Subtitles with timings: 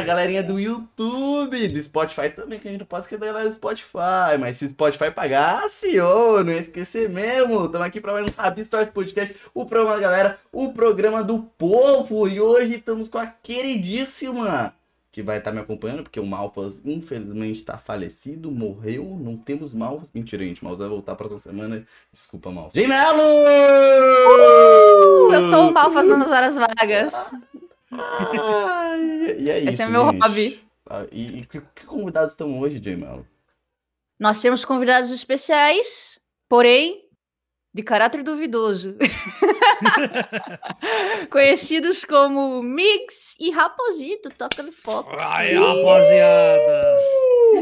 [0.00, 3.50] Fala, galerinha do YouTube, do Spotify também, que a gente não pode esquecer da galera
[3.50, 4.38] do Spotify.
[4.38, 7.66] Mas se o Spotify pagasse, ô, não ia esquecer mesmo.
[7.66, 11.40] Estamos aqui para mais um Rabi Stories Podcast, o programa da galera, o programa do
[11.58, 12.26] povo.
[12.26, 14.74] E hoje estamos com a queridíssima
[15.12, 20.08] que vai estar me acompanhando, porque o Malfas, infelizmente, está falecido, morreu, não temos Malfas.
[20.14, 21.84] Mentira, gente, Malfas vai voltar próxima semana.
[22.12, 22.80] Desculpa, Malfas.
[22.80, 23.20] Gemelo!
[25.28, 27.32] Uh, eu sou o Malfas nas horas vagas.
[27.92, 28.94] Ah,
[29.38, 30.22] e é isso, Esse é meu gente.
[30.22, 30.60] hobby.
[30.88, 33.26] Ah, E, e que, que convidados estão hoje, Gemelo?
[34.18, 37.04] Nós temos convidados especiais, porém,
[37.72, 38.96] de caráter duvidoso.
[41.30, 45.08] Conhecidos como Mix e Raposito, tocando Fox.
[45.18, 46.82] Ai, rapaziada!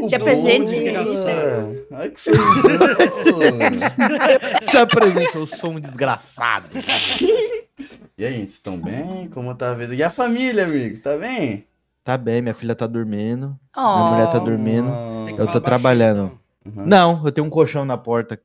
[0.07, 0.71] Se apresente.
[0.71, 1.87] desgraçado.
[1.91, 2.19] Ai, que.
[4.69, 6.69] Se apresenta, eu sou um desgraçado.
[8.17, 9.29] E aí, vocês estão bem?
[9.33, 9.95] Como tá a vida?
[9.95, 10.99] E a família, amigos?
[11.01, 11.65] Tá bem?
[12.03, 13.57] Tá bem, minha filha tá dormindo.
[13.75, 14.89] Oh, Minha mulher tá dormindo.
[15.29, 16.39] Eu tô baixinho, trabalhando.
[16.65, 16.85] Uhum.
[16.85, 18.39] Não, eu tenho um colchão na porta.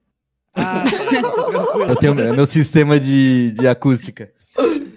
[0.53, 0.65] então.
[0.65, 0.91] Ah, tá,
[1.51, 1.83] tranquilo.
[1.91, 4.31] Eu tenho meu sistema de, de acústica.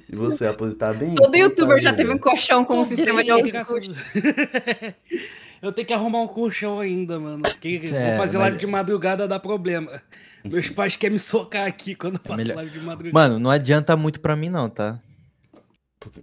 [0.09, 1.15] E você, aposentar bem?
[1.15, 3.51] Todo tá youtuber a já teve um colchão com um Tô sistema de bem, áudio
[3.51, 4.93] graças a-
[5.61, 7.41] Eu tenho que arrumar um colchão ainda, mano.
[7.43, 10.01] Porque É, vou fazer mas- live de madrugada dá problema.
[10.43, 13.13] Meus pais querem me socar aqui quando eu faço melhor- live de madrugada.
[13.13, 14.99] Mano, não adianta muito pra mim não, tá?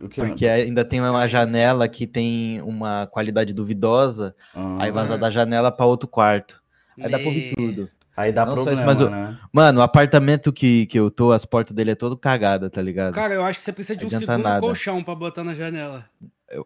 [0.00, 5.18] O que Porque ainda tem uma janela que tem uma qualidade duvidosa, Ah, aí vaza
[5.18, 6.62] da janela pra outro quarto.
[6.98, 7.52] Aí dá pra ouvir Né.
[7.56, 7.90] tudo.
[8.16, 9.36] Aí dá Não problema, isso, mas o- né?
[9.52, 13.12] Mano, o apartamento que, que eu tô, as portas dele é todo cagada, tá ligado?
[13.12, 14.60] Cara, eu acho que você precisa de um segundo nada.
[14.60, 16.08] colchão pra botar na janela.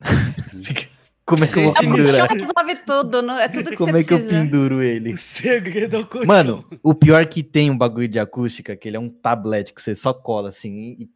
[1.26, 2.28] Como é que eu vou O pendurar?
[2.28, 3.38] colchão resolve tudo, não?
[3.38, 4.42] é tudo que Como você é que eu precisa.
[4.42, 5.14] penduro ele?
[5.14, 6.26] O segredo é o colchão.
[6.26, 9.80] Mano, o pior que tem um bagulho de acústica, que ele é um tablete que
[9.80, 11.08] você só cola assim e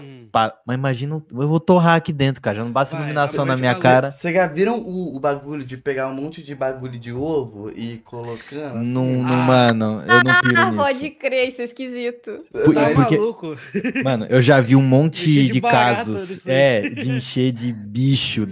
[0.00, 0.28] Hum.
[0.66, 2.56] Mas imagina, eu vou torrar aqui dentro, cara.
[2.56, 4.10] Já não basta Vai, iluminação na minha cara.
[4.10, 7.98] Vocês já viram o, o bagulho de pegar um monte de bagulho de ovo e
[7.98, 8.78] colocando?
[8.78, 8.88] assim?
[8.88, 9.36] Não, não, Ah.
[9.46, 10.76] mano, eu não piro Ah, nisso.
[10.82, 12.40] pode crer, isso é esquisito.
[12.50, 13.56] Por- Tá porque- maluco?
[14.02, 18.48] Mano, eu já vi um monte de, de casos, é, de encher de bicho.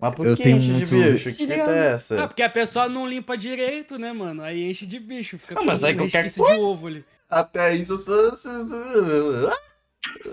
[0.00, 1.24] Mas por Eu que tenho enche de muito- bicho?
[1.24, 1.60] Que fita é
[1.90, 2.26] Ah, essa?
[2.28, 4.42] porque a pessoa não limpa direito, né, mano?
[4.42, 5.38] Aí enche de bicho.
[5.38, 7.04] Fica Ah, mas com aí qualquer resquício de ovo ali.
[7.28, 8.32] Até isso eu sou...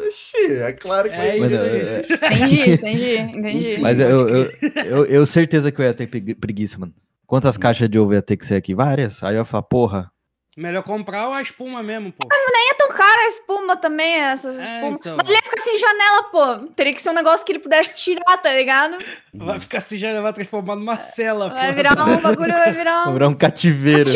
[0.06, 3.78] Oxi, é claro que É Mas, isso eu- Entendi, entendi, entendi.
[3.82, 4.52] mas eu, eu,
[4.86, 6.94] eu, eu certeza que eu ia ter pregui- preguiça, mano.
[7.26, 8.74] Quantas caixas de ovo ia ter que ser aqui?
[8.76, 9.22] Várias.
[9.24, 10.12] Aí eu ia falar, porra.
[10.58, 12.28] Melhor comprar a espuma mesmo, pô.
[12.32, 15.00] É tão cara a espuma também, essas É, espumas.
[15.00, 15.18] então.
[15.18, 16.58] Mas ele ia ficar sem janela, pô.
[16.76, 18.98] Teria que ser um negócio que ele pudesse tirar, tá ligado?
[19.34, 21.56] Vai ficar assim, já vai transformar numa cela, pô.
[21.56, 23.14] Vai virar um bagulho, vai virar um.
[23.14, 24.10] virar um cativeiro.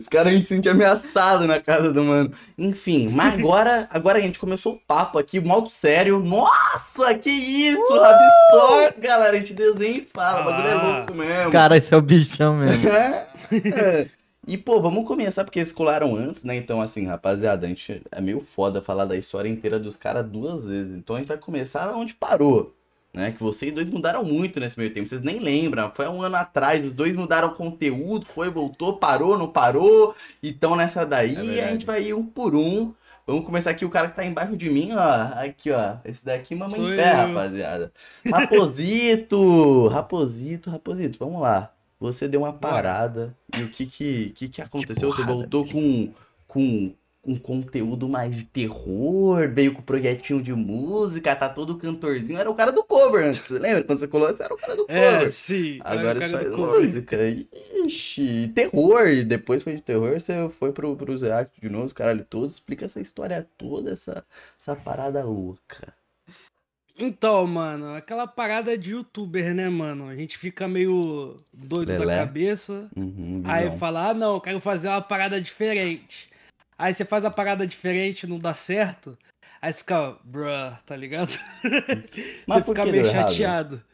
[0.00, 2.32] Os caras a gente se sente ameaçado na casa do mano.
[2.56, 6.18] Enfim, mas agora, agora a gente começou o papo aqui, modo sério.
[6.20, 8.00] Nossa, que isso, uh!
[8.00, 9.36] Rabistore, galera.
[9.36, 10.96] A gente desenha e fala, o bagulho é Ah.
[10.98, 11.50] louco mesmo.
[11.52, 12.88] Cara, esse é o bichão mesmo.
[13.50, 14.08] É.
[14.46, 16.56] E, pô, vamos começar porque eles colaram antes, né?
[16.56, 20.66] Então, assim, rapaziada, a gente é meio foda falar da história inteira dos caras duas
[20.66, 20.96] vezes.
[20.96, 22.74] Então a gente vai começar onde parou.
[23.18, 23.32] Né?
[23.32, 25.08] Que vocês dois mudaram muito nesse meio tempo.
[25.08, 25.90] Vocês nem lembram.
[25.92, 30.14] Foi um ano atrás, os dois mudaram conteúdo, foi, voltou, parou, não parou.
[30.40, 31.72] Então nessa daí a verdade.
[31.72, 32.94] gente vai ir um por um.
[33.26, 35.44] Vamos começar aqui, o cara que tá embaixo de mim, ó.
[35.44, 35.96] Aqui, ó.
[36.04, 37.16] Esse daqui, mamãe Sou em pé, eu.
[37.16, 37.92] rapaziada.
[38.32, 39.88] Raposito!
[39.92, 41.72] Raposito, Raposito, vamos lá.
[41.98, 42.72] Você deu uma Bora.
[42.72, 43.36] parada.
[43.58, 45.10] E o que que, que, que aconteceu?
[45.10, 46.12] Você porrada, voltou com,
[46.46, 46.94] com
[47.28, 52.38] um conteúdo mais de terror, veio com projetinho de música, tá todo cantorzinho.
[52.40, 53.42] Era o cara do cover antes.
[53.42, 53.84] Você lembra?
[53.84, 55.32] Quando você colou, era o cara do É, cover.
[55.32, 55.78] sim.
[55.84, 56.80] Agora faz do cover.
[56.82, 57.16] música.
[57.84, 59.24] Ixi, terror.
[59.26, 62.54] Depois foi de terror, você foi pro, pros react de novo, os caralho todos.
[62.54, 64.24] Explica essa história toda, essa,
[64.60, 65.94] essa parada louca.
[67.00, 70.08] Então, mano, aquela parada de youtuber, né, mano?
[70.08, 72.16] A gente fica meio doido Lelé.
[72.16, 72.90] da cabeça.
[72.96, 76.27] Uhum, Aí fala, ah, não, quero fazer uma parada diferente.
[76.78, 79.18] Aí você faz a parada diferente, não dá certo.
[79.60, 81.32] Aí você fica, bruh, tá ligado?
[82.46, 83.30] Mas você fica meio deu errado?
[83.30, 83.84] chateado.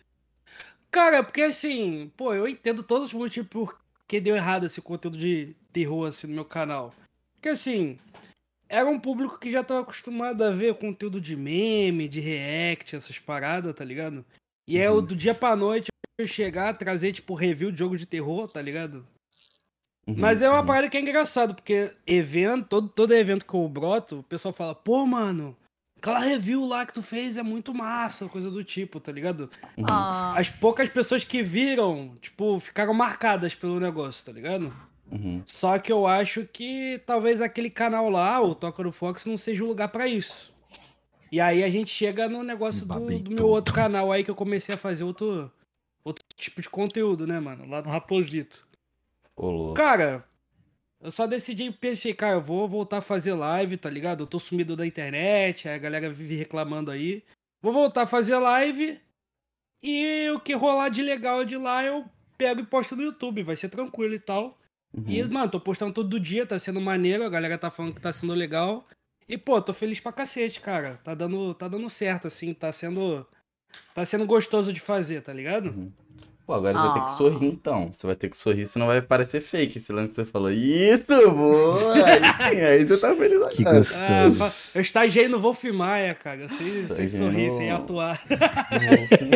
[0.90, 5.16] Cara, porque assim, pô, eu entendo todos os motivos por que deu errado esse conteúdo
[5.18, 6.94] de terror assim no meu canal.
[7.34, 7.98] Porque assim,
[8.68, 13.18] era um público que já tava acostumado a ver conteúdo de meme, de react, essas
[13.18, 14.24] paradas, tá ligado?
[14.68, 15.02] E é o Uhum.
[15.02, 15.88] do dia pra noite
[16.18, 19.06] eu chegar, trazer, tipo, review de jogo de terror, tá ligado?
[20.06, 20.66] Uhum, Mas é uma uhum.
[20.66, 24.74] parada que é engraçado, porque evento, todo, todo evento que eu broto, o pessoal fala,
[24.74, 25.56] pô, mano,
[25.96, 29.50] aquela review lá que tu fez é muito massa, coisa do tipo, tá ligado?
[29.76, 29.86] Uhum.
[29.90, 34.74] Ah, As poucas pessoas que viram, tipo, ficaram marcadas pelo negócio, tá ligado?
[35.10, 35.42] Uhum.
[35.46, 39.64] Só que eu acho que talvez aquele canal lá, o Toca do Fox, não seja
[39.64, 40.54] o lugar pra isso.
[41.32, 44.34] E aí a gente chega no negócio do, do meu outro canal aí que eu
[44.34, 45.50] comecei a fazer outro,
[46.04, 47.66] outro tipo de conteúdo, né, mano?
[47.68, 48.66] Lá no Raposito.
[49.36, 49.74] Ô.
[49.74, 50.24] Cara,
[51.00, 54.22] eu só decidi e pensei, cara, eu vou voltar a fazer live, tá ligado?
[54.22, 57.22] Eu tô sumido da internet, a galera vive reclamando aí.
[57.62, 59.00] Vou voltar a fazer live
[59.82, 62.04] e o que rolar de legal de lá eu
[62.38, 64.58] pego e posto no YouTube, vai ser tranquilo e tal.
[64.96, 65.04] Uhum.
[65.06, 68.12] E, mano, tô postando todo dia, tá sendo maneiro, a galera tá falando que tá
[68.12, 68.86] sendo legal.
[69.28, 71.00] E, pô, tô feliz pra cacete, cara.
[71.02, 73.26] Tá dando, tá dando certo, assim, tá sendo.
[73.94, 75.70] Tá sendo gostoso de fazer, tá ligado?
[75.70, 75.92] Uhum.
[76.46, 77.16] Pô, agora você vai ter que Ah.
[77.16, 77.90] sorrir então.
[77.92, 80.50] Você vai ter que sorrir, senão vai parecer fake esse lance que você falou.
[80.50, 81.78] Isso, boa!
[82.38, 83.76] Aí, aí você tá feliz Que agora.
[83.96, 84.34] Ah, gostoso.
[84.36, 86.42] fa- eu estagiei no Wolf Maia, cara.
[86.42, 88.20] Eu sei, sei Estagiei sorrir, no- sem atuar.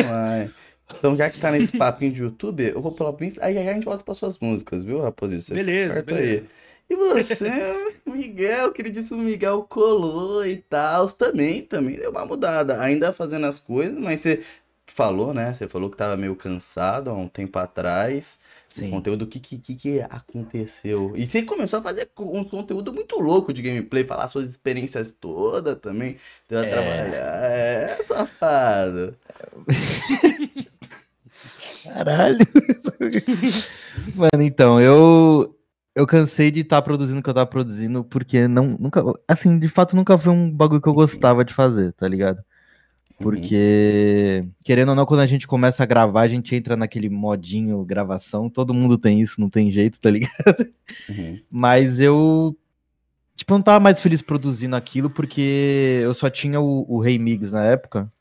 [0.07, 0.49] Vai.
[0.97, 3.43] Então, já que tá nesse papinho de YouTube, eu vou pular pro Insta.
[3.45, 5.41] Aí aí a gente volta para suas músicas, viu, Raposito?
[5.43, 6.45] Você Beleza, beleza.
[6.89, 7.51] E você,
[8.05, 11.07] Miguel, queridíssimo Miguel, colou e tal.
[11.09, 12.81] Também, também deu uma mudada.
[12.81, 14.41] Ainda fazendo as coisas, mas você
[14.93, 15.53] falou, né?
[15.53, 18.39] Você falou que tava meio cansado há um tempo atrás.
[18.69, 18.89] O Sim.
[18.91, 21.13] conteúdo, o que, que, que aconteceu?
[21.15, 25.77] E você começou a fazer um conteúdo muito louco de gameplay, falar suas experiências todas
[25.79, 26.17] também.
[26.47, 26.69] Deu a É.
[26.69, 27.41] trabalhar.
[27.43, 29.15] É, safado.
[31.83, 32.37] Caralho.
[34.15, 35.55] Mano, então, eu
[35.95, 39.67] eu cansei de estar produzindo o que eu tava produzindo porque não nunca, assim, de
[39.67, 42.41] fato nunca foi um bagulho que eu gostava de fazer, tá ligado?
[43.21, 47.83] Porque querendo ou não, quando a gente começa a gravar, a gente entra naquele modinho
[47.83, 50.71] gravação, todo mundo tem isso, não tem jeito, tá ligado?
[51.09, 51.39] Uhum.
[51.49, 52.57] Mas eu
[53.35, 57.51] tipo, não tava mais feliz produzindo aquilo porque eu só tinha o, o Rei Migs
[57.51, 58.11] na época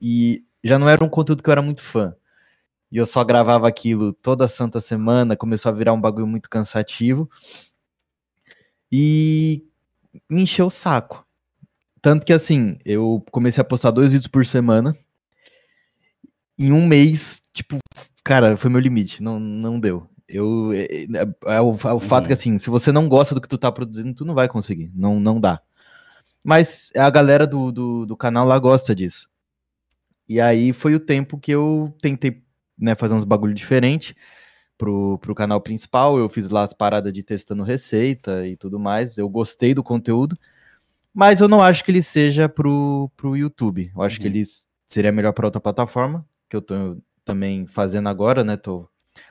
[0.00, 2.14] e já não era um conteúdo que eu era muito fã.
[2.90, 7.28] E eu só gravava aquilo toda santa semana, começou a virar um bagulho muito cansativo.
[8.90, 9.64] E
[10.30, 11.25] me encheu o saco.
[12.00, 14.96] Tanto que assim, eu comecei a postar dois vídeos por semana.
[16.58, 17.78] Em um mês, tipo,
[18.24, 20.08] cara, foi meu limite, não, não deu.
[20.28, 23.40] Eu, é, é- é o, é o fato que assim, se você não gosta do
[23.40, 25.60] que tu tá produzindo, tu não vai conseguir, não, não dá.
[26.42, 29.28] Mas a galera do, do, do canal lá gosta disso.
[30.28, 32.42] E aí foi o tempo que eu tentei
[32.78, 34.16] né, fazer uns bagulho diferente
[34.78, 36.18] pro, pro canal principal.
[36.18, 39.18] Eu fiz lá as paradas de testando receita e tudo mais.
[39.18, 40.36] Eu gostei do conteúdo,
[41.16, 43.90] mas eu não acho que ele seja pro, pro YouTube.
[43.96, 44.34] Eu acho que Uhum.
[44.34, 44.44] ele
[44.86, 48.56] seria melhor para outra plataforma, que eu tô também fazendo agora, né?
[48.56, 48.86] Tô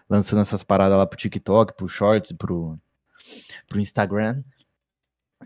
[0.09, 2.77] lançando essas paradas lá pro TikTok, pro Shorts, pro,
[3.69, 4.43] pro Instagram.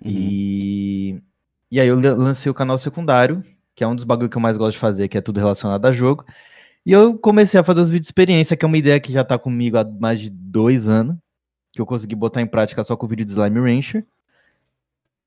[0.02, 0.10] Uhum.
[0.12, 1.22] E,
[1.70, 3.42] e aí eu lan- lancei o canal secundário,
[3.76, 5.86] que é um dos bagulho que eu mais gosto de fazer, que é tudo relacionado
[5.86, 6.26] a jogo.
[6.86, 9.24] E eu comecei a fazer os vídeos de experiência, que é uma ideia que já
[9.24, 11.18] tá comigo há mais de dois anos,
[11.74, 14.06] que eu consegui botar em prática só com o vídeo de Slime Rancher.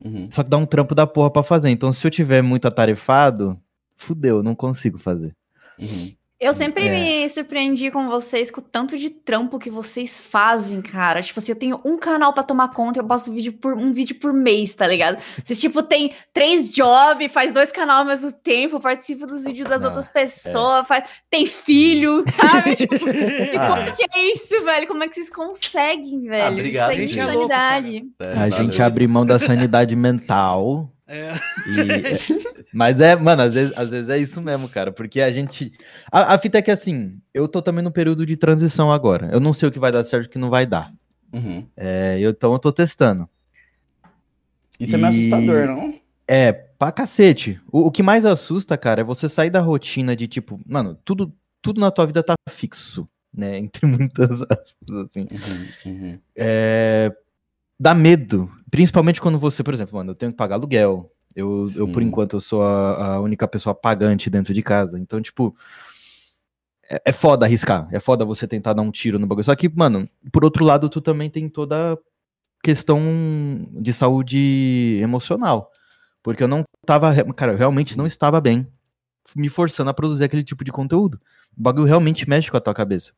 [0.04, 0.28] Uhum.
[0.30, 1.70] Só que dá um trampo da porra pra fazer.
[1.70, 3.58] Então, se eu tiver muito atarefado,
[3.96, 5.34] fudeu, não consigo fazer.
[5.78, 6.12] Uhum.
[6.42, 6.90] Eu sempre É.
[7.22, 11.22] me surpreendi com vocês com o tanto de trampo que vocês fazem, cara.
[11.22, 13.92] Tipo assim, eu tenho um canal pra tomar conta e eu posto vídeo por, um
[13.92, 15.22] vídeo por mês, tá ligado?
[15.44, 19.82] Vocês, tipo, tem três jobs, faz dois canais ao mesmo tempo, participa dos vídeos das
[19.82, 22.74] Não, outras pessoas, faz- tem filho, sabe?
[22.76, 22.94] tipo,
[23.58, 23.68] Ah.
[23.86, 24.86] como que é isso, velho?
[24.88, 26.52] Como é que vocês conseguem, velho?
[26.54, 27.02] obrigado, isso é.
[27.02, 28.02] É insanidade.
[28.18, 30.91] É, A gente abre mão da sanidade mental.
[31.14, 31.32] É.
[31.68, 34.90] E- mas é, mano, às vezes, às vezes é isso mesmo, cara.
[34.90, 35.72] Porque a gente.
[36.10, 39.28] A, a fita é que assim, eu tô também no período de transição agora.
[39.32, 40.92] Eu não sei o que vai dar certo e o que não vai dar.
[41.32, 41.66] Uhum.
[41.76, 43.28] É, eu, então eu tô testando.
[44.80, 45.94] Isso é meio E- assustador, não?
[46.26, 47.60] É, pra cacete.
[47.70, 51.32] O, o que mais assusta, cara, é você sair da rotina de tipo, mano, tudo,
[51.60, 53.58] tudo na tua vida tá fixo, né?
[53.58, 55.28] Entre muitas aspas, assim.
[55.86, 55.92] Uhum.
[55.92, 56.18] Uhum.
[56.36, 57.12] É,
[57.78, 58.50] dá medo.
[58.72, 61.12] Principalmente quando você, por exemplo, mano, eu tenho que pagar aluguel.
[61.36, 64.98] Eu, eu por enquanto, eu sou a, a única pessoa pagante dentro de casa.
[64.98, 65.54] Então, tipo.
[66.88, 67.86] É, é foda arriscar.
[67.92, 69.44] É foda você tentar dar um tiro no bagulho.
[69.44, 71.98] Só que, mano, por outro lado, tu também tem toda a
[72.62, 72.98] questão
[73.72, 75.70] de saúde emocional.
[76.22, 77.14] Porque eu não tava.
[77.34, 78.66] Cara, eu realmente não estava bem
[79.36, 81.20] me forçando a produzir aquele tipo de conteúdo.
[81.54, 83.12] O bagulho realmente mexe com a tua cabeça.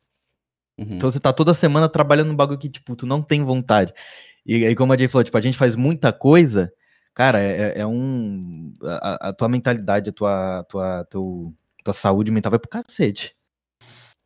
[0.76, 0.88] Uhum.
[0.90, 3.94] Então você tá toda semana trabalhando num bagulho que, tipo, tu não tem vontade.
[4.46, 6.72] E aí, como a Jay falou, tipo, a gente faz muita coisa,
[7.14, 8.72] cara, é, é um.
[8.82, 13.34] A, a tua mentalidade, a tua, a tua, teu, tua saúde mental vai pro cacete.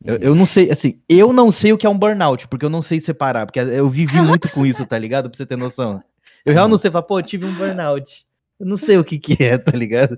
[0.04, 2.70] Eu, eu não sei, assim, eu não sei o que é um burnout, porque eu
[2.70, 5.28] não sei separar, porque eu vivi muito com isso, tá ligado?
[5.28, 6.02] Pra você ter noção.
[6.44, 8.24] Eu realmente não sei, falar, pô, eu tive um burnout.
[8.60, 10.16] Eu não sei o que que é, tá ligado?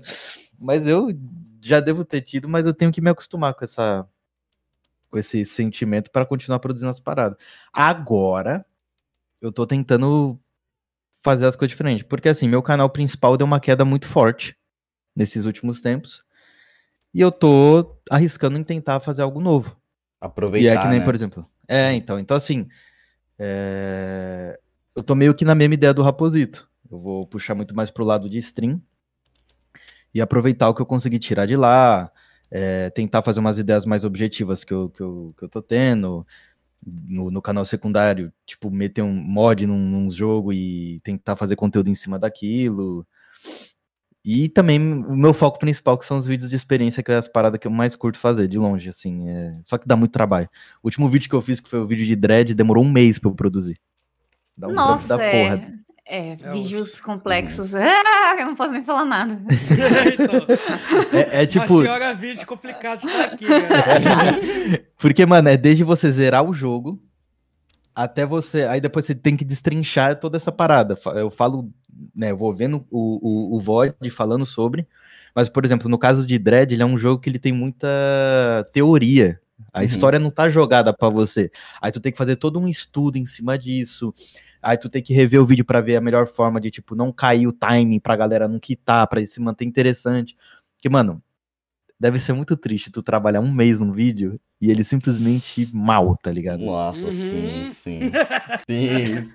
[0.59, 1.09] Mas eu
[1.61, 4.07] já devo ter tido, mas eu tenho que me acostumar com essa
[5.09, 7.37] com esse sentimento para continuar produzindo as paradas.
[7.73, 8.65] Agora,
[9.41, 10.39] eu tô tentando
[11.21, 14.55] fazer as coisas diferentes, porque assim, meu canal principal deu uma queda muito forte.
[15.15, 16.23] nesses últimos tempos.
[17.13, 19.75] E eu tô arriscando em tentar fazer algo novo.
[20.21, 21.05] Aproveitar, E é que nem, né?
[21.05, 21.45] por exemplo.
[21.67, 22.17] É, então.
[22.17, 22.67] Então, assim.
[23.37, 24.57] é,
[24.95, 26.69] Eu tô meio que na mesma ideia do Raposito.
[26.89, 28.81] Eu vou puxar muito mais pro lado de stream.
[30.13, 32.11] E aproveitar o que eu consegui tirar de lá.
[32.49, 36.25] é, tentar fazer umas ideias mais objetivas que eu, que eu, que eu tô tendo.
[36.83, 41.89] No, no canal secundário, tipo, meter um mod num, num jogo e tentar fazer conteúdo
[41.89, 43.05] em cima daquilo.
[44.23, 47.27] E também o meu foco principal, que são os vídeos de experiência, que é as
[47.27, 49.27] paradas que eu mais curto fazer, de longe, assim.
[49.29, 50.47] é- Só que dá muito trabalho.
[50.81, 53.17] O último vídeo que eu fiz, que foi o vídeo de dread, demorou um mês
[53.17, 53.79] pra eu produzir.
[54.55, 55.31] Dá um Nossa, da é.
[55.31, 55.55] porra.
[55.55, 55.73] É,
[56.05, 57.73] É, vídeos complexos.
[57.75, 59.39] Ah, eu não posso nem falar nada.
[60.13, 60.47] então,
[61.17, 61.77] É, é a tipo.
[61.79, 63.59] senhora vídeo complicado está aqui, né?
[64.97, 67.01] Porque, mano, é desde você zerar o jogo
[67.95, 68.63] até você.
[68.63, 70.97] Aí depois você tem que destrinchar toda essa parada.
[71.15, 71.71] Eu falo,
[72.15, 72.31] né?
[72.31, 74.87] Eu vou vendo o, o, o VOD falando sobre.
[75.33, 77.87] Mas, por exemplo, no caso de Dread, ele é um jogo que ele tem muita
[78.73, 79.39] teoria.
[79.71, 79.85] A Uhum.
[79.85, 81.49] história não tá jogada pra você.
[81.81, 84.13] Aí tu tem que fazer todo um estudo em cima disso.
[84.61, 87.11] Aí tu tem que rever o vídeo pra ver a melhor forma de, tipo, não
[87.11, 90.37] cair o timing pra galera não quitar, pra ele se manter interessante.
[90.75, 91.21] Porque, mano,
[91.99, 96.31] deve ser muito triste tu trabalhar um mês num vídeo e ele simplesmente mal, tá
[96.31, 96.63] ligado?
[96.63, 97.11] Nossa, Uhum.
[97.11, 97.99] sim, sim.
[98.69, 99.31] Sim.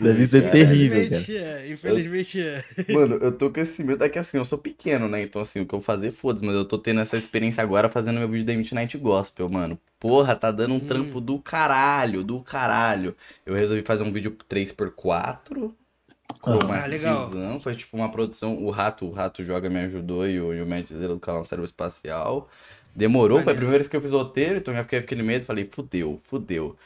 [0.00, 1.20] Deve ser Cara, terrível, cara.
[1.20, 2.64] Infelizmente é, infelizmente é.
[2.92, 4.02] Mano, eu tô com esse medo.
[4.02, 5.22] É que assim, eu sou pequeno, né?
[5.22, 6.44] Então, assim, o que eu fazer, foda-se.
[6.44, 9.78] Mas eu tô tendo essa experiência agora fazendo meu vídeo da Midnight Gospel, mano.
[10.00, 10.86] Porra, tá dando um Hum.
[10.86, 13.16] trampo do caralho, do caralho.
[13.44, 15.74] Eu resolvi fazer um vídeo 3x4.
[16.44, 17.28] Ah, legal.
[17.28, 17.60] Cromatizando.
[17.60, 18.56] Foi tipo uma produção.
[18.64, 21.44] O Rato, o Rato Joga me ajudou e o, e o Matt Zero do canal
[21.44, 22.48] Cérebro Espacial.
[22.94, 25.04] Demorou, foi a primeira vez que eu fiz o roteiro, então eu já fiquei com
[25.04, 25.44] aquele medo.
[25.44, 26.76] Falei, fudeu, fudeu,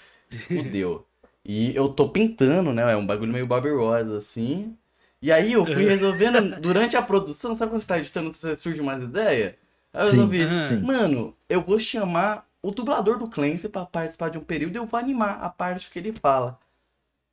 [0.53, 1.07] fudeu.
[1.45, 2.93] e eu tô pintando, né?
[2.93, 4.77] É um bagulho meio Bobby Ross, assim.
[5.21, 8.81] E aí eu fui resolvendo durante a produção, sabe quando você tá editando, você surge
[8.81, 9.55] umas ideias?
[9.93, 10.17] Aí eu Sim.
[10.17, 10.81] resolvi, Ah.
[10.83, 14.99] Mano, eu vou chamar o dublador do Clancy pra participar de um período eu vou
[14.99, 16.59] animar a parte que ele fala.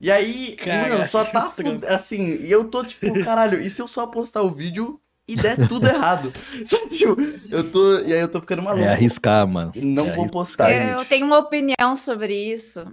[0.02, 1.86] E aí, Cara, mano, só tá fude...
[1.88, 5.68] assim, e eu tô tipo, caralho, e se eu só postar o vídeo e der
[5.68, 6.32] tudo errado?
[6.66, 7.16] Sabe, tipo,
[7.52, 8.84] eu tô, e aí eu tô ficando maluco.
[8.86, 9.72] É arriscar, mano.
[9.76, 10.32] Não é vou arriscar.
[10.32, 11.10] postar, eu gente.
[11.10, 12.86] tenho uma opinião sobre isso.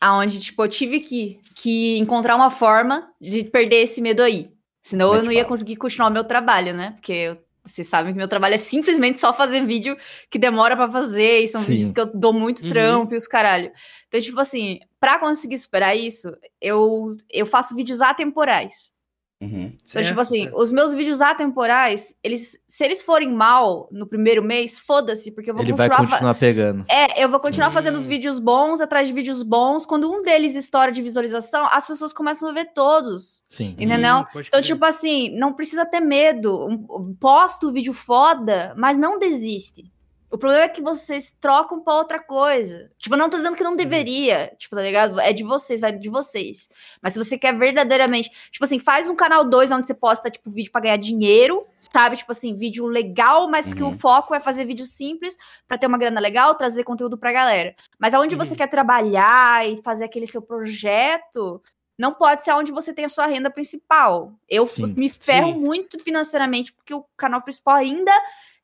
[0.00, 4.50] Aonde, tipo, eu tive que, que encontrar uma forma de perder esse medo aí.
[4.80, 5.48] Senão eu Mete não ia bala.
[5.48, 6.92] conseguir continuar o meu trabalho, né?
[6.92, 9.96] Porque eu- vocês sabem que meu trabalho é simplesmente só fazer vídeo
[10.30, 11.68] que demora pra fazer, e são Sim.
[11.72, 12.68] vídeos que eu dou muito Uhum.
[12.68, 13.70] trampo e os caralho.
[14.08, 18.92] Então, tipo assim, pra conseguir superar isso, eu, eu faço vídeos atemporais.
[19.40, 19.72] Uhum.
[19.88, 20.56] Então, tipo assim, Certo.
[20.58, 25.54] os meus vídeos atemporais, eles, se eles forem mal no primeiro mês, foda-se, porque eu
[25.54, 26.08] vou Ele vai continuar.
[26.08, 26.84] fa- continuar pegando.
[26.90, 27.74] É, eu vou continuar Sim.
[27.74, 29.86] fazendo os vídeos bons atrás de vídeos bons.
[29.86, 33.44] Quando um deles estoura de visualização, as pessoas começam a ver todos.
[33.48, 33.76] Sim.
[33.78, 34.18] Entendeu?
[34.34, 36.66] Hum, Então, tipo assim, não precisa ter medo.
[36.66, 39.84] Um- Posta o vídeo foda, mas não desiste.
[40.30, 42.90] O problema é que vocês trocam pra outra coisa.
[42.98, 45.18] Tipo, eu não tô dizendo que não deveria, tipo, tá ligado?
[45.18, 46.68] É de vocês, vai de vocês.
[47.02, 50.50] Mas se você quer verdadeiramente, tipo assim, faz um canal 2 onde você posta, tipo,
[50.50, 52.18] vídeo pra ganhar dinheiro, sabe?
[52.18, 53.98] Tipo assim, vídeo legal, mas que o Uhum.
[53.98, 55.34] foco é fazer vídeo simples
[55.66, 57.74] pra ter uma grana legal, trazer conteúdo pra galera.
[57.98, 58.58] Mas aonde você Uhum.
[58.58, 61.62] quer trabalhar e fazer aquele seu projeto,
[61.98, 64.32] não pode ser onde você tem a sua renda principal.
[64.48, 65.58] Eu Sim, me ferro sim.
[65.58, 68.12] muito financeiramente, porque o canal principal ainda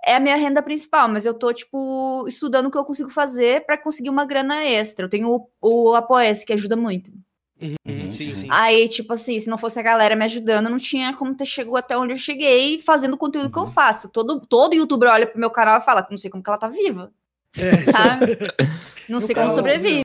[0.07, 3.65] é a minha renda principal, mas eu tô, tipo, estudando o que eu consigo fazer
[3.67, 5.05] pra conseguir uma grana extra.
[5.07, 5.49] Eu tenho o,
[5.91, 7.11] o Apoia-se, que ajuda muito.
[7.61, 8.37] Uhum, Uhum, sim, uhum.
[8.37, 8.49] sim.
[8.51, 11.77] Aí, tipo assim, se não fosse a galera me ajudando, não tinha como ter chegado
[11.77, 13.69] até onde eu cheguei fazendo o conteúdo que eu Uhum.
[13.69, 14.09] faço.
[14.11, 16.69] Todo, todo youtuber olha pro meu canal e fala, não sei como que ela tá
[16.69, 17.13] viva,
[17.57, 18.37] É, sabe?
[19.09, 20.03] Não sei como sobrevive.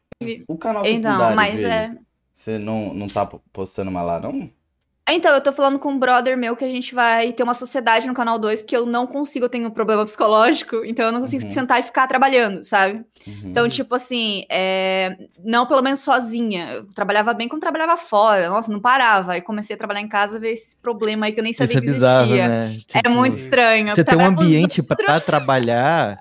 [0.48, 1.90] O canal Então, mas dele, é.
[2.34, 4.50] Você não, não tá postando mais lá, não?
[5.12, 8.08] Então, eu tô falando com um brother meu que a gente vai ter uma sociedade
[8.08, 11.20] no canal 2, porque eu não consigo, eu tenho um problema psicológico, então eu não
[11.22, 11.50] consigo Uhum.
[11.50, 13.04] sentar e ficar trabalhando, sabe?
[13.28, 13.34] Uhum.
[13.46, 16.72] Então, tipo assim, é, não pelo menos sozinha.
[16.74, 18.50] Eu trabalhava bem quando trabalhava fora.
[18.50, 19.34] Nossa, não parava.
[19.34, 21.82] Aí comecei a trabalhar em casa ver esse problema aí que eu nem sabia é
[21.82, 22.48] que bizarro, existia.
[22.48, 22.78] né?
[22.94, 23.96] É Tipo, muito estranho.
[23.96, 25.26] Você ter um ambiente pra outros.
[25.26, 26.20] trabalhar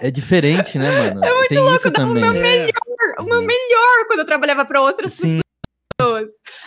[0.00, 1.24] é diferente, né, mano?
[1.24, 2.24] É muito Tem isso também.
[2.24, 2.70] é,
[3.18, 5.40] O meu melhor quando eu trabalhava pra outras Sim, pessoas.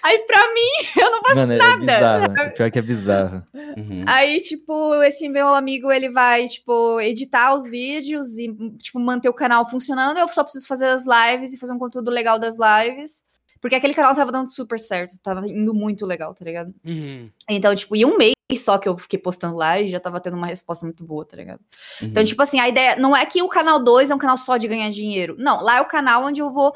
[0.02, 0.70] Aí, pra mim,
[1.02, 1.78] eu não faço mano, é nada.
[1.78, 2.54] bizarro.
[2.56, 3.44] Pior que é bizarro.
[3.54, 4.04] Uhum.
[4.08, 9.34] Aí, tipo, esse meu amigo, ele vai, tipo, editar os vídeos e, tipo, manter o
[9.34, 10.18] canal funcionando.
[10.18, 13.24] Eu só preciso fazer as lives e fazer um conteúdo legal das lives.
[13.62, 15.14] Porque aquele canal tava dando super certo.
[15.22, 16.74] Tava indo muito legal, tá ligado?
[16.86, 17.30] uhum.
[17.50, 20.38] Então, tipo, e um mês só que eu fiquei postando lá e já tava tendo
[20.38, 21.60] uma resposta muito boa, tá ligado?
[22.02, 22.28] Então, Uhum.
[22.28, 24.68] tipo assim, a ideia não é que o canal 2 é um canal só de
[24.68, 25.36] ganhar dinheiro.
[25.40, 26.72] Não, lá é o canal onde eu vou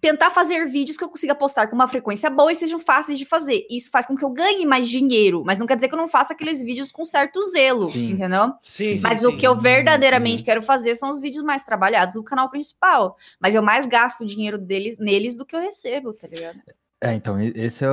[0.00, 3.24] tentar fazer vídeos que eu consiga postar com uma frequência boa e sejam fáceis de
[3.24, 3.66] fazer.
[3.70, 6.06] Isso faz com que eu ganhe mais dinheiro, mas não quer dizer que eu não
[6.08, 8.12] faça aqueles vídeos com certo zelo, Sim.
[8.12, 8.52] entendeu?
[8.62, 9.26] Sim, sim, Mas sim.
[9.26, 9.58] o que eu Uhum.
[9.60, 13.16] verdadeiramente quero fazer são os vídeos mais trabalhados do canal principal.
[13.40, 16.58] Mas eu mais gasto dinheiro deles, neles do que eu recebo, tá ligado?
[17.00, 17.88] É, então, e- esse é,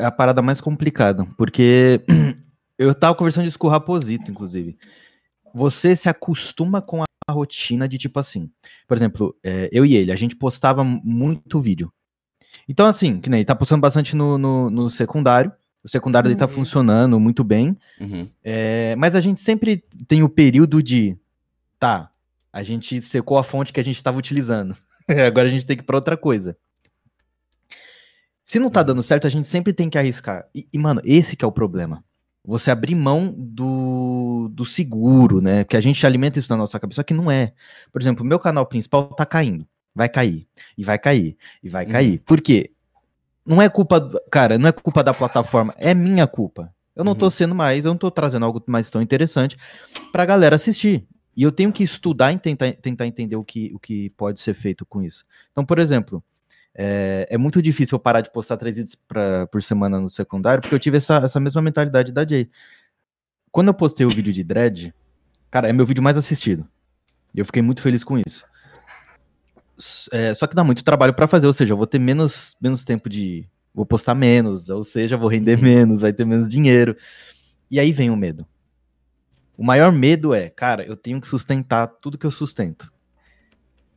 [0.00, 2.00] é a parada mais complicada, porque
[2.78, 4.76] eu tava conversando isso com o Raposito, inclusive.
[5.54, 8.50] Você se acostuma com a rotina de tipo assim,
[8.88, 11.92] por exemplo, é, eu e ele, a gente postava muito vídeo.
[12.68, 15.52] Então, assim, que nem ele tá postando bastante no, no, no secundário,
[15.82, 16.52] o secundário dele tá Uhum.
[16.52, 18.28] funcionando muito bem, Uhum.
[18.44, 21.16] é, mas a gente sempre tem o período de,
[21.78, 22.10] tá,
[22.52, 24.76] a gente secou a fonte que a gente estava utilizando,
[25.26, 26.56] agora a gente tem que ir pra outra coisa.
[28.44, 30.44] Se não tá dando certo, a gente sempre tem que arriscar.
[30.54, 32.02] E, e, mano, esse que é o problema.
[32.44, 35.62] Você abrir mão do, do seguro, né?
[35.64, 37.52] Que a gente alimenta isso na nossa cabeça, só que não é.
[37.92, 39.66] Por exemplo, o meu canal principal tá caindo.
[39.94, 40.46] Vai cair.
[40.76, 41.36] E vai cair.
[41.62, 41.92] E vai Uhum.
[41.92, 42.18] cair.
[42.24, 42.70] Por quê?
[43.44, 44.00] Não é culpa.
[44.30, 45.74] Cara, não é culpa da plataforma.
[45.76, 46.72] É minha culpa.
[46.96, 47.30] Eu não tô Uhum.
[47.30, 49.56] sendo mais, eu não tô trazendo algo mais tão interessante
[50.12, 51.06] pra galera assistir.
[51.36, 54.54] E eu tenho que estudar e tentar, tentar entender o que, o que pode ser
[54.54, 55.24] feito com isso.
[55.52, 56.22] Então, por exemplo,
[56.82, 60.62] é, é muito difícil eu parar de postar três vídeos pra- por semana no secundário,
[60.62, 62.48] porque eu tive essa, essa mesma mentalidade da Jay.
[63.52, 64.94] Quando eu postei o vídeo de Dread,
[65.50, 66.66] cara, é meu vídeo mais assistido.
[67.34, 68.46] E eu fiquei muito feliz com isso.
[70.10, 72.82] É, só que dá muito trabalho pra fazer, ou seja, eu vou ter menos, menos
[72.82, 73.46] tempo de.
[73.74, 76.96] Vou postar menos, ou seja, vou render menos, vai ter menos dinheiro.
[77.70, 78.46] E aí vem o medo.
[79.54, 82.90] O maior medo é, cara, eu tenho que sustentar tudo que eu sustento.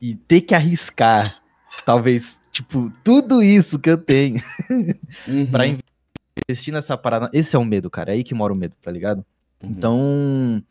[0.02, 1.42] E ter que arriscar,
[1.86, 4.42] talvez, tipo, tudo isso que eu tenho
[5.28, 5.46] Uhum.
[5.48, 7.30] pra investir nessa parada.
[7.34, 8.12] Esse é o medo, cara.
[8.12, 9.26] É aí que mora o medo, tá ligado?
[9.62, 9.70] Uhum.
[9.70, 10.64] Então,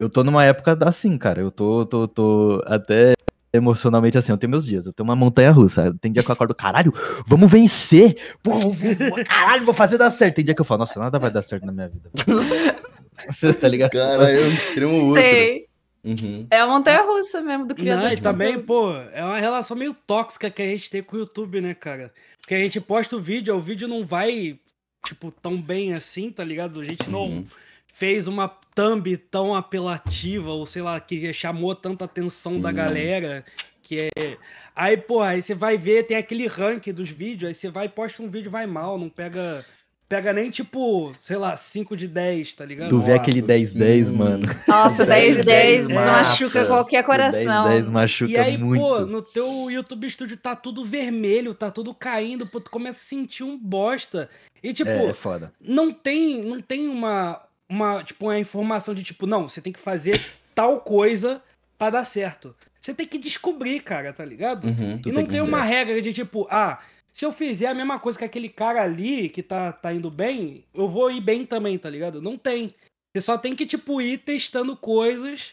[0.00, 1.40] eu tô numa época assim, cara.
[1.40, 3.12] Eu tô, tô, tô até
[3.52, 4.32] emocionalmente assim.
[4.32, 4.86] Eu tenho meus dias.
[4.86, 5.94] Eu tenho uma montanha russa.
[6.00, 6.92] Tem dia que eu acordo, caralho,
[7.26, 8.16] vamos vencer.
[8.42, 10.36] Pô, vou- vou- caralho, vou fazer dar certo.
[10.36, 12.10] Tem dia que eu falo, nossa, nada vai dar certo na minha vida.
[13.28, 13.90] Você tá ligado?
[13.90, 15.20] Cara, é um extremo outro.
[15.20, 15.67] Sei.
[16.04, 16.46] Uhum.
[16.50, 18.04] É a montanha russa mesmo do criador.
[18.04, 18.66] Não, e também, conteúdo.
[18.66, 22.12] pô, é uma relação meio tóxica que a gente tem com o YouTube, né, cara?
[22.40, 24.58] Porque a gente posta o vídeo, o vídeo não vai,
[25.04, 26.80] tipo, tão bem assim, tá ligado?
[26.80, 27.46] A gente não Uhum.
[27.86, 32.74] fez uma thumb tão apelativa, ou sei lá, que chamou tanta atenção da Sim.
[32.76, 33.44] galera.
[33.82, 34.36] Que é.
[34.76, 37.88] Aí, pô, aí você vai ver, tem aquele ranking dos vídeos, aí você vai e
[37.88, 39.64] posta um vídeo, vai mal, não pega.
[40.08, 42.88] Pega nem tipo, sei lá, 5 de 10, tá ligado?
[42.88, 44.12] Tu vê aquele Nossa, 10-10, sim.
[44.12, 44.46] mano.
[44.66, 47.68] Nossa, 10, 10, 10 machuca qualquer coração.
[47.68, 48.80] 10-10 machuca E aí, muito.
[48.80, 53.02] pô, no teu YouTube Studio tá tudo vermelho, tá tudo caindo, pô, tu começa a
[53.02, 54.30] sentir um bosta.
[54.62, 55.52] E tipo, é, é foda.
[55.60, 59.78] não tem, não tem uma, uma, tipo, uma informação de tipo, não, você tem que
[59.78, 61.42] fazer tal coisa
[61.76, 62.56] pra dar certo.
[62.80, 64.64] Você tem que descobrir, cara, tá ligado?
[64.66, 65.02] Uhum.
[65.04, 66.78] e não que tem uma regra de tipo, ah,
[67.18, 70.64] se eu fizer a mesma coisa que aquele cara ali que tá, tá indo bem,
[70.72, 72.22] eu vou ir bem também, tá ligado?
[72.22, 72.70] Não tem.
[73.12, 75.50] Você só tem que, tipo, ir testando coisas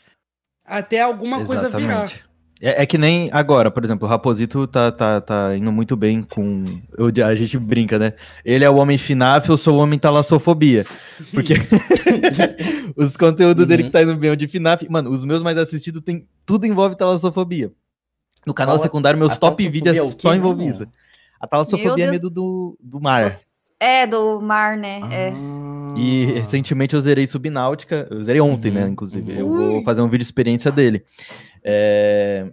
[0.64, 2.04] até alguma coisa virar.
[2.04, 2.24] Exatamente.
[2.62, 6.22] É, é que nem agora, por exemplo, o Raposito tá, tá, tá indo muito bem
[6.22, 6.64] com.
[6.98, 8.14] eu- a gente brinca, né?
[8.46, 10.86] Ele é o homem FNAF, eu sou o homem talassofobia.
[11.34, 11.56] Porque
[12.96, 13.90] os conteúdos dele Uhum.
[13.90, 14.88] que tá indo bem é o de FNAF.
[14.88, 17.72] Mano, os meus mais assistidos tem tudo envolve talassofobia.
[18.46, 20.84] No canal Fala- secundário, meus top talassofobia vídeos é é só envolve mesmo?
[20.84, 20.92] isso.
[21.46, 23.28] A talassofobia é medo do, do mar.
[23.80, 25.00] É, do mar, né?
[25.12, 25.32] É.
[25.34, 25.94] Ah.
[25.98, 29.32] E recentemente eu zerei Subnáutica, eu zerei ontem, né, Uhum, inclusive.
[29.34, 29.38] uhum.
[29.40, 31.04] Eu vou fazer um vídeo de experiência dele.
[31.64, 32.52] É,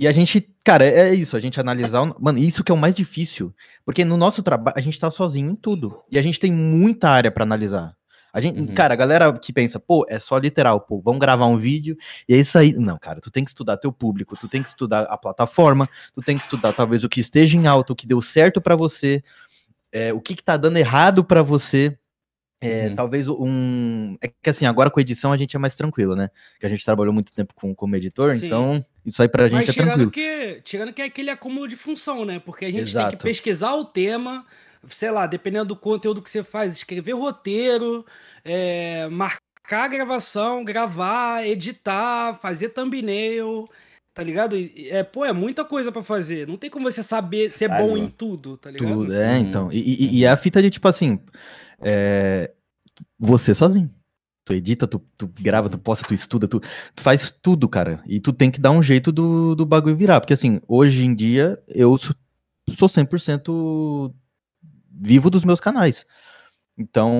[0.00, 2.02] E a gente, cara, é isso, a gente analisar.
[2.02, 3.52] o- Mano, isso que é o mais difícil.
[3.84, 5.98] Porque no nosso trabalho, a gente tá sozinho em tudo.
[6.10, 7.94] E a gente tem muita área pra analisar.
[8.38, 8.66] A gente, Uhum.
[8.74, 11.96] cara, a galera que pensa, pô, é só literal, pô, vamos gravar um vídeo
[12.28, 12.72] e é isso aí.
[12.72, 16.22] Não, cara, tu tem que estudar teu público, tu tem que estudar a plataforma, tu
[16.22, 19.22] tem que estudar talvez o que esteja em alta, o que deu certo pra você,
[19.92, 21.96] é, o que, que tá dando errado pra você.
[22.60, 22.94] É, Uhum.
[22.96, 24.16] Talvez um.
[24.20, 26.28] É que assim, agora com edição a gente é mais tranquilo, né?
[26.58, 28.46] Que a gente trabalhou muito tempo com, como editor, Sim.
[28.46, 30.10] então isso aí pra gente Mas é tirando tranquilo.
[30.10, 32.40] que, tirando que é aquele acúmulo de função, né?
[32.44, 33.16] Porque a gente tem Exato.
[33.16, 34.44] que pesquisar o tema,
[34.88, 38.04] sei lá, dependendo do conteúdo que você faz, escrever roteiro,
[38.44, 43.66] é, marcar a gravação, gravar, editar, fazer thumbnail,
[44.14, 44.56] tá ligado?
[44.90, 46.46] É, pô, é muita coisa pra fazer.
[46.46, 48.92] Não tem como você saber ser Caralho, bom em tudo, tá ligado?
[48.94, 49.36] Tudo, é, Uhum.
[49.36, 49.72] então.
[49.72, 51.18] E, e- e é a fita de tipo assim.
[51.80, 52.50] é,
[53.18, 53.90] você sozinho.
[54.44, 58.02] Tu edita, tu, tu grava, tu posta, tu estuda, tu, tu faz tudo, cara.
[58.06, 60.20] E tu tem que dar um jeito do, do bagulho virar.
[60.20, 62.14] Porque assim, hoje em dia eu sou,
[62.70, 64.14] sou 100%
[65.00, 66.04] vivo dos meus canais.
[66.76, 67.12] Então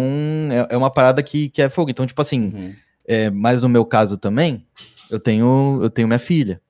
[0.51, 1.91] é, é uma parada que, que é fogo.
[1.91, 2.75] Então, tipo assim, Uhum.
[3.07, 4.67] é, mas no meu caso também,
[5.11, 6.61] eu tenho, eu tenho minha filha.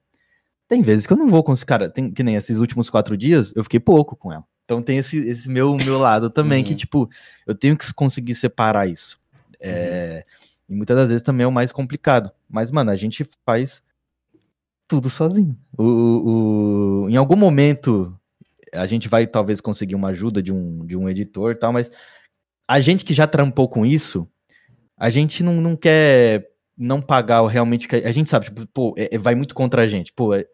[0.68, 1.66] Tem vezes que eu não vou conseguir.
[1.68, 4.44] Cara, tem, que nem esses últimos quatro dias, eu fiquei pouco com ela.
[4.64, 6.76] Então tem esse, esse meu, meu lado também, que, Uhum.
[6.76, 7.10] tipo,
[7.46, 9.18] eu tenho que conseguir separar isso.
[9.60, 10.24] É,
[10.68, 12.30] E muitas das vezes também é o mais complicado.
[12.48, 13.82] Mas, mano, a gente faz
[14.86, 15.56] tudo sozinho.
[15.76, 18.14] O, o- o- Em algum momento,
[18.74, 21.90] a gente vai talvez conseguir uma ajuda de um, de um editor e tal, mas
[22.68, 24.28] a gente que já trampou com isso,
[24.98, 29.14] a gente não, não quer não pagar o realmente a gente sabe, tipo, pô, é-
[29.14, 30.12] é- vai muito contra a gente.
[30.12, 30.44] Pô, é,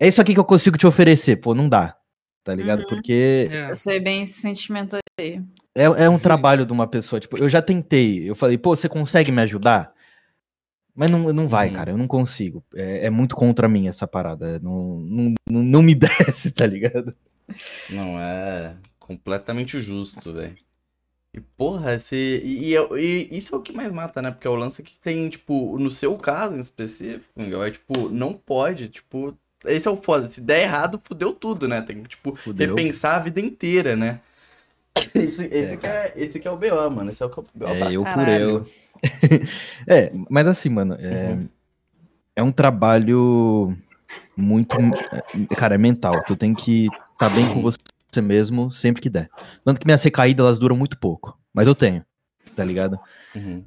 [0.00, 1.36] é isso aqui que eu consigo te oferecer.
[1.36, 1.96] Pô, não dá.
[2.44, 2.82] Tá ligado?
[2.82, 2.88] Uhum.
[2.88, 3.70] Porque É.
[3.70, 5.42] Eu sei bem esse sentimento aí.
[5.74, 7.18] é, é um trabalho de uma pessoa.
[7.18, 8.28] Tipo, eu já tentei.
[8.30, 9.92] Eu falei, pô, você consegue me ajudar?
[10.94, 11.74] Mas não, não vai, Uhum.
[11.74, 11.90] cara.
[11.90, 12.64] Eu não consigo.
[12.74, 14.60] É, é muito contra mim essa parada.
[14.60, 15.94] Não, não, não, não me
[16.38, 17.12] desce, tá ligado?
[17.90, 20.56] Não, é completamente justo, velho.
[21.34, 22.16] E porra, esse.
[22.16, 24.30] E, e- e isso é o que mais mata, né?
[24.30, 28.08] Porque é o lance que tem, tipo, no seu caso em específico, Miguel, é tipo,
[28.08, 29.36] não pode, tipo.
[29.64, 30.30] Esse é o foda.
[30.30, 31.80] Se der errado, fudeu tudo, né?
[31.82, 32.68] Tem que, tipo, Fudeu.
[32.68, 34.20] repensar a vida inteira, né?
[35.14, 37.10] Esse, esse, É, que é, esse que é o BO, mano.
[37.10, 38.40] Esse é o que é o BO É, eu por caralho.
[38.60, 38.66] eu.
[39.86, 41.48] é, mas assim, mano, é, Uhum.
[42.36, 43.76] é um trabalho
[44.36, 44.76] muito.
[45.12, 46.22] é, Cara, é mental.
[46.26, 47.78] Tu tem que estar bem com você
[48.22, 49.28] mesmo sempre que der.
[49.64, 51.38] Tanto que minhas recaídas, elas duram muito pouco.
[51.52, 52.04] Mas eu tenho,
[52.54, 52.98] tá ligado?
[53.34, 53.64] Uhum.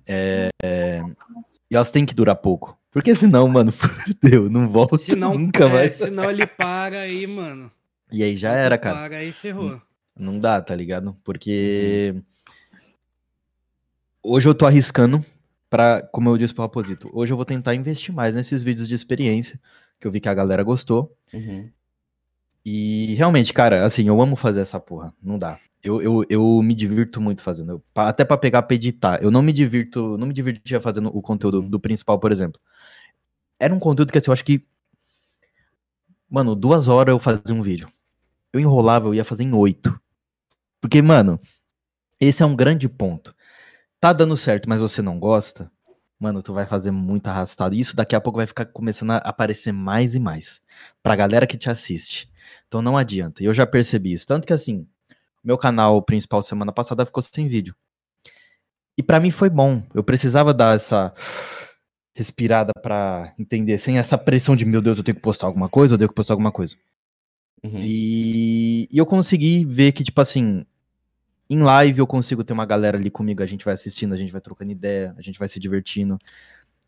[1.69, 2.77] E elas têm que durar pouco.
[2.91, 5.93] Porque senão, mano, fudeu, não volta Se não, nunca é, mais.
[5.95, 7.71] se não ele para aí, mano.
[8.11, 9.07] E aí já era, cara.
[9.07, 9.79] Para aí, ferrou.
[10.17, 11.15] Não dá, tá ligado?
[11.23, 12.15] Porque
[14.23, 15.23] hoje eu tô arriscando
[15.69, 18.95] pra, como eu disse pro Raposito, hoje eu vou tentar investir mais nesses vídeos de
[18.95, 19.59] experiência,
[19.99, 21.15] que eu vi que a galera gostou.
[21.31, 21.69] Uhum.
[22.65, 25.13] E realmente, cara, assim, eu amo fazer essa porra.
[25.21, 25.59] Não dá.
[25.81, 27.71] Eu, eu, eu me divirto muito fazendo.
[27.73, 29.19] Eu- até pra pegar pra editar.
[29.23, 32.59] Eu não me divirto, não me divertia fazendo o conteúdo do principal, por exemplo.
[33.59, 34.65] Era um conteúdo que assim, eu acho que.
[36.29, 37.87] Mano, duas horas eu fazia um vídeo.
[38.53, 39.99] Eu enrolava, eu ia fazer em oito.
[40.81, 41.39] Porque, mano,
[42.19, 43.35] esse é um grande ponto.
[43.99, 45.71] Tá dando certo, mas você não gosta,
[46.19, 47.75] mano, tu vai fazer muito arrastado.
[47.75, 50.61] Isso daqui a pouco vai ficar começando a aparecer mais e mais.
[51.03, 52.29] Pra galera que te assiste.
[52.67, 53.43] Então não adianta.
[53.43, 54.27] E eu já percebi isso.
[54.27, 54.87] Tanto que assim,
[55.43, 57.75] meu canal principal semana passada ficou sem vídeo.
[58.97, 59.83] E pra mim foi bom.
[59.93, 61.13] Eu precisava dar essa
[62.13, 65.93] respirada pra entender, sem essa pressão de meu Deus, eu tenho que postar alguma coisa,
[65.93, 66.75] eu tenho que postar alguma coisa.
[67.63, 67.81] Uhum.
[67.81, 70.65] E, e eu consegui ver que, tipo assim,
[71.49, 74.31] em live eu consigo ter uma galera ali comigo, a gente vai assistindo, a gente
[74.31, 76.19] vai trocando ideia, a gente vai se divertindo.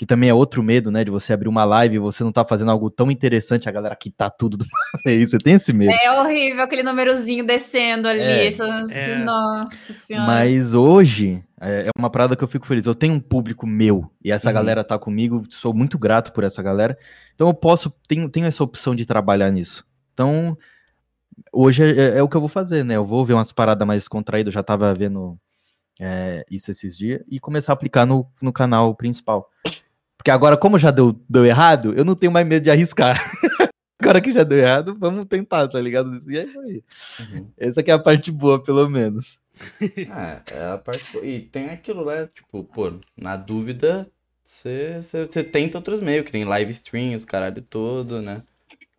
[0.01, 1.03] Que também é outro medo, né?
[1.03, 3.95] De você abrir uma live e você não tá fazendo algo tão interessante, a galera
[3.95, 4.63] quitar tudo uma
[5.05, 5.29] vez.
[5.29, 5.93] Você tem esse medo.
[5.93, 8.19] É horrível aquele númerozinho descendo ali.
[8.19, 8.47] É.
[8.47, 9.19] essas- É.
[9.19, 10.25] Nossa senhora.
[10.25, 12.87] Mas hoje é é uma parada que eu fico feliz.
[12.87, 14.55] Eu tenho um público meu e essa Uhum.
[14.55, 15.43] galera tá comigo.
[15.51, 16.97] Sou muito grato por essa galera.
[17.35, 19.85] Então eu posso, tenho, tenho essa opção de trabalhar nisso.
[20.15, 20.57] Então
[21.53, 22.95] hoje é, é o que eu vou fazer, né?
[22.95, 24.51] Eu vou ver umas paradas mais descontraídas.
[24.51, 25.37] Eu já tava vendo
[25.99, 29.47] é, isso esses dias e começar a aplicar no, no canal principal.
[30.21, 33.17] Porque agora, como já deu, deu errado, eu não tenho mais medo de arriscar.
[33.99, 36.21] agora que já deu errado, vamos tentar, tá ligado?
[36.31, 36.83] E é aí.
[37.19, 37.47] Uhum.
[37.57, 39.39] Essa é a parte boa, pelo menos.
[40.11, 41.17] Ah, é a parte.
[41.23, 44.07] E tem aquilo lá, tipo, pô, na dúvida,
[44.43, 44.99] você
[45.51, 48.43] tenta outros meios, que nem live stream, os caralho todo, né?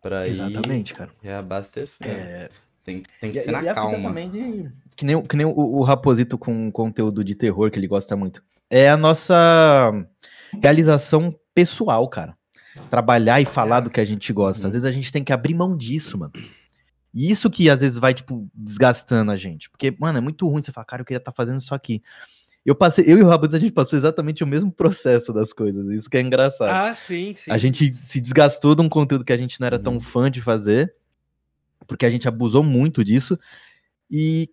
[0.01, 1.09] Pra Exatamente, cara.
[1.21, 2.05] reabastecer.
[2.05, 2.49] É,
[2.83, 4.09] Tem, tem que E, ser na calma.
[4.09, 4.69] também de...
[4.95, 8.43] Que nem, que nem o, o Raposito com conteúdo de terror que ele gosta muito.
[8.69, 9.91] É a nossa
[10.61, 12.35] realização pessoal, cara.
[12.89, 14.63] Trabalhar e falar do que a gente gosta.
[14.63, 14.67] Uhum.
[14.67, 16.33] Às vezes a gente tem que abrir mão disso, mano.
[17.13, 19.69] E isso que às vezes vai, tipo, desgastando a gente.
[19.69, 22.01] Porque, mano, é muito ruim você falar, cara, eu queria estar fazendo isso aqui.
[22.65, 25.85] Eu passei, eu e o Raposito, a gente passou exatamente o mesmo processo das coisas.
[25.89, 26.69] Isso que é engraçado.
[26.69, 27.51] Ah, sim, sim.
[27.51, 29.99] A gente se desgastou de um conteúdo que a gente não era tão Uhum.
[29.99, 30.95] fã de fazer,
[31.85, 33.37] porque a gente abusou muito disso.
[34.09, 34.49] E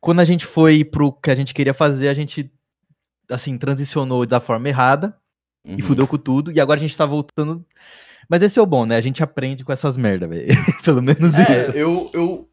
[0.00, 2.50] quando a gente foi pro que a gente queria fazer, a gente,
[3.30, 5.16] assim, transicionou da forma errada
[5.64, 5.76] Uhum.
[5.78, 6.50] e fudeu com tudo.
[6.52, 7.64] E agora a gente tá voltando.
[8.28, 8.96] Mas esse é o bom, né?
[8.96, 10.46] A gente aprende com essas merda, velho.
[10.84, 11.76] Pelo menos É, isso.
[11.76, 12.48] eu, eu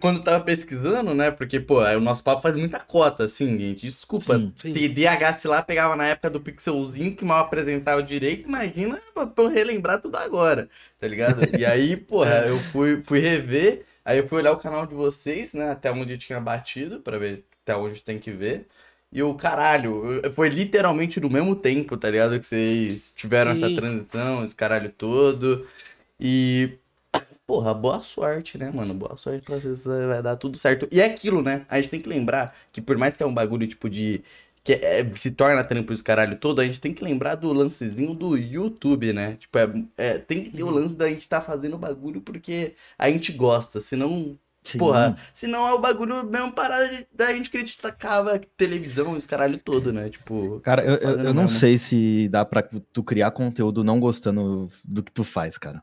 [0.00, 1.30] quando tava pesquisando, né?
[1.30, 3.82] Porque, pô, aí o nosso papo faz muita cota, assim, gente.
[3.82, 4.36] Desculpa.
[4.36, 4.52] Sim.
[4.56, 4.72] Sim.
[4.72, 9.48] TDAH, se lá pegava na época do pixelzinho que mal apresentava direito, imagina pra eu
[9.48, 10.68] relembrar tudo agora,
[10.98, 11.42] tá ligado?
[11.56, 15.52] E aí, porra, eu fui, fui rever, aí eu fui olhar o canal de vocês,
[15.52, 15.70] né?
[15.70, 18.66] Até onde eu tinha batido, pra ver até onde tem que ver.
[19.10, 20.02] E o caralho,
[20.34, 22.38] foi literalmente no mesmo tempo, tá ligado?
[22.38, 23.74] Que vocês tiveram essa Sim.
[23.74, 25.66] transição, esse caralho todo.
[26.20, 26.78] E
[27.46, 28.92] Porra, boa sorte, né, mano?
[28.94, 30.86] Boa sorte pra vocês, vai dar tudo certo.
[30.92, 31.64] E é aquilo, né?
[31.68, 34.22] A gente tem que lembrar que por mais que é um bagulho, tipo, de...
[34.62, 38.14] que é- se torna trampo os caralho todo, a gente tem que lembrar do lancezinho
[38.14, 39.36] do YouTube, né?
[39.36, 39.66] Tipo, é,
[39.96, 43.32] é, tem que ter o lance da gente tá fazendo o bagulho porque a gente
[43.32, 44.38] gosta, senão,
[44.72, 44.78] Sim.
[44.78, 49.58] porra, senão é o bagulho mesmo parada de- da gente criticava televisão e os caralho
[49.58, 50.08] todo, né?
[50.10, 51.48] Tipo, Cara, eu, eu, eu não mesmo.
[51.58, 55.82] sei se dá pra tu criar conteúdo não gostando do que tu faz, cara.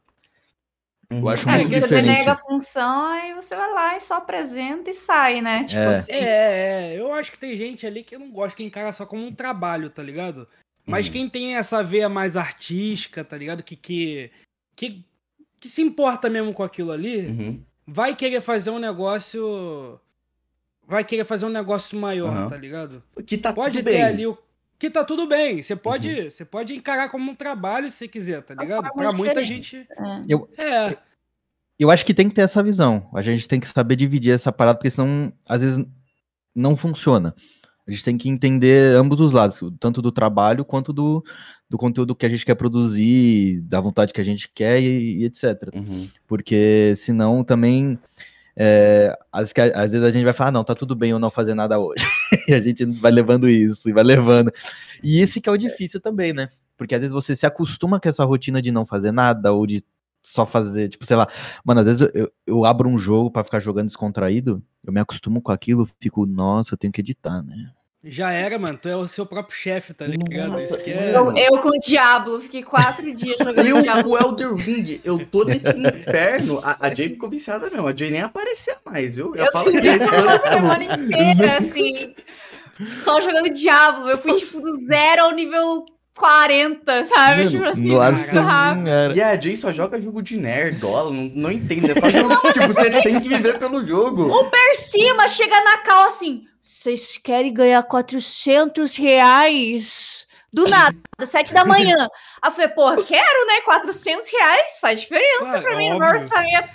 [1.10, 1.30] Eu Uhum.
[1.30, 2.06] acho É, muito você diferente.
[2.08, 5.64] delega a função, aí você vai lá e só apresenta e sai, né?
[5.64, 5.88] Tipo É.
[5.94, 6.12] assim.
[6.12, 9.24] É, é, eu acho que tem gente ali que não gosta, que encara só como
[9.26, 10.48] um trabalho, tá ligado?
[10.86, 11.14] Mas Uhum.
[11.14, 13.62] quem tem essa veia mais artística, tá ligado?
[13.64, 14.32] Que, que,
[14.76, 15.06] que,
[15.60, 17.64] que se importa mesmo com aquilo ali, Uhum.
[17.88, 20.00] Vai querer fazer um negócio.
[20.88, 22.50] Vai querer fazer um negócio maior, Aham.
[22.50, 23.02] tá ligado?
[23.26, 24.04] Que tá Pode tudo ter bem.
[24.04, 24.38] ali o.
[24.78, 25.64] Que tá tudo bem.
[25.64, 28.92] Você pode, você pode encarar como um trabalho se você quiser, tá ligado?
[28.94, 29.78] Pra muita gente.
[29.78, 30.22] É.
[30.28, 30.98] Eu, É.
[31.80, 33.10] eu acho que tem que ter essa visão.
[33.16, 35.84] A gente tem que saber dividir essa parada, porque senão, às vezes,
[36.54, 37.34] não funciona.
[37.88, 41.24] A gente tem que entender ambos os lados, tanto do trabalho quanto do,
[41.70, 45.26] do conteúdo que a gente quer produzir, da vontade que a gente quer e, e
[45.26, 45.70] etc.
[45.74, 46.08] Uhum.
[46.28, 47.98] Porque senão também.
[48.56, 51.30] é, às, às vezes a gente vai falar, "Ah, não, tá tudo bem eu não
[51.32, 52.06] fazer nada hoje.
[52.48, 54.52] e a gente vai levando isso e vai levando.
[55.04, 56.48] E esse que é o difícil também, né?
[56.78, 59.84] Porque às vezes você se acostuma com essa rotina de não fazer nada, ou de
[60.26, 61.28] só fazer, tipo, sei lá,
[61.64, 65.00] mano, às vezes eu, eu- eu abro um jogo pra ficar jogando descontraído, eu me
[65.00, 67.72] acostumo com aquilo, fico, nossa, eu tenho que editar, né?
[68.08, 68.78] Já era, mano.
[68.80, 70.52] Tu é o seu próprio chefe, tá ligado?
[70.52, 71.16] Nossa, é.
[71.16, 74.12] Eu, eu com o Diablo, fiquei quatro dias jogando Eu, Diablo.
[74.12, 76.60] o Elder Ring, eu tô nesse inferno.
[76.64, 77.88] A, a Jay ficou viciada mesmo.
[77.88, 79.36] A Jay nem aparecia mais, viu?
[79.36, 82.14] Eu falo subi por uma semana inteira, assim,
[82.92, 84.10] só jogando Diablo.
[84.10, 85.86] Eu fui, tipo, do zero ao nível
[86.16, 87.38] 40, sabe?
[87.38, 89.16] Mano, tipo assim, muito rápido.
[89.16, 91.92] E a Jay só joga jogo de nerdola, não, não entende.
[91.92, 94.24] É só jogo que tipo, você tem que viver pelo jogo.
[94.32, 100.26] O Per cima chega na cal assim, vocês querem ganhar 400 reais?
[100.54, 101.98] Do nada, sete da manhã.
[102.42, 103.60] Aí eu falei, porra, quero, né?
[103.66, 106.12] 400 reais faz diferença Claro, pra mim no óbvio.
[106.12, 106.66] meu orçamento.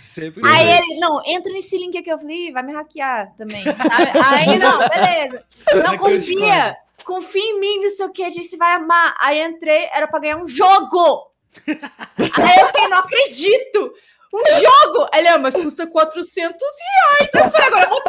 [0.45, 0.77] Aí é.
[0.77, 2.11] ele, não, entra nesse link aqui.
[2.11, 4.19] Eu falei, "Ih, vai me hackear também, sabe?
[4.23, 5.45] Aí, não, beleza.
[5.83, 6.77] Não eu confia.
[7.05, 9.15] Confia em mim, não sei o que, a gente você vai amar.
[9.21, 11.31] Aí entrei, era pra ganhar um jogo.
[11.67, 13.93] Aí eu fiquei, não acredito.
[14.33, 15.09] Um jogo!
[15.13, 17.31] Ele, ah, mas custa 400 reais.
[17.35, 18.03] Eu falei, agora eu, vou,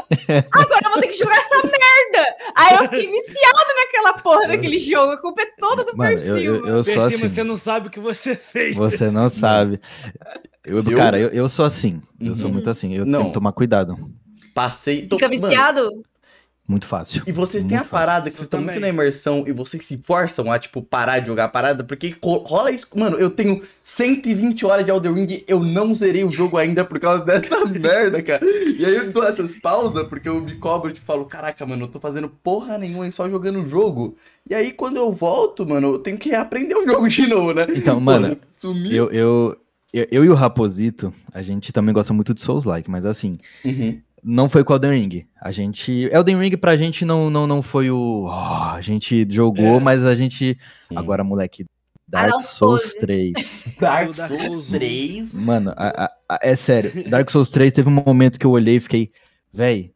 [0.52, 2.36] agora eu vou ter que jogar essa merda.
[2.54, 5.14] Aí eu fiquei viciado naquela porra daquele jogo.
[5.14, 7.18] A culpa é toda do Mano, Per eu, eu, eu assim.
[7.18, 8.76] você não sabe o que você fez.
[8.76, 9.82] Você não sabe.
[10.64, 12.00] Eu, Eu- Cara, eu, eu sou assim.
[12.20, 12.54] Eu sou Uhum.
[12.54, 12.94] muito assim.
[12.96, 13.22] Eu Não.
[13.22, 13.96] tenho que tomar cuidado.
[14.54, 15.08] Passei.
[15.08, 16.04] tô- Fica Mano, viciado?
[16.68, 17.24] Muito fácil.
[17.28, 17.92] E vocês têm a fácil.
[17.92, 21.28] parada que vocês estão muito na imersão e vocês se forçam a, tipo, parar de
[21.28, 22.88] jogar a parada, porque rola isso.
[22.96, 26.98] Mano, eu tenho 120 horas de Elden Ring, eu não zerei o jogo ainda por
[27.00, 28.46] causa dessa merda, cara.
[28.46, 31.88] E aí eu dou essas pausas, porque eu me cobro e falo, caraca, mano, eu
[31.90, 34.16] tô fazendo porra nenhuma e só jogando o jogo.
[34.50, 37.68] E aí quando eu volto, mano, eu tenho que aprender o jogo de novo, né?
[37.76, 38.96] Então, mano, Porra, sumi.
[38.96, 39.58] eu, eu,
[39.92, 44.00] eu, eu e o Raposito, a gente também gosta muito de Souls-like, mas assim, Uhum.
[44.24, 45.26] Não foi com Elden Ring.
[45.42, 46.10] A gente.
[46.12, 48.26] Elden Ring pra gente não, não, não foi o.
[48.28, 49.80] ó, a gente jogou, É.
[49.80, 50.58] mas a gente.
[50.88, 50.98] Sim.
[50.98, 51.66] Agora, moleque,
[52.08, 52.96] Dark Dark Souls Souls.
[52.96, 53.66] 3.
[53.80, 55.34] Dark Dark Souls Souls 3.
[55.34, 57.10] Mano, a- a- a- é sério.
[57.10, 59.12] Dark Souls 3 teve um momento que eu olhei e fiquei,
[59.54, 59.94] véi,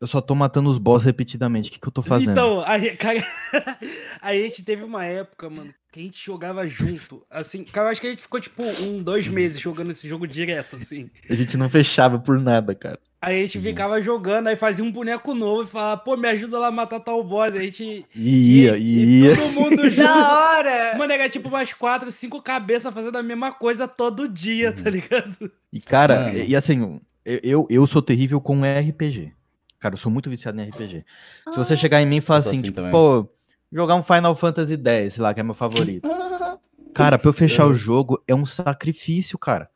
[0.00, 1.68] eu só tô matando os boss repetidamente.
[1.68, 2.30] O que, que eu tô fazendo?
[2.32, 3.24] Então, a gente, cara,
[4.22, 7.24] a gente teve uma época, mano, que a gente jogava junto.
[7.30, 10.26] Assim, cara, eu acho que a gente ficou, tipo, um, dois meses jogando esse jogo
[10.26, 11.10] direto, assim.
[11.28, 12.98] A gente não fechava por nada, cara.
[13.24, 16.58] Aí a gente ficava jogando, aí fazia um boneco novo e falava, pô, me ajuda
[16.58, 17.52] lá a matar tal boss.
[17.54, 18.04] Aí a gente.
[18.16, 19.36] E ia, e ia.
[19.36, 20.02] todo mundo junto.
[20.08, 20.98] Da hora!
[20.98, 25.52] Mano, era tipo umas quatro, cinco cabeças fazendo a mesma coisa todo dia, tá ligado?
[25.72, 29.32] E, cara, e, e assim, eu, eu, sou terrível com RPG.
[29.78, 31.04] Cara, eu sou muito viciado em RPG.
[31.48, 32.90] Se você chegar em mim e falar assim, assim tipo, também.
[32.90, 33.28] pô,
[33.70, 36.08] jogar um Final Fantasy X, sei lá, que é meu favorito.
[36.92, 39.70] Cara, pra eu fechar o jogo é um sacrifício, cara.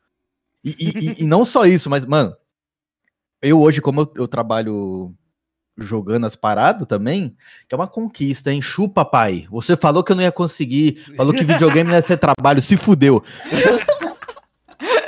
[0.63, 2.35] E, e- e- e não só isso, mas, mano,
[3.41, 5.13] eu hoje, como eu, eu trabalho
[5.77, 7.35] jogando as paradas também,
[7.67, 8.61] que é uma conquista, hein?
[8.61, 9.45] Chupa, pai.
[9.51, 12.75] Você falou que eu não ia conseguir, falou que videogame não ia ser trabalho, se
[12.75, 13.23] fudeu.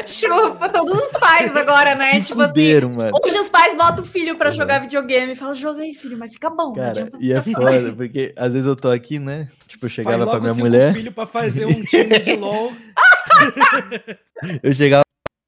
[0.07, 2.13] Chupa todos os pais agora, né?
[2.19, 3.11] se tipo assim, fuderam, mano.
[3.23, 4.55] hoje os pais botam o filho pra Uhum.
[4.55, 6.69] jogar videogame e falam, joga aí, filho, mas fica bom.
[6.69, 9.47] não Cara, e é foda, porque às vezes eu tô aqui, né?
[9.67, 12.35] Tipo, eu Faz chegava pra logo minha cinco mulher, filho pra fazer um time de
[12.37, 12.73] LOL.
[14.63, 15.03] eu chegava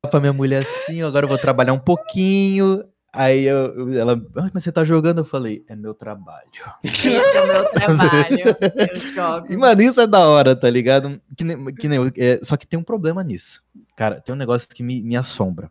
[0.09, 2.83] pra minha mulher assim, agora eu vou trabalhar um pouquinho.
[3.13, 5.19] Aí eu, ela, ah, mas você tá jogando?
[5.19, 6.49] Eu falei, é meu trabalho.
[6.81, 8.57] Esse é o meu trabalho.
[8.89, 9.51] Eu jogo.
[9.51, 11.21] E, mano, isso é da hora, tá ligado?
[11.35, 13.61] Que nem, que nem é, só que tem um problema nisso.
[13.97, 15.69] Cara, tem um negócio que me, me assombra.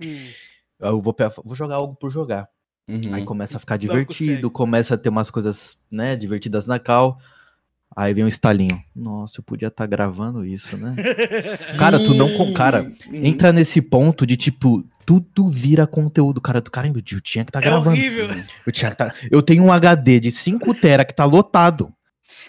[0.00, 0.28] Hum.
[0.78, 2.48] Eu vou, vou jogar algo por jogar.
[2.88, 3.14] Uhum.
[3.14, 7.18] Aí começa a ficar divertido, começa a ter umas coisas, né, divertidas na cal.
[7.96, 8.80] Aí vem um estalinho.
[8.94, 10.94] Nossa, eu podia estar gravando isso, né?
[11.78, 12.90] Cara, tu não com- cara.
[13.12, 16.60] Entra nesse ponto de tipo, tudo vira conteúdo, cara.
[16.60, 17.90] Tu, caramba, eu tinha que estar É gravando.
[17.96, 18.28] horrível.
[18.66, 19.12] Eu, tinha que tá...
[19.30, 21.92] eu tenho um HD de 5 tera que tá lotado.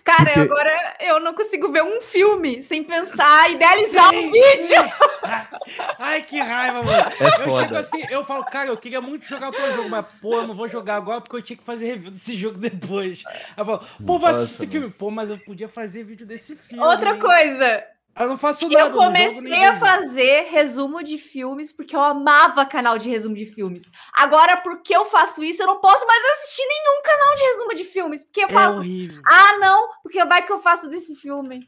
[0.03, 4.81] Cara, Porque- agora eu não consigo ver um filme sem pensar, idealizar um vídeo.
[5.99, 6.91] Ai, que raiva, mano.
[6.91, 7.79] É Eu chego foda.
[7.79, 10.55] assim, eu falo, cara, eu queria muito jogar o teu jogo, mas, pô, eu não
[10.55, 13.23] vou jogar agora porque eu tinha que fazer review desse jogo depois.
[13.27, 14.89] Aí eu falo, pô, vou assistir esse filme.
[14.89, 16.83] Pô, mas eu podia fazer vídeo desse filme.
[16.83, 17.19] Outra hein?
[17.19, 17.83] coisa,
[18.19, 18.86] Eu não faço nada.
[18.88, 23.89] eu comecei a fazer resumo de filmes porque eu amava canal de resumo de filmes.
[24.13, 27.84] Agora, porque eu faço isso, eu não posso mais assistir nenhum canal de resumo de
[27.86, 28.24] filmes.
[28.26, 28.78] Porque eu É faço.
[28.78, 29.21] horrível.
[29.26, 31.67] Ah, não, porque vai que eu faço desse filme.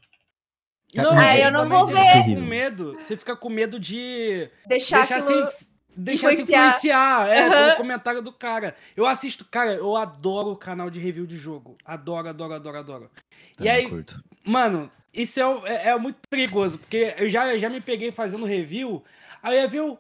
[0.93, 2.23] Não, Aí eu não vou você ver.
[2.23, 2.97] fica com medo.
[3.01, 5.47] Você fica com medo de Deixar, deixar aquilo...
[5.47, 6.67] se, deixar se influenciar.
[6.67, 7.51] influenciar é, Aham.
[7.65, 8.75] pelo comentário do cara.
[8.95, 11.75] Eu assisto, cara, eu adoro o canal de review de jogo.
[11.83, 13.11] Adoro, adoro, adoro, adoro.
[13.59, 14.21] E aí, curto.
[14.45, 19.03] Mano, isso é, é- é muito perigoso, porque eu já, já me peguei fazendo review,
[19.41, 19.97] aí eu ver o.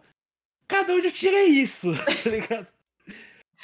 [0.67, 1.91] Cada onde eu tirei isso,
[2.23, 2.67] tá ligado?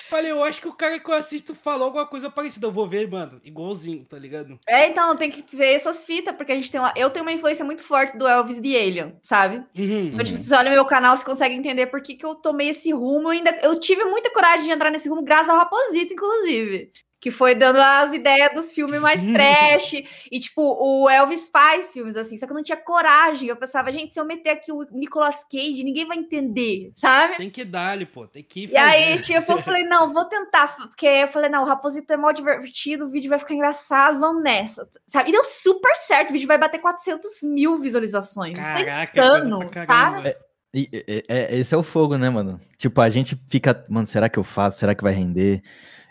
[0.07, 2.65] Falei, eu acho que o cara que eu assisto falou alguma coisa parecida.
[2.65, 4.57] Eu vou ver, mano, igualzinho, tá ligado?
[4.67, 6.93] É, então, tem que ver essas fitas, porque a gente tem uma...
[6.95, 9.57] Eu tenho uma influência muito forte do Elvis the Alien, sabe?
[9.77, 10.07] Uhum.
[10.07, 12.91] Então, tipo, você olha meu canal, você consegue entender por que, que eu tomei esse
[12.91, 13.27] rumo.
[13.27, 16.91] Eu Ainda, eu tive muita coragem de entrar nesse rumo, graças ao Raposito, inclusive.
[17.21, 19.93] Que foi dando as ideias dos filmes mais trash.
[20.31, 23.49] E, tipo, o Elvis faz filmes assim, só que eu não tinha coragem.
[23.49, 27.35] Eu pensava, gente, se eu meter aqui o Nicolas Cage, ninguém vai entender, sabe?
[27.37, 29.33] Tem que dar-lhe, pô, tem que ir E aí, fazer.
[29.41, 30.73] tipo, eu falei, não, vou tentar.
[30.77, 34.41] Porque eu falei, não, o Raposito é mó divertido, o vídeo vai ficar engraçado, vamos
[34.41, 34.87] nessa.
[35.05, 35.29] Sabe?
[35.29, 38.57] E deu super certo, o vídeo vai bater 400 mil visualizações.
[38.57, 39.71] Isso é Caraca, coisa insano, sabe?
[39.71, 40.35] caramba.
[40.73, 42.59] E, e- é- esse é o fogo, né, mano?
[42.77, 44.79] Tipo, a gente fica, mano, será que eu faço?
[44.79, 45.61] Será que vai render?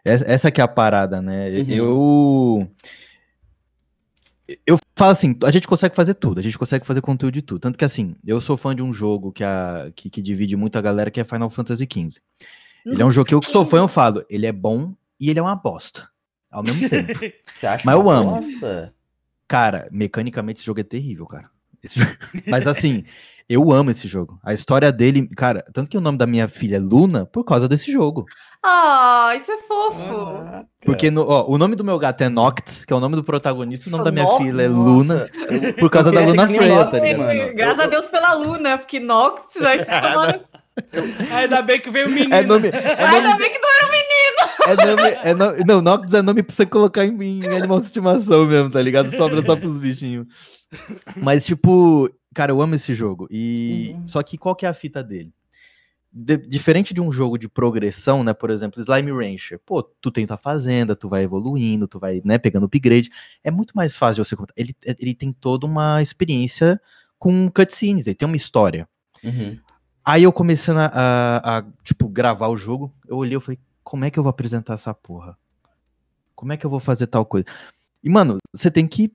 [0.09, 1.51] Essa, que é a parada, né?
[1.69, 2.69] Eu.
[4.67, 7.61] Eu falo assim, a gente consegue fazer tudo, a gente consegue fazer conteúdo de tudo.
[7.61, 10.77] Tanto que assim, eu sou fã de um jogo que, a, que, que divide muito
[10.79, 12.19] a galera, que é Final Fantasy XV.
[12.87, 15.29] Ele é um jogo que eu que sou fã, eu falo, ele é bom e
[15.29, 16.09] ele é uma bosta.
[16.51, 17.13] Ao mesmo tempo.
[17.59, 18.31] Você acha Mas eu amo.
[18.37, 18.95] bosta?
[19.47, 21.51] Cara, mecanicamente esse jogo é terrível, cara.
[21.85, 22.11] Jogo-
[22.49, 23.05] Mas assim,
[23.47, 24.41] eu amo esse jogo.
[24.43, 27.69] A história dele, cara, tanto que o nome da minha filha é Luna por causa
[27.69, 28.25] desse jogo.
[28.65, 29.99] Ah, isso é fofo.
[30.45, 30.69] Caraca.
[30.85, 33.23] Porque no- ó, o nome do meu gato é Noctis, que é o nome do
[33.25, 36.49] protagonista, o nome da minha Nossa, filha é Nossa, Luna, eu- por causa da Luna
[36.49, 37.19] Freya, tá ligado?
[37.19, 37.55] mano.
[37.55, 40.41] Graças Eu- a Deus pela Luna, porque Noctis vai se tomando.
[41.33, 42.35] Ainda bem que veio o menino.
[42.35, 44.59] É nome, é Ainda nome, bem que não era um menino.
[44.67, 47.87] é nome, é nome, não, Noctis é nome pra você colocar em, em animal de
[47.87, 49.15] estimação mesmo, tá ligado?
[49.17, 50.27] Sobra só pros bichinhos.
[51.17, 53.27] Mas, tipo, cara, eu amo esse jogo.
[53.31, 54.07] E Uhum.
[54.07, 55.33] só que qual que é a fita dele?
[56.11, 58.33] De- diferente de um jogo de progressão, né?
[58.33, 59.61] Por exemplo, Slime Rancher.
[59.65, 63.11] Pô, tu tenta a fazenda, tu vai evoluindo, tu vai, né, pegando upgrade.
[63.45, 64.55] É muito mais fácil você contar.
[64.57, 66.81] Ele, ele tem toda uma experiência
[67.19, 68.89] com cutscenes, ele tem uma história.
[69.23, 69.59] Uhum.
[70.05, 74.05] Aí eu comecei a, a- a, tipo, gravar o jogo, eu olhei e falei, como
[74.05, 75.37] é que eu vou apresentar essa porra?
[76.35, 77.47] Como é que eu vou fazer tal coisa?
[78.03, 79.13] E, mano, você tem que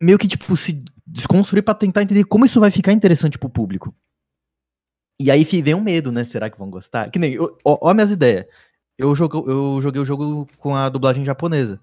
[0.00, 3.94] meio que, tipo, se desconstruir pra tentar entender como isso vai ficar interessante pro público.
[5.18, 6.24] E aí vem um medo, né?
[6.24, 7.10] Será que vão gostar?
[7.10, 8.46] Que nem, ó, ó minhas ideias.
[8.98, 11.80] Eu, jogo, eu joguei o jogo com a dublagem japonesa.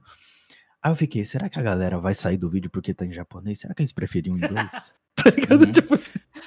[0.82, 3.60] Aí eu fiquei, será que a galera vai sair do vídeo porque tá em japonês?
[3.60, 4.92] Será que eles preferiam em inglês?
[5.16, 5.66] tá ligado?
[5.66, 5.72] Uhum.
[5.72, 6.00] Tipo,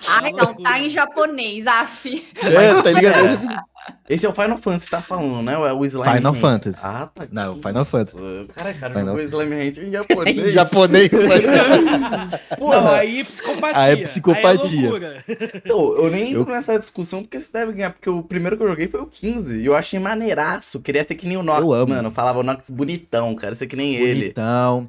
[0.08, 2.06] Ai, não, tá em japonês, af.
[2.42, 3.66] é, tá ligado?
[4.08, 5.52] Esse é o Final Fantasy que tá falando, né?
[5.54, 6.40] É o Slime Final Rancher.
[6.40, 6.78] Fantasy.
[6.82, 7.26] Ah, tá.
[7.30, 7.84] Não, que Final.
[7.84, 8.48] Fantasy.
[8.54, 10.36] Cara, cara, Final jogou Slime Rancher em japonês.
[10.38, 11.10] em japonês.
[12.58, 13.78] Porra, Não, aí é psicopatia.
[13.80, 14.50] Aí é psicopatia.
[14.70, 15.24] Aí é loucura.
[15.54, 18.62] então, eu nem entro Eu- nessa discussão porque você deve ganhar, porque o primeiro que
[18.62, 20.80] eu joguei foi o 15 e eu achei maneiraço.
[20.80, 21.94] Queria ser que nem o Nox, Eu amo.
[21.94, 22.10] mano.
[22.10, 24.26] Falava o Nox bonitão, cara, ser que nem ele.
[24.26, 24.88] Então,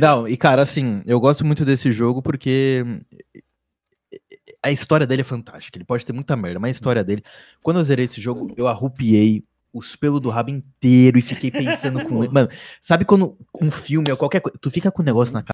[0.00, 2.84] não, e cara, assim, eu gosto muito desse jogo porque
[4.62, 5.78] a história dele é fantástica.
[5.78, 7.22] Ele pode ter muita merda, mas a história dele.
[7.62, 12.04] Quando eu zerei esse jogo, eu arrupiei os pelos do rabo inteiro e fiquei pensando
[12.04, 12.32] com ele.
[12.32, 12.48] Mano,
[12.80, 15.44] sabe quando um filme ou qualquer coisa, tu fica com um negócio na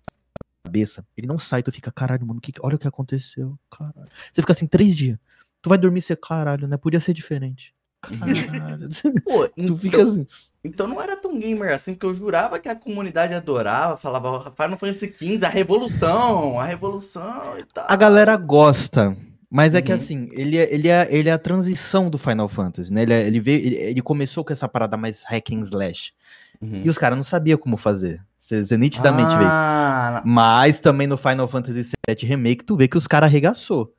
[0.65, 4.09] cabeça, ele não sai, tu fica, caralho, mano, que, olha o que aconteceu, caralho.
[4.33, 5.19] Você fica assim, três dias.
[5.61, 6.77] Tu vai dormir e você, caralho, né?
[6.77, 7.75] Podia ser diferente.
[8.05, 8.89] Caralho.
[9.25, 10.27] Pô, tu então, fica assim.
[10.65, 14.79] então não era tão gamer assim, porque eu jurava que a comunidade adorava, falava Final
[14.79, 17.87] Fantasy XV, a revolução, a revolução e tal.
[17.89, 19.17] A galera gosta,
[19.51, 19.97] mas é que Uhum.
[19.97, 23.03] assim, ele é, ele, é, ele é a transição do Final Fantasy, né?
[23.03, 26.13] Ele, é- ele, veio, ele, ele começou com essa parada mais hack and slash.
[26.61, 26.83] Uhum.
[26.85, 28.21] E os caras não sabiam como fazer.
[28.39, 29.53] Você, nitidamente vê isso.
[29.55, 33.93] ah, Mas também no Final Fantasy VII Remake, tu vê que os caras arregaçou.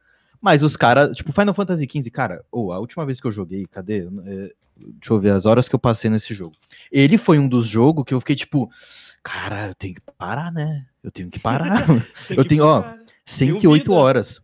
[0.46, 3.66] Mas os caras, tipo, Final Fantasy XV, cara, ô, a última vez que eu joguei,
[3.66, 4.02] cadê?
[4.26, 6.56] É, deixa eu ver as horas que eu passei nesse jogo.
[6.92, 8.70] Ele foi um dos jogos que eu fiquei tipo,
[9.24, 10.86] cara, eu tenho que parar, né?
[11.02, 11.84] Eu tenho que parar.
[12.28, 13.00] Tem eu que tenho, ó, parar.
[13.26, 13.92] 108 vida.
[13.92, 14.40] horas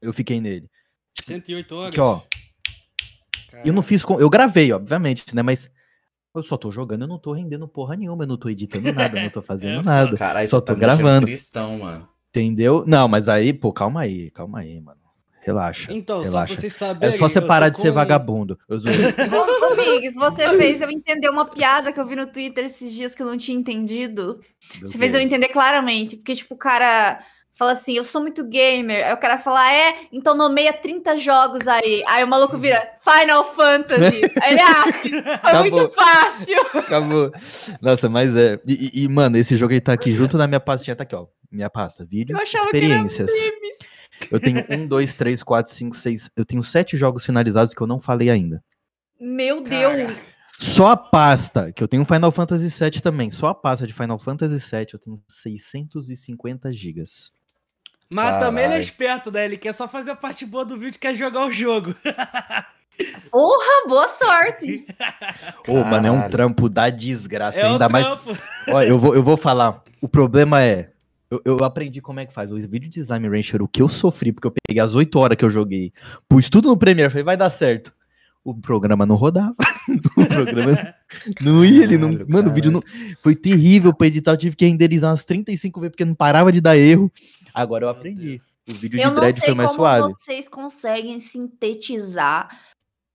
[0.00, 0.66] eu fiquei nele.
[1.20, 1.88] 108 horas.
[1.90, 2.22] Aqui, ó,
[3.66, 4.18] eu não fiz com.
[4.18, 5.42] Eu gravei, obviamente, né?
[5.42, 5.70] Mas
[6.34, 9.18] eu só tô jogando, eu não tô rendendo porra nenhuma, eu não tô editando nada,
[9.18, 10.16] eu não tô fazendo É, nada.
[10.16, 11.26] Caralho, Só tá tô gravando.
[11.26, 12.08] Tristão, mano.
[12.30, 12.82] Entendeu?
[12.86, 14.97] Não, mas aí, pô, calma aí, calma aí, mano.
[15.48, 15.92] Relaxa.
[15.92, 16.52] Então, só relaxa.
[16.52, 17.18] pra vocês É saberem.
[17.18, 18.58] só você parar de ser vagabundo.
[18.68, 18.94] Eu zoei.
[20.14, 23.22] Ô, você fez eu entender uma piada que eu vi no Twitter esses dias que
[23.22, 24.40] eu não tinha entendido.
[24.82, 26.16] Você fez eu entender claramente.
[26.16, 27.20] Porque, tipo, o cara
[27.54, 29.04] fala assim, eu sou muito gamer.
[29.06, 32.04] Aí o cara fala, é, então nomeia 30 jogos aí.
[32.06, 34.20] Aí o maluco vira Final Fantasy.
[34.42, 35.18] Aí ele, ah, foi
[35.50, 35.70] Acabou.
[35.80, 36.60] muito fácil.
[36.74, 37.32] Acabou.
[37.80, 38.60] Nossa, mas é.
[38.66, 40.94] E, e- mano, esse jogo aí tá aqui junto na minha pastinha.
[40.94, 41.26] Tá aqui, ó.
[41.50, 42.04] Minha pasta.
[42.04, 43.30] Vídeos, Eu achava que era experiências.
[43.32, 43.78] memes.
[44.30, 46.30] Eu tenho um, dois, três, quatro, cinco, seis.
[46.36, 48.62] Eu tenho sete jogos finalizados que eu não falei ainda.
[49.20, 50.18] Meu Cara, Deus.
[50.60, 53.30] Só a pasta, que eu tenho Final Fantasy VII também.
[53.30, 57.30] Só a pasta de Final Fantasy VII eu tenho 650 gigas.
[58.10, 59.44] Mas também ele é esperto, né?
[59.44, 61.94] Ele quer só fazer a parte boa do vídeo, quer jogar o jogo.
[63.30, 64.86] Porra, boa sorte.
[65.68, 67.60] Ô, mano, é um trampo da desgraça.
[67.60, 68.06] É ainda mais.
[68.06, 68.36] trampo.
[68.68, 69.82] Olha, eu vou, eu vou falar.
[70.00, 70.90] O problema é.
[71.30, 72.50] Eu, eu aprendi como é que faz.
[72.50, 75.36] O vídeo de Slime Rancher, o que eu sofri, porque eu peguei as 8 horas
[75.36, 75.92] que eu joguei,
[76.28, 77.92] pus tudo no Premiere, falei, vai dar certo.
[78.42, 79.54] O programa não rodava.
[80.16, 80.94] o programa
[81.42, 82.12] não ia, ele não.
[82.12, 82.82] Caralho, Mano, o vídeo não.
[83.22, 86.60] Foi terrível pra editar, eu tive que renderizar umas 35 vezes porque não parava de
[86.60, 87.12] dar erro.
[87.52, 88.40] Agora eu aprendi.
[88.68, 90.12] O vídeo Eu de não dread sei foi mais como suave.
[90.12, 92.48] vocês conseguem sintetizar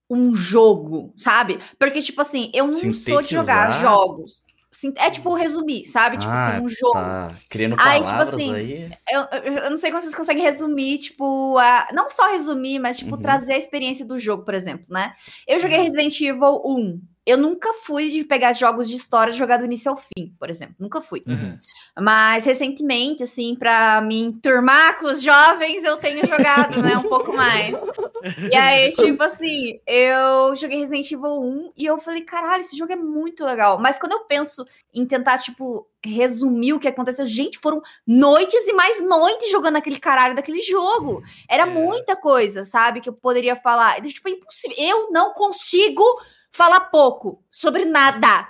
[0.09, 1.57] um jogo, sabe?
[1.79, 3.81] Porque, tipo assim, eu não sou de jogar Sintetizar?
[3.81, 4.43] jogos.
[4.83, 6.17] Sin- É tipo resumir, sabe?
[6.17, 6.93] Tipo Ah, assim, um jogo.
[6.93, 8.91] Tá criando Aí, tipo palavras assim, aí.
[9.09, 12.97] Eu, eu- eu não sei como vocês conseguem resumir, tipo, a- não só resumir, mas,
[12.97, 13.21] tipo, Uhum.
[13.21, 15.13] trazer a experiência do jogo, por exemplo, né?
[15.47, 16.99] Eu joguei Resident Evil 1.
[17.25, 20.49] Eu nunca fui de pegar jogos de história e jogar do início ao fim, por
[20.49, 20.75] exemplo.
[20.77, 21.23] Nunca fui.
[21.25, 21.57] Uhum.
[22.01, 27.31] Mas recentemente, assim, pra me enturmar com os jovens, eu tenho jogado, né, um pouco
[27.33, 27.79] mais.
[28.51, 32.91] E aí, tipo assim, eu joguei Resident Evil 1 e eu falei, caralho, esse jogo
[32.91, 33.79] é muito legal.
[33.79, 38.73] Mas quando eu penso em tentar, tipo, resumir o que aconteceu, gente, foram noites e
[38.73, 41.21] mais noites jogando aquele caralho daquele jogo.
[41.49, 41.65] Era É.
[41.67, 44.01] muita coisa, sabe, que eu poderia falar.
[44.01, 44.75] Tipo, é impossível.
[44.77, 46.03] Eu não consigo
[46.55, 48.47] falar pouco sobre nada.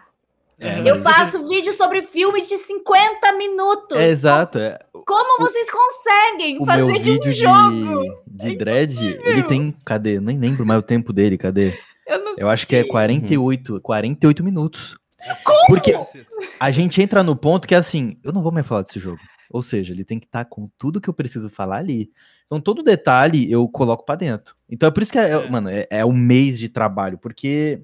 [0.59, 3.97] É, Eu mas- faço vídeo sobre filme de 50 minutos.
[3.97, 4.59] É, exato.
[4.59, 4.77] é.
[5.05, 8.23] Como vocês conseguem O fazer meu de um jogo?
[8.27, 9.75] de, de É dread, ele tem.
[9.85, 10.19] Cadê?
[10.19, 11.73] Nem lembro mais o tempo dele, cadê?
[12.07, 14.97] Eu não Eu acho que é 48, 48 minutos.
[15.43, 15.67] Como?
[15.67, 15.97] Porque
[16.59, 19.19] a gente entra no ponto que é assim, eu não vou mais falar desse jogo.
[19.49, 22.11] Ou seja, ele tem que estar com tudo que eu preciso falar ali.
[22.45, 24.55] Então, todo detalhe eu coloco pra dentro.
[24.69, 25.49] Então, é por isso que, é, É.
[25.49, 27.81] mano, é, é um mês de trabalho, porque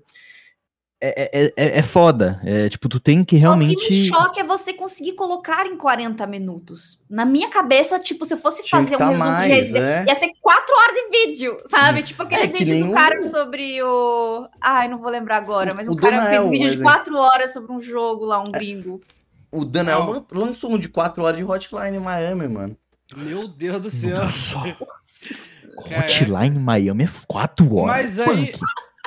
[1.01, 2.41] é, é, é, é foda.
[2.43, 4.03] É, tipo, tu tem que O que me realmente.
[4.09, 6.99] choca é você conseguir colocar em 40 minutos.
[7.09, 9.81] Na minha cabeça, tipo, se eu fosse Tinha fazer um tá resumo de mais, Resident
[9.85, 10.05] é.
[10.09, 12.03] ia ser 4 horas de vídeo, sabe?
[12.03, 14.45] Tipo aquele É que vídeo do o- cara sobre o.
[14.59, 16.91] Ai, não vou lembrar agora, mas O o, cara Danael, fez vídeo de exemplo.
[16.91, 18.99] 4 horas sobre um jogo lá, um gringo.
[19.51, 22.77] O lan- lançou um de 4 horas de Hotline em Miami, mano.
[23.15, 24.21] Meu Deus do céu.
[25.77, 27.87] Hotline Miami é 4 horas.
[28.17, 28.59] Mas aí- Punk.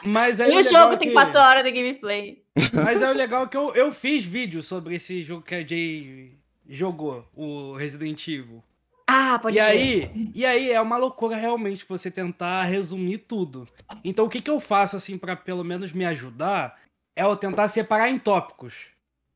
[0.05, 2.43] Mas aí E o jogo é tem que- 4 horas de gameplay.
[2.85, 6.33] Mas é o legal que eu, eu fiz vídeo sobre esse jogo que a Jay
[6.69, 8.63] jogou, o Resident Evil.
[9.07, 13.69] Ah, pode E aí, e aí é uma loucura realmente você tentar resumir tudo.
[14.05, 16.79] Então o que, que eu faço assim pra pelo menos me ajudar
[17.15, 18.87] é eu tentar separar em tópicos.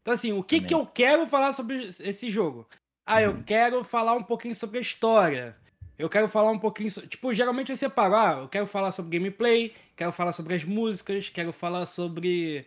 [0.03, 2.67] Então assim, o que, que eu quero falar sobre esse jogo?
[3.07, 3.43] Ah, eu Uhum.
[3.43, 5.57] quero falar um pouquinho sobre a história.
[5.99, 6.91] Eu quero falar um pouquinho.
[6.91, 8.15] so- Tipo, geralmente eu separo.
[8.15, 12.67] Ah, eu quero falar sobre gameplay, quero falar sobre as músicas, quero falar sobre.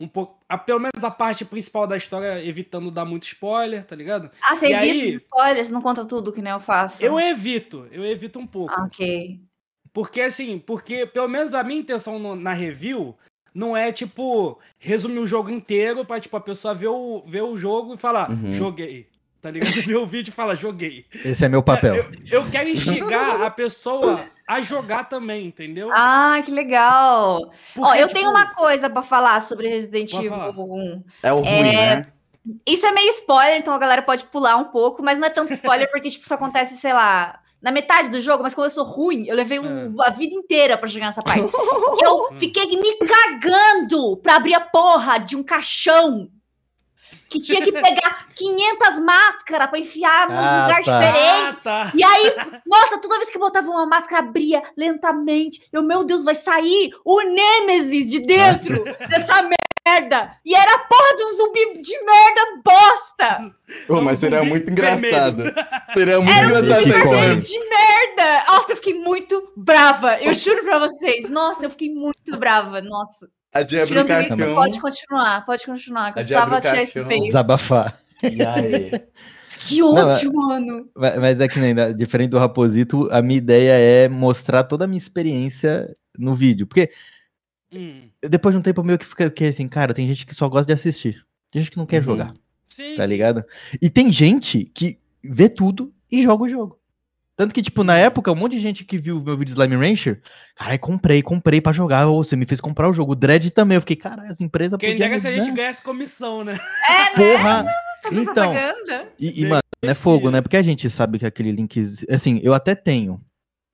[0.00, 0.38] Um pouco.
[0.48, 4.30] A, pelo menos a parte principal da história, evitando dar muito spoiler, tá ligado?
[4.40, 7.04] Ah, você E evita aí- os spoilers, não conta tudo que nem eu faço.
[7.04, 8.72] Eu evito, eu evito um pouco.
[8.74, 9.38] Ah, Ok.
[9.92, 13.14] Porque assim, porque pelo menos a minha intenção no- na review
[13.52, 17.56] não é tipo resumir o jogo inteiro pra tipo a pessoa ver o, ver o
[17.58, 18.52] jogo e falar, Uhum.
[18.52, 19.09] joguei.
[19.40, 19.70] Tá ligado?
[19.82, 21.06] Ver o vídeo e falar, joguei.
[21.24, 21.94] Esse é meu papel.
[21.94, 25.90] Eu, eu quero instigar a pessoa a jogar também, entendeu?
[25.92, 27.42] Ah, que legal.
[27.42, 30.50] Ó, Porque, eu tipo, tenho uma coisa pra falar sobre Resident Evil falar.
[30.50, 31.04] 1.
[31.22, 32.06] É o ruim, É, né?
[32.66, 35.52] Isso é meio spoiler, então a galera pode pular um pouco, mas não é tanto
[35.52, 38.84] spoiler porque tipo, isso acontece, sei lá, na metade do jogo, mas como eu sou
[38.84, 41.42] ruim, eu levei um- a vida inteira pra chegar nessa parte.
[42.02, 46.28] eu fiquei me cagando pra abrir a porra de um caixão.
[47.30, 50.98] Que tinha que pegar 500 máscaras pra enfiar nos Ah, lugares tá.
[50.98, 51.48] diferentes.
[51.48, 51.92] Ah, tá.
[51.94, 52.34] E aí,
[52.66, 55.62] nossa, toda vez que botava uma máscara, abria lentamente.
[55.72, 60.32] Eu, meu Deus, vai sair o Nêmesis de dentro dessa merda.
[60.44, 63.54] E era a porra de um zumbi de merda bosta.
[63.88, 65.42] Ô, mas Um seria zumbi muito engraçado.
[65.94, 68.44] Seria muito Era um engraçado zumbi isso aí, vermelho de merda.
[68.48, 70.18] Nossa, eu fiquei muito brava.
[70.20, 71.28] Eu juro pra vocês.
[71.30, 72.80] Nossa, eu fiquei muito brava.
[72.82, 73.28] Nossa.
[73.52, 74.54] A Dia Tirando isso, caixão.
[74.54, 76.14] pode continuar, pode continuar.
[76.14, 77.26] precisava tirar esse peito.
[77.26, 78.00] Desabafar.
[78.22, 78.90] E aí?
[79.66, 80.88] Que ódio, mano.
[80.94, 84.84] Mas mas é que nem, né, diferente do Raposito, a minha ideia é mostrar toda
[84.84, 86.68] a minha experiência no vídeo.
[86.68, 86.88] Porque
[87.74, 88.08] Hum.
[88.22, 90.66] depois de um tempo meio que fica que assim, cara, tem gente que só gosta
[90.66, 91.26] de assistir.
[91.50, 92.02] Tem gente que não quer Uhum.
[92.02, 92.34] jogar,
[92.68, 93.08] Sim, tá sim.
[93.08, 93.44] ligado?
[93.82, 96.78] E tem gente que vê tudo e joga o jogo.
[97.40, 99.58] Tanto que, tipo, na época, um monte de gente que viu o meu vídeo de
[99.58, 100.20] Slime Rancher,
[100.54, 102.06] cara, comprei, comprei pra jogar.
[102.06, 103.12] Ô, você me fez comprar o jogo.
[103.12, 103.76] O Dread também.
[103.76, 106.58] Eu fiquei, cara, essa empresa Quem podia dera se a gente dar." ganhasse comissão, né?
[106.86, 107.10] É, né?
[107.16, 107.64] Porra!
[108.02, 109.08] Fazer Então, propaganda.
[109.18, 110.42] E, e, mano, é fogo, né?
[110.42, 111.80] Porque a gente sabe que aquele link.
[112.10, 113.18] Assim, eu até tenho.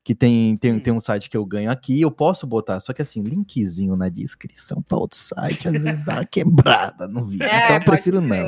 [0.04, 0.78] Que tem, tem, Hum.
[0.78, 2.78] tem um site que eu ganho aqui, eu posso botar.
[2.78, 7.24] Só que assim, linkzinho na descrição pra outro site, às vezes dá uma quebrada no
[7.26, 7.42] vídeo.
[7.48, 8.28] É, então eu prefiro crer.
[8.42, 8.46] não.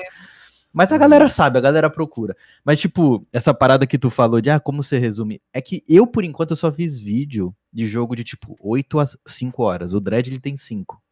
[0.79, 2.37] Mas a galera sabe, a galera procura.
[2.65, 6.07] Mas, tipo, essa parada que tu falou de ah, como você resume, é que eu,
[6.07, 9.93] por enquanto, só fiz vídeo de jogo de tipo 8 a 5 horas.
[9.93, 11.03] O Dread ele tem 5.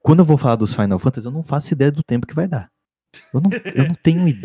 [0.00, 2.46] Quando eu vou falar dos Final Fantasy, eu não faço ideia do tempo que vai
[2.46, 2.70] dar.
[3.32, 4.42] Eu não, eu não tenho ideia.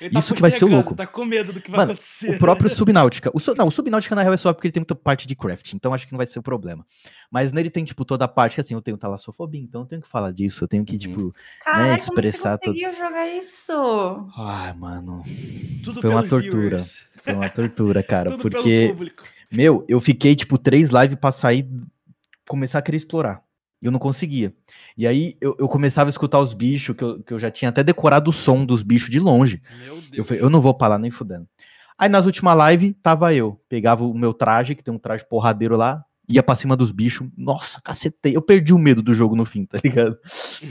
[0.00, 0.94] Ele tá Isso que vai ser o louco.
[0.94, 2.34] Tá com medo do que vai Mano, acontecer.
[2.34, 3.30] O próprio Subnáutica.
[3.34, 5.72] O, não, o Subnáutica na real é só porque ele tem muita parte de craft,
[5.74, 6.84] então acho que não vai ser o problema.
[7.30, 10.02] Mas nele tem, tipo, toda a parte que assim, eu tenho talassofobia, então eu tenho
[10.02, 10.98] que falar disso, eu tenho que, Uhum.
[10.98, 11.34] tipo.
[11.64, 13.72] Caralho, como expressar você conseguiu jogar isso?
[14.36, 15.22] Ai, mano.
[15.84, 16.50] Tudo foi uma tortura.
[16.60, 17.08] viewers.
[17.22, 18.30] Foi uma tortura, cara.
[18.30, 19.22] Tudo pelo porque, público.
[19.52, 21.68] meu, eu fiquei, tipo, três lives pra sair,
[22.48, 23.42] começar a querer explorar.
[23.80, 24.52] E eu não conseguia.
[24.96, 27.68] E aí eu, eu começava a escutar os bichos, que eu, que eu já tinha
[27.68, 29.62] até decorado o som dos bichos de longe.
[29.84, 30.10] Meu Deus.
[30.12, 31.46] Eu falei, eu não vou pra lá nem fudendo.
[31.96, 33.60] Aí nas últimas lives, tava eu.
[33.68, 37.28] Pegava o meu traje, que tem um traje porradeiro lá, ia pra cima dos bichos.
[37.36, 38.36] Nossa, cacetei.
[38.36, 40.16] Eu perdi o medo do jogo no fim, tá ligado?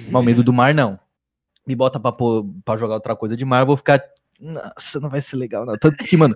[0.10, 1.00] Mas o medo do mar, não.
[1.66, 4.02] Me bota pra, pôr, pra jogar outra coisa de mar, eu vou ficar.
[4.40, 5.78] Nossa, não vai ser legal, não.
[5.78, 6.36] Tanto que, mano,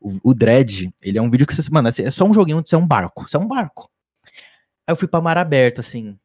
[0.00, 1.70] o, o Dread, ele é um vídeo que você.
[1.70, 3.28] Mano, assim, é só um joguinho onde você é um barco.
[3.28, 3.90] Você é um barco.
[4.92, 6.16] Aí eu fui pra mar aberta, assim.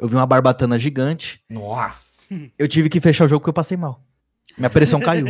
[0.00, 1.42] Eu vi uma barbatana gigante.
[1.50, 2.12] Nossa.
[2.58, 4.00] Eu tive que fechar o jogo porque eu passei mal.
[4.56, 5.26] Minha pressão caiu.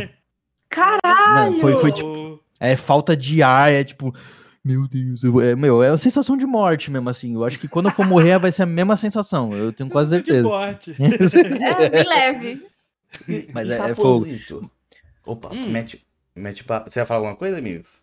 [0.69, 1.51] Caralho!
[1.53, 4.13] Não, foi- foi tipo- É falta de ar, é tipo.
[4.63, 7.33] Meu Deus, eu, é, meu, é a sensação de morte mesmo, assim.
[7.33, 9.51] Eu acho que quando eu for morrer vai ser a mesma sensação.
[9.53, 10.47] Eu tenho quase sensação de certeza.
[10.47, 10.95] morte.
[11.83, 12.67] É, bem leve.
[13.53, 14.25] Mas E é- é fogo.
[15.25, 15.67] Opa, Hum.
[15.69, 16.83] mete, mete pa...
[16.87, 18.01] Você ia falar alguma coisa, amigos?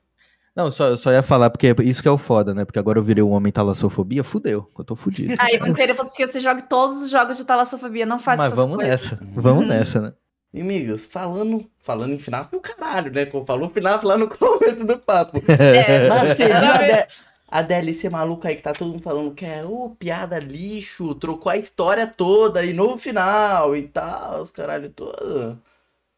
[0.54, 2.64] Não, eu só, eu só ia falar, porque isso que é o foda, né?
[2.64, 4.68] Porque agora eu virei um homem talassofobia, fudeu.
[4.76, 5.34] Eu tô fudido.
[5.38, 8.04] Aí vão querer que você jogue todos os jogos de talassofobia.
[8.04, 9.10] Não faz Mas vamos coisas.
[9.12, 9.18] nessa.
[9.34, 9.68] Vamos Uhum.
[9.68, 10.12] nessa, né?
[10.52, 13.24] E, amigos, falando, falando em final, foi o caralho, né?
[13.26, 15.40] Como falou o final lá no começo do papo.
[15.48, 17.06] É, Mas você viu nada
[17.48, 21.50] a, DLC maluca aí que tá todo mundo falando que é, ô, piada lixo, trocou
[21.50, 25.56] a história toda e no final e tal, os caralho todo.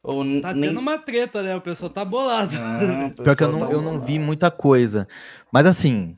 [0.02, 0.70] Ou Tá nem...
[0.70, 1.54] tendo uma treta, né?
[1.54, 2.56] O pessoal tá bolado.
[2.58, 5.06] Ah, o Pior que eu pessoal não, tá eu não vi muita coisa.
[5.52, 6.16] Mas assim,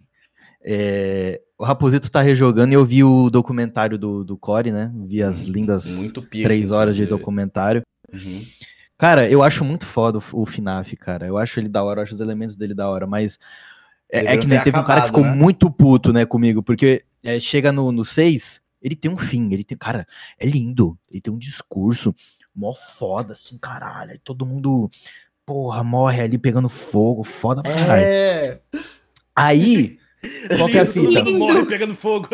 [0.64, 4.90] é, o Raposito tá rejogando e eu vi o documentário do, do Core, né?
[5.06, 7.82] Vi as lindas Muito pico, três horas de documentário.
[8.10, 8.42] Uhum.
[8.96, 11.26] Cara, eu acho muito foda o, o FNAF, cara.
[11.26, 13.38] Eu acho ele da hora, eu acho os elementos dele da hora, mas.
[14.10, 15.34] É, é que nem ter teve um cara que acabado, ficou né?
[15.34, 19.64] muito puto, né, comigo, porque é, chega no, no 6, ele tem um fim, ele
[19.64, 19.76] tem.
[19.76, 20.06] Cara,
[20.38, 20.96] é lindo.
[21.10, 22.14] Ele tem um discurso
[22.54, 24.12] mó foda, assim, caralho.
[24.12, 24.90] Aí todo mundo,
[25.46, 28.02] porra, morre ali pegando fogo, foda pra caralho.
[28.04, 28.60] É,
[29.36, 29.98] Aí,
[30.56, 31.06] qual que é a Todo fita?
[31.08, 31.38] mundo Lindo.
[31.38, 32.28] morre pegando fogo.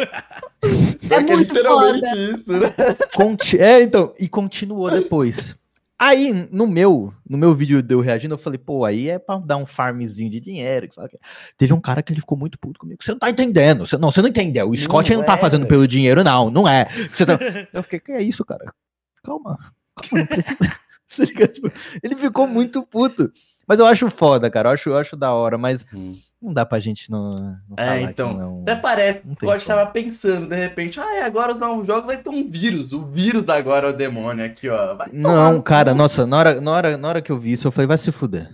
[1.11, 2.75] é muito literalmente isso, né?
[3.15, 5.55] Conti- É, então, e continuou depois.
[6.03, 9.37] Aí, no meu, no meu vídeo de eu reagindo, eu falei, pô, aí é pra
[9.37, 10.89] dar um farmzinho de dinheiro.
[11.59, 13.03] Teve um cara que ele ficou muito puto comigo.
[13.05, 13.87] Você não tá entendendo.
[13.87, 14.71] Você, não, você não entendeu.
[14.71, 15.69] O Scott Não não, tá é, fazendo velho.
[15.69, 16.51] pelo dinheiro, não.
[16.51, 16.85] Não é.
[16.87, 17.39] Tá-
[17.71, 18.65] Eu fiquei, que é isso, cara?
[19.23, 19.59] Calma.
[19.97, 20.57] Calma, não precisa.
[21.11, 21.49] Tá?
[21.49, 21.73] Tipo,
[22.05, 23.33] ele ficou muito puto.
[23.67, 24.69] Mas eu acho foda, cara.
[24.69, 25.85] Eu acho, eu acho da hora, mas
[26.41, 27.31] não dá pra gente não,
[27.69, 28.63] não É, então, não.
[28.63, 29.55] Até parece, Não como.
[29.55, 32.93] estava pensando, de repente, ah, é, agora os novos jogos vai ter um vírus.
[32.93, 34.95] O vírus agora é o demônio aqui, ó.
[34.95, 37.73] Vai Não, cara, nossa, na hora, na, hora, na hora que eu vi isso, eu
[37.73, 38.49] falei, vai se fuder.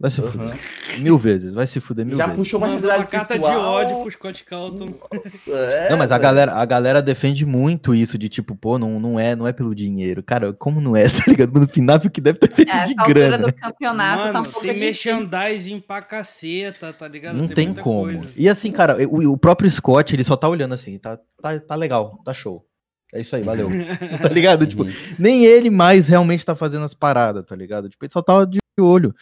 [0.00, 0.30] Vai se Uhum.
[0.30, 0.58] fuder.
[1.00, 2.38] Mil vezes, vai se fuder mil Já vezes.
[2.38, 4.94] puxou uma uma carta de ódio pro Scott Calton.
[5.12, 6.22] Nossa, é, Não, mas a velho.
[6.22, 9.74] galera, a galera defende muito isso de tipo, pô, não, não, é, não é pelo
[9.74, 10.22] dinheiro.
[10.22, 11.58] Cara, como não é, tá ligado?
[11.58, 13.38] No final que deve ter feito É, de essa altura grana.
[13.46, 15.16] do campeonato tá um Mano, pouco tem difícil.
[15.16, 17.36] merchandising pra caceta, tá ligado?
[17.36, 18.02] Não tem muita como.
[18.04, 18.28] coisa.
[18.36, 21.74] E assim, cara, o, o próprio Scott, ele só tá olhando assim, tá, tá, tá
[21.74, 22.64] legal, tá show.
[23.12, 23.68] É isso aí, valeu.
[24.22, 24.64] tá ligado?
[24.64, 24.84] Tipo,
[25.18, 27.88] nem ele mais realmente tá fazendo as paradas, tá ligado?
[27.88, 29.12] Tipo, ele só tava de olho.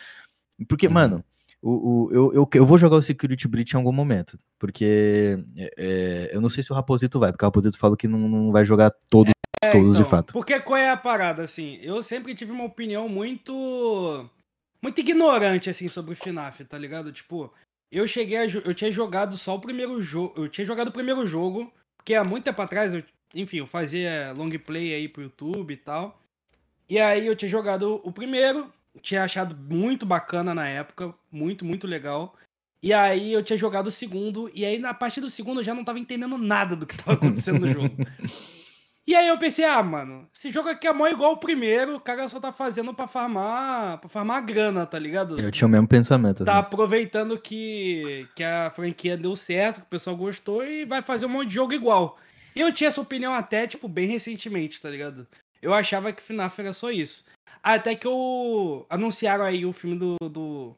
[0.68, 0.92] Porque, Uhum.
[0.92, 1.24] mano,
[1.62, 4.38] o, o, eu, eu, eu vou jogar o Security Breach em algum momento.
[4.58, 8.08] Porque é, é, eu não sei se o Raposito vai, porque o Raposito falou que
[8.08, 9.32] não, não vai jogar todos,
[9.62, 10.32] É, todos de então, fato.
[10.32, 11.78] Porque qual é a parada, assim?
[11.82, 14.28] Eu sempre tive uma opinião muito.
[14.82, 17.10] Muito ignorante, assim, sobre o FNAF, tá ligado?
[17.10, 17.52] Tipo,
[17.90, 18.44] eu cheguei a.
[18.44, 20.34] Eu tinha jogado só o primeiro jogo.
[20.36, 23.02] Eu tinha jogado o primeiro jogo, porque há muito tempo atrás, eu,
[23.34, 26.20] enfim, eu fazia long play aí pro YouTube e tal.
[26.88, 28.70] E aí eu tinha jogado o primeiro,
[29.02, 32.34] tinha achado muito bacana na época, muito, muito legal.
[32.82, 35.74] E aí eu tinha jogado o segundo, e aí na partir do segundo eu já
[35.74, 37.96] não tava entendendo nada do que tava acontecendo no jogo.
[39.06, 42.00] E aí eu pensei, ah, mano, esse jogo aqui é mó igual o primeiro, o
[42.00, 45.38] cara só tá fazendo pra farmar, pra farmar grana, tá ligado?
[45.38, 46.44] Eu tinha o mesmo pensamento.
[46.44, 46.60] Tá Assim.
[46.60, 51.28] aproveitando que, que a franquia deu certo, que o pessoal gostou e vai fazer um
[51.28, 52.18] monte de jogo igual.
[52.54, 55.28] Eu tinha essa opinião até, tipo, bem recentemente, tá ligado?
[55.60, 57.24] Eu achava que FNAF era só isso.
[57.62, 60.76] Até que eu anunciaram aí o filme do, do,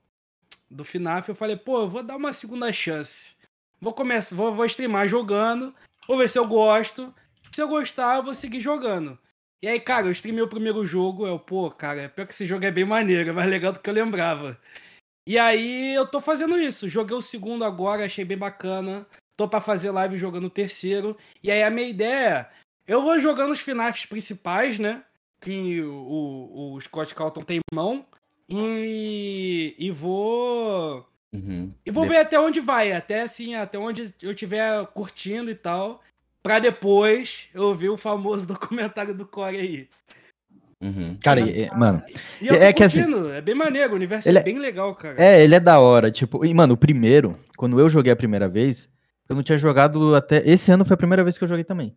[0.71, 3.37] do FNAF, eu falei, pô, eu vou dar uma segunda chance.
[3.81, 5.75] Vou começar, vou, vou streamar jogando,
[6.07, 7.15] vou ver se eu gosto.
[7.53, 9.19] Se eu gostar, eu vou seguir jogando.
[9.63, 12.65] E aí, cara, eu streamei o primeiro jogo, eu, pô, cara, pior que esse jogo
[12.65, 14.59] é bem maneiro, é mais legal do que eu lembrava.
[15.29, 16.89] E aí eu tô fazendo isso.
[16.89, 19.07] Joguei o segundo agora, achei bem bacana.
[19.37, 21.17] Tô pra fazer live jogando o terceiro.
[21.43, 22.51] E aí a minha ideia é,
[22.89, 25.03] eu vou jogando os FNAFs principais, né?
[25.41, 28.05] Que o, o, Scott Calton tem mão.
[28.51, 31.07] E, e vou.
[31.33, 31.73] Uhum.
[31.85, 35.55] E vou De- ver até onde vai, até assim, até onde eu estiver curtindo e
[35.55, 36.03] tal.
[36.43, 39.89] Pra depois eu ver o famoso documentário do Core aí.
[40.81, 41.17] Uhum.
[41.23, 42.03] Cara, e- mano,
[42.41, 43.03] E eu tô É que assim,
[43.35, 45.17] é bem maneiro, o universo ele é é- bem legal, cara.
[45.23, 46.11] é, ele é da hora.
[46.11, 48.89] Tipo, e, mano, o primeiro, quando eu joguei a primeira vez,
[49.29, 50.39] eu não tinha jogado até.
[50.49, 51.95] Esse ano foi a primeira vez que eu joguei também.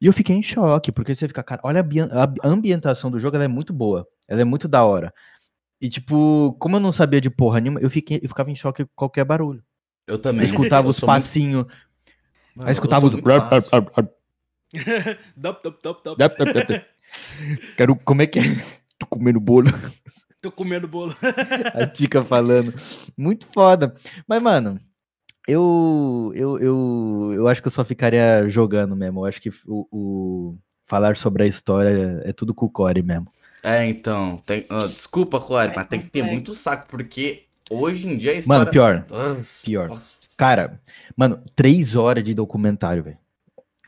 [0.00, 1.84] E eu fiquei em choque, porque você fica, cara, olha a,
[2.24, 4.06] ambi- a ambientação do jogo, ela é muito boa.
[4.28, 5.12] Ela é muito da hora.
[5.80, 8.84] E, tipo, como eu não sabia de porra nenhuma, eu, fiquei, eu ficava em choque
[8.84, 9.62] com qualquer barulho.
[10.06, 10.44] Eu Eu também.
[10.46, 11.64] escutava Eu os muito- passinhos.
[11.64, 13.12] Mano, Aí eu escutava os.
[13.12, 13.70] muito fácil.
[15.36, 16.84] Dup, dup, dup, dup.
[17.76, 17.96] Quero.
[17.96, 18.42] Como é que é?
[18.98, 19.70] Tô comendo bolo.
[20.42, 21.14] Tô comendo bolo.
[21.74, 22.74] A Tica falando.
[23.16, 23.94] Muito foda.
[24.26, 24.78] Mas, mano,
[25.48, 29.20] eu, eu, eu, eu acho que eu só ficaria jogando mesmo.
[29.20, 33.26] Eu acho que o, o- falar sobre a história é tudo com o Core mesmo.
[33.62, 34.36] É, então.
[34.46, 34.64] Tem...
[34.68, 38.34] ah, desculpa, Corey, É mas tem que ter muito saco, porque hoje em dia a
[38.34, 38.60] história.
[38.60, 39.04] Mano, pior.
[39.10, 39.88] Nossa, pior.
[39.88, 40.28] nossa.
[40.36, 40.80] Cara,
[41.16, 43.18] mano, três horas de documentário, velho.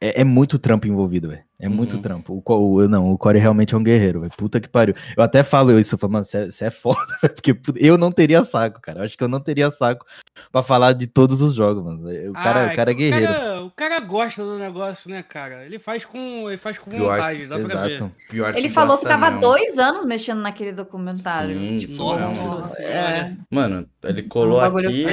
[0.00, 1.42] É, é muito trampo envolvido, velho.
[1.58, 2.00] É muito Uhum.
[2.02, 2.42] trampo.
[2.46, 4.32] O, o- não, o Core realmente é um guerreiro, velho.
[4.34, 4.94] Puta que pariu.
[5.14, 7.34] Eu até falo isso, eu falo, mano, você é foda, velho.
[7.34, 9.00] Porque eu não teria saco, cara.
[9.00, 10.06] Eu acho que eu não teria saco
[10.50, 12.08] pra falar de todos os jogos, mano.
[12.30, 13.30] O cara, Ah, o cara é que guerreiro.
[13.30, 15.66] O cara, o cara gosta do negócio, né, cara?
[15.66, 18.10] Ele faz com, ele faz com Pior- vontade, dá pra ver.
[18.30, 19.40] Pior Ele falou que tava mesmo.
[19.42, 21.60] dois anos mexendo naquele documentário.
[21.60, 22.86] Sim, tipo, Nossa mesmo.
[22.86, 25.04] é, Mano, ele um colou bagulho aqui.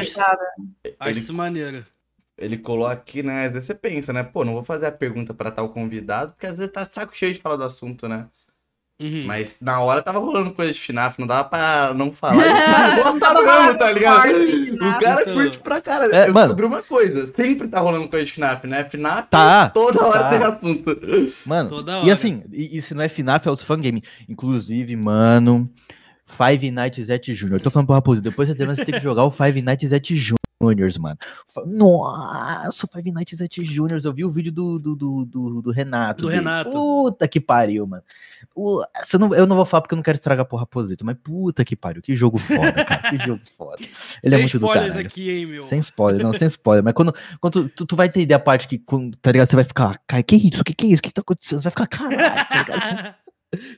[0.97, 1.85] Acho isso maneiro.
[2.37, 3.45] Ele colou aqui, né?
[3.45, 4.23] Às vezes você pensa, né?
[4.23, 7.15] Pô, não vou fazer a pergunta pra tal convidado, porque às vezes tá de saco
[7.17, 8.27] cheio de falar do assunto, né?
[8.99, 9.25] Uhum.
[9.27, 12.33] Mas na hora tava rolando coisa de FNAF, não dava pra não falar.
[12.97, 14.27] E o cara gosta mesmo, tá ligado?
[14.33, 15.33] de O cara Então.
[15.35, 16.13] curte pra caralho.
[16.15, 16.47] É, eu mano.
[16.47, 18.83] descobri uma coisa, sempre tá rolando coisa de FNAF, né?
[18.89, 20.29] FNAF Tá, toda hora tá.
[20.29, 20.99] tem assunto.
[21.45, 22.13] Mano, Toda e hora.
[22.13, 24.01] assim, e, e se não é FNAF, é os fangame.
[24.27, 25.63] Inclusive, mano,
[26.25, 27.59] Five Nights at Junior.
[27.59, 30.11] Eu tô falando pro Raposo, depois você tem que jogar o Five Nights at
[30.61, 31.17] Juniors, mano.
[31.65, 34.05] Nossa, o Five Nights at Juniors.
[34.05, 36.23] Eu vi o vídeo do, do, do, do- do Renato.
[36.23, 36.39] Do dele.
[36.39, 36.71] Renato.
[36.71, 38.03] Puta que pariu, mano.
[38.55, 41.63] Eu, não, eu não vou falar porque eu não quero estragar pro Raposito, mas puta
[41.63, 42.01] que pariu.
[42.01, 43.09] Que jogo foda, cara.
[43.09, 43.77] Que jogo foda.
[43.81, 43.89] Ele
[44.23, 44.99] é Sem muito do caralho.
[44.99, 45.63] aqui, hein, meu.
[45.63, 46.83] Sem spoiler, não, sem spoiler.
[46.83, 49.47] Mas quando, quando tu, tu, vai entender a parte que, quando, tá ligado?
[49.49, 50.63] Você vai ficar, cara, que isso?
[50.63, 51.01] Que que é isso?
[51.01, 51.59] Que que tá acontecendo?
[51.61, 52.17] Você vai ficar, caralho,
[52.49, 53.15] tá ligado?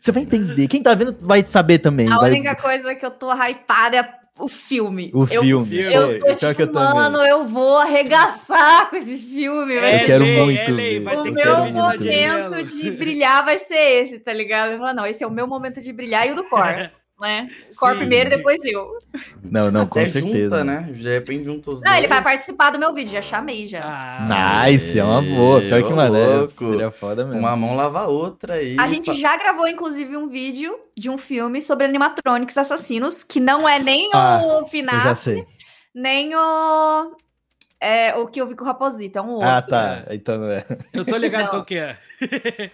[0.01, 0.67] Você vai entender.
[0.67, 2.11] Quem tá vendo vai saber também.
[2.11, 5.11] A vai- única coisa que eu tô hypada é o filme.
[5.13, 5.77] O eu, filme.
[5.81, 6.93] Eu tô pior tipo, eu também.
[6.93, 9.79] mano, eu vou arregaçar com esse filme.
[9.79, 11.05] Vai É Eu quero lei, muito é lei, ver.
[11.05, 12.63] vai o ter eu quero meu muito momento janela.
[12.63, 14.71] de brilhar vai ser esse, tá ligado?
[14.73, 17.47] Eu falo, não, esse é o meu momento de brilhar e o do Core, né?
[17.77, 17.97] Core Sim.
[17.99, 18.87] primeiro e depois eu.
[19.43, 20.43] Não, não, com Até certeza.
[20.43, 20.89] junta, né?
[20.91, 22.33] De repente junta os Não, ele vai dois.
[22.33, 23.81] participar do meu vídeo, já chamei já.
[23.83, 25.59] Ah, Nice, é uma boa.
[25.61, 26.71] Pior que, é, louco.
[26.71, 27.39] seria foda mesmo.
[27.39, 28.75] Uma mão lava a outra aí.
[28.79, 33.67] A gente já gravou, inclusive, um vídeo de um filme sobre animatronics assassinos, que não
[33.67, 35.45] é nem Ah, o Eu já final, sei.
[35.93, 37.11] nem o.
[37.81, 39.47] É, o que eu vi com o Raposito, é um outro.
[39.47, 40.03] Ah, tá.
[40.09, 40.65] Então não é.
[40.93, 41.49] eu tô ligado Não.
[41.51, 41.97] qual que é.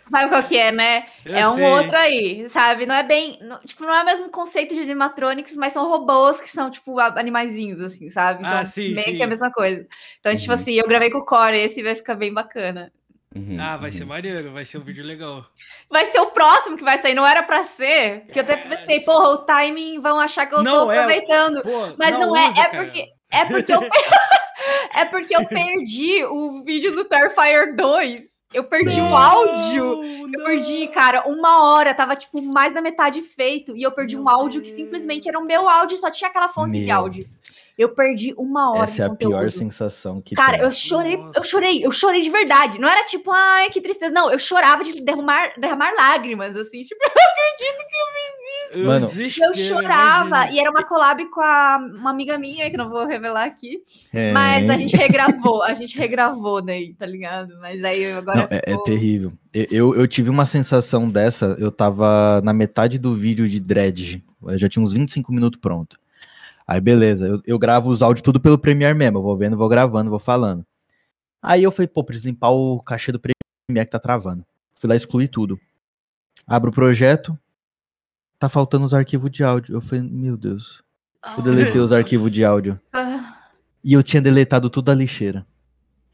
[0.01, 1.05] Sabe qual que é, né?
[1.23, 1.63] Eu é um sei.
[1.65, 2.87] outro aí, sabe?
[2.87, 3.37] Não é bem.
[3.43, 6.99] não- tipo, não é o mesmo conceito de animatronics, mas são robôs que são, tipo,
[6.99, 8.39] animaizinhos, assim, sabe?
[8.39, 9.15] Então, Ah, sim, meio sim.
[9.15, 9.85] que é a mesma coisa.
[10.19, 10.53] Então, tipo Uhum.
[10.55, 12.91] assim, eu gravei com o Core, esse vai ficar bem bacana.
[13.35, 14.09] Uhum, Ah, vai ser uhum.
[14.09, 15.45] maneiro, vai ser um vídeo legal.
[15.87, 18.21] Vai ser o próximo que vai sair, não era pra ser.
[18.21, 21.61] Porque eu até pensei, porra, o timing vão achar que eu Não, tô é- aproveitando.
[21.61, 22.83] Pô, Mas não, é, usa, é cara.
[22.85, 23.05] porque.
[23.31, 23.81] É porque eu.
[24.93, 28.35] é porque eu perdi o vídeo do Starfire 2.
[28.53, 30.03] Eu perdi o Não, áudio.
[30.03, 30.45] Eu não.
[30.45, 33.75] perdi, cara, uma hora, tava tipo mais da metade feito.
[33.75, 36.71] E eu perdi um áudio que simplesmente era o meu áudio, só tinha aquela fonte
[36.77, 36.95] de Meu.
[36.95, 37.27] áudio.
[37.77, 40.65] Eu perdi uma hora Essa é a pior sensação que Cara, tem.
[40.65, 41.43] eu chorei, eu Nossa.
[41.43, 42.79] chorei, eu chorei de verdade.
[42.79, 44.13] Não era tipo, ai, que tristeza.
[44.13, 46.81] Não, eu chorava de derramar, derramar lágrimas, assim.
[46.87, 50.27] Tipo, Eu Mano, desespero, eu chorava.
[50.27, 50.51] imagina.
[50.53, 53.81] E era uma collab com a, uma amiga minha, que eu não vou revelar aqui.
[54.13, 54.33] É.
[54.33, 57.57] Mas a gente regravou, a gente regravou daí, tá ligado?
[57.61, 59.31] Mas aí agora Não, é, é ficou- terrível.
[59.53, 64.23] Eu, eu, eu tive uma sensação dessa, eu tava na metade do vídeo de Dredge.
[64.45, 65.97] Eu já tinha uns 25 minutos pronto.
[66.67, 69.19] Aí beleza, eu, eu gravo os áudios tudo pelo Premiere mesmo.
[69.19, 70.65] Eu vou vendo, vou gravando, vou falando.
[71.41, 74.43] Aí eu falei, pô, preciso limpar o cachê do Premiere que tá travando.
[74.75, 75.59] Fui lá excluir tudo.
[76.47, 77.37] Abro o projeto.
[78.39, 79.75] Tá faltando os arquivos de áudio.
[79.75, 80.83] Eu falei, meu Deus.
[81.37, 82.79] Eu deletei os arquivos de áudio.
[83.83, 85.45] E eu tinha deletado tudo da lixeira.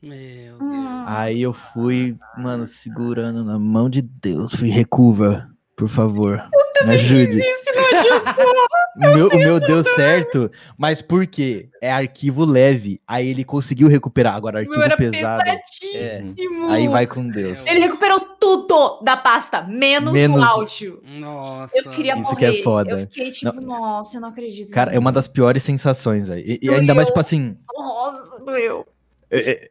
[0.02, 0.62] Meu Deus.
[0.62, 1.04] hum.
[1.08, 4.54] Aí eu fui, mano, segurando na mão de Deus.
[4.54, 6.44] Fui, recuva, por favor.
[6.86, 7.38] Me ajude.
[7.40, 8.66] Isso não
[8.96, 11.70] meu, o meu deu certo, mas por quê?
[11.82, 13.02] É arquivo leve.
[13.08, 14.36] Aí ele conseguiu recuperar.
[14.36, 15.44] Agora, O arquivo meu era pesado.
[15.44, 16.70] pesadíssimo.
[16.70, 17.66] Aí vai com Deus.
[17.66, 21.02] Ele recuperou tudo da pasta, menos, Menos- o áudio.
[21.20, 21.78] Nossa.
[21.78, 22.36] Eu queria Isso morrer.
[22.36, 22.92] que é foda.
[22.92, 23.80] Eu fiquei tipo, Não.
[23.80, 24.72] nossa, eu não acredito.
[24.72, 26.42] Cara, é uma das piores sensações, velho.
[26.46, 28.86] E, e ainda mais, tipo assim, Nossa, doeu.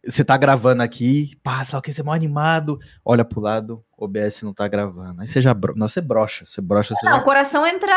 [0.06, 1.32] você tá gravando aqui,
[1.66, 5.20] só que você é mó animado, olha pro lado, OBS não tá gravando.
[5.20, 5.52] Aí você já.
[5.54, 5.74] Bro...
[5.76, 7.92] Não, você brocha, você brocha, você Não, já o coração entra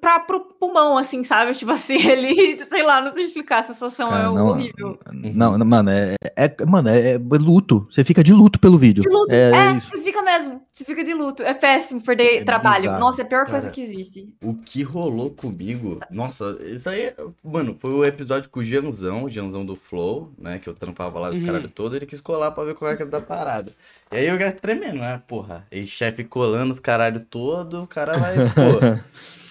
[0.00, 1.52] pra, pro pulmão, assim, sabe?
[1.62, 4.98] Tipo assim, ele, sei lá, não sei explicar, a sensação Cara, é não- horrível.
[5.12, 7.86] Não, não, mano, é, é- mano, é, é luto.
[7.90, 9.02] Você fica de luto pelo vídeo.
[9.02, 9.90] De luto, É, é, isso.
[9.90, 11.42] você fica mesmo, você fica de luto.
[11.42, 12.82] É péssimo perder É trabalho.
[12.82, 13.00] bizarro.
[13.00, 14.32] Nossa, é a pior coisa Cara, que existe.
[14.42, 15.98] O que rolou comigo?
[16.10, 17.12] Nossa, isso aí,
[17.42, 20.58] mano, foi o episódio com o Gianzão, o Gianzão do Flow, né?
[20.58, 21.46] Que eu trampava lá os Uhum.
[21.46, 23.72] caralho todo, ele quis colar pra ver qual é que era da parada.
[24.12, 25.22] E aí eu já tremendo, né?
[25.26, 29.02] Porra, e chefe colando os caralho todo, o cara vai, pô.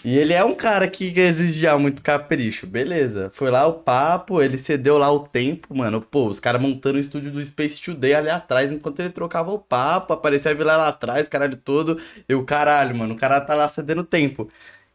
[0.04, 3.30] E ele é um cara que exigia muito capricho, beleza.
[3.34, 6.02] Foi lá o papo, ele cedeu lá o tempo, mano.
[6.02, 9.60] Pô, os caras montando o estúdio do Space Today ali atrás, enquanto ele trocava o
[9.60, 12.00] papo, aparecia a vila lá atrás, caralho todo.
[12.28, 14.50] Eu, caralho, mano, o cara tá lá cedendo tempo.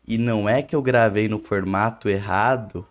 [0.06, 2.86] E não é que eu gravei no formato errado,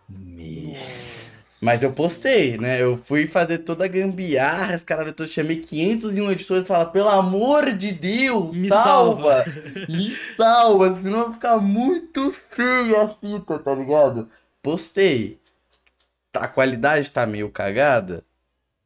[1.61, 2.81] mas eu postei, né?
[2.81, 7.09] Eu fui fazer toda a gambiarra, esse caralho todo, chamei 501 editores e fala, pelo
[7.09, 9.43] amor de Deus, Me salva!
[9.89, 14.29] Me salva, senão vai ficar muito feia a fita, tá ligado?
[14.61, 15.39] Postei.
[16.31, 18.23] Tá, a qualidade tá meio cagada?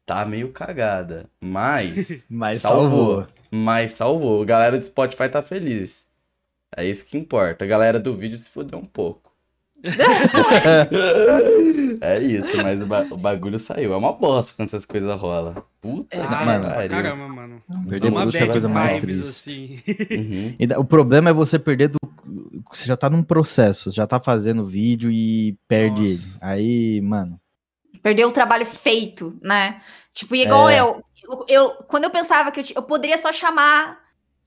[0.06, 2.90] Tá meio cagada, mas Mas salvou.
[2.90, 3.28] salvou.
[3.52, 4.42] Mas salvou.
[4.42, 6.06] A galera do Spotify tá feliz.
[6.76, 7.64] É isso que importa.
[7.66, 9.29] A galera do vídeo se fudeu um pouco.
[12.02, 13.94] é isso, mas o, ba- o bagulho saiu.
[13.94, 15.56] É uma bosta quando essas coisas rolam.
[15.82, 16.20] Puta É.
[16.20, 16.90] que Ah, Mano, pariu.
[16.90, 17.60] caramba, mano.
[17.90, 19.30] Perder Só uma é a coisa mais triste.
[19.30, 19.80] assim.
[20.12, 20.56] Uhum.
[20.60, 21.98] E O problema é você perder do.
[22.72, 26.14] Você já tá num processo, você já tá fazendo vídeo e perde Nossa.
[26.14, 26.22] ele.
[26.42, 27.40] Aí, mano.
[28.04, 29.82] Perdeu o trabalho feito, né?
[30.14, 30.80] Tipo, e igual É.
[30.80, 33.98] eu, eu, eu- Quando eu pensava que eu, eu poderia só chamar.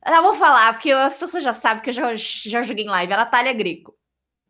[0.04, 3.12] Eu vou falar, porque as pessoas já sabem que eu já, já joguei em live.
[3.12, 3.94] A Natália Greco.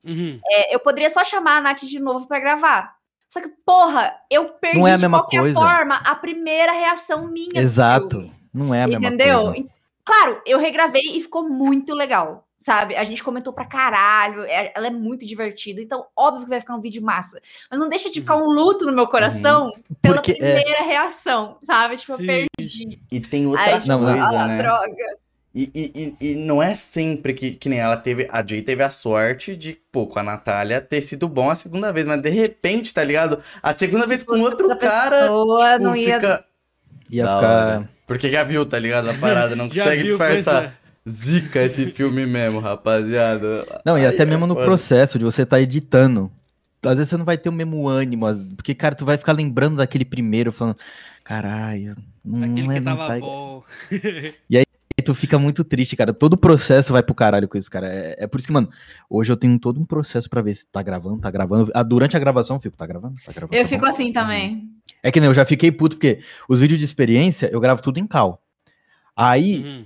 [0.05, 0.41] Uhum.
[0.51, 2.95] É, eu poderia só chamar a Nath de novo pra gravar.
[3.29, 5.59] Só que, porra, eu perdi Não é a de mesma qualquer coisa.
[5.61, 7.49] forma a primeira reação minha.
[7.61, 8.11] Exato.
[8.11, 9.43] filme, Não é a mesma entendeu?
[9.45, 9.59] coisa.
[9.59, 12.97] E, Claro, eu regravei e ficou muito legal, sabe?
[12.97, 16.75] A gente comentou pra caralho, é- ela é muito divertida, então óbvio que vai ficar
[16.75, 17.41] um vídeo massa.
[17.71, 19.73] Mas não deixa de ficar um luto no meu coração
[20.03, 21.97] pela Porque, é- primeira reação, sabe?
[21.97, 22.23] Tipo, Sim.
[22.25, 23.01] eu perdi.
[23.13, 24.59] E tem outra Ai, coisa, tipo, ah, né?
[24.59, 25.17] droga.
[25.55, 28.27] E, e, e, não é sempre que, que nem ela teve.
[28.33, 31.93] A Jay teve a sorte de, pô, com a Natália ter sido bom a segunda
[31.93, 33.39] vez, mas de repente, tá ligado?
[33.63, 35.21] A segunda vez com outro cara.
[35.21, 36.15] pessoa, tipo, não ia.
[36.21, 36.45] fica-
[37.11, 37.49] Ia Da ficar.
[37.77, 37.89] hora.
[38.07, 39.11] Porque já viu, tá ligado?
[39.11, 40.65] A parada, não consegue viu, disfarçar.
[40.65, 40.73] é.
[41.09, 43.67] Zica esse filme mesmo, rapaziada.
[43.85, 46.31] Não, e Aí até é mesmo no processo de você tá editando.
[46.83, 48.27] Às vezes você não vai ter o mesmo ânimo,
[48.57, 50.77] porque, cara, tu vai ficar lembrando daquele primeiro, falando,
[51.25, 51.95] caralho,
[52.25, 53.19] não, Aquele é, que tava tá...
[53.19, 53.63] bom.
[54.51, 54.57] E
[55.03, 56.13] tu fica muito triste, cara.
[56.13, 57.89] Todo o processo vai pro caralho com isso, cara.
[57.93, 58.69] É, é por isso que, mano,
[59.11, 61.71] hoje eu tenho todo um processo pra ver se tá gravando, tá gravando.
[61.75, 63.17] Ah, durante a gravação eu fico, tá gravando?
[63.25, 63.55] Tá gravando?
[63.55, 63.89] Eu tá fico bom?
[63.91, 64.71] assim também.
[65.03, 67.99] É que nem eu já fiquei puto, porque os vídeos de experiência eu gravo tudo
[67.99, 68.43] em cal.
[69.17, 69.85] Aí, Uhum.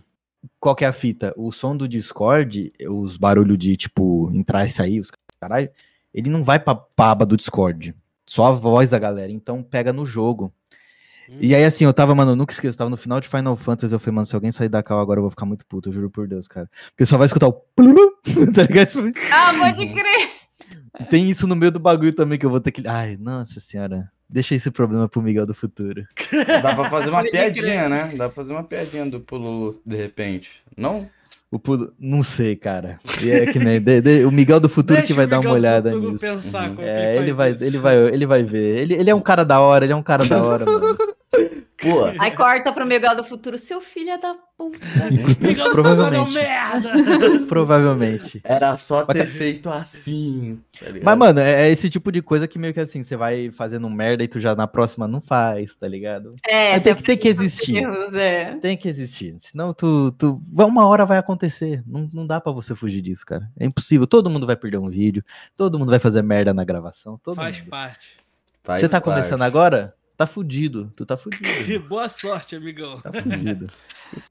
[0.61, 1.33] qual que é a fita?
[1.37, 5.11] O som do Discord, os barulhos de, tipo, entrar e sair, os
[5.41, 5.69] caralho,
[6.15, 7.95] ele não vai pra, pra aba do Discord.
[8.25, 10.53] Só a voz da galera, então pega no jogo.
[11.41, 13.57] E aí, assim, eu tava, mano, eu nunca esqueço, eu tava no final de Final
[13.57, 15.89] Fantasy, eu falei, mano, se alguém sair da cal agora, eu vou ficar muito puto,
[15.89, 16.69] eu juro por Deus, cara.
[16.91, 17.53] Porque só vai escutar o.
[18.55, 18.87] tá ligado?
[18.89, 20.31] Tipo, Ah, pode crer.
[21.11, 22.87] Tem isso no meio do bagulho também que eu vou ter que.
[22.89, 24.11] Ai, nossa senhora.
[24.29, 26.05] Deixa esse problema pro Miguel do futuro.
[26.63, 28.09] Dá pra fazer uma piadinha, né?
[28.17, 30.63] Dá pra fazer uma piadinha do pulo de repente.
[30.77, 31.09] Não?
[31.49, 31.93] O pulo...
[31.97, 32.99] Não sei, cara.
[33.23, 33.81] E É que nem.
[33.81, 36.13] de- de- o Miguel do futuro Deixa que vai dar uma Miguel do olhada futuro
[36.13, 36.25] nisso.
[36.27, 36.75] Pensar Uhum.
[36.77, 37.65] como É, ele faz vai, isso.
[37.65, 38.79] ele vai, ele vai ver.
[38.79, 40.97] Ele, ele é um cara da hora, ele é um cara da hora, mano.
[41.79, 43.59] Pô, Aí corta pro Miguel do futuro.
[43.59, 44.79] Seu filho é da puta.
[45.41, 46.39] Miguel Provavelmente.
[46.39, 46.91] é merda.
[47.47, 48.41] Provavelmente.
[48.43, 50.59] era só Mas, ter cara- feito assim.
[50.79, 50.87] tá?
[51.03, 53.91] Mas, mano, é, é esse tipo de coisa que meio que assim, você vai fazendo
[53.91, 56.35] merda e tu já na próxima não faz, tá ligado?
[56.49, 57.77] É, Mas tem que, tem que existir.
[57.77, 58.55] erros, é.
[58.57, 59.37] Tem que existir.
[59.41, 60.41] Senão tu, tu.
[60.57, 61.83] Uma hora vai acontecer.
[61.87, 63.51] Não, não dá pra você fugir disso, cara.
[63.61, 64.07] É impossível.
[64.07, 65.23] Todo mundo vai perder um vídeo.
[65.55, 67.21] Todo mundo vai fazer merda na gravação.
[67.23, 67.69] Todo Faz mundo.
[67.69, 68.17] parte.
[68.65, 69.15] Faz Você tá parte.
[69.15, 69.95] começando agora?
[70.17, 70.93] Tá fudido.
[70.97, 71.81] Tu tá fudido.
[71.89, 73.01] Boa sorte, amigão.
[73.01, 73.69] Tá fudido.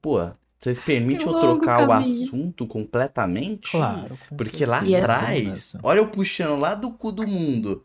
[0.02, 0.28] Pô,
[0.58, 2.24] vocês permitem eu trocar o caminho.
[2.24, 3.70] assunto completamente?
[3.70, 4.18] Claro.
[4.36, 7.84] Porque lá atrás, olha eu puxando lá do cu do mundo.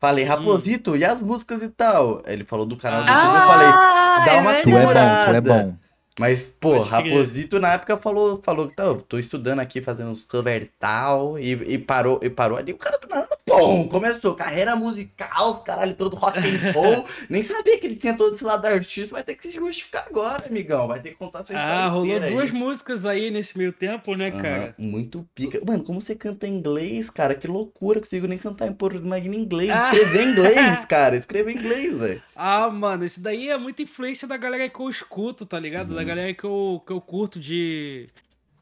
[0.00, 2.22] Falei, Raposito, e as músicas e tal?
[2.26, 4.62] Ele falou do canal do YouTube, eu falei, Ah, dá é uma Tu é bom,
[4.62, 5.40] tu é segurada.
[5.40, 5.76] bom.
[6.20, 6.82] Mas, pô.
[6.82, 11.38] Raposito na época falou, falou que tá, eu tô estudando aqui, fazendo uns cover tal,
[11.38, 13.28] e, e parou, e parou ali, o cara do nada,
[13.58, 18.34] pum, começou, carreira musical, caralho, todo rock and roll, nem sabia que ele tinha todo
[18.34, 21.54] esse lado artista, vai ter que se justificar agora, amigão, vai ter que contar sua
[21.54, 22.30] história Ah, rolou aí.
[22.32, 24.74] duas músicas aí nesse meio tempo, né, Aham, cara?
[24.78, 25.60] muito pica.
[25.66, 27.34] Mano, como você canta em inglês, cara?
[27.34, 29.70] Que loucura, consigo nem cantar em português, imagina em inglês.
[29.70, 29.92] Ah.
[29.92, 31.16] Escrever em inglês, cara.
[31.16, 32.22] Escrever em inglês, velho.
[32.36, 35.94] Ah, mano, isso daí é muita influência da galera que eu escuto, tá ligado?
[35.94, 36.06] Da Uhum.
[36.06, 38.08] galera que eu, que eu curto de,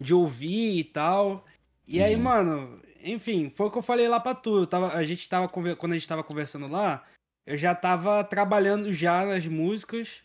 [0.01, 1.45] de ouvir e tal.
[1.87, 2.23] E aí, Uhum.
[2.23, 4.67] mano, enfim, foi o que eu falei lá pra tu.
[4.67, 7.05] Tava, a gente tava, quando a gente tava conversando lá,
[7.47, 10.23] eu já tava trabalhando já nas músicas.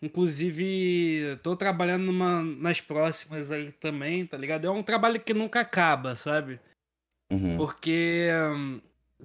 [0.00, 4.66] Inclusive, tô trabalhando numa, nas próximas aí também, tá ligado?
[4.66, 6.58] É um trabalho que nunca acaba, sabe?
[7.32, 7.56] Uhum.
[7.56, 8.28] Porque,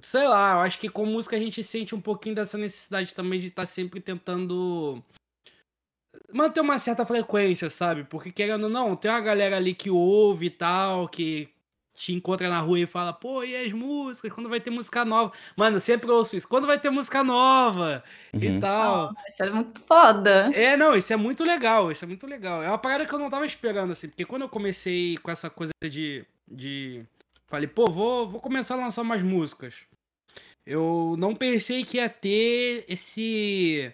[0.00, 3.40] sei lá, eu acho que com música a gente sente um pouquinho dessa necessidade também
[3.40, 5.02] de estar sempre tentando
[6.32, 8.04] manter uma certa frequência, sabe?
[8.04, 11.48] Porque querendo ou não, tem uma galera ali que ouve e tal, que
[11.98, 14.32] te encontra na rua e fala, pô, e as músicas?
[14.32, 15.32] Quando vai ter música nova?
[15.56, 16.48] Mano, eu sempre ouço isso.
[16.48, 18.02] Quando vai ter música nova?
[18.32, 18.60] E Uhum.
[18.60, 19.14] tal.
[19.28, 20.50] Isso é muito foda.
[20.54, 22.62] É, não, isso é muito legal, isso é muito legal.
[22.62, 25.50] É uma parada que eu não tava esperando, assim, porque quando eu comecei com essa
[25.50, 26.24] coisa de.
[26.50, 27.04] de
[27.48, 29.74] falei, pô, vou, vou começar a lançar umas músicas.
[30.64, 33.92] Eu não pensei que ia ter esse.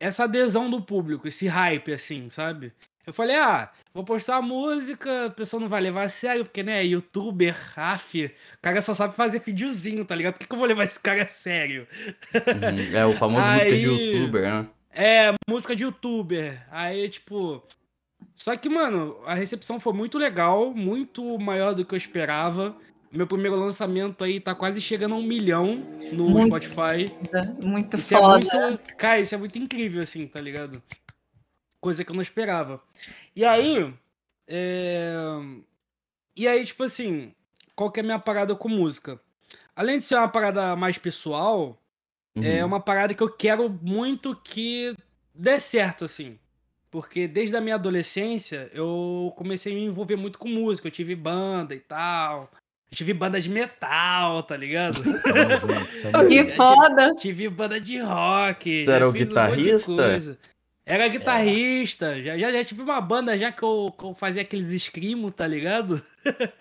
[0.00, 2.72] essa adesão do público, esse hype, assim, sabe?
[3.06, 6.62] Eu falei, ah, vou postar a música, a pessoa não vai levar a sério, porque,
[6.62, 8.30] né, youtuber, af, o
[8.62, 10.34] cara só sabe fazer videozinho, tá ligado?
[10.34, 11.86] Por que, que eu vou levar esse cara a sério?
[12.34, 12.96] Uhum.
[12.96, 13.82] É o famoso música de Aí-
[14.14, 14.66] youtuber, né?
[14.94, 16.64] É, música de youtuber.
[16.70, 17.62] Aí, tipo.
[18.34, 22.76] Só que, mano, a recepção foi muito legal, muito maior do que eu esperava.
[23.10, 25.76] Meu primeiro lançamento aí tá quase chegando a um milhão
[26.12, 27.12] no Muito Spotify.
[27.62, 28.68] Muito Isso é foda.
[28.68, 28.96] muito.
[28.96, 30.82] Cara, isso é muito incrível, assim, tá ligado?
[31.82, 32.80] Coisa que eu não esperava.
[33.34, 33.92] E aí.
[34.46, 35.12] é,
[36.36, 37.34] E aí, tipo assim,
[37.76, 39.20] qual que é a minha parada com música?
[39.74, 41.76] Além de ser uma parada mais pessoal,
[42.40, 42.68] é Uhum.
[42.68, 44.94] uma parada que eu quero muito que
[45.34, 46.38] dê certo, assim.
[46.90, 50.86] Porque desde a minha adolescência eu comecei a me envolver muito com música.
[50.88, 52.50] Eu tive banda e tal.
[52.90, 55.02] Eu tive banda de metal, tá ligado?
[56.28, 57.14] Que foda.
[57.16, 58.84] tive banda de rock.
[58.84, 59.28] Você era o fiz
[59.88, 60.36] um
[60.86, 62.06] monte de guitarrista?
[62.06, 62.22] Era guitarrista.
[62.22, 65.46] Já, já, já tive uma banda já que eu, que eu fazia aqueles screamo, tá
[65.46, 66.02] ligado?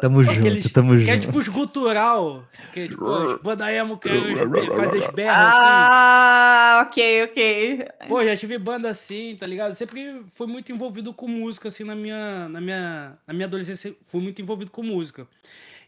[0.00, 1.26] Tamo Aqueles- junto, tamo Que é junto.
[1.26, 2.48] tipo os gutural.
[2.72, 4.12] Que é tipo as banda emo que é-
[4.76, 5.58] faz as berras assim.
[5.64, 7.88] Ah, ok, ok.
[8.06, 9.74] Pô, já tive banda assim, tá ligado?
[9.74, 14.20] Sempre fui muito envolvido com música, assim, na minha, na minha, na minha adolescência, fui
[14.20, 15.26] muito envolvido com música.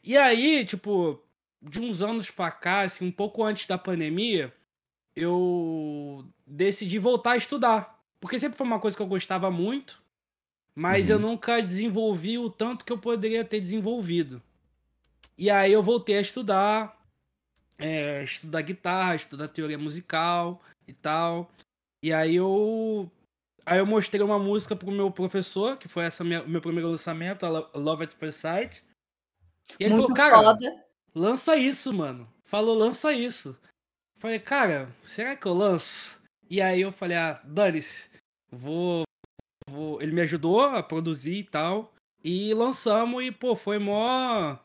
[0.02, 1.22] E aí, tipo,
[1.62, 4.52] de uns anos pra cá, assim, um pouco antes da pandemia,
[5.14, 8.00] eu decidi voltar a estudar.
[8.20, 10.00] Porque sempre foi uma coisa que eu gostava muito,
[10.74, 11.14] mas Uhum.
[11.14, 14.40] eu nunca desenvolvi o tanto que eu poderia ter desenvolvido.
[15.36, 17.00] E aí eu voltei a estudar,
[17.78, 21.50] é, estudar guitarra, estudar teoria musical e tal.
[22.02, 23.10] E aí eu.
[23.64, 27.46] Aí eu mostrei uma música pro meu professor, que foi essa minha, meu primeiro lançamento,
[27.46, 28.84] a Lo- Love at First Sight.
[29.78, 30.84] E ele muito falou, cara, foda.
[31.14, 32.28] lança isso, mano.
[32.44, 33.56] Falou, lança isso.
[34.22, 36.16] Falei, cara, será que eu lanço?
[36.48, 38.08] E aí eu falei, ah, dane-se,
[38.52, 39.02] vou,
[39.68, 40.00] vou.
[40.00, 41.92] Ele me ajudou a produzir e tal.
[42.22, 44.56] E lançamos e, pô, foi mó.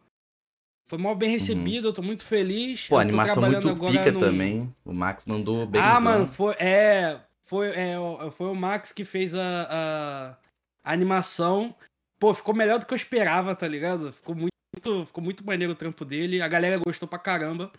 [0.88, 2.88] Foi mal bem recebido, eu tô muito feliz.
[2.88, 4.76] Pô, a animação muito agora pica num- também.
[4.86, 5.82] O Max mandou bem.
[5.82, 7.70] Ah, mano, foi, é, foi.
[7.70, 7.96] É.
[7.96, 10.38] Foi, o- foi o Max que fez a, a,
[10.84, 11.76] a animação.
[12.20, 14.14] Pô, ficou melhor do que eu esperava, tá ligado?
[14.14, 16.44] Ficou muito, ficou muito maneiro o trampo dele.
[16.44, 17.72] A galera gostou pra caramba.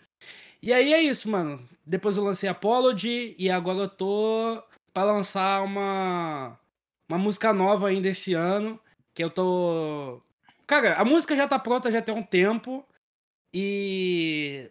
[0.61, 1.67] E aí é isso, mano.
[1.85, 4.61] Depois eu lancei Apology e agora eu tô
[4.93, 6.59] pra lançar uma,
[7.09, 8.79] uma música nova ainda esse ano.
[9.13, 10.21] Que eu tô.
[10.67, 12.85] Cara, a música já tá pronta já tem um tempo.
[13.53, 14.69] E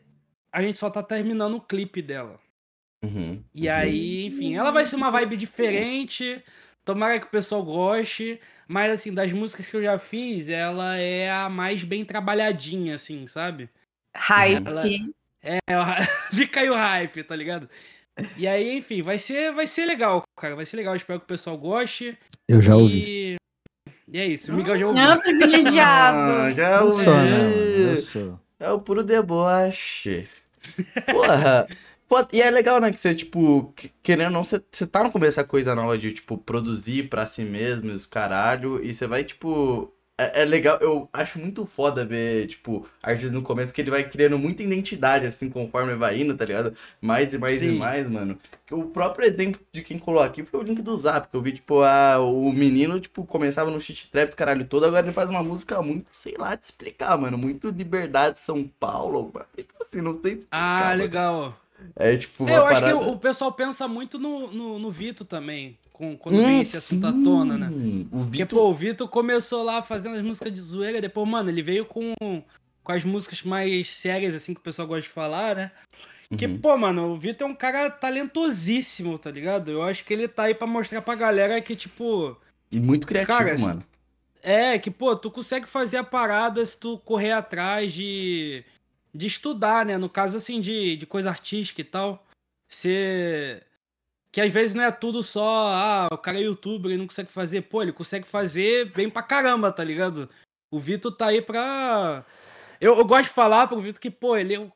[0.52, 2.38] a gente só tá terminando o clipe dela.
[3.04, 3.42] Uhum.
[3.54, 6.42] E aí, enfim, ela vai ser uma vibe diferente.
[6.84, 8.40] Tomara que o pessoal goste.
[8.66, 13.26] Mas, assim, das músicas que eu já fiz, ela é a mais bem trabalhadinha, assim,
[13.26, 13.68] sabe?
[14.14, 14.66] Hype.
[14.66, 14.82] Ela-
[15.48, 15.58] É,
[16.34, 17.68] fica aí o hype, tá ligado?
[18.36, 20.56] E aí, enfim, vai ser, vai ser legal, cara.
[20.56, 20.94] Vai ser legal.
[20.96, 22.18] Espero que o pessoal goste.
[22.48, 23.36] Eu já ouvi.
[23.36, 23.36] E,
[24.12, 24.52] e é isso.
[24.52, 25.02] O Miguel já ouviu.
[25.04, 26.32] Não, privilegiado.
[26.32, 27.04] Ah, já Não ouvi.
[27.04, 27.90] sou, não.
[27.94, 28.40] Eu sou.
[28.60, 30.28] É o puro deboche.
[31.10, 31.66] Porra.
[32.32, 35.12] E é legal, né, que você, tipo, que- querendo ou não, você, você tá no
[35.12, 39.22] começo dessa coisa nova de, tipo, produzir pra si mesmo, os caralho, e você vai,
[39.24, 39.92] tipo...
[40.20, 44.02] É, é legal, eu acho muito foda ver, tipo, artista no começo, que ele vai
[44.02, 46.74] criando muita identidade, assim, conforme vai indo, tá ligado?
[47.00, 47.78] Mais e mais e Sim.
[47.78, 48.36] mais, mano.
[48.70, 51.52] O próprio exemplo de quem colou aqui foi o link do Zap, que eu vi,
[51.52, 55.42] tipo, a, o menino, tipo, começava no shit trap, caralho todo, agora ele faz uma
[55.42, 59.46] música muito, sei lá, te explicar, mano, muito Liberdade São Paulo, mano.
[59.56, 61.02] Então, assim, não sei explicar, Ah, mano.
[61.96, 62.98] É, tipo, uma É, eu acho parada...
[62.98, 65.78] que o, o pessoal pensa muito no, no, no Vitor também.
[65.92, 67.68] Com, quando vem esse assunto à tona, né?
[67.72, 68.58] Hum, O Porque, Vitor...
[68.58, 72.14] pô, o Vitor começou lá fazendo as músicas de zoeira, depois, mano, ele veio com,
[72.20, 75.72] com as músicas mais sérias, assim, que o pessoal gosta de falar, né?
[76.28, 76.58] Porque, Uhum.
[76.58, 79.70] pô, mano, o Vitor é um cara talentosíssimo, tá ligado?
[79.70, 82.36] Eu acho que ele tá aí pra mostrar pra galera que, tipo,
[82.70, 83.82] E muito criativo, Cara, mano.
[84.42, 88.62] é, que, pô, tu consegue fazer a parada se tu correr atrás de,
[89.14, 89.96] de estudar, né?
[89.98, 92.26] No caso, assim, de, de coisa artística e tal.
[92.68, 93.62] Você.
[94.30, 97.32] Que às vezes não é tudo só, ah, o cara é youtuber e não consegue
[97.32, 97.62] fazer.
[97.62, 100.28] Pô, ele consegue fazer bem pra caramba, tá ligado?
[100.70, 102.24] O Vitor tá aí pra.
[102.80, 104.70] Eu, eu gosto de falar pro Vitor que, pô, ele é,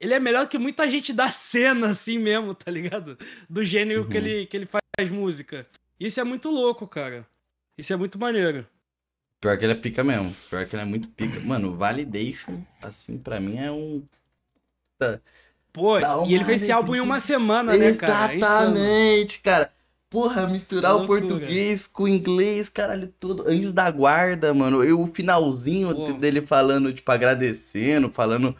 [0.00, 3.16] ele é melhor que muita gente da cena, assim mesmo, tá ligado?
[3.48, 4.24] Do gênero que, Uhum.
[4.26, 5.66] ele, que ele faz música.
[5.98, 7.24] Isso é muito louco, cara.
[7.78, 8.66] Isso é muito maneiro.
[9.40, 10.34] Pior que ele é pica mesmo.
[10.50, 11.40] Pior que ele é muito pica.
[11.40, 14.02] Mano, Validation, assim, pra mim é um...
[15.72, 18.32] Pô, e ele fez esse álbum em uma semana, né, cara?
[18.32, 18.36] É.
[18.36, 19.72] Exatamente, cara.
[20.10, 23.46] Porra, misturar o português com o inglês, caralho, tudo.
[23.46, 24.82] Anjos da Guarda, mano.
[24.82, 26.12] E o finalzinho Pô.
[26.14, 28.56] dele falando, tipo, agradecendo, falando,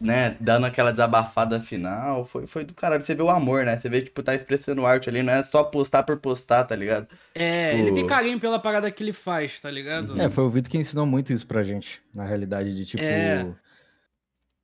[0.00, 2.24] né, dando aquela desabafada final.
[2.24, 3.02] Foi, foi do caralho.
[3.02, 3.76] Você vê o amor, né?
[3.76, 7.06] Você vê, tipo, tá expressando arte ali, não é só postar por postar, tá ligado?
[7.34, 10.18] É, Tipo- ele tem carinho pela parada que ele faz, tá ligado?
[10.20, 13.02] É, foi o Vitor que ensinou muito isso pra gente, na realidade, de tipo.
[13.02, 13.46] É.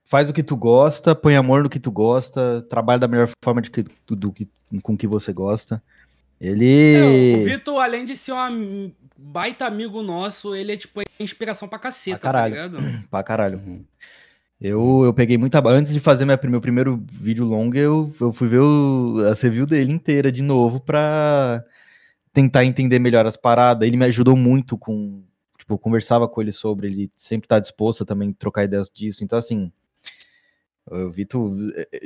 [0.09, 3.61] Faz o que tu gosta, põe amor no que tu gosta, trabalha da melhor forma
[3.61, 4.49] de que, do, do que,
[4.83, 5.83] com que você gosta.
[6.41, 7.37] É, Ele.
[7.41, 11.79] o Vitor, além de ser um baita amigo nosso, ele é, tipo, é inspiração pra
[11.79, 12.55] caceta, Pra tá caralho.
[12.55, 12.79] ligado?
[13.11, 13.59] Pra caralho.
[13.59, 13.85] Uhum.
[14.61, 15.61] Eu, eu peguei muita.
[15.69, 19.67] Antes de fazer minha, meu primeiro vídeo longo, eu, eu fui ver o, a review
[19.67, 21.63] dele inteira de novo pra
[22.33, 23.87] tentar entender melhor as paradas.
[23.87, 25.23] Ele me ajudou muito com.
[25.59, 29.25] Tipo, eu conversava com ele sobre, ele sempre tá disposto a também trocar ideias disso.
[29.25, 29.71] Então, assim.
[31.11, 31.53] Vitor,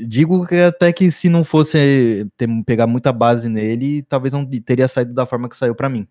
[0.08, 4.88] digo que até que se não fosse ter, pegar muita base nele, talvez não teria
[4.88, 6.08] saído da forma que saiu pra mim.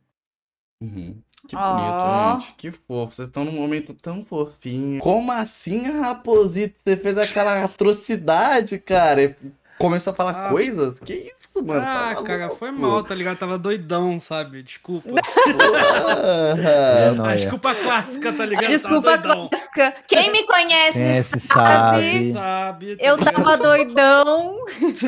[0.80, 1.20] Uhum.
[1.50, 2.54] Que bonito, gente.
[2.58, 3.16] Que fofo.
[3.16, 5.00] Vocês estão num momento tão fofinho.
[5.00, 6.78] Como assim, Raposito?
[6.84, 9.36] Você fez aquela atrocidade, cara?
[9.80, 10.50] Começou a falar Ah.
[10.50, 11.00] coisas?
[11.00, 11.82] Que isso, mano?
[11.82, 12.58] ah, Tá cara, maluco.
[12.60, 13.38] foi mal, tá ligado?
[13.38, 14.62] Tava doidão, sabe?
[14.62, 15.10] Desculpa.
[15.10, 17.10] Porra.
[17.10, 17.36] A nóia.
[17.38, 18.68] desculpa clássica, tá ligado?
[18.68, 19.50] Desculpa Tava doidão.
[19.50, 19.96] clássica.
[20.08, 22.34] Quem me conhece, Conhece, sabe.
[22.34, 22.96] sabe.
[22.98, 23.34] Tá Eu ligado?
[23.36, 24.66] tava doidão.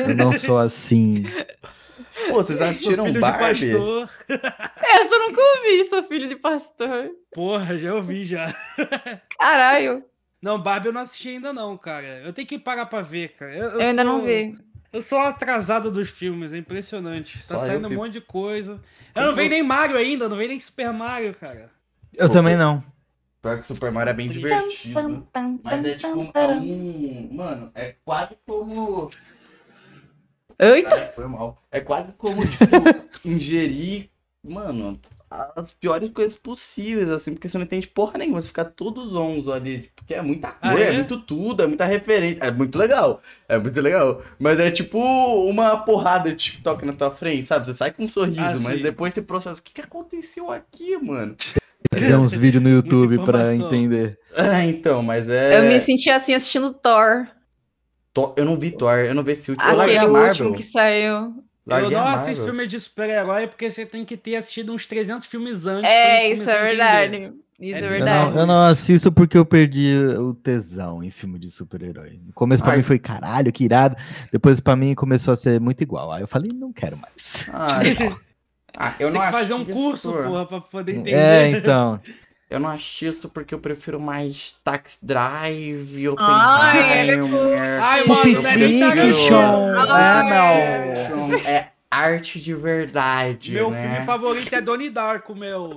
[0.08, 1.26] Eu não sou assim.
[2.28, 3.72] Pô, vocês Sou assistiram filho de Barbie?
[3.72, 4.10] pastor.
[4.84, 7.10] Essa eu nunca ouvi, sou filho de pastor.
[7.32, 8.54] Porra, já ouvi já.
[9.38, 10.04] Caralho,
[10.40, 12.06] Não, Barbie eu não assisti ainda não, cara.
[12.24, 13.54] Eu tenho que parar pra ver, cara.
[13.54, 14.58] eu ainda não sou- vi.
[14.92, 17.38] Eu sou atrasado dos filmes, é impressionante.
[17.42, 18.78] Só tá eu saindo um monte de coisa.
[19.14, 21.70] Eu não vejo nem Mario ainda, não vejo nem Super Mario, cara.
[22.14, 22.84] Eu também não.
[23.40, 25.26] Pior que Super Mario é bem divertido.
[25.64, 27.30] Mas é tipo é um.
[27.32, 29.08] Mano, é quase como.
[30.62, 31.60] Eita, Ai, foi mal.
[31.70, 32.64] É quase como, tipo,
[33.24, 34.08] ingerir,
[34.44, 35.00] mano,
[35.56, 39.52] as piores coisas possíveis, assim, porque você não entende porra nenhuma, você fica todo zonzo
[39.52, 40.88] ali, porque é muita Ah, coisa, é?
[40.88, 40.92] é?
[40.92, 45.78] muito tudo, é muita referência, é muito legal, é muito legal, mas é tipo uma
[45.78, 47.66] porrada de TikTok na tua frente, sabe?
[47.66, 48.82] Você sai com um sorriso, Ah, mas sim.
[48.82, 51.34] depois você processa, o que, que aconteceu aqui, mano?
[51.94, 54.18] Ver uns vídeos no YouTube pra entender.
[54.36, 55.58] Ah, então, mas é.
[55.58, 57.26] Eu me senti assim assistindo Thor.
[58.12, 59.70] Thor- Eu não vi Thor, eu não vi esse último.
[59.70, 60.28] Eu larguei Aquele a Marvel.
[60.30, 61.34] último que saiu.
[61.66, 62.14] Larguei eu não Marvel.
[62.16, 65.88] assisto filme de super-herói porque você tem que ter assistido uns 300 filmes antes.
[65.90, 67.32] É, isso é verdade.
[67.60, 68.30] Isso É é Eu verdade.
[68.32, 72.18] não, eu não assisto porque eu perdi o tesão em filme de super-herói.
[72.26, 72.78] No começo pra Ai.
[72.78, 73.96] mim foi caralho, que irado.
[74.32, 76.10] Depois pra mim começou a ser muito igual.
[76.10, 77.46] Aí eu falei, não quero mais.
[77.52, 77.66] Ah,
[78.76, 81.12] ah, eu Tem não que fazer um curso, porra, pra poder entender.
[81.14, 82.00] É, então.
[82.52, 87.82] Eu não assisto porque eu prefiro mais Taxi Drive, Ai, ele é Oppenheimer.
[87.82, 89.70] Ai, mano, é nem Fiction.
[89.96, 90.22] É,
[91.28, 91.38] meu.
[91.46, 93.52] É arte de verdade.
[93.52, 93.80] Meu né?
[93.90, 95.76] filme favorito é Donnie Darko, meu.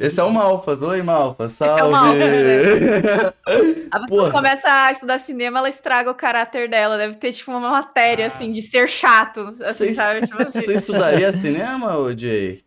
[0.00, 0.80] Esse é o Malfas.
[0.82, 1.52] Oi, Malfas.
[1.52, 1.80] Salve.
[1.80, 3.34] é o Malfas,
[3.90, 4.30] A pessoa Porra.
[4.32, 6.96] começa a estudar cinema, ela estraga o caráter dela.
[6.96, 8.28] Deve ter, tipo, uma matéria, Ah.
[8.28, 9.40] assim, de ser chato.
[9.62, 10.26] Assim, Vocês- sabe?
[10.26, 10.62] Tipo assim.
[10.62, 12.62] Você estudaria cinema, Jay?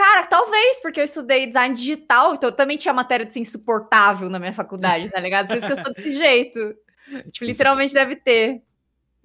[0.00, 4.30] Cara, talvez, porque eu estudei design digital, então eu também tinha matéria de ser insuportável
[4.30, 5.48] na minha faculdade, tá ligado?
[5.48, 6.58] Por isso que eu sou desse jeito.
[7.32, 8.62] Tipo, literalmente deve ter.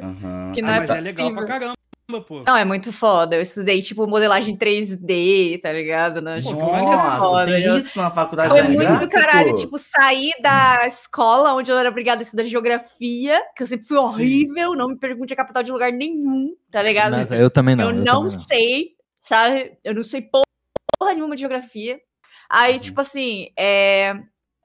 [0.01, 0.51] Aham.
[0.53, 1.59] Que Ah, não é mas é legal pra possível.
[1.59, 2.43] caramba, pô.
[2.45, 3.35] Não, é muito foda.
[3.37, 6.19] Eu estudei, tipo, modelagem 3D, tá ligado?
[6.19, 6.41] Né?
[6.41, 6.87] Pô, Tipo, maneiro.
[6.87, 7.45] muito Nossa, foda.
[7.53, 9.11] tem isso na faculdade Foi muito do gráfico?
[9.11, 13.87] caralho, tipo, sair da escola onde eu era obrigada a estudar geografia, que eu sempre
[13.87, 17.11] fui horrível, não me pergunte a capital de lugar nenhum, tá ligado?
[17.11, 17.85] Nada, eu também não.
[17.85, 18.87] eu eu não também sei,
[19.21, 19.77] sabe?
[19.83, 20.43] Eu não sei porra
[21.13, 21.99] nenhuma de geografia.
[22.49, 22.79] Aí, Uhum.
[22.79, 24.13] tipo assim, é...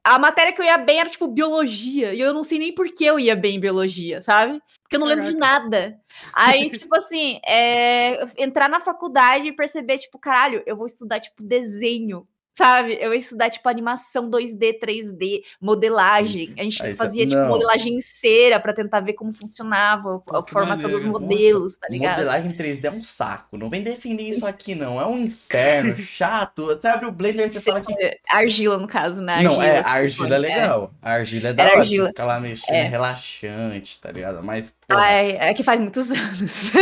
[0.05, 2.15] a matéria que eu ia bem era, tipo, biologia.
[2.15, 4.61] E eu não sei nem por que eu ia bem em biologia, sabe?
[4.83, 5.99] Porque eu não lembro de nada.
[6.33, 8.23] Aí, tipo assim, é...
[8.39, 12.27] entrar na faculdade e perceber, tipo, caralho, eu vou estudar, tipo, desenho.
[12.61, 12.99] Sabe?
[13.01, 16.53] Eu ia estudar, tipo, animação 2D, 3D, modelagem.
[16.59, 17.49] A gente Ah, fazia, tipo, não.
[17.49, 21.31] modelagem em cera pra tentar ver como funcionava a que formação dos maneiro.
[21.61, 22.17] modelos, tá ligado?
[22.19, 23.57] Modelagem 3D é um saco.
[23.57, 25.01] Não vem defender isso aqui, não.
[25.01, 26.67] É um inferno, chato.
[26.67, 27.95] Você abre o Blender e você fala que.
[28.31, 29.41] Argila, no caso, né?
[29.43, 30.93] Não, é, a argila é foi, legal.
[31.01, 31.81] A argila é da Era hora.
[31.81, 32.09] argila.
[32.09, 32.81] Fica lá mexendo, É.
[32.81, 34.43] é relaxante, tá ligado?
[34.45, 36.73] Mas, pô, É, é que faz muitos anos.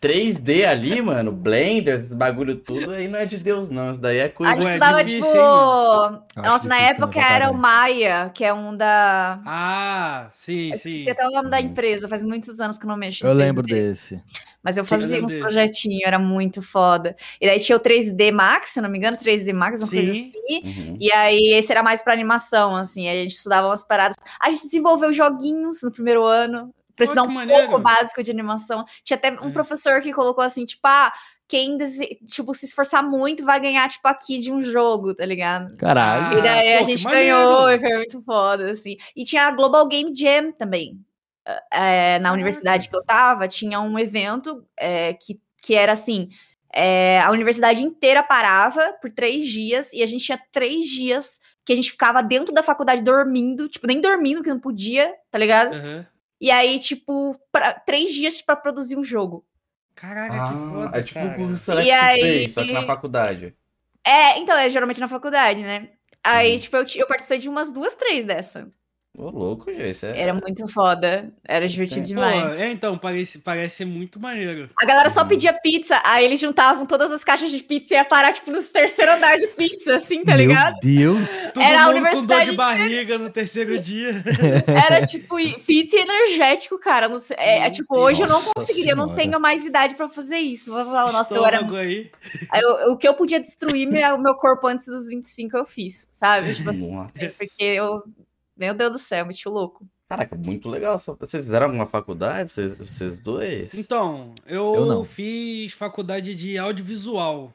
[0.00, 3.92] 3D ali, mano, Blender, esse bagulho tudo aí não é de Deus, não.
[3.92, 4.71] Isso daí é coisa.
[4.74, 5.38] Estudava, difícil, tipo.
[5.38, 7.54] hein, Nossa, na época pra era o.
[7.54, 9.40] Maia, que é um da.
[9.46, 10.90] Ah, sim, Eu sim.
[10.90, 13.26] esqueci até o nome da empresa, faz muitos anos que eu não mexo.
[13.26, 13.68] Eu lembro 3D.
[13.68, 14.22] desse.
[14.62, 15.38] Mas eu fazia uns desse.
[15.40, 17.16] projetinhos, era muito foda.
[17.40, 20.30] E daí tinha o 3D Max, se não me engano, 3D Max, uma coisa Sim.
[20.30, 20.62] assim.
[20.64, 20.96] Uhum.
[21.00, 23.08] E aí, esse era mais pra animação, assim.
[23.08, 24.16] Aí a gente estudava umas paradas.
[24.40, 26.72] A gente desenvolveu joguinhos no primeiro ano.
[27.00, 27.66] Ensinar que um maneiro.
[27.68, 28.84] pouco básico de animação.
[29.02, 29.52] Tinha até um É.
[29.52, 31.12] professor que colocou assim, tipo, ah,
[31.52, 31.76] quem
[32.26, 35.76] tipo, se esforçar muito vai ganhar, tipo, aqui de um jogo, tá ligado?
[35.76, 36.36] Caralho.
[36.36, 38.96] Ah, e daí a gente ganhou, e foi muito foda, assim.
[39.14, 40.98] E tinha a Global Game Jam também.
[41.70, 42.32] É, na Caraca.
[42.32, 46.30] universidade que eu tava, tinha um evento é, que, que era assim:
[46.72, 51.74] é, a universidade inteira parava por três dias, e a gente tinha três dias que
[51.74, 55.74] a gente ficava dentro da faculdade dormindo, tipo, nem dormindo, que não podia, tá ligado?
[55.74, 56.06] Aham.
[56.40, 59.44] E aí, tipo, pra, três dias pra produzir um jogo.
[59.94, 61.42] Caraca, que Ah, foda, é tipo cara.
[61.42, 63.54] o Select E aí- 3, só que na faculdade.
[64.06, 65.90] É, então, é geralmente na faculdade, né?
[66.24, 66.58] Aí, Uhum.
[66.58, 68.68] tipo, eu, eu participei de umas duas, três dessa.
[69.14, 70.06] Ô, louco, gente.
[70.06, 70.22] É...
[70.22, 71.30] Era muito foda.
[71.46, 72.58] Era divertido Pô, demais.
[72.58, 74.70] é, então, parece, parece ser muito maneiro.
[74.80, 75.28] A galera só Uhum.
[75.28, 78.70] pedia pizza, aí eles juntavam todas as caixas de pizza e ia parar, tipo, nos
[78.70, 80.76] terceiro andar de pizza, assim, tá ligado?
[80.82, 81.28] Meu Deus.
[81.52, 84.12] Todo Era a mundo com dor universidade de barriga no terceiro dia.
[84.66, 85.36] Era, tipo,
[85.66, 87.06] pizza e energético, cara.
[87.06, 89.22] Não sei- é, é, Meu tipo, hoje eu não Nossa conseguiria, eu não Senhora.
[89.22, 90.72] tenho mais idade pra fazer isso.
[90.72, 91.60] Vou falar, nossa, eu era...
[91.78, 92.10] Aí.
[92.62, 96.54] eu- o que eu podia destruir meu, meu corpo antes dos 25 eu fiz, sabe?
[96.54, 97.12] Tipo assim, Nossa.
[97.38, 98.02] porque eu...
[98.62, 99.84] Meu Deus do céu, me louco.
[100.08, 100.96] Caraca, muito legal.
[100.96, 103.74] Vocês fizeram alguma faculdade, vocês, vocês dois?
[103.74, 105.04] Então, eu, Eu não.
[105.04, 107.52] fiz faculdade de audiovisual.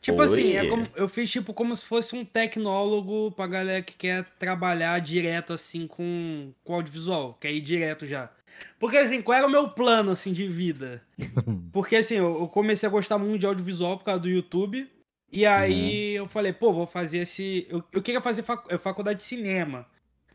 [0.00, 0.24] Tipo Oi.
[0.24, 4.24] assim, é como- eu fiz tipo como se fosse um tecnólogo pra galera que quer
[4.38, 8.30] trabalhar direto assim com, com audiovisual, quer ir direto já.
[8.78, 11.02] Porque assim, qual era o meu plano assim de vida?
[11.70, 14.88] Porque assim, eu, eu comecei a gostar muito de audiovisual por causa do YouTube.
[15.30, 17.66] E aí eu falei, pô, vou fazer esse.
[17.68, 19.84] Eu, eu queria fazer fac- eh, faculdade de cinema.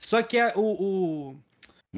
[0.02, 0.62] Só que a, o,
[1.32, 1.36] o-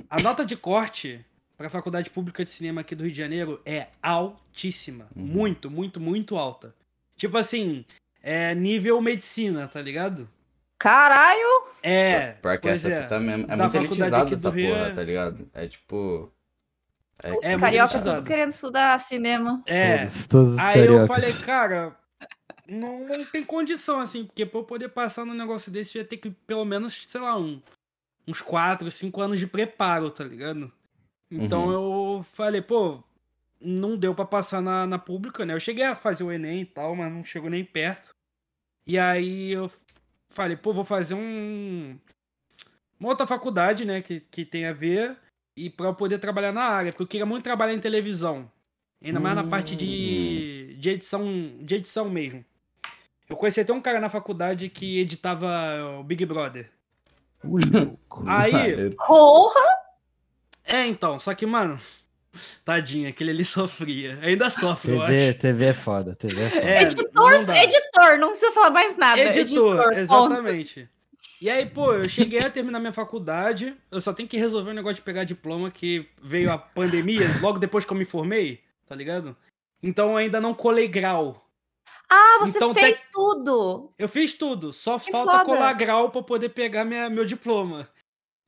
[0.09, 1.25] a nota de corte
[1.57, 5.07] pra faculdade pública de cinema aqui do Rio de Janeiro é altíssima.
[5.15, 5.23] Uhum.
[5.25, 6.75] Muito, muito, muito alta.
[7.15, 7.85] Tipo assim,
[8.21, 10.29] é nível medicina, tá ligado?
[10.77, 11.67] Caralho!
[11.81, 12.33] É.
[12.41, 12.99] Porque pois essa é.
[12.99, 15.49] aqui também é Da muito do essa Rio porra, é- tá ligado?
[15.53, 16.31] É tipo.
[17.21, 18.17] É, Os É muito carioca elitizado.
[18.17, 19.63] tudo querendo estudar cinema.
[19.65, 19.99] É.
[19.99, 21.07] Todos, todos os Aí eu cariocas.
[21.07, 21.95] falei, cara,
[22.67, 26.07] não, não tem condição, assim, porque pra eu poder passar num negócio desse, eu ia
[26.07, 27.61] ter que, pelo menos, sei lá, um,
[28.27, 30.71] uns 4, 5 anos de preparo, tá ligado?
[31.29, 33.03] Então eu falei, pô,
[33.59, 35.53] não deu pra passar na, na pública, né?
[35.53, 38.13] Eu cheguei a fazer o Enem e tal, mas não chegou nem perto.
[38.85, 39.71] E aí eu
[40.29, 41.97] falei, pô, vou fazer um.
[42.99, 45.17] Uma outra faculdade, né, que, que tem a ver,
[45.57, 48.49] e pra eu poder trabalhar na área, porque eu queria muito trabalhar em televisão.
[49.03, 51.25] Ainda mais na parte de, de edição,
[51.59, 52.45] de edição mesmo.
[53.27, 56.71] Eu conheci até um cara na faculdade que editava o Big Brother.
[58.25, 59.61] Aí, Porra!
[60.65, 61.79] é então, só que, mano,
[62.63, 64.19] tadinho, aquele ali sofria.
[64.21, 65.11] Ainda sofre, eu acho.
[65.11, 66.65] TV, TV é foda, TV é foda.
[66.65, 67.63] É, editor, não dá.
[67.63, 69.21] editor, não precisa falar mais nada.
[69.21, 69.99] Editor, ponto.
[69.99, 70.89] exatamente.
[71.41, 74.73] E aí, pô, eu cheguei a terminar minha faculdade, eu só tenho que resolver o
[74.73, 78.95] negócio de pegar diploma que veio a pandemia logo depois que eu me formei, tá
[78.95, 79.35] ligado?
[79.81, 81.42] Então eu ainda não colei grau.
[82.15, 83.91] Ah, você Então, fez tudo.
[83.97, 85.45] Eu fiz tudo, só Que falta foda.
[85.45, 87.87] colar grau pra eu poder pegar minha, meu diploma.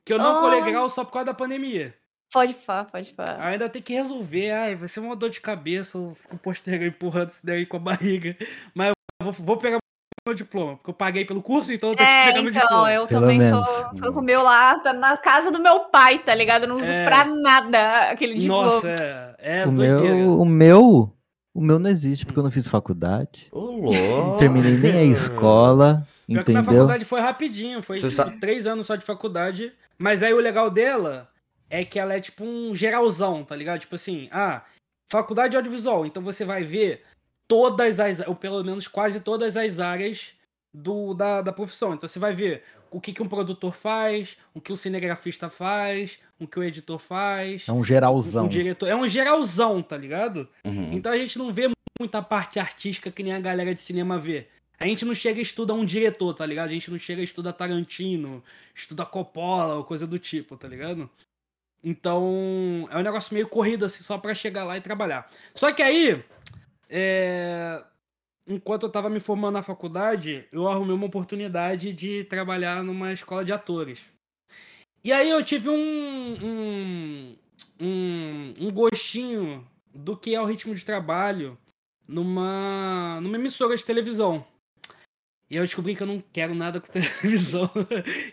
[0.06, 0.40] Que eu não Oh.
[0.40, 1.94] colei grau só por causa da pandemia.
[2.32, 3.40] Pode falar, pode falar.
[3.40, 7.30] Ainda tem que resolver, ai, vai ser uma dor de cabeça, eu fico postergando, empurrando
[7.30, 8.36] isso daí com a barriga.
[8.74, 8.88] Mas
[9.20, 9.78] eu vou, vou pegar
[10.26, 12.62] meu diploma, porque eu paguei pelo curso, então eu tenho que É, pegar meu então,
[12.62, 12.92] diploma.
[12.92, 13.66] eu Pelo também menos.
[13.66, 16.64] tô, tô com o meu lá, tá na casa do meu pai, tá ligado?
[16.64, 17.04] Eu não uso É.
[17.04, 18.66] pra nada aquele diploma.
[18.66, 20.14] Nossa, é, é o, doideira.
[20.16, 21.15] meu, o meu.
[21.56, 23.48] O meu não existe, porque eu não fiz faculdade.
[23.50, 26.06] Ô, Não terminei nem a escola.
[26.26, 26.64] Pior que minha entendeu?
[26.64, 29.72] faculdade foi rapidinho, foi tipo, sabe- três anos só de faculdade.
[29.96, 31.30] Mas aí o legal dela
[31.70, 33.80] é que ela é tipo um geralzão, tá ligado?
[33.80, 34.62] Tipo assim, ah,
[35.10, 37.02] faculdade de audiovisual, então você vai ver
[37.48, 40.32] todas as, ou pelo menos quase todas as áreas
[40.74, 41.94] do, da, da profissão.
[41.94, 46.18] Então você vai ver o que, que um produtor faz, o que o cinegrafista faz,
[46.38, 47.64] o que o editor faz.
[47.68, 48.48] É um um geralzão.
[48.48, 48.88] diretor.
[48.88, 50.48] É um geralzão, tá ligado?
[50.64, 50.92] Uhum.
[50.92, 54.46] Então a gente não vê muita parte artística que nem a galera de cinema vê.
[54.78, 56.68] A gente não chega e estuda um diretor, tá ligado?
[56.68, 58.42] A gente não chega e estuda Tarantino,
[58.74, 61.08] estuda Coppola ou coisa do tipo, tá ligado?
[61.82, 65.30] Então, é um negócio meio corrido, assim, só pra chegar lá e trabalhar.
[65.54, 66.22] Só que aí,
[66.90, 67.82] é,
[68.46, 73.44] enquanto eu tava me formando na faculdade, eu arrumei uma oportunidade de trabalhar numa escola
[73.44, 74.00] de atores.
[75.06, 77.36] E aí eu tive um, um,
[77.80, 79.64] um, um gostinho
[79.94, 81.56] do que é o ritmo de trabalho
[82.08, 84.44] numa, numa emissora de televisão.
[85.48, 87.70] E eu descobri que eu não quero nada com televisão.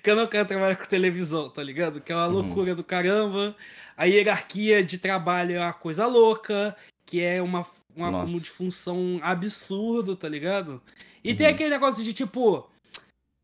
[0.02, 2.02] que eu não quero trabalhar com televisão, tá ligado?
[2.02, 2.34] Que é uma Uhum.
[2.42, 3.56] loucura do caramba.
[3.96, 6.76] A hierarquia de trabalho é uma coisa louca.
[7.06, 8.18] Que é uma, um Nossa.
[8.24, 10.82] acúmulo de função absurdo, tá ligado?
[11.24, 11.54] E tem Uhum.
[11.54, 12.68] aquele negócio de tipo.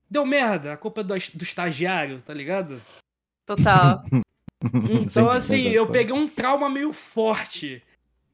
[0.10, 2.82] Deu merda, a culpa é do, do estagiário, tá ligado?
[3.50, 4.04] Total.
[4.90, 7.82] Então, assim, eu peguei um trauma meio forte.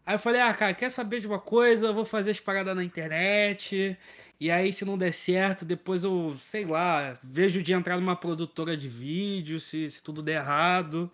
[0.03, 1.85] Aí eu falei, ah, cara, quer saber de uma coisa?
[1.85, 3.95] Eu vou fazer as paradas na internet.
[4.39, 8.75] E aí, se não der certo, depois eu, sei lá, vejo de entrar numa produtora
[8.75, 11.11] de vídeo, se, se tudo der errado.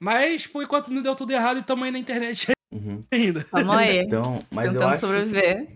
[0.00, 3.02] Mas, por enquanto, não deu tudo errado e tamo aí na internet Uhum.
[3.10, 3.44] ainda.
[3.50, 3.98] Vamos aí.
[3.98, 5.00] Então, mas eu tentando acho...
[5.00, 5.68] sobreviver.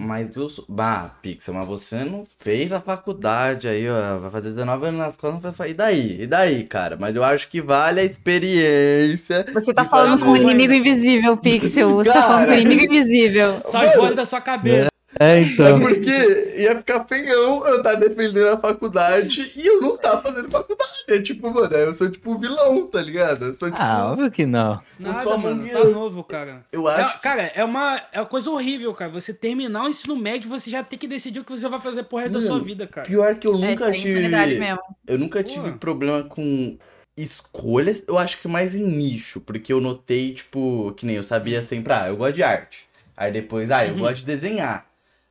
[0.00, 0.64] Mas eu sou...
[0.68, 4.18] Bah, Pixel, mas você não fez a faculdade aí, ó.
[4.18, 5.70] Vai fazer 19 anos nas costas, vai fazer...
[5.70, 6.22] E daí?
[6.22, 6.96] E daí, cara?
[6.98, 9.44] Mas eu acho que vale a experiência.
[9.52, 11.94] Você tá falando fazer- com o inimigo invisível, Pixel.
[11.96, 12.60] Você tá falando com o Cara.
[12.60, 13.60] inimigo invisível.
[13.64, 14.86] As vozes da sua cabeça.
[14.86, 15.80] É, É então.
[15.80, 16.10] porque
[16.58, 20.90] ia ficar feião eu estar defendendo a faculdade e eu não tá fazendo faculdade.
[21.08, 23.46] É tipo, mano, eu sou tipo vilão, tá ligado?
[23.46, 23.80] Eu sou tipo.
[23.82, 24.80] Ah, óbvio que não.
[24.98, 26.66] Nada, sou mano, tá novo, cara.
[26.70, 27.20] eu É, acho.
[27.22, 29.10] cara, é uma, é uma coisa horrível, cara.
[29.10, 32.02] Você terminar o ensino médio, você já tem que decidir o que você vai fazer
[32.04, 33.06] por resto da sua Mano, vida, cara.
[33.06, 34.60] Pior que eu É, nunca insanidade tive.
[34.60, 34.80] mesmo.
[35.06, 35.78] Eu nunca tive Pô.
[35.78, 36.78] problema com
[37.16, 38.02] escolhas.
[38.06, 41.92] Eu acho que mais em nicho, porque eu notei, tipo, que nem eu sabia sempre,
[41.92, 42.88] ah, eu gosto de arte.
[43.16, 43.98] Aí depois, ah, eu Uhum.
[43.98, 44.87] gosto de desenhar.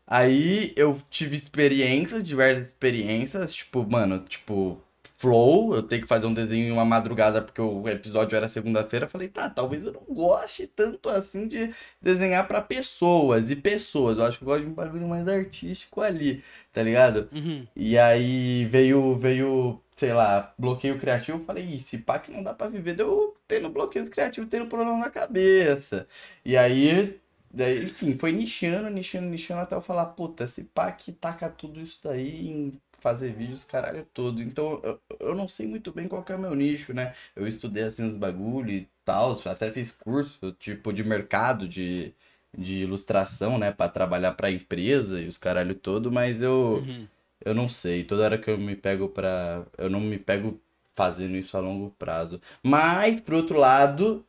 [0.07, 4.81] Aí eu tive experiências, diversas experiências, tipo, mano, tipo,
[5.17, 9.07] flow, eu tenho que fazer um desenho em uma madrugada porque o episódio era segunda-feira.
[9.07, 14.17] Falei, tá, talvez eu não goste tanto assim de desenhar pra pessoas e pessoas.
[14.17, 17.27] Eu acho que eu gosto de um bagulho mais artístico ali, tá ligado?
[17.33, 17.67] Uhum.
[17.75, 21.43] E aí veio, veio, sei lá, bloqueio criativo.
[21.45, 24.99] Falei, ih, se pá que não dá pra viver, deu tendo bloqueio criativo, tendo problema
[24.99, 26.07] na cabeça.
[26.45, 27.19] E aí,
[27.57, 31.81] daí, enfim, foi nichando, nichando, nichando até eu falar, puta, esse pá que taca tudo
[31.81, 34.41] isso daí em fazer vídeos, caralho, todo.
[34.41, 37.13] Então, eu, eu não sei muito bem qual é o meu nicho, né?
[37.35, 42.13] Eu estudei assim uns bagulho e tal, até fiz curso, tipo, de mercado, de,
[42.57, 43.71] de ilustração, né?
[43.71, 46.83] Pra trabalhar pra empresa e os caralho todo, mas eu.
[46.85, 47.07] Uhum.
[47.45, 49.65] Eu não sei, toda hora que eu me pego pra.
[49.77, 50.59] Eu não me pego
[50.95, 52.41] fazendo isso a longo prazo.
[52.63, 54.25] Mas, por outro lado,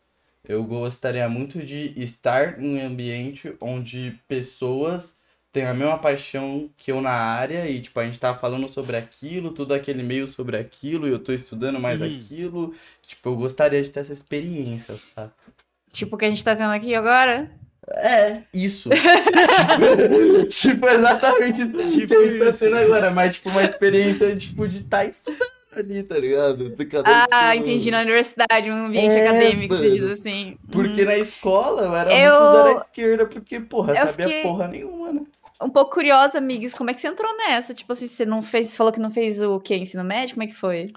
[0.49, 5.17] eu gostaria muito de estar em um ambiente onde pessoas
[5.53, 8.97] têm a mesma paixão que eu na área e, tipo, a gente tá falando sobre
[8.97, 12.07] aquilo, tudo aquele meio sobre aquilo, e eu tô estudando mais Uhum.
[12.17, 12.75] aquilo.
[13.07, 15.33] Tipo, eu gostaria de ter essa experiência, sabe?
[15.91, 17.51] Tipo o que a gente tá tendo aqui agora.
[17.97, 18.91] É, isso.
[18.91, 22.59] tipo, tipo, exatamente isso Tipo que a gente tá isso.
[22.59, 26.75] tendo agora, mas tipo, uma experiência tipo, de estar estudando ali, tá ligado?
[26.91, 27.91] Cada Ah, seu- entendi.
[27.91, 29.95] Na universidade, um ambiente É, acadêmico, você mano.
[29.95, 30.57] diz assim.
[30.71, 31.07] Porque Uhum.
[31.07, 34.69] na escola eu era Eu- muito zero à esquerda, porque, porra, Eu sabia fiquei- porra
[34.69, 35.21] nenhuma, né?
[35.61, 37.75] Um pouco curiosa, amigas, como é que você entrou nessa?
[37.75, 39.75] Tipo assim, você não fez, você falou que não fez o quê?
[39.77, 40.35] Ensino médio?
[40.35, 40.93] Como é que foi?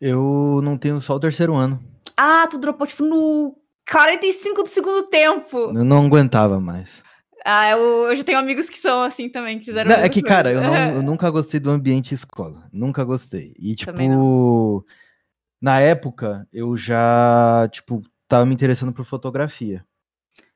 [0.00, 1.82] Eu não tenho só o terceiro ano.
[2.16, 3.54] Ah, tu dropou, tipo, no
[3.90, 5.56] 45 do segundo tempo.
[5.58, 7.02] Eu não aguentava mais.
[7.48, 7.78] Ah, eu,
[8.08, 10.60] eu já tenho amigos que são assim também, que fizeram Não, é que, cara, eu,
[10.60, 10.74] coisa.
[10.88, 12.68] não- eu nunca gostei do ambiente escola.
[12.72, 13.54] Nunca gostei.
[13.56, 14.84] E, tipo,
[15.62, 19.84] na época, eu já, tipo, tava me interessando por fotografia.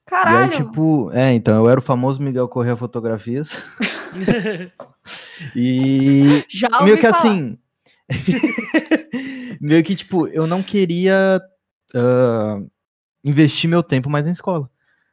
[0.04, 0.52] Caralho!
[0.52, 3.62] E aí, tipo, é, então, eu era o famoso Miguel Correia Fotografias.
[5.56, 7.16] E já meio que falar.
[7.16, 7.58] assim.
[9.60, 11.40] meio que, tipo, eu não queria
[11.94, 12.60] ah,
[13.24, 14.68] investir meu tempo mais em escola.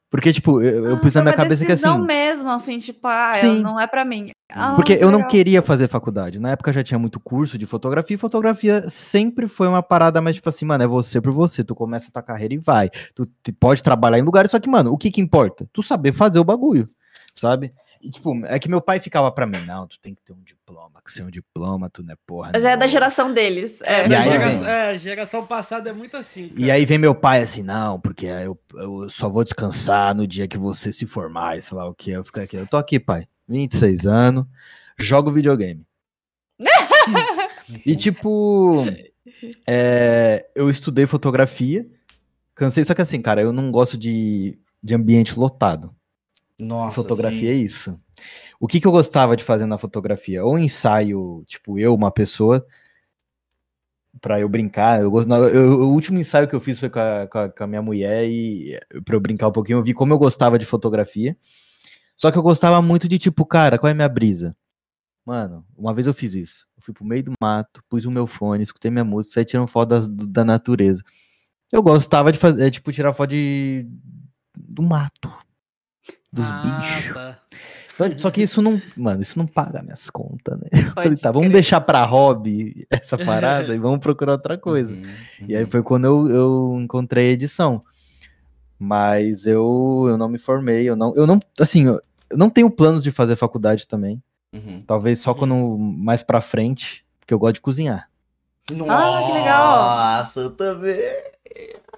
[0.09, 2.01] Porque, tipo, eu, eu Ah, pus na foi minha cabeça que assim.
[2.01, 3.61] mesmo, assim, tipo, ah, Sim.
[3.61, 4.31] não é pra mim.
[4.49, 6.39] Ah, Porque eu não queria fazer faculdade.
[6.39, 10.37] Na época já tinha muito curso de fotografia, e fotografia sempre foi uma parada mais
[10.37, 11.63] tipo assim, mano, é você por você.
[11.63, 12.89] Tu começa a tua carreira e vai.
[13.13, 13.27] Tu
[13.59, 15.67] pode trabalhar em lugares, só que, mano, o que que importa?
[15.73, 16.85] Tu saber fazer o bagulho,
[17.35, 17.73] sabe?
[18.01, 20.41] E, tipo, é que meu pai ficava pra mim, não, tu tem que ter um
[20.43, 22.51] diploma, que sem um diploma tu não é porra.
[22.53, 23.81] Mas é da nenhuma." geração deles.
[23.81, 26.51] É, É, E geração, vem- é, geração passada é muito assim.
[26.55, 26.73] E cara.
[26.73, 30.57] aí vem meu pai assim, não, porque eu, eu só vou descansar no dia que
[30.57, 32.11] você se formar, e sei lá o que.
[32.11, 34.45] Eu fico aqui, eu tô aqui, pai, 26 anos,
[34.97, 35.85] jogo videogame.
[37.85, 38.83] e tipo,
[39.67, 41.85] é, eu estudei fotografia,
[42.55, 45.93] cansei, só que assim, cara, eu não gosto de, de ambiente lotado.
[46.59, 46.95] Nossa.
[46.95, 47.99] fotografia é isso.
[48.59, 50.43] O que, que eu gostava de fazer na fotografia?
[50.43, 52.65] Ou ensaio, tipo, eu, uma pessoa,
[54.19, 55.01] pra eu brincar.
[55.01, 57.63] Eu, não, eu- o último ensaio que eu fiz foi com a, com a- com
[57.63, 60.65] a minha mulher e pra eu brincar um pouquinho, eu vi como eu gostava de
[60.65, 61.37] fotografia.
[62.15, 64.55] Só que eu gostava muito de, tipo, cara, qual é a minha brisa?
[65.23, 66.65] Mano, uma vez eu fiz isso.
[66.75, 69.67] Eu fui pro meio do mato, pus o meu fone, escutei minha música, saí tirando
[69.67, 71.03] foto das- da natureza.
[71.71, 73.85] Eu gostava de fazer, é, tipo, tirar foto de,
[74.55, 75.31] do mato,
[76.37, 77.13] dos Ah, bichos.
[77.13, 77.37] tá.
[78.19, 80.67] Só- que isso não, mano, isso não paga minhas contas, né?
[80.71, 81.53] Eu falei, pode tá, vamos crer.
[81.53, 84.93] deixar pra hobby essa parada e vamos procurar outra coisa.
[84.95, 85.03] Uhum,
[85.47, 85.69] E aí uhum.
[85.69, 87.83] foi quando eu, eu encontrei a edição.
[88.79, 91.99] Mas eu, eu não me formei, eu não, eu não, assim, eu,
[92.29, 94.21] eu não tenho planos de fazer faculdade também.
[94.53, 94.83] Uhum.
[94.85, 95.37] Talvez só Uhum.
[95.37, 98.07] quando mais pra frente, porque eu gosto de cozinhar.
[98.69, 99.77] Ah, que legal.
[100.19, 100.99] Nossa, eu também.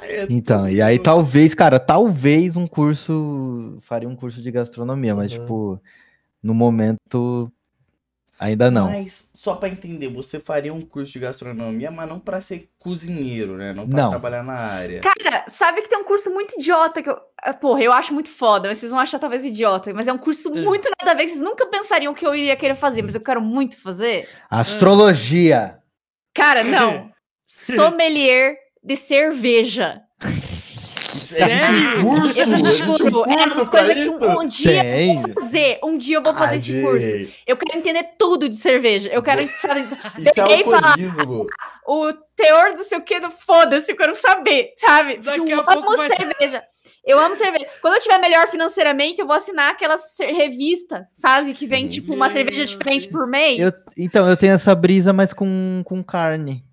[0.01, 5.31] É Então, e aí talvez, cara, talvez um curso, faria um curso de gastronomia, mas
[5.33, 5.39] Uhum.
[5.39, 5.81] tipo,
[6.41, 7.51] no momento
[8.39, 8.85] ainda não.
[8.85, 13.57] Mas, só pra entender, você faria um curso de gastronomia, mas não pra ser cozinheiro,
[13.57, 13.73] né?
[13.73, 14.09] Não pra Não.
[14.11, 15.01] trabalhar na área.
[15.01, 17.17] Cara, sabe que tem um curso muito idiota que eu.
[17.43, 20.17] ah, Porra, eu acho muito foda, mas vocês vão achar talvez idiota, mas é um
[20.17, 20.61] curso É.
[20.61, 23.41] muito nada a ver, vocês nunca pensariam que eu iria querer fazer, mas eu quero
[23.41, 24.29] muito fazer.
[24.49, 25.77] Astrologia.
[26.33, 27.11] Cara, não.
[27.45, 28.55] Sommelier
[28.89, 30.01] de cerveja.
[31.09, 32.01] Sério?
[32.01, 32.39] Curso?
[32.39, 35.15] Eu um juro, é curso uma pra coisa que um, um dia Tem.
[35.15, 35.79] eu vou fazer.
[35.83, 37.33] Um dia eu vou fazer Ah, esse curso.
[37.45, 39.09] Eu quero entender tudo de cerveja.
[39.09, 40.95] Eu quero, sabe, Isso é Peguei e falar-
[41.87, 45.17] o teor do sei o que do foda-se, eu quero saber, sabe?
[45.17, 46.63] Daqui eu a pouco amo vai- cerveja.
[47.05, 47.65] Eu amo cerveja.
[47.81, 49.97] Quando eu tiver melhor financeiramente, eu vou assinar aquela
[50.35, 51.53] revista, sabe?
[51.53, 53.59] Que vem, tipo, uma cerveja diferente por mês.
[53.59, 56.63] Eu- então, eu tenho essa brisa, mas com, com carne.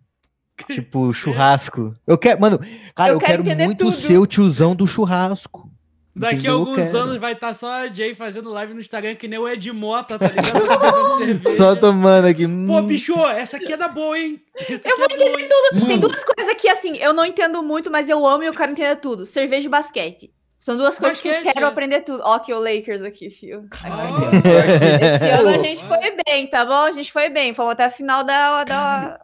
[0.69, 1.93] Tipo, churrasco.
[2.07, 2.59] Eu quero, mano,
[2.95, 3.97] cara, Eu eu, quero quero, entender muito tudo.
[3.97, 5.71] ser o tiozão do churrasco.
[6.15, 6.55] Daqui a Entendeu?
[6.55, 9.71] Alguns anos vai estar só a Jay fazendo live no Instagram que nem o Ed
[9.71, 11.43] Mota, tá ligado?
[11.43, 11.51] Só.
[11.75, 12.47] Só tomando aqui.
[12.47, 12.87] Pô, hum.
[12.87, 14.41] bicho, essa aqui é da boa, hein?
[14.57, 15.49] Essa Eu aqui é boa, hein?
[15.73, 18.55] Tem Mano, duas coisas que, assim, eu não entendo muito, mas eu amo e eu
[18.55, 19.27] quero entender tudo.
[19.27, 20.31] Cerveja e basquete.
[20.59, 21.69] São duas coisas que eu Basquete, quero é.
[21.69, 22.23] aprender tudo.
[22.25, 23.69] Ó, que o Lakers aqui, fio.
[23.85, 26.83] Ah, Esse ano a gente foi bem, tá bom?
[26.87, 27.55] A gente foi bem.
[27.55, 29.21] Fomos até a final da, da,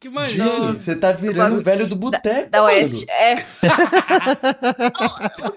[0.00, 0.08] que
[0.38, 0.72] não.
[0.72, 2.72] você tá virando o velho do boteco, da mano.
[2.72, 3.04] Oeste.
[3.10, 3.34] É.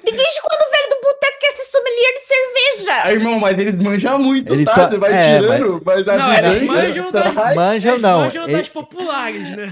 [0.04, 3.02] Desde quando o velho do boteco quer ser sommelier de cerveja?
[3.06, 4.74] Ah, irmão, mas eles manjam muito, Ele tá?
[4.76, 8.02] tá- Você vai é, tirando, mas, a Não, eles manjam das- traz- Manja ou Eles
[8.02, 8.20] não?
[8.20, 9.72] manjam Ele- das populares, né?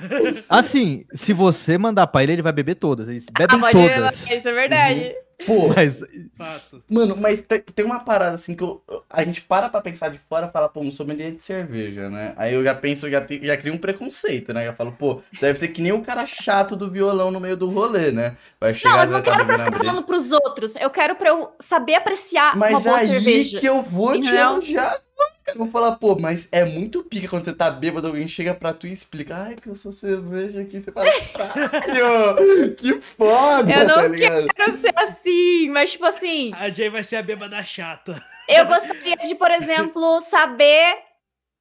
[0.49, 3.10] assim, se você mandar pra ele, ele vai beber todas.
[3.10, 4.30] Eles Ah, bebem pode todas.
[4.31, 5.15] Isso é verdade.
[5.45, 6.03] Pô, Mas,
[6.38, 6.84] Fato.
[6.89, 10.18] Mano, mas te- tem uma parada assim que eu- a gente para pra pensar de
[10.18, 12.34] fora e fala, pô, um sommelier de cerveja, né?
[12.38, 14.68] Aí eu já penso, já, te- já crio um preconceito, né?
[14.68, 17.69] Eu falo, pô, deve ser que nem o cara chato do violão no meio do
[17.69, 18.35] rolê, né?
[18.59, 20.76] Vai chegar Não, mas não quero pra ficar na falando pros outros.
[20.76, 23.59] Eu quero pra eu saber apreciar Mas uma boa aí cerveja.
[23.59, 24.99] que eu vou te elogiar,
[25.47, 28.73] Eu vou falar, pô, mas é muito pica quando você tá bêbado, alguém chega pra
[28.73, 30.80] tu e explica, ai, que eu sou cerveja aqui.
[30.80, 34.09] Você fala, caralho, que foda, Eu não tá?
[34.55, 38.22] Quero ser assim, mas tipo assim, A Jay vai ser a bêbada chata.
[38.47, 40.97] eu gostaria de, por exemplo, saber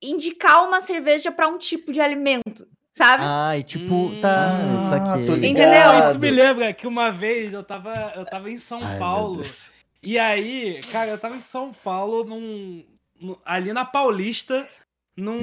[0.02, 3.24] indicar uma cerveja pra um tipo de alimento, sabe?
[3.26, 4.20] Ai, tipo, Hum.
[4.20, 5.26] tá, Ah, saquei.
[5.26, 5.66] tô ligado.
[5.66, 5.98] Entendeu?
[6.10, 9.44] Isso me lembra que uma vez eu tava, eu tava em São Ai, Paulo.
[10.02, 12.82] E aí, cara, eu tava em São Paulo, num,
[13.44, 14.66] ali na Paulista,
[15.16, 15.38] num.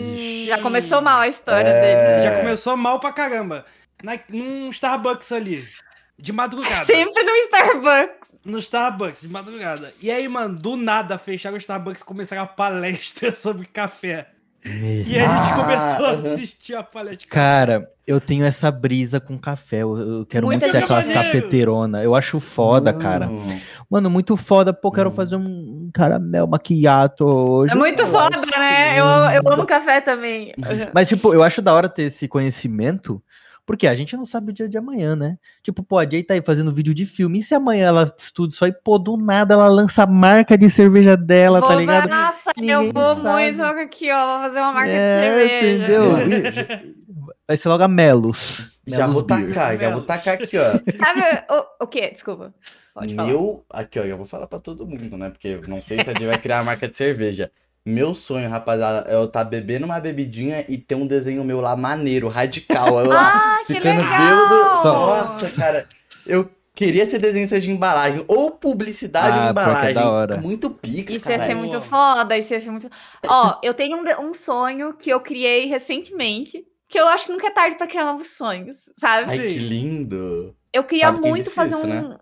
[0.45, 1.81] Já começou mal a história É.
[1.81, 2.23] dele.
[2.23, 3.65] Já começou mal pra caramba.
[4.03, 5.67] Na, num Starbucks ali.
[6.19, 6.83] De madrugada.
[6.85, 8.31] Sempre no Starbucks.
[8.43, 9.93] No Starbucks, de madrugada.
[10.01, 14.27] E aí, mano, do nada fecharam o Starbucks e começaram a palestra sobre café.
[14.67, 16.33] E aí a gente Ah, começou a aham.
[16.33, 17.41] assistir a palestra de café.
[17.41, 19.77] Cara, eu tenho essa brisa com café.
[19.83, 21.23] Eu, eu quero muito ser gente- aquelas Maneiro.
[21.31, 22.03] cafeteronas.
[22.03, 23.29] Eu acho foda, cara.
[23.89, 24.09] Mano.
[24.09, 24.73] Muito foda.
[24.73, 25.13] Pô, quero Hum.
[25.13, 27.71] fazer um caramel maquiato hoje.
[27.71, 28.99] É muito foda, né?
[28.99, 30.53] Eu, eu amo café também.
[30.93, 33.21] Mas, tipo, eu acho da hora ter esse conhecimento,
[33.67, 35.37] porque a gente não sabe o dia de amanhã, né?
[35.61, 38.53] Tipo, pô, a Jay tá aí fazendo vídeo de filme, e se amanhã ela estuda
[38.53, 42.09] isso aí, pô, do nada ela lança a marca de cerveja dela, tá Vou- ligado?
[42.09, 43.29] Nossa, Ninguém eu vou sabe.
[43.29, 44.25] muito aqui, ó.
[44.39, 45.67] Vou fazer uma marca de É, cerveja.
[45.75, 46.97] entendeu?
[47.47, 48.79] Vai ser logo a Melos.
[48.87, 49.47] Já Melos vou Beer.
[49.49, 50.71] tacar, já vou tacar aqui, ó.
[50.97, 51.21] Sabe
[51.79, 52.09] o, o quê?
[52.11, 52.53] Desculpa.
[52.93, 53.27] Pode falar.
[53.27, 55.29] Meu, aqui ó, eu vou falar pra todo mundo, né?
[55.29, 57.51] Porque eu não sei se a gente vai criar uma marca de cerveja.
[57.87, 61.75] Meu sonho, rapaziada, é eu tá bebendo uma bebidinha e ter um desenho meu lá
[61.75, 62.99] maneiro, radical.
[62.99, 63.31] Eu lá
[63.61, 64.17] Ah, que ficando legal!
[64.19, 64.83] bêbado.
[64.83, 65.87] Nossa, cara,
[66.25, 69.93] eu queria ser desenhista de embalagem ou publicidade Ah, de é embalagem.
[69.93, 70.37] da hora.
[70.37, 71.59] Muito pica, Isso ia ser caralho.
[71.59, 72.89] muito foda, isso ia ser muito.
[73.27, 77.47] Ó, eu tenho um, um sonho que eu criei recentemente, que eu acho que nunca
[77.47, 79.31] é tarde pra criar novos sonhos, sabe?
[79.31, 80.53] Ai, que lindo.
[80.73, 82.09] Eu queria Sabe que muito fazer isso, um.
[82.09, 82.17] né?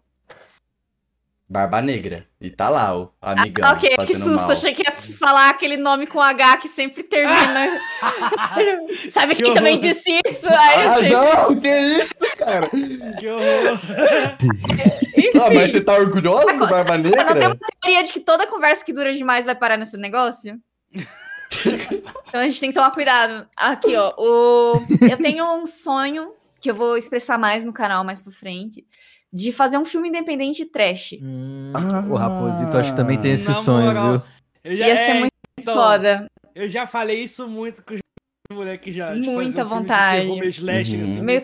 [1.47, 2.25] Barba Negra.
[2.41, 3.67] E tá lá, o amigão.
[3.69, 4.29] Ah, ok, que susto.
[4.41, 4.51] mal.
[4.51, 7.79] Achei que ia falar aquele nome com H que sempre termina.
[9.11, 9.87] Sabe Que quem também horror.
[9.87, 10.47] disse isso?
[10.49, 11.09] Aí eu Ah, sei.
[11.11, 12.69] não, que isso, cara?
[13.19, 13.79] Que horror.
[15.35, 17.47] Ah, mas você tá orgulhosa do Barba Não tem Negra?
[17.49, 20.59] uma teoria de que toda conversa que dura demais vai parar nesse negócio?
[22.27, 23.47] então a gente tem que tomar cuidado.
[23.55, 24.13] Aqui, ó.
[24.17, 24.81] O...
[25.09, 28.83] Eu tenho um sonho que eu vou expressar mais no canal mais pra frente.
[29.35, 31.15] De fazer um filme independente trash.
[31.21, 32.03] Hum, Ah.
[32.09, 34.21] o Raposito acho que também tem esse sonho, moral, viu?
[34.63, 36.27] Eu já, Ia ser é, muito então, Foda.
[36.55, 37.99] Eu já falei isso muito com os
[38.49, 39.13] moleques já.
[39.13, 40.21] de Muita um filme de vontade.
[40.21, 41.03] terror meio slasher, Uhum.
[41.03, 41.21] assim.
[41.21, 41.41] Meio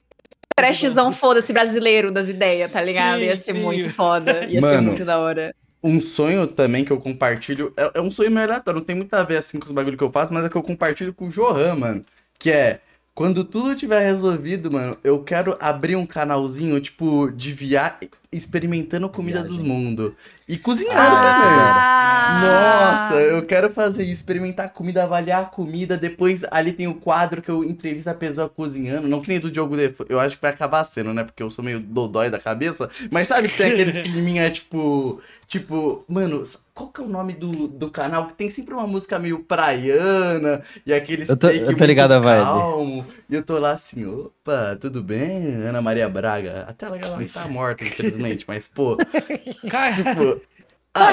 [0.55, 3.19] Trashzão foda-se brasileiro das ideias, tá ligado?
[3.19, 3.61] Sim, Ia ser sim.
[3.61, 4.45] muito foda.
[4.45, 4.87] Ia ser Mano.
[4.89, 5.53] muito da hora.
[5.83, 7.73] Um sonho também que eu compartilho.
[7.75, 9.97] É, é um sonho meio aleatório, não tem muito a ver assim com os bagulho
[9.97, 12.05] que eu faço, mas é que eu compartilho com o Johan, mano.
[12.37, 12.79] Que é.
[13.13, 17.97] Quando tudo tiver resolvido, mano, eu quero abrir um canalzinho, tipo, de via...
[18.31, 19.57] experimentando comida Viagem.
[19.57, 20.11] dos mundos.
[20.47, 22.29] E cozinhar Ah!
[22.31, 22.41] também.
[22.41, 25.97] Nossa, eu quero fazer experimentar comida, avaliar a comida.
[25.97, 29.07] Depois ali tem o quadro que eu entrevisto a pessoa cozinhando.
[29.07, 31.23] Não que nem do Diogo Defo, eu acho que vai acabar sendo, né?
[31.23, 32.89] Porque eu sou meio dodói da cabeça.
[33.09, 35.21] Mas sabe que tem aqueles climinha, tipo.
[35.47, 36.41] Tipo, mano,
[36.73, 38.27] qual que é o nome do, do canal?
[38.27, 41.83] Que tem sempre uma música meio praiana e aquele Eu tô- steak eu tô muito
[41.85, 42.43] ligado a vibe.
[42.45, 43.05] calmo.
[43.29, 45.55] E eu tô lá assim, opa, tudo bem?
[45.55, 46.65] Ana Maria Braga.
[46.69, 47.83] Até ela ela tá morta,
[48.21, 48.97] infelizmente, mas, pô,
[49.69, 50.41] Cara, tipo.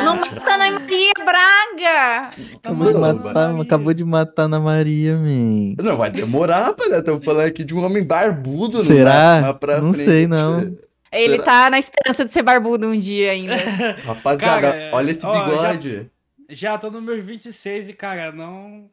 [0.04, 2.30] Não mata Ana Maria Braga!
[2.56, 5.76] Acabou de matar, acabou de matar Ana Maria, man.
[5.80, 6.98] Não, vai demorar, rapaziada.
[7.00, 9.40] Estamos falando aqui de um homem barbudo, Será?
[9.40, 10.76] Não, pra Não sei, não.
[11.12, 11.44] Ele Será?
[11.44, 13.54] tá na esperança de ser barbudo um dia ainda.
[14.04, 16.10] Rapaziada, Cara, olha esse ó, já- bigode.
[16.50, 18.90] já tô nos meus 26 e, cara, não.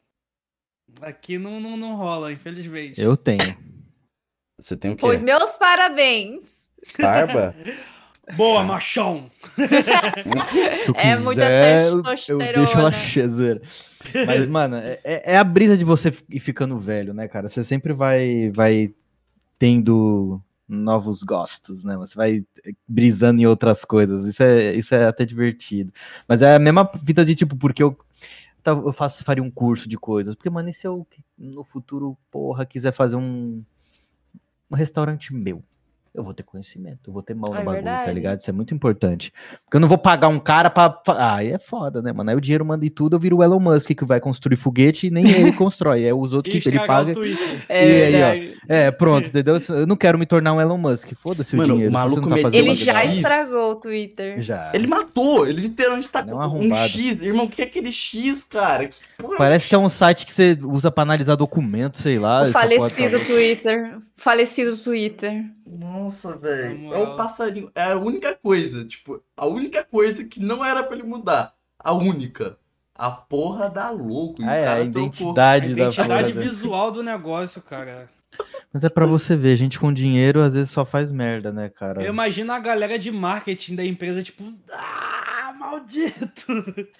[1.01, 3.01] Aqui não, não, não rola, infelizmente.
[3.01, 3.39] Eu tenho.
[4.61, 5.01] Você tem o quê?
[5.01, 6.69] Pois meus parabéns.
[6.99, 7.55] Barba?
[8.35, 9.29] Boa, machão!
[9.55, 12.53] Se eu É muita eu- testosterona.
[12.53, 13.61] deixo ela cheia.
[14.25, 17.47] Mas, mano, é, é- é a brisa de você ir ficando velho, né, cara?
[17.47, 18.93] Você sempre vai, vai
[19.59, 21.95] tendo novos gostos, né?
[21.97, 22.43] Você vai
[22.87, 24.25] brisando em outras coisas.
[24.27, 25.91] Isso é, isso é até divertido.
[26.27, 27.95] Mas é a mesma vida de tipo, porque eu,
[28.63, 30.33] tá, eu faço, faria um curso de coisas.
[30.33, 31.05] Porque, mano, e se eu
[31.37, 33.63] no futuro, porra, quiser fazer um,
[34.71, 35.63] um restaurante meu?
[36.15, 38.39] Eu vou ter conhecimento, eu vou ter mão no É bagulho, tá ligado?
[38.39, 39.33] Isso é muito importante.
[39.65, 41.01] Porque eu não vou pagar um cara pra.
[41.09, 42.29] Ah, aí é foda, né, mano?
[42.29, 45.07] Aí o dinheiro manda em tudo, eu viro o Elon Musk que vai construir foguete
[45.07, 46.05] e nem ele constrói.
[46.05, 47.11] É os outros E que ele paga.
[47.67, 48.55] É E aí, ó.
[48.67, 49.57] É, pronto, entendeu?
[49.69, 51.11] Eu não quero me tornar um Elon Musk.
[51.21, 51.93] Foda-se o Mano, o dinheiro.
[51.93, 54.41] maluco não tá Ele já estragou o Twitter.
[54.41, 54.71] Já.
[54.73, 56.73] Ele matou, ele literalmente tá é com um.
[56.73, 57.21] X.
[57.21, 58.87] Irmão, o que é aquele X, cara?
[58.87, 62.43] Que porra Parece que é um site que você usa pra analisar documentos, sei lá.
[62.43, 63.97] O falecido Twitter.
[64.15, 65.45] Falecido Twitter.
[65.77, 66.93] Nossa, velho.
[66.93, 67.71] É um passarinho.
[67.75, 71.53] É a única coisa, tipo, a única coisa que não era pra ele mudar.
[71.79, 72.57] A única.
[72.97, 74.41] a porra da louco.
[74.41, 75.01] O Ah, é, cara a trocou.
[75.03, 75.07] A
[75.57, 76.33] identidade da identidade porra.
[76.33, 78.09] da- visual do negócio, cara.
[78.71, 82.01] Mas é pra você ver, gente com dinheiro às vezes só faz merda, né, cara?
[82.01, 86.45] Eu imagino a galera de marketing da empresa, tipo, ah, maldito.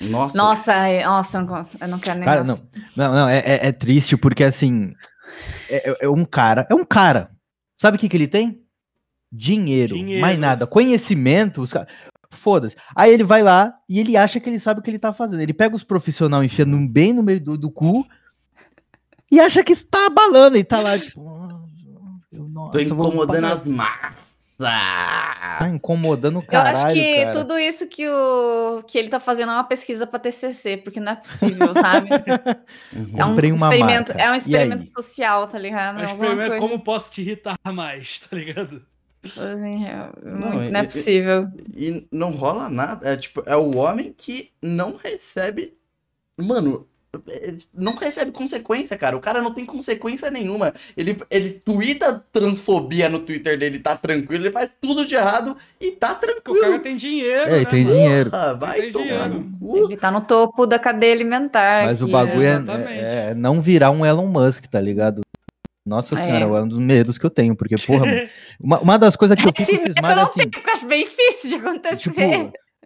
[0.01, 0.37] Nossa.
[0.37, 2.67] Nossa, é- nossa, eu não, não quero nem Cara, nossa.
[2.95, 4.91] Não, não, é, é- é triste porque assim.
[5.69, 6.67] É, é- é um cara.
[6.69, 7.31] É um cara.
[7.75, 8.64] Sabe o que, que ele tem?
[9.35, 10.21] Dinheiro, Dinheiro.
[10.21, 10.65] mais nada.
[10.67, 11.61] Conhecimento.
[11.61, 11.87] Os ca-
[12.31, 12.75] Foda-se.
[12.95, 15.41] Aí ele vai lá e ele acha que ele sabe o que ele tá fazendo.
[15.41, 18.05] Ele pega os profissional enfiando bem no meio do, do cu
[19.31, 20.57] e acha que está abalando.
[20.57, 21.21] E tá lá, tipo.
[21.27, 21.59] "Ah,
[22.31, 24.25] eu- nossa, Tô eu incomodando pagar." as massas.
[24.57, 26.77] Tá incomodando o Eu caralho.
[26.77, 27.31] acho que cara.
[27.31, 31.11] tudo isso que, o, que ele tá fazendo é uma pesquisa pra TCC, porque não
[31.13, 32.09] é possível, sabe?
[32.11, 32.15] Uhum.
[33.19, 35.99] É um Comprei experimento, é um experimento social, tá ligado?
[35.99, 38.81] É um É alguma experimento coisa como posso te irritar mais, tá ligado?
[39.25, 41.47] Assim, é, Não, muito- não é e- possível.
[41.75, 43.07] E não rola nada.
[43.09, 45.73] É tipo, é o homem que não recebe.
[46.39, 46.87] Mano,
[47.73, 49.15] não recebe consequência, cara.
[49.15, 50.73] O cara não tem consequência nenhuma.
[50.97, 54.43] Ele, ele twitta transfobia no Twitter dele, tá tranquilo.
[54.43, 56.59] Ele faz tudo de errado e tá Porque o tranquilo.
[56.61, 58.29] cara tem dinheiro, É, ele né, tem dinheiro.
[58.33, 59.29] Ah, vai Tem tomar dinheiro.
[59.29, 59.77] no cu.
[59.85, 61.85] Ele tá no topo da cadeia alimentar.
[61.85, 62.11] Mas o aqui.
[62.11, 65.21] bagulho é, é- é não virar um Elon Musk, tá ligado?
[65.85, 66.23] Nossa É.
[66.23, 68.05] senhora, é um dos medos que eu tenho, porque, porra,
[68.59, 70.39] uma, uma das coisas que eu fico cismado é não assim,
[70.73, 71.97] acho bem difícil de acontecer.
[72.09, 72.19] tipo,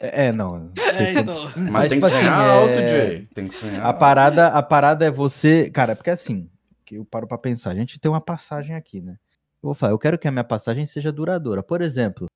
[0.02, 1.44] é, é, não, É, então.
[1.56, 3.28] Mas, Mas, tem tipo que sonhar assim, alto, é- Jay.
[3.34, 3.86] Tem que sonhar.
[3.86, 6.50] a parada, a parada é você, cara, porque assim,
[6.86, 9.14] que eu paro pra pensar, a gente tem uma passagem aqui, né?
[9.64, 11.62] Eu vou falar, eu quero que a minha passagem seja duradoura.
[11.62, 12.28] Por exemplo,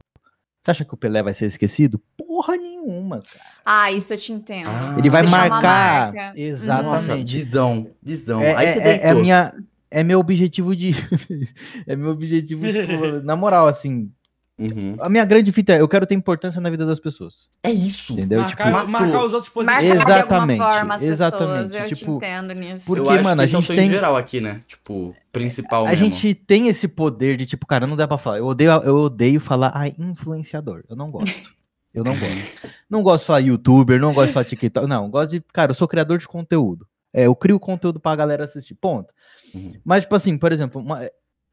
[0.62, 2.02] você acha que o Pelé vai ser esquecido?
[2.18, 3.46] Porra nenhuma, cara.
[3.66, 4.70] Ah, isso eu te entendo.
[4.70, 4.96] Ah.
[4.98, 6.28] Ele vai uma marcar, marca.
[6.28, 7.34] Nossa, exatamente.
[7.34, 8.42] visdão, visão.
[8.42, 9.22] É, Aí é- você é- é deitou.
[9.22, 9.54] minha,
[10.00, 10.92] é meu objetivo de.
[11.88, 14.12] é meu objetivo, tipo, na moral, assim.
[14.56, 14.96] Uhum.
[15.00, 17.50] A minha grande fita é: eu quero ter importância na vida das pessoas.
[17.64, 18.14] É isso.
[18.14, 18.40] Entendeu?
[18.42, 20.06] Marcar, Tipo, marcar os outros Marcar positivos.
[20.06, 22.86] de alguma Exatamente, forma as exatamente, pessoas, eu te tipo, entendo nisso.
[22.86, 24.62] porque, acho mano, que a é gente tem- geral aqui, né?
[24.68, 26.06] Tipo, principal A mesmo.
[26.06, 28.38] gente tem esse poder de, tipo, cara, não dá pra falar.
[28.38, 30.84] Eu odeio, eu odeio falar, ai, influenciador.
[30.90, 31.52] Eu não gosto.
[31.94, 32.70] Eu não gosto.
[32.90, 34.88] Não gosto de falar youtuber, não gosto de falar TikTok.
[34.88, 35.44] Não, gosto de.
[35.54, 36.88] Cara, eu sou criador de conteúdo.
[37.14, 38.74] É, eu crio conteúdo pra galera assistir.
[38.74, 39.14] Ponto.
[39.54, 39.74] Uhum.
[39.84, 41.02] Mas, tipo assim, por exemplo, uma-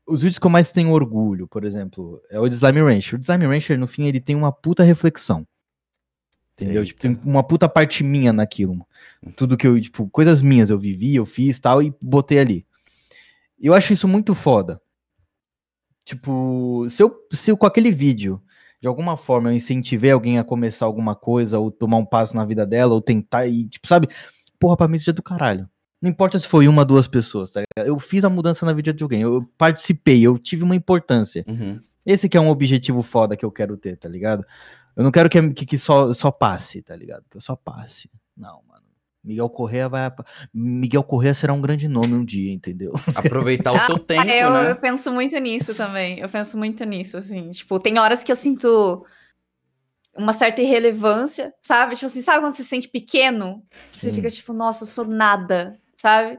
[0.06, 3.14] os vídeos que eu mais tenho orgulho, por exemplo, é o de Slime Rancher.
[3.16, 5.47] O de Slime Rancher, no fim, ele tem uma puta reflexão.
[6.55, 6.85] Entendeu?
[6.85, 8.86] Tipo, tem uma puta parte minha naquilo.
[9.36, 12.66] Tudo que eu, tipo, coisas minhas eu vivi, eu fiz tal, e botei ali.
[13.59, 14.81] Eu acho isso muito foda.
[16.05, 18.43] Tipo, se eu, se eu com aquele vídeo,
[18.81, 22.44] de alguma forma, eu incentivei alguém a começar alguma coisa, ou tomar um passo na
[22.44, 24.09] vida dela, ou tentar, e, tipo, sabe?
[24.59, 25.68] Porra, pra mim isso é do caralho.
[26.01, 27.86] Não importa se foi uma, duas pessoas, tá ligado?
[27.89, 31.44] Eu fiz a mudança na vida de alguém, eu participei, eu tive uma importância.
[31.47, 31.78] Uhum.
[32.06, 34.44] Esse que é um objetivo foda que eu quero ter, tá ligado?
[34.97, 37.24] Eu não quero que, que, que só, só passe, tá ligado?
[37.31, 38.10] Que eu só passe.
[38.36, 38.81] Não, mano.
[39.22, 40.10] Miguel Correa vai.
[40.52, 42.93] Miguel Correa será um grande nome um dia, entendeu?
[43.14, 44.70] Aproveitar o seu tempo, Ah, eu, né?
[44.70, 46.18] eu penso muito nisso também.
[46.18, 47.51] Eu penso muito nisso, assim.
[47.51, 49.05] Tipo, tem horas que eu sinto
[50.16, 51.94] uma certa irrelevância, sabe?
[51.94, 53.62] Tipo assim, sabe quando você se sente pequeno?
[53.93, 54.14] Você Sim.
[54.14, 56.39] fica tipo, nossa, eu sou nada, sabe?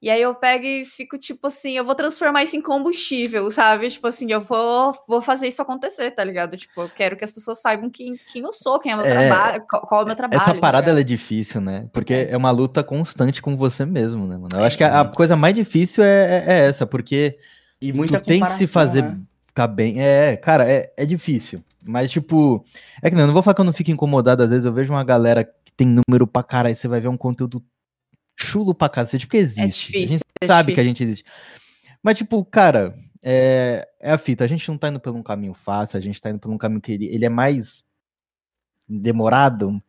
[0.00, 3.88] E aí eu pego e fico tipo assim, eu vou transformar isso em combustível, sabe?
[3.88, 6.56] Tipo assim, eu vou, vou fazer isso acontecer, tá ligado?
[6.56, 9.28] Tipo, eu quero que as pessoas saibam quem, quem eu sou, quem é meu É,
[9.28, 10.42] trabalho, qual, é o meu trabalho.
[10.42, 11.88] Essa tá parada ela é difícil, né?
[11.92, 14.48] Porque é uma luta constante com você mesmo, né, mano?
[14.56, 17.38] Eu acho que a, a coisa mais difícil é, é- é essa, porque
[17.80, 19.18] E muita tu tem que se fazer né?
[19.46, 20.02] ficar bem.
[20.02, 21.62] É, cara, é, é difícil.
[21.80, 22.64] Mas, tipo,
[23.00, 24.42] é que não, eu não vou falar que eu não fico incomodado.
[24.42, 27.16] Às vezes eu vejo uma galera que tem número pra caralho, você vai ver um
[27.16, 27.62] conteúdo
[28.36, 29.86] chulo pra cacete, porque existe.
[29.92, 30.88] difícil, a gente é sabe que a difícil.
[30.88, 31.24] gente existe.
[32.02, 34.44] Mas, tipo, cara, é, é a fita.
[34.44, 36.58] A gente não tá indo por um caminho fácil, a gente tá indo por um
[36.58, 37.84] caminho que ele, ele é mais
[38.88, 39.82] demorado.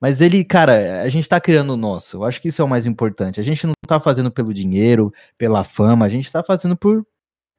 [0.00, 2.18] Mas ele, cara, a gente tá criando o nosso.
[2.18, 3.40] Eu acho que isso é o mais importante.
[3.40, 7.04] A gente não tá fazendo pelo dinheiro, pela fama, a gente tá fazendo por,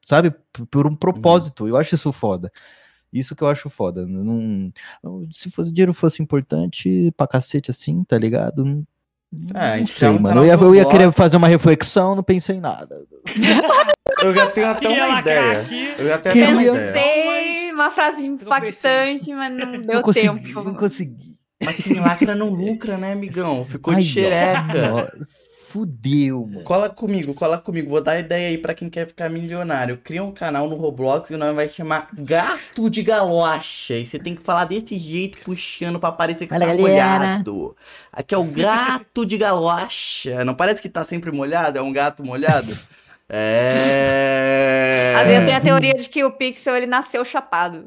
[0.06, 1.68] sabe, por, por um propósito.
[1.68, 2.52] Eu acho isso foda.
[3.12, 4.06] Isso que eu acho foda.
[4.08, 4.72] Não,
[5.32, 8.64] se fosse dinheiro fosse importante pra cacete assim, tá ligado?
[8.64, 8.86] Não,
[9.54, 10.42] É, a não gente sei, um mano.
[10.42, 12.96] Eu ia, do eu ia querer fazer uma reflexão, não pensei em nada.
[14.24, 15.62] Eu já tenho até Queria uma ideia.
[15.62, 15.94] aqui.
[15.98, 16.86] Eu já tenho Queria- até uma ideia.
[16.94, 20.64] Pensei uma frase impactante, mas não Não deu consegui, tempo.
[20.64, 21.38] não consegui.
[21.64, 23.64] Mas quem lacra não lucra, né, amigão?
[23.66, 25.12] Ficou Ai, de xereca.
[25.70, 26.64] Fudeu, mano.
[26.64, 27.92] Cola comigo, cola comigo.
[27.92, 30.00] Vou dar ideia aí pra quem quer ficar milionário.
[30.04, 33.94] Cria um canal no Roblox e o nome vai chamar Gato de Galocha.
[33.94, 37.20] E você tem que falar desse jeito, puxando pra parecer que Olha, você tá galera.
[37.20, 37.76] molhado.
[38.12, 40.44] Aqui é o Gato de Galocha.
[40.44, 41.78] Não parece que tá sempre molhado?
[41.78, 42.76] É um gato molhado?
[43.32, 45.14] É.
[45.16, 47.86] Às vezes eu tenho a teoria de que o Pixel ele nasceu chapado.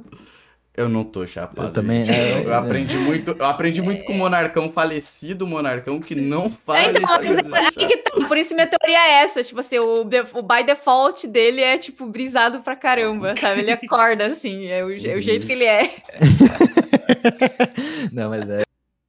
[0.75, 1.69] Eu não tô chapado.
[1.69, 2.57] Eu também- é, eu é.
[2.57, 7.39] aprendi muito, eu aprendi muito com o Monarcão falecido, Monarcão que não faz Então, isso.
[7.39, 11.61] é- tá, por isso minha teoria é essa, tipo assim, o, o by default dele
[11.61, 13.61] é, tipo, brisado pra caramba, sabe?
[13.61, 15.95] Ele acorda, assim, é o, é o jeito que ele é.
[18.11, 18.63] Não, mas é,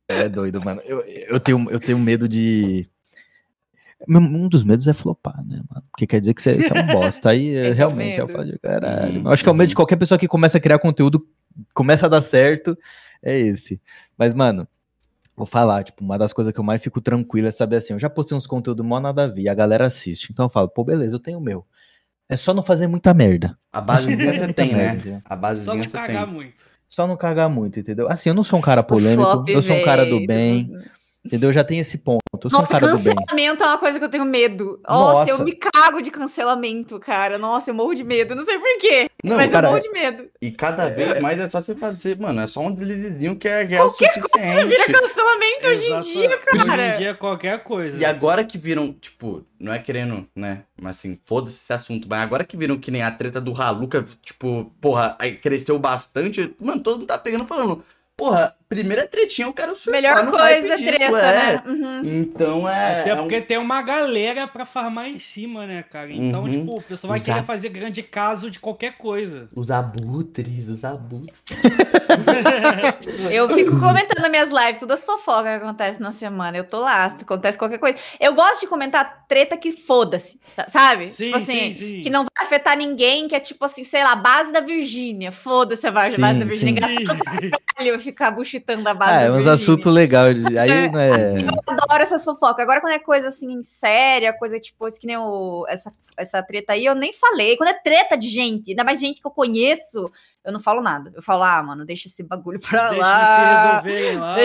[0.10, 0.82] é doido, mano.
[0.86, 2.88] Eu, eu, tenho, eu tenho medo de.
[4.06, 5.86] Um dos medos é flopar, né, mano?
[5.92, 7.30] Porque quer dizer que você, você é um bosta.
[7.30, 9.20] Aí é, Esse é o realmente eu falo de caralho.
[9.22, 9.26] Uhum.
[9.28, 11.26] Eu acho que é o medo de qualquer pessoa que começa a criar conteúdo,
[11.74, 12.78] começa a dar certo,
[13.22, 13.82] é esse.
[14.18, 14.68] Mas, mano,
[15.36, 18.00] vou falar, tipo, uma das coisas que eu mais fico tranquilo é saber assim, eu
[18.00, 20.32] já postei uns conteúdos mó nada a ver, a galera assiste.
[20.32, 21.66] Então eu falo, pô, beleza, eu tenho o meu.
[22.30, 23.58] É só não fazer muita merda.
[23.72, 24.94] A basezinha você tem, né?
[24.96, 25.22] entendeu?
[25.26, 26.34] A Só basezinha não você cagar tem.
[26.34, 26.66] muito.
[26.88, 28.08] Só não cagar muito, entendeu?
[28.08, 30.72] Assim, eu não sou um cara polêmico, eu sou um cara do bem,
[31.26, 31.50] entendeu?
[31.50, 32.23] Eu já tenho esse ponto.
[32.44, 33.16] Eu sou um Nossa, cara do bem.
[33.16, 34.80] cancelamento é uma coisa que eu tenho medo.
[34.88, 35.44] Nossa, eu Nossa.
[35.44, 37.38] me cago de cancelamento, cara.
[37.38, 38.36] Nossa, eu morro de medo.
[38.36, 40.30] Não sei porquê, mas cara, eu morro de medo.
[40.42, 43.66] e cada vez mais é só você fazer, mano, é só um deslizezinho que é,
[43.66, 44.66] que é o Você suficiente.
[44.66, 46.50] vira cancelamento hoje em dia, Exato.
[46.54, 46.98] Hoje em cara.
[46.98, 48.00] dia é qualquer coisa.
[48.00, 50.64] E agora que viram, tipo, não é querendo, né?
[50.82, 52.08] Mas assim, foda-se esse assunto.
[52.10, 56.54] Mas agora que viram que nem a treta do Haluca, tipo, porra, aí cresceu bastante.
[56.60, 57.84] Mano, todo mundo tá pegando e falando,
[58.18, 61.54] porra, primeira tretinha eu quero surfar Melhor no coisa, hype disso, treta, é.
[61.54, 61.64] né?
[61.66, 62.02] Uhum.
[62.06, 63.02] Então é.
[63.02, 66.12] Até é um- porque tem uma galera pra farmar em cima, né, cara?
[66.12, 66.52] Então, Uhum.
[66.52, 69.50] tipo, o pessoal vai Usar- querer fazer grande caso de qualquer coisa.
[69.56, 71.44] Os abutres, os abutres.
[73.32, 76.58] Eu fico comentando nas minhas lives, todas as fofocas que acontecem na semana.
[76.58, 77.98] Eu tô lá, acontece qualquer coisa.
[78.20, 81.08] Eu gosto de comentar treta que foda-se, sabe?
[81.08, 82.02] Sim, tipo assim, sim, sim.
[82.02, 85.32] que não vai afetar ninguém, que é tipo assim, sei lá, base da Virgínia.
[85.32, 86.72] Foda-se a base Sim, base da Virgínia.
[86.72, 87.34] Engraçado pra
[87.76, 90.38] caralho eu ficar buchitando a base Ah, é uns assuntos legais.
[90.58, 91.42] Aí não é.
[91.42, 92.60] Eu adoro essas fofocas.
[92.64, 96.74] Agora, quando é coisa assim, séria, coisa tipo, isso que nem o, essa, essa treta
[96.74, 97.56] aí, eu nem falei.
[97.58, 100.10] Quando é treta de gente, ainda mais gente que eu conheço,
[100.44, 101.12] eu não falo nada.
[101.16, 103.22] Eu falo, ah, mano, deixa esse bagulho pra Deixa lá.
[103.22, 104.36] eles se resolverem lá.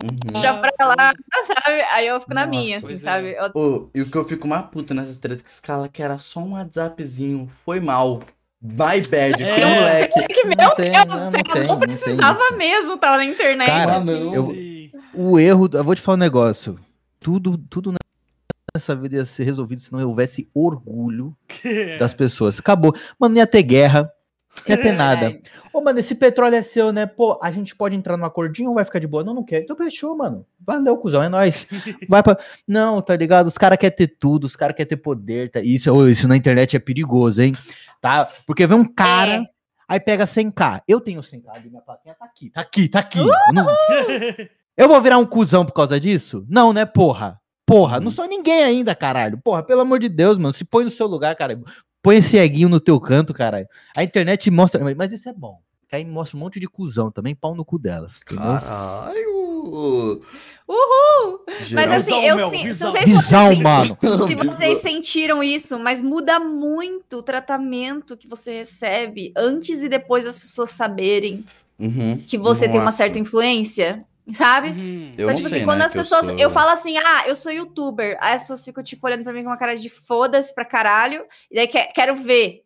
[0.00, 0.16] Uhum.
[0.32, 1.12] Deixa pra lá,
[1.44, 1.80] sabe?
[1.92, 2.98] Aí eu fico na Nossa, minha, assim, é.
[2.98, 3.32] sabe?
[3.36, 6.18] Eu- Ô, e o que eu fico mais puto nessas tretas que escala que era
[6.18, 7.50] só um WhatsAppzinho.
[7.64, 8.20] Foi mal.
[8.60, 9.54] My bad, É.
[9.60, 10.26] que moleque.
[10.34, 12.56] que, meu Não tem, Deus, não, não eu tem, não não precisava isso.
[12.56, 13.66] mesmo, tava na internet.
[13.68, 14.34] Cara, Ah, não.
[14.34, 14.54] eu-.
[15.14, 16.78] O erro, eu vou te falar um negócio.
[17.20, 17.94] Tudo, tudo
[18.74, 21.36] nessa vida ia ser resolvido se não houvesse orgulho
[21.98, 22.58] das pessoas.
[22.58, 22.94] Acabou.
[23.18, 24.10] Mano, não ia ter guerra.
[24.68, 25.26] Não ia ter nada.
[25.30, 25.40] É.
[25.72, 27.06] Ô, mano, esse petróleo é seu, né?
[27.06, 29.22] Pô, a gente pode entrar num acordinho ou vai ficar de boa?
[29.22, 29.64] Não, não quero.
[29.64, 30.44] Então fechou, mano.
[30.66, 31.66] Valeu, cuzão, é nóis.
[32.08, 32.36] Vai pra...
[32.66, 33.46] Não, tá ligado?
[33.46, 35.50] Os caras querem ter tudo, os caras querem ter poder.
[35.50, 35.60] Tá?
[35.60, 37.54] Isso, isso na internet é perigoso, hein?
[38.00, 38.28] Tá?
[38.46, 39.44] Porque vem um cara, É.
[39.88, 40.82] aí pega 100k.
[40.86, 43.18] Eu tenho 100k ali, minha plaquinha tá aqui, tá aqui, tá aqui.
[43.18, 43.66] Eu, não-
[44.76, 46.44] Eu vou virar um cuzão por causa disso?
[46.48, 47.40] Não, né, porra?
[47.66, 49.36] Porra, não sou ninguém ainda, caralho.
[49.38, 50.52] Porra, pelo amor de Deus, mano.
[50.54, 51.60] Se põe no seu lugar, cara.
[52.02, 53.66] Põe esse eguinho no teu canto, caralho.
[53.96, 54.82] A internet mostra.
[54.96, 55.58] Mas isso é bom.
[55.88, 58.20] Que aí mostra um monte de cuzão também, pau no cu delas.
[58.22, 58.44] Entendeu?
[58.44, 59.37] Caralho.
[59.66, 61.40] Uhul!
[61.48, 63.96] Mas Geral- assim, eu sei se vocês, Visão, mano.
[64.26, 70.24] se vocês sentiram isso, mas muda muito o tratamento que você recebe antes e depois
[70.26, 71.44] das pessoas saberem
[71.78, 72.22] Uhum.
[72.26, 72.98] que você tem uma Nossa.
[72.98, 74.04] certa influência,
[74.34, 74.68] sabe?
[74.68, 75.12] Uhum.
[75.16, 76.28] Eu então, não tipo sei, assim, quando né, as que eu pessoas.
[76.28, 78.18] Eu, sou- falo assim, ah, eu sou youtuber.
[78.20, 81.24] Aí as pessoas ficam, tipo, olhando pra mim com uma cara de foda-se pra caralho.
[81.50, 82.62] E daí que- quero ver.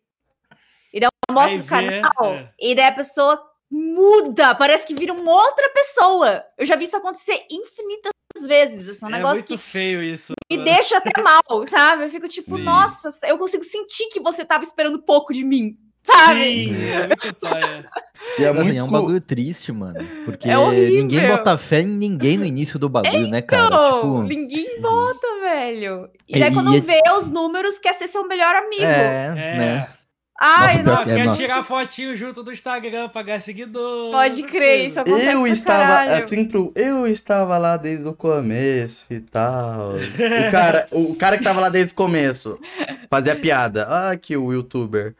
[0.93, 2.11] E daí eu mostro Aí o canal.
[2.21, 2.49] vê, é.
[2.59, 3.41] E daí a pessoa
[3.77, 4.53] muda.
[4.53, 6.43] Parece que vira uma outra pessoa.
[6.57, 8.11] Eu já vi isso acontecer infinitas
[8.47, 8.87] vezes.
[8.89, 10.33] Assim, um é negócio muito que feio isso.
[10.51, 12.03] me deixa até mal, sabe?
[12.03, 12.63] Eu fico tipo, Sim.
[12.63, 15.75] nossa, eu consigo sentir que você tava esperando pouco de mim.
[16.05, 16.33] Sabe?
[16.43, 17.89] Sim, é muito paia.
[18.37, 20.05] E é Assim, muito é um bagulho triste, mano.
[20.25, 23.67] Porque É ninguém bota fé em ninguém no início do bagulho, né, cara?
[23.67, 26.09] Então, Tipo, ninguém bota, velho.
[26.27, 28.83] E E- daí, e quando é- vê os números, quer ser seu melhor amigo.
[28.83, 29.57] é, É.
[29.57, 29.87] né?
[30.39, 31.39] Ai, Nossa, nossa, é, quer nossa.
[31.39, 34.11] tirar fotinho junto do Instagram, pagar seguidor.
[34.11, 36.23] pode crer, isso acontece Eu estava, caralho.
[36.25, 39.91] assim, pro, eu estava lá desde o começo e tal.
[39.91, 42.59] O cara, o cara que tava lá desde o começo
[43.09, 43.87] fazia piada.
[43.87, 45.15] Ah, que o youtuber.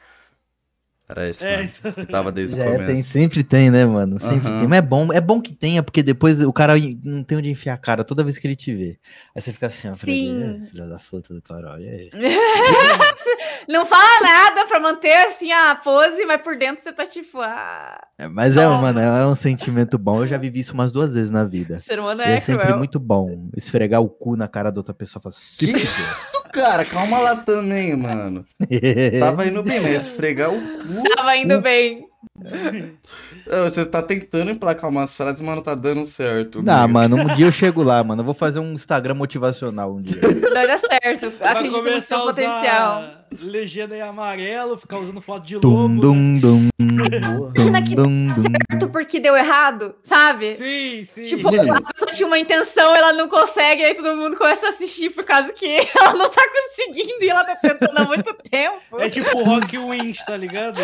[1.07, 2.85] Era esse, É, mano, que tava desde o É, começo.
[2.85, 4.19] tem, sempre tem, né, mano?
[4.21, 4.59] Sempre Aham.
[4.59, 4.67] tem.
[4.69, 6.73] Mas é bom, é bom que tenha, porque depois o cara
[7.03, 8.97] não tem onde enfiar a cara toda vez que ele te vê.
[9.35, 10.41] Aí você fica assim, ó, Sim.
[10.63, 11.83] "É, filha da puta do caralho.
[11.83, 12.09] e aí?"
[13.67, 17.99] Não fala nada pra manter assim a pose, mas por dentro você tá tipo, ah,
[18.17, 20.19] É, mas é, mano, é um sentimento bom.
[20.21, 21.75] Eu já vivi isso umas duas vezes na vida.
[21.75, 22.77] o ser humano é é sempre cruel.
[22.77, 25.79] muito bom esfregar o cu na cara da outra pessoa e falar, se Que?
[25.79, 28.45] fuder." Cara, calma lá também, mano.
[29.19, 29.95] Tava indo bem, né?
[29.95, 31.03] Esfregar o cu.
[31.15, 32.07] Tava indo bem.
[33.45, 36.61] Você tá tentando emplacar umas frases, mas não tá dando certo.
[36.63, 36.91] Não, Luiz.
[36.93, 38.21] mano, um dia eu chego lá, mano.
[38.21, 40.21] Eu vou fazer um Instagram motivacional um dia.
[40.53, 41.33] Vai dar certo.
[41.41, 43.03] Acredito no seu a usar potencial.
[43.41, 46.01] legenda em amarelo, ficar usando foto de Dum, lobo.
[46.01, 48.29] dum, dum, Imagina que dum, dum.
[48.69, 50.55] Certo porque deu errado, sabe?
[50.55, 51.21] Sim, sim.
[51.23, 55.09] Tipo, a pessoa tinha uma intenção, ela não consegue, aí todo mundo começa a assistir
[55.09, 55.65] por causa que
[55.95, 58.77] ela não tá conseguindo e ela tá tentando há muito tempo.
[58.99, 60.77] É tipo o Rock Wins, tá ligado?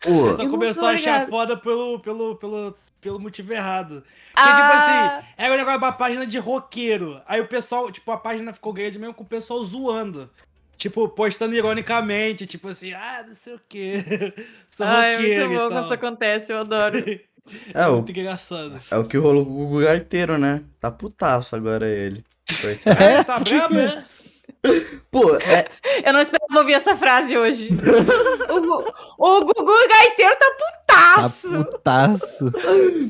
[0.00, 1.28] Pô, Só começou a achar ligado.
[1.28, 4.02] foda pelo, pelo, pelo, pelo motivo errado.
[4.34, 7.20] Porque, tipo Ah, assim, era um negócio de uma página de roqueiro.
[7.26, 10.30] Aí o pessoal, tipo, a página ficou grande mesmo com o pessoal zoando.
[10.78, 14.02] Tipo, postando ironicamente, tipo assim, ah, não sei o quê.
[14.70, 15.68] Sou Ai, é muito e bom tal.
[15.70, 16.96] quando isso acontece, eu adoro.
[17.74, 18.80] é o, Muito engraçado.
[18.90, 20.62] é o que rolou com o Gugu Gaiteiro, né?
[20.80, 22.24] Tá putaço agora ele.
[22.84, 24.04] É, tá brabo, né?
[25.10, 25.66] Pô, é,
[26.04, 27.70] Eu não esperava ouvir essa frase hoje.
[28.48, 30.46] o, Gu- o Gugu Gaiteiro tá
[30.86, 31.64] Tá putaço.
[31.66, 32.52] putaço.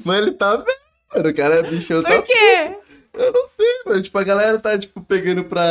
[0.04, 1.28] mas ele tá vendo.
[1.28, 2.76] O cara é bichão, tá Por quê?
[3.14, 4.00] Eu não sei, mano.
[4.02, 5.62] Tipo, a galera tá, tipo, pegando pra.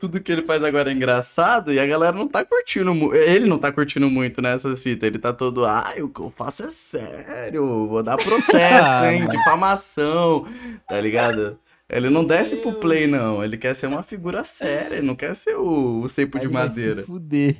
[0.00, 3.14] Tudo que ele faz agora é engraçado e a galera não tá curtindo muito.
[3.14, 5.06] Ele não tá curtindo muito nessas fitas.
[5.06, 5.64] Ele tá todo.
[5.64, 7.86] Ai, o que eu faço é sério.
[7.86, 9.28] Vou dar processo, hein?
[9.28, 10.46] Difamação.
[10.88, 11.56] Tá ligado?
[11.92, 13.44] Ele não desce pro play, não.
[13.44, 14.96] Ele quer ser uma figura séria.
[14.96, 17.02] Ele não quer ser o, o cepo de Aí vai se madeira.
[17.04, 17.56] Fuder.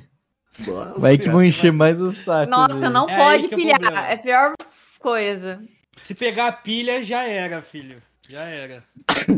[0.67, 0.99] Nossa.
[0.99, 2.49] Vai que vão encher mais o saco.
[2.49, 2.89] Nossa, dele.
[2.89, 3.79] não É pode é pilhar.
[3.79, 4.07] problema.
[4.07, 4.53] É a pior
[4.99, 5.61] coisa.
[6.01, 8.01] Se pegar a pilha, já era, filho.
[8.27, 8.83] Já era.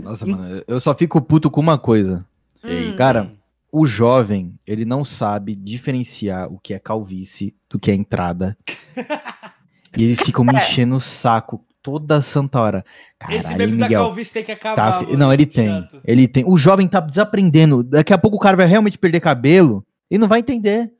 [0.01, 2.25] Nossa, mano, eu só fico puto com uma coisa.
[2.63, 2.95] Ei, Hum.
[2.95, 3.31] Cara,
[3.71, 8.57] o jovem, ele não sabe diferenciar o que é calvície do que é entrada.
[9.97, 12.83] e eles ficam me enchendo o saco toda santa hora.
[13.29, 14.03] Esse Caralho, meme da Miguel.
[14.05, 14.75] calvície tem que acabar.
[14.75, 15.67] Tá, mano, não, ele muito tem.
[15.69, 16.01] chato.
[16.03, 16.43] Ele tem.
[16.47, 17.83] O jovem tá desaprendendo.
[17.83, 20.91] Daqui a pouco o cara vai realmente perder cabelo e não vai entender.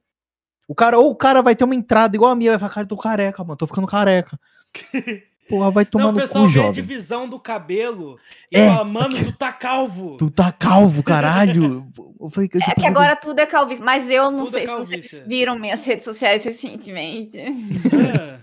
[0.68, 2.86] O cara, ou o cara vai ter uma entrada igual a minha, vai falar, cara,
[2.86, 4.40] eu tô careca, mano, tô ficando careca.
[5.48, 6.74] Porra, vai tomar Não, o no pessoal cu, vê a jovem.
[6.84, 8.18] divisão do cabelo
[8.52, 10.18] e É, fala, mano, tu tá calvo.
[10.18, 11.86] Tu tá calvo, caralho.
[12.20, 14.68] Eu falei, eu, É que agora tudo é calvície, mas eu não Tudo sei é
[14.68, 17.38] se vocês viram minhas redes sociais recentemente.
[17.94, 18.40] É.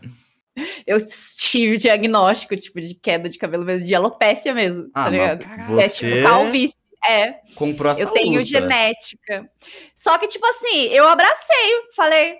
[0.86, 0.98] Eu
[1.38, 5.44] tive diagnóstico, tipo, de queda de cabelo mesmo, de alopécia mesmo, Ah, tá ligado?
[5.44, 5.80] Caralho.
[5.80, 6.76] É Você tipo calvície.
[7.04, 8.44] É, comprou essa eu tenho luta.
[8.44, 9.50] genética.
[9.96, 12.34] Só que, tipo assim, eu abracei, falei,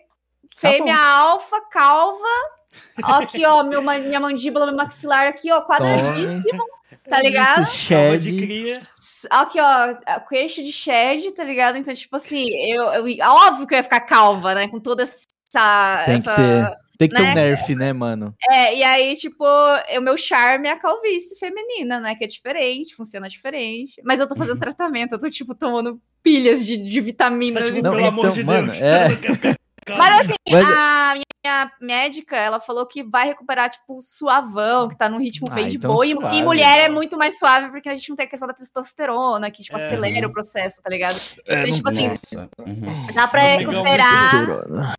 [0.60, 2.28] Tá fêmea alfa, calva.
[3.02, 6.64] Ó, aqui, ó, meu, minha mandíbula, meu maxilar aqui, ó, quadradíssimo,
[7.08, 7.64] tá ligado?
[7.64, 8.36] De Shed.
[8.40, 8.78] cria.
[8.96, 11.76] S- Aqui, ó, a- queixo de shed, tá ligado?
[11.78, 14.68] Então, tipo assim, eu, eu- óbvio que eu ia ficar calva, né?
[14.68, 15.24] Com toda essa.
[16.06, 16.81] Tem que essa ter.
[17.02, 17.34] Tem que ter um né?
[17.34, 18.34] nerf, né, mano?
[18.50, 22.14] É, e aí, tipo, o meu charme é a calvície feminina, né?
[22.14, 24.00] Que é diferente, funciona diferente.
[24.04, 27.64] Mas eu tô fazendo tratamento, eu tô, tipo, tomando pilhas de, de Tá vitaminas.
[27.66, 28.08] tipo, e Não, pelo tudo.
[28.08, 28.82] amor então, de mano, Deus.
[28.82, 29.08] é.
[29.98, 31.24] Mas assim, Mas- a minha
[31.80, 35.76] médica, ela falou que vai recuperar, tipo, suavão, que tá num ritmo Ah, bem de
[35.76, 36.06] então boa.
[36.06, 36.36] E, suave.
[36.36, 39.50] e mulher é muito mais suave, porque a gente não tem a questão da testosterona,
[39.50, 39.84] que, tipo, É.
[39.84, 41.16] acelera o processo, tá ligado?
[41.46, 42.48] É, Então, não tipo assim, Nossa.
[42.60, 43.06] Uhum.
[43.14, 44.30] dá pra Não recuperar.
[44.30, 44.94] Testosterona.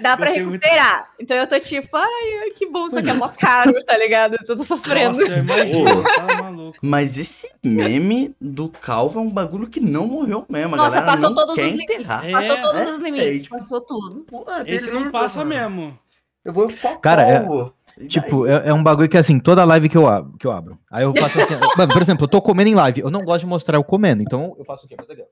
[0.00, 0.62] Dá pra Gostei muito.
[0.62, 1.10] recuperar.
[1.20, 4.36] Então eu tô tipo, ai, que bom, só que é mó caro, tá ligado?
[4.48, 5.18] Eu tô sofrendo.
[5.18, 6.78] Nossa, tá maluco.
[6.82, 10.76] Mas esse meme do calvo é um bagulho que não morreu mesmo.
[10.76, 12.24] Nossa, galera passou não todos os quer limites.
[12.24, 14.20] É, Passou todos é, os é, limites, tipo, passou tudo.
[14.24, 15.54] Porra, Esse não passa mano.
[15.74, 15.98] Mesmo.
[16.44, 19.96] Eu vou ficar Cara, é- Tipo, é, é um bagulho que assim, toda live que
[19.96, 20.78] eu, abro, que eu abro.
[20.90, 21.54] Aí eu faço assim.
[21.78, 23.00] mano, por exemplo, eu tô comendo em live.
[23.00, 24.22] Eu não gosto de mostrar eu comendo.
[24.22, 24.94] Então eu faço o quê?
[24.96, 25.26] Faço aqui, ó.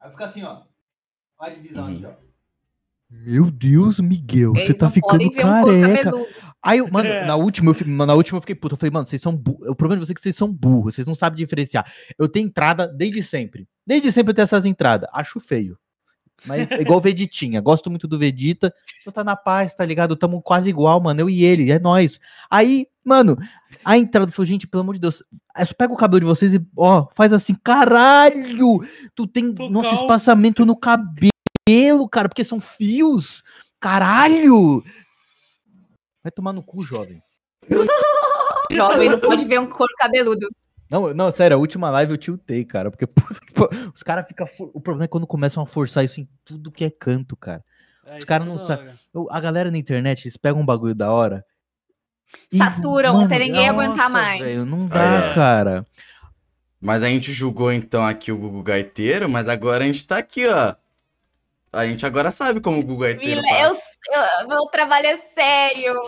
[0.00, 0.62] Aí fica assim, ó.
[1.40, 1.94] A divisão Uhum.
[1.94, 2.10] aqui, ó.
[3.10, 6.04] Meu Deus, Miguel, você Eles tá não podem ficando um careca.
[6.04, 6.28] cabeludo.
[6.62, 7.24] Aí, eu- mano, É.
[7.24, 8.74] na última, eu, na última eu fiquei puto.
[8.74, 9.68] Eu falei, mano, vocês são burros.
[9.68, 10.94] O problema de vocês é que vocês são burros.
[10.94, 11.90] Vocês não sabem diferenciar.
[12.18, 13.66] Eu tenho entrada desde sempre.
[13.86, 15.08] Desde sempre eu tenho essas entradas.
[15.12, 15.78] Acho feio.
[16.46, 17.60] Mas é igual o Veditinha.
[17.60, 18.72] Gosto muito do Vegeta.
[19.04, 20.16] Eu tá na paz, tá ligado?
[20.16, 21.20] Tamo quase igual, mano.
[21.20, 21.70] Eu e ele.
[21.70, 22.20] É nóis.
[22.50, 23.36] Aí, mano,
[23.84, 25.22] a entrada falou, gente, pelo amor de Deus.
[25.58, 27.54] só Pega o cabelo de vocês e, ó, faz assim.
[27.54, 28.80] Caralho!
[29.14, 33.42] Tu tem Tô nosso espaçamento no cabelo, cara, porque são fios.
[33.80, 34.82] Caralho!
[36.22, 37.22] Vai tomar no cu, jovem.
[38.70, 40.46] Jovem não pode ver um couro cabeludo.
[40.90, 42.90] Não, não, sério, a última live eu tiltei, cara.
[42.90, 43.06] Porque
[43.94, 44.46] os caras ficam.
[44.46, 47.62] for- O problema é quando começam a forçar isso em tudo que é canto, cara.
[48.06, 48.88] É, Os caras é não sabem.
[49.30, 51.44] a galera na internet, eles pegam um bagulho da hora.
[52.52, 54.40] Saturam mano, até ninguém nossa, aguentar mais.
[54.44, 55.34] velho, não dá, É.
[55.34, 55.86] cara.
[56.80, 60.46] Mas a gente julgou então aqui o Gugu Gaiteiro, mas agora a gente tá aqui,
[60.46, 60.74] ó.
[61.72, 63.72] A gente agora sabe como o Gugu Gaiteiro Mila, eu,
[64.40, 66.00] eu- meu trabalho é sério.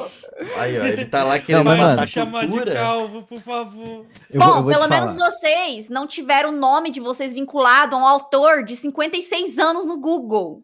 [0.56, 4.06] Aí, ó, ele tá lá querendo mano, passar se chamar de calvo, por favor.
[4.30, 7.94] Eu Bom, vou, eu vou pelo menos vocês não tiveram o nome de vocês vinculado
[7.94, 10.62] a um autor de 56 anos no Google.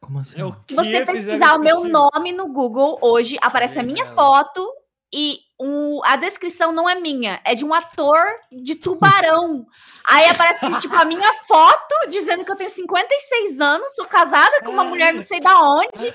[0.00, 0.40] Como assim?
[0.40, 4.64] É Se você pesquisar o meu nome no Google hoje, aparece a minha foto
[5.12, 9.66] e o- a descrição não é minha, é de um ator de tubarão.
[10.04, 14.70] Aí aparece, tipo, a minha foto dizendo que eu tenho 56 anos, sou casada com
[14.70, 16.14] uma mulher não sei da onde.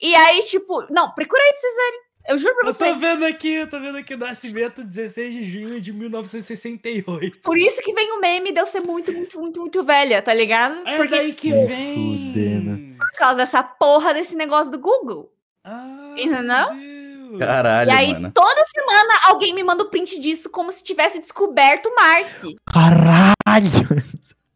[0.00, 2.00] E aí, tipo, não, procura aí pra vocês verem.
[2.28, 2.84] Eu juro pra Eu você.
[2.92, 7.40] tô vendo aqui, eu tô vendo aqui nascimento 16 de junho de 1968.
[7.40, 10.32] Por isso que vem o meme de eu ser muito, muito, muito, muito velha, tá
[10.32, 10.86] ligado?
[10.86, 12.94] É Porque daí que vem.
[12.98, 15.32] por causa dessa porra desse negócio do Google.
[15.64, 16.68] Ah, Entendeu?
[17.38, 18.30] Caralho, e aí, mano.
[18.34, 22.56] toda semana, alguém me manda o print disso como se tivesse descoberto Marte.
[22.66, 24.04] Caralho!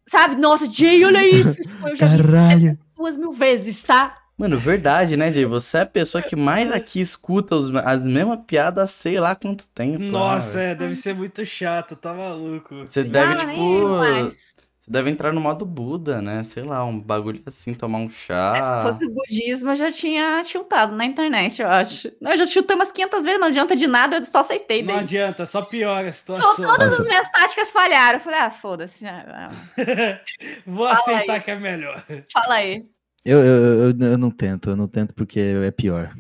[0.07, 0.37] Sabe?
[0.37, 1.63] Nossa, Jay, olha isso.
[1.63, 2.79] Tipo, eu já vi isso Caralho!
[2.97, 4.15] duas mil vezes, tá?
[4.37, 5.45] Mano, verdade, né, Jay?
[5.45, 9.35] Você é a pessoa que mais aqui escuta os- as mesmas piadas há sei lá
[9.35, 10.01] quanto tempo.
[10.03, 12.85] Nossa, né, é, deve ser muito chato, tá maluco.
[12.89, 13.61] Você deve, Ah, nem tipo.
[13.61, 16.45] eu, mas Você deve entrar no modo Buda, né?
[16.45, 18.83] Sei lá, um bagulho assim, tomar um Se chá.
[18.83, 22.13] fosse budismo, eu já tinha tiltado na internet, eu acho.
[22.21, 24.83] Não, eu já tiltei umas 500 vezes, não adianta de nada, eu só aceitei.
[24.83, 25.05] Não Daí.
[25.05, 26.55] adianta, só piora a Então, situação.
[26.57, 27.01] todas Nossa.
[27.03, 28.19] as minhas táticas falharam.
[28.19, 29.07] Eu falei, ah, foda-se.
[29.07, 29.51] ah,
[30.67, 31.41] Vou Fala aceitar aí.
[31.41, 32.05] que é melhor.
[32.31, 32.83] Fala aí.
[33.25, 36.13] Eu, eu, eu, eu não tento, eu não tento porque é pior.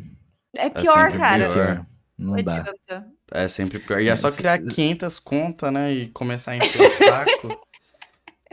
[0.56, 1.52] É pior, sempre cara.
[1.52, 1.86] pior.
[2.16, 2.60] Não Não dá.
[2.60, 3.06] adianta.
[3.30, 4.00] É sempre pior.
[4.00, 5.92] E é só É, criar 500 contas, né?
[5.92, 7.60] E começar a encher o saco.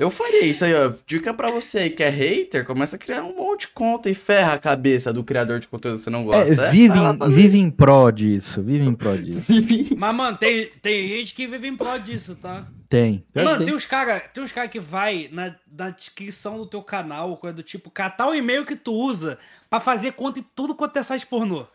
[0.01, 0.91] Eu faria isso aí, ó.
[1.05, 4.15] Dica pra você aí que é hater, começa a criar um monte de conta e
[4.15, 6.51] ferra a cabeça do criador de conteúdo que você não gosta.
[6.51, 9.53] É, vive, vai lá em, vive em pró disso, vive em pró disso.
[9.53, 9.95] Vive.
[9.95, 12.65] Mas, mano, tem, tem gente que vive em prol disso, tá?
[12.89, 13.23] Tem.
[13.35, 13.67] Mano, tem.
[13.67, 17.55] tem uns cara, tem uns cara que vai na, na descrição do teu canal, coisa
[17.55, 19.37] do tipo, catar o e-mail que tu usa
[19.69, 21.67] pra fazer conta em tudo quanto é site pornô.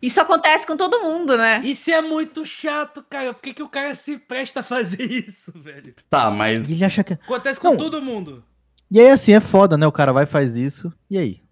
[0.00, 1.60] Isso acontece com todo mundo, né?
[1.62, 3.34] Isso é muito chato, cara.
[3.34, 5.94] Por que, que o cara se presta a fazer isso, velho?
[6.08, 6.70] Tá, mas.
[6.70, 7.12] Ele acha que.
[7.14, 7.76] Acontece com Não.
[7.76, 8.42] todo mundo.
[8.90, 9.86] E aí, assim, é foda, né?
[9.86, 10.92] O cara vai e faz isso.
[11.10, 11.42] E aí?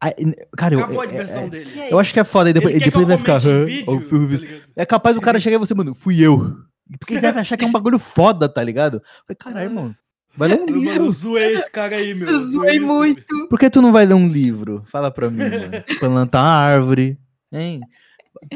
[0.00, 0.12] Aí,
[0.56, 1.72] cara, eu, Acabou a é- diversão é- dele.
[1.74, 1.90] E aí?
[1.90, 2.50] eu acho que é foda.
[2.50, 3.40] E depois, Ele quer que eu vai ficar.
[3.40, 3.64] comente "Hã?
[3.64, 4.62] vídeo, o tá visto." ligado?
[4.76, 6.56] É capaz do cara chegar e você, mano, fui eu.
[6.98, 8.96] Porque ele deve achar que é um bagulho foda, tá ligado?
[8.96, 9.96] Eu Falei, caralho, mano.
[10.36, 11.12] Vai ler um Eu, mano, eu livro.
[11.12, 12.28] zoei esse cara aí, meu.
[12.28, 13.48] Eu zoei muito.
[13.48, 14.82] Por que tu não vai ler um livro?
[14.86, 15.84] Fala pra mim, mano.
[16.00, 17.18] Plantar uma árvore.
[17.52, 17.80] Hein?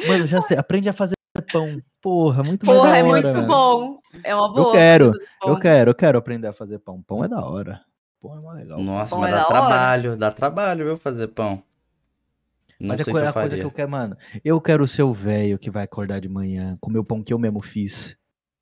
[0.06, 0.56] Mano, já sei.
[0.58, 1.14] Aprende a fazer
[1.52, 1.80] pão.
[2.00, 3.46] Porra, muito Porra, é hora, muito mano.
[3.46, 3.98] bom.
[4.24, 4.72] É uma boa.
[4.72, 7.02] quero, fazer Eu quero, eu quero aprender a fazer pão.
[7.02, 7.80] Pão é da hora.
[8.20, 8.80] Pão é mó legal.
[8.80, 9.54] Nossa, Pão mas é dá da hora.
[9.54, 10.16] trabalho.
[10.16, 11.62] Dá trabalho, viu, fazer pão.
[12.80, 13.58] Não Mas é é eu a coisa faria.
[13.58, 14.16] que eu quero, mano.
[14.44, 17.38] Eu quero ser o velho que vai acordar de manhã, comer o pão que eu
[17.38, 18.16] mesmo fiz.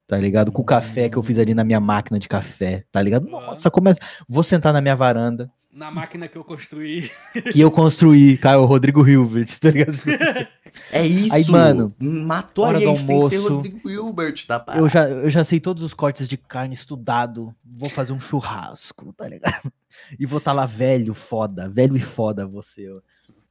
[0.06, 0.52] Tá ligado?
[0.52, 2.84] Com o café que eu fiz ali na minha máquina de café.
[2.92, 3.26] Tá ligado?
[3.26, 3.98] Nossa, começa.
[4.28, 7.10] Vou sentar na minha varanda Na máquina que eu construí.
[7.52, 9.98] que eu construí, cara, o Rodrigo Hilbert, tá ligado?
[10.92, 11.32] É isso.
[11.32, 14.62] Aí, mano, Matou hora do a gente tem que ser almoço, Rodrigo Hilbert, tá?
[14.76, 17.54] Eu já, eu já sei todos os cortes de carne estudado.
[17.64, 19.72] Vou fazer um churrasco, tá ligado?
[20.20, 22.86] E vou estar lá velho, foda, velho e foda você.
[22.90, 23.00] ó.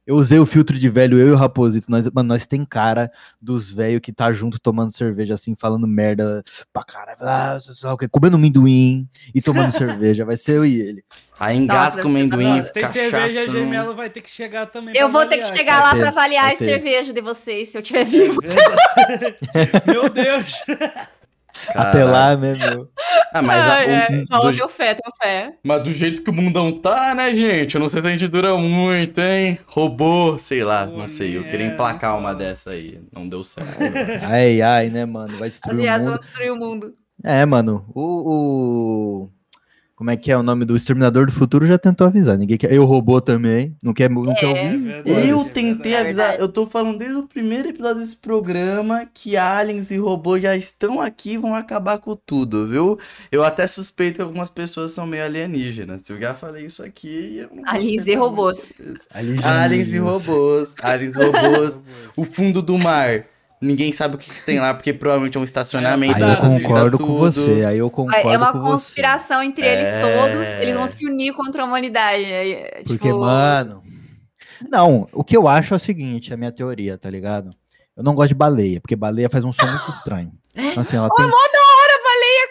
[0.06, 1.90] Eu usei o filtro de velho, eu e o Raposito.
[1.90, 3.10] Nós, mano, nós tem cara
[3.42, 7.18] dos velhos que tá junto tomando cerveja, assim, falando merda pra caralho.
[7.20, 10.24] Ah, sei lá o quê, comendo amendoim e tomando cerveja.
[10.24, 11.04] Vai ser eu e ele.
[11.38, 14.96] Aí engata Nossa, com amendoim, Nossa, tem cerveja, gemelo vai ter que chegar também.
[14.96, 15.84] Eu vou ter que avaliar, chegar cara.
[15.84, 18.40] lá ter, pra avaliar a cerveja de vocês, se eu estiver vivo.
[19.86, 20.62] Meu Deus.
[21.68, 22.10] Até Caralho.
[22.10, 22.90] lá, né, meu?
[23.32, 24.26] Ah, mas, a- o-.
[24.30, 25.54] Não, do, tenho fé, tenho fé.
[25.64, 27.74] mas do jeito que o mundão tá, né, gente?
[27.74, 29.58] Eu não sei se a gente dura muito, hein?
[29.66, 31.36] Robô, sei lá, Pô, não sei.
[31.36, 33.00] Eu queria emplacar uma dessa aí.
[33.12, 33.78] Não deu certo.
[34.22, 35.36] Ai, ai, né, mano?
[35.38, 36.20] Vai destruir Aliás, o vão mundo.
[36.22, 36.94] destruir o mundo.
[37.24, 39.30] É, mano, o, o-
[39.96, 42.36] Como é que é o nome do Exterminador do Futuro já tentou avisar.
[42.36, 42.70] Ninguém quer.
[42.70, 43.74] Eu robô também.
[43.82, 44.50] Não quer, não quer É.
[44.50, 44.76] É ouvir?
[44.78, 45.94] verdade, Eu é tentei verdade.
[45.96, 46.42] avisar, verdade.
[46.42, 51.00] eu tô falando desde o primeiro episódio desse programa que aliens e robôs já estão
[51.00, 52.98] aqui e vão acabar com tudo, viu?
[53.32, 56.06] Eu até suspeito que algumas pessoas são meio alienígenas.
[56.10, 57.46] Eu já falei isso aqui.
[57.64, 58.74] Aliens e robôs.
[59.14, 60.74] Aliens e robôs.
[60.82, 61.74] Aliens e robôs.
[62.14, 63.24] o fundo do mar.
[63.66, 66.98] Ninguém sabe o que, que tem lá, porque provavelmente é um estacionamento Aí eu concordo
[66.98, 67.64] com você.
[67.64, 70.00] Aí eu concordo É uma com conspiração entre eles É.
[70.00, 70.48] todos.
[70.54, 72.24] Eles vão se unir contra a humanidade.
[72.24, 72.94] É, é, você.
[72.94, 73.82] Porque, tipo, mano.
[74.70, 77.50] Não, o que eu acho é o seguinte, a minha teoria, tá ligado?
[77.96, 80.32] Eu não gosto de baleia, porque baleia faz um som muito estranho.
[80.54, 81.26] Então, assim, ela tem.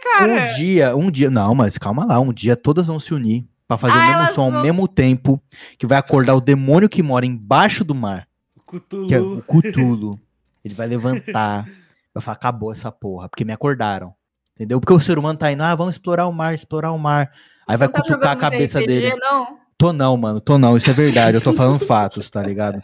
[0.04, 0.32] cara.
[0.52, 1.30] Um dia, um dia.
[1.30, 4.34] Não, mas calma lá, um dia todas vão se unir pra fazer Ah, o mesmo
[4.34, 5.42] som ao vão- mesmo tempo
[5.78, 8.28] que vai acordar o demônio que mora embaixo do mar,
[8.68, 9.08] Cthulhu.
[9.08, 10.20] que é o Cthulhu.
[10.66, 11.66] Ele vai levantar,
[12.12, 14.16] vai falar, acabou essa porra, porque me acordaram.
[14.56, 14.80] Entendeu?
[14.80, 17.32] Porque o ser humano tá indo, ah, vamos explorar o mar, explorar o mar.
[17.68, 19.16] Aí Você vai tá cutucar a cabeça RPG, dele.
[19.18, 19.60] Não.
[19.78, 22.82] Tô não, mano, tô não, isso é verdade, eu tô falando fatos, tá ligado?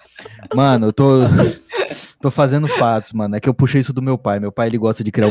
[0.54, 1.22] Mano, eu tô
[2.22, 4.78] tô fazendo fatos, mano, é que eu puxei isso do meu pai, meu pai ele
[4.78, 5.30] gosta de criar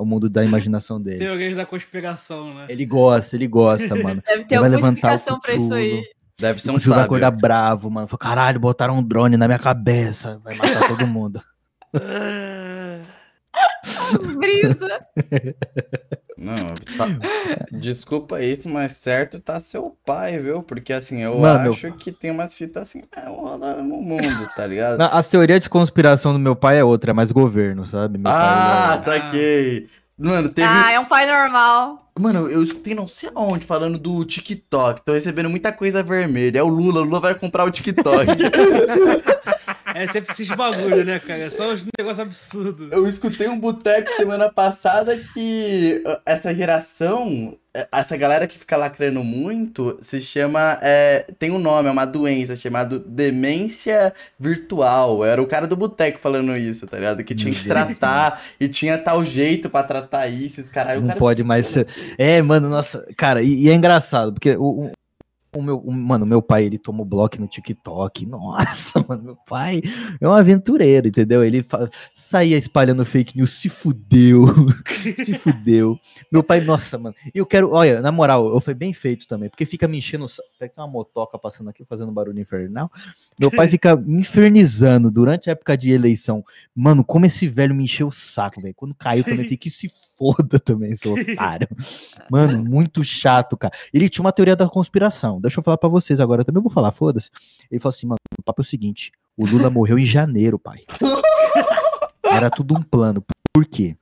[0.00, 1.18] o mundo da imaginação dele.
[1.18, 2.66] Teorias da conspiração, né?
[2.68, 4.22] Ele gosta, ele gosta, mano.
[4.26, 6.02] Deve ter Ele vai alguma levantar o explicação pra isso aí.
[6.40, 7.04] Deve ser um filho vai sábio.
[7.04, 8.08] acordar bravo, mano.
[8.08, 10.40] Falou, caralho, botaram um drone na minha cabeça.
[10.42, 11.40] Vai matar todo mundo.
[14.36, 15.00] Brisa.
[16.36, 16.56] Não,
[16.96, 17.08] tá-
[17.70, 20.62] desculpa isso, mas certo tá seu pai, viu?
[20.62, 24.48] Porque assim, eu Mano, meu- acho que tem umas fitas assim mesmo rolando no mundo,
[24.56, 24.98] tá ligado?
[24.98, 28.18] Não, As teorias de conspiração do meu pai é outra, é mais governo, sabe?
[28.18, 29.88] Meu ah, pai, saquei.
[30.18, 30.66] Mano, teve.
[30.68, 32.10] Ah, é um pai normal.
[32.18, 35.02] Mano, eu escutei não sei aonde falando do TikTok.
[35.04, 36.58] Tô recebendo muita coisa vermelha.
[36.58, 38.26] É o Lula, o Lula vai comprar o TikTok.
[39.94, 41.40] É sempre esses bagulho, né, cara?
[41.40, 42.90] É só uns negócios absurdos.
[42.92, 48.76] eu escutei um boteco semana passada que uh, essa geração, eh, essa galera que fica
[48.76, 50.78] lacrando muito, se chama.
[50.82, 55.24] é, tem um nome, é uma doença chamada demência virtual.
[55.24, 57.24] Era o cara do boteco falando isso, tá ligado?
[57.24, 60.60] Que tinha que tratar e tinha tal jeito pra tratar isso.
[60.60, 61.86] Esse caralho, Não cara pode mais ser.
[62.18, 63.06] É, mano, nossa.
[63.16, 64.90] Cara, e, e é engraçado, porque o,
[65.54, 68.24] o, o meu, o- mano, meu pai, ele tomou bloco no TikTok.
[68.26, 69.82] Nossa, mano, meu pai
[70.20, 71.44] é um aventureiro, entendeu?
[71.44, 74.46] Ele fa- saía espalhando fake news, se fudeu.
[75.24, 75.98] se fudeu.
[76.30, 77.14] Meu pai, nossa, mano.
[77.34, 80.24] E eu quero, olha, na moral, eu foi bem feito também, porque fica me enchendo.
[80.24, 82.90] o Tem uma motoca passando aqui fazendo barulho infernal.
[83.38, 86.44] Meu pai fica me infernizando durante a época de eleição.
[86.74, 88.74] Mano, como esse velho me encheu o saco, velho.
[88.74, 91.68] Quando caiu, eu comentei que se foda também, seu otário.
[92.30, 93.74] Mano, muito chato, cara.
[93.92, 95.40] Ele tinha uma teoria da conspiração.
[95.42, 97.30] Deixa eu falar pra vocês agora, eu também vou falar, foda-se.
[97.70, 100.80] Ele falou assim, mano, o papo é o seguinte: o Lula morreu em janeiro, pai.
[102.24, 103.24] Era tudo um plano.
[103.54, 103.96] Por quê?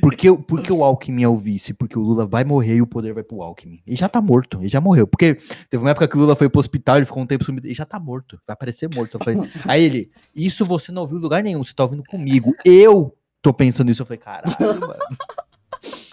[0.00, 3.12] Porque, porque o Alckmin é o vice, porque o Lula vai morrer e o poder
[3.12, 3.82] vai pro Alckmin.
[3.86, 5.06] Ele já tá morto, ele já morreu.
[5.06, 5.34] Porque
[5.68, 7.74] teve uma época que o Lula foi pro hospital, ele ficou um tempo sumido, ele
[7.74, 9.18] já tá morto, vai aparecer morto.
[9.18, 12.54] Falei, aí ele, isso você não ouviu em lugar nenhum, você tá ouvindo comigo.
[12.64, 14.02] Eu tô pensando nisso.
[14.02, 14.96] Eu falei, caralho, mano.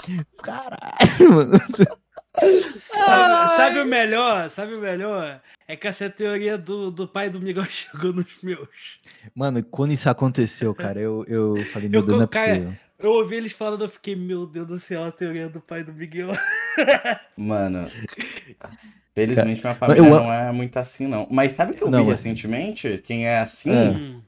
[0.44, 1.52] Caralho, mano.
[2.76, 4.50] Sabe, sabe o melhor?
[4.50, 5.42] Sabe o melhor?
[5.68, 8.68] É que essa teoria do, do pai do Miguel chegou nos meus.
[9.36, 12.76] Mano, quando isso aconteceu, cara, eu, eu falei, meu Eu Deus, não é cara, possível.
[13.00, 15.94] Eu ouvi eles falando, eu fiquei, meu Deus do céu, a teoria do pai do
[15.94, 16.30] Miguel.
[17.38, 17.90] Mano.
[19.14, 21.28] Felizmente minha eu família am- não é muito assim, não.
[21.30, 22.98] Mas sabe o que eu Não, vi mas- recentemente?
[23.06, 23.72] Quem é assim?
[23.72, 24.24] É.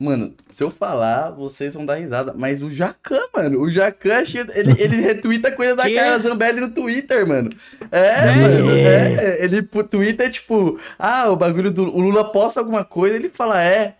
[0.00, 2.32] Mano, se eu falar, vocês vão dar risada.
[2.32, 3.60] Mas o Jacan, mano.
[3.60, 4.22] O Jacan, é
[4.54, 5.96] ele, ele retuita coisa da Que?
[5.96, 7.50] Carla Zambelli no Twitter, mano.
[7.90, 8.64] É, Sério?
[8.64, 8.70] mano.
[8.70, 9.38] É.
[9.40, 11.82] Ele pro Twitter, tipo, ah, o bagulho do.
[11.82, 13.96] O Lula posta alguma coisa, ele fala, é.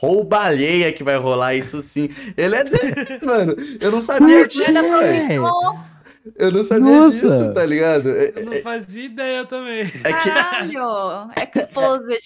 [0.00, 2.08] Rouba alheia que vai rolar isso sim.
[2.36, 3.56] Ele é desse, mano.
[3.80, 5.44] Eu não sabia disso, Mas velho.
[6.34, 7.12] Eu não sabia Nossa.
[7.16, 8.10] disso, tá ligado?
[8.10, 9.82] É, Eu não fazia ideia também.
[9.82, 10.30] é que.
[10.30, 11.30] Caralho.
[11.54, 12.20] Exposed.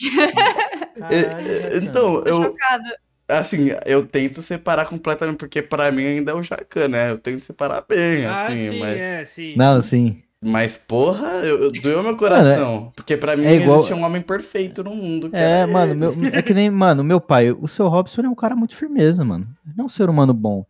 [1.10, 2.96] é- então, Tô eu, chocada.
[3.28, 7.10] Assim, eu tento separar completamente, porque pra mim ainda é o Jacan, né?
[7.12, 9.54] Eu tento separar bem, ah, assim, sim, mas, é, sim.
[9.56, 10.20] Não, sim.
[10.42, 12.92] mas porra, eu, eu doeu meu coração.
[12.96, 15.30] porque pra mim é igual- existe um homem perfeito no mundo.
[15.30, 18.34] que É, mano, meu, é que nem, mano, meu pai, o seu Robson é um
[18.34, 19.46] cara muito firmeza, mano.
[19.64, 20.64] Ele é um ser humano bom.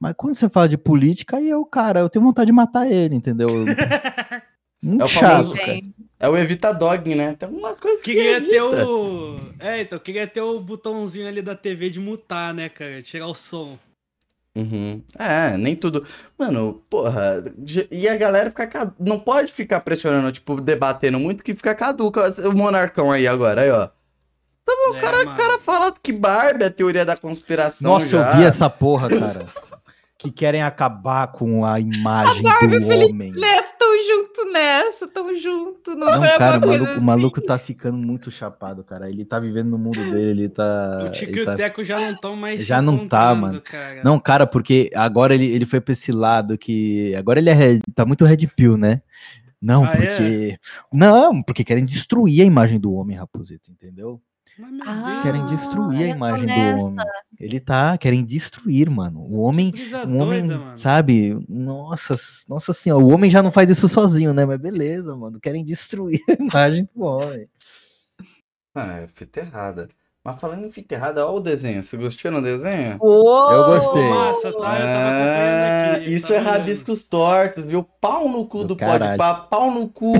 [0.00, 3.14] Mas quando você fala de política, aí eu, cara, eu tenho vontade de matar ele,
[3.14, 3.48] entendeu?
[4.82, 5.92] Muito É o chato, famoso-.
[6.18, 7.34] É o Evita Dog, né?
[7.38, 8.14] Tem algumas coisas que.
[8.14, 9.36] Queria ter o.
[9.58, 13.02] É, então, queria ter o botãozinho ali da TV de mutar, né, cara?
[13.02, 13.78] Tirar o som.
[14.56, 15.02] Uhum.
[15.18, 16.04] É, nem tudo.
[16.38, 17.44] Mano, porra.
[17.90, 18.66] E a galera fica.
[18.66, 22.34] cadu- Não pode ficar pressionando, tipo, debatendo muito que fica caduca.
[22.48, 23.88] O monarcão aí agora, aí, ó.
[24.90, 27.90] o cara- O cara fala que barba é a teoria da conspiração.
[27.92, 28.30] Nossa, já.
[28.32, 29.46] eu vi essa porra, cara.
[30.20, 32.48] que querem acabar com a imagem do
[33.08, 33.32] homem.
[33.32, 35.94] Neto, tão junto nessa, tão junto.
[35.96, 37.04] Não, Não, cara, o maluco, o assim.
[37.06, 39.08] maluco tá ficando muito chapado, cara.
[39.08, 41.04] Ele tá vivendo no mundo dele, ele tá.
[41.06, 42.66] O Tico e o tá- Teco já não estão mais.
[42.66, 43.62] Já não tá, mano.
[43.62, 44.02] Cara.
[44.04, 47.14] Não, cara, porque agora ele, ele foi pra esse lado que.
[47.14, 49.00] Agora ele é tá muito red pill, né?
[49.58, 49.96] Não, Ah, é?
[49.96, 50.58] porque.
[50.92, 54.20] Não, porque querem destruir a imagem do homem, Raposito, entendeu?
[54.86, 56.52] Ah, Querem destruir a imagem do
[56.86, 56.96] homem.
[57.38, 59.20] Ele tá, querem destruir, mano.
[59.20, 59.72] O homem.
[60.06, 60.76] O homem, doida, mano.
[60.76, 61.38] sabe?
[61.48, 62.18] Nossa,
[62.48, 64.44] nossa senhora, o homem já não faz isso sozinho, né?
[64.44, 65.40] Mas beleza, mano.
[65.40, 67.48] Querem destruir a imagem do homem.
[68.74, 69.88] Ah, é fita errada.
[70.22, 71.82] Mas falando em fita errada, olha o desenho.
[71.82, 72.98] Você gostou no desenho?
[73.00, 73.50] Uou!
[73.52, 74.08] Eu gostei.
[74.10, 74.48] Massa, tá?
[74.52, 76.12] Eu tava Ah, aqui.
[76.12, 77.82] isso tava é rabiscos tortos, viu?
[77.82, 78.76] Pau no cu Do do.
[78.76, 80.12] Podpah, pau no cu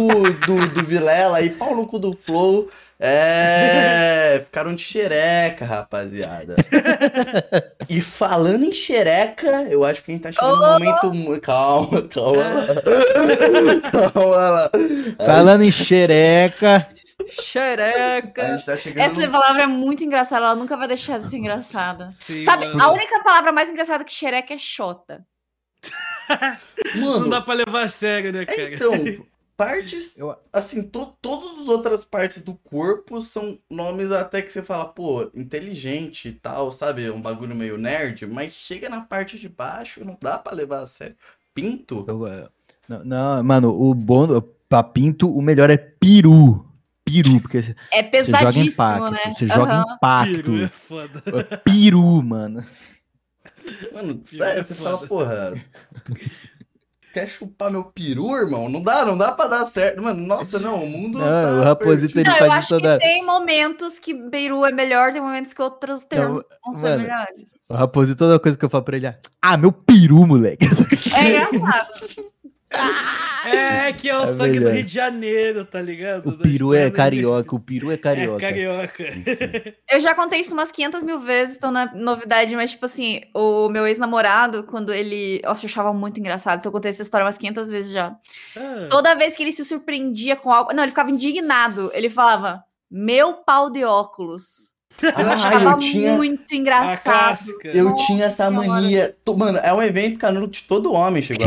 [0.47, 2.71] do, do Vilela e pau no cu do Flow.
[3.03, 6.55] É, ficaram de xereca, rapaziada.
[7.89, 11.13] E falando em xereca, eu acho que a gente tá chegando num momento.
[11.15, 12.67] mu- Calma, calma lá.
[14.13, 14.71] Calma lá.
[15.27, 16.87] Falando em xereca.
[17.19, 18.53] A Xereca.
[18.53, 19.03] gente tá chegando.
[19.05, 22.11] Essa palavra é muito engraçada, ela nunca vai deixar de ser engraçada.
[22.21, 22.81] Sim, Sabe, mano.
[22.83, 25.25] a única palavra mais engraçada que xereca é xota.
[26.97, 28.73] Mano, Não dá pra levar a sério, né, cara?
[28.75, 28.93] Então,
[29.61, 34.63] partes, Eu- assim, to, todas as outras partes do corpo são nomes até que você
[34.63, 37.05] fala, pô, inteligente e tal, sabe?
[37.05, 40.83] É um bagulho meio nerd, mas chega na parte de baixo, não dá pra levar
[40.83, 41.15] a sério.
[41.53, 42.05] Pinto?
[42.09, 42.49] Eu,
[42.89, 46.67] não, não, mano, o bom pra pinto, o melhor é peru.
[47.05, 49.11] Peru, porque você É você joga pesadíssimo, impacto.
[49.13, 49.33] né?
[49.33, 49.97] Você joga Aham.
[49.97, 50.37] impacto.
[50.43, 51.23] Peru é foda.
[51.27, 52.63] É Peru, mano.
[53.93, 54.91] Mano, é, é você foda.
[54.91, 55.53] fala, porra.
[57.13, 58.69] Quer chupar meu peru, irmão?
[58.69, 60.01] Não dá, não dá pra dar certo.
[60.01, 61.19] Mano, nossa, não, o mundo.
[61.19, 64.15] Não, tá o Raposito, ele Não, eu faz acho isso toda que tem momentos que
[64.15, 67.03] Beirut é melhor, tem momentos que outros termos vão ser mano.
[67.03, 67.57] melhores.
[67.69, 70.67] O Raposito, toda coisa que eu falo pra ele é, ah, meu peru, moleque.
[71.15, 71.91] É engraçado.
[73.47, 74.77] É, que é o É sangue do verdade.
[74.77, 76.29] Rio de Janeiro, tá ligado?
[76.29, 78.41] O peru é carioca, o peru é É carioca.
[78.41, 79.05] carioca.
[79.91, 83.69] Eu já contei isso umas 500 mil vezes, então é novidade, mas, tipo assim, o
[83.69, 85.41] meu ex-namorado, quando ele.
[85.45, 88.15] Nossa, eu achava muito engraçado, então eu contei essa história umas 500 vezes já.
[88.57, 90.73] Ah, Toda vez que ele se surpreendia com algo.
[90.73, 91.91] Não, ele ficava indignado.
[91.95, 94.71] Ele falava, meu pau de óculos.
[95.03, 97.41] Eu Ah, achava eu tinha- muito engraçado.
[97.65, 98.69] Eu Nossa tinha essa Senhora.
[98.69, 99.17] mania.
[99.39, 101.47] Mano, é um evento canudo de todo homem, chegou.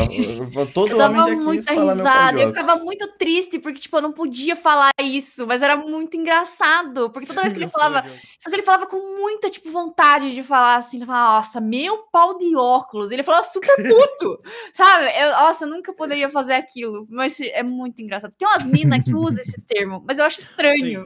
[0.73, 2.39] Todo Eu homem já quis muita falar meu risada.
[2.41, 7.11] Eu ficava muito triste, porque, tipo, eu não podia falar isso, mas era muito engraçado.
[7.11, 8.03] Porque toda vez que ele falava.
[8.39, 10.97] Só que ele falava com muita, tipo, vontade de falar assim.
[10.97, 13.11] Ele falava, nossa, meu pau de óculos.
[13.11, 14.39] Ele falava super puto,
[14.73, 15.05] sabe?
[15.19, 17.05] Eu, nossa, eu nunca poderia fazer aquilo.
[17.09, 18.33] Mas é muito engraçado.
[18.37, 21.05] Tem umas minas que usam esse termo, mas eu acho estranho.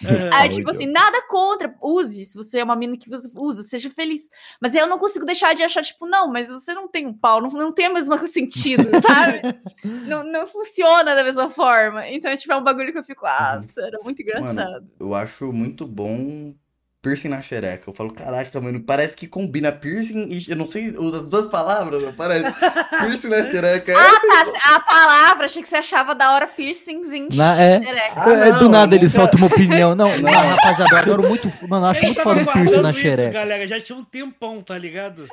[0.32, 2.24] Ah, Aí, tipo assim, nada contra, use.
[2.24, 4.28] Se você é uma mina que usa, usa, seja feliz.
[4.60, 7.14] Mas aí eu não consigo deixar de achar, tipo, não, mas você não tem um
[7.14, 9.40] pau, não, não tem o mesmo sentido, sabe?
[10.06, 12.06] não, não funciona da mesma forma.
[12.08, 14.86] Então, tipo, é um bagulho que eu fico, ah, era muito engraçado.
[14.98, 16.54] Eu acho muito bom
[17.06, 17.88] piercing na xereca.
[17.88, 21.46] Eu falo, caraca, mano, parece que combina piercing e eu não sei, usa as duas
[21.46, 22.52] palavras, não parece?
[23.00, 23.92] piercing na xereca.
[23.92, 24.74] é- Ah, tá.
[24.74, 27.80] A palavra, achei que você achava da hora piercings em Na- é.
[27.80, 28.12] xereca.
[28.16, 29.94] Ah, É, não, do nada eu ele nunca- solta uma opinião.
[29.94, 30.32] Não, não, Não.
[30.32, 31.52] rapaziada, eu adoro muito.
[31.68, 33.30] Mano, eu acho Ele muito foda um piercing na guardando isso, xereca.
[33.30, 33.68] galera.
[33.68, 35.26] Já tinha um tempão, tá ligado?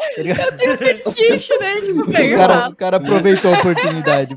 [0.77, 1.81] Fetiche, né?
[1.81, 4.35] Tipo, O cara, o cara aproveitou a oportunidade.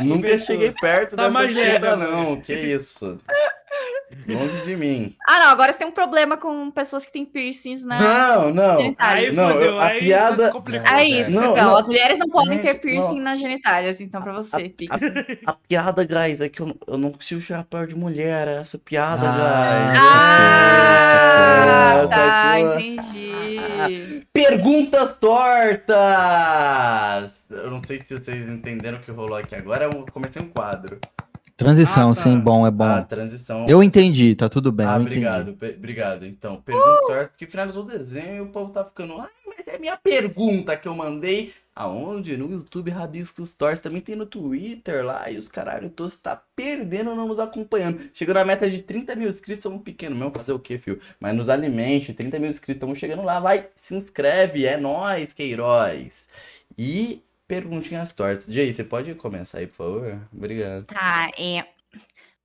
[0.00, 1.96] Nunca cheguei perto Tá dessa mais agora.
[1.96, 2.40] não.
[2.40, 3.18] Que isso.
[4.26, 5.14] Longe de mim.
[5.26, 8.80] Ah, não, agora você tem um problema com pessoas que têm piercings nas Não, não.
[8.80, 9.28] genitálias.
[9.30, 10.52] Aí Não, fodeu, eu- a aí piada-.
[10.94, 11.64] É isso, Não, então.
[11.68, 11.76] não.
[11.76, 13.22] As mulheres não podem Gente, ter piercing não.
[13.24, 14.90] nas genitálias, então, pra você, Pix.
[15.46, 18.48] A piada, guys, é que eu, eu não consigo chapéu de mulher.
[18.48, 19.92] é Essa piada, Ah.
[19.92, 20.00] guys.
[22.00, 22.78] Ah, tá, ó.
[22.78, 24.26] entendi.
[24.32, 25.96] Perguntas tortas!
[27.50, 29.84] Eu não sei se vocês entenderam o que rolou aqui agora.
[29.86, 30.98] Eu comecei um quadro.
[31.58, 32.20] Transição, Ah, tá.
[32.22, 32.84] sim, bom, é bom.
[32.84, 33.68] A transição.
[33.68, 34.86] Eu entendi, tá tudo bem.
[34.86, 36.24] Ah, obrigado, obrigado.
[36.24, 39.20] Então, perguntas tortas, porque finalizou o desenho e o povo tá ficando.
[39.20, 41.52] Ai, mas é minha pergunta que eu mandei.
[41.74, 42.36] Aonde?
[42.36, 47.14] No YouTube Rabiscos Stories, também tem no Twitter lá, e os caralho todos tá perdendo
[47.14, 48.00] não nos acompanhando.
[48.14, 51.00] Chegou na meta de 30 mil inscritos, somos pequenos mesmo, fazer o quê, filho?
[51.20, 56.26] Mas nos alimente, 30 mil inscritos, estamos chegando lá, vai, se inscreve, é nóis, Queiroz.
[56.76, 58.44] E perguntinhas tortas.
[58.44, 60.28] Jay, você pode começar aí, por favor?
[60.32, 60.84] Obrigado.
[60.84, 61.66] Tá, é.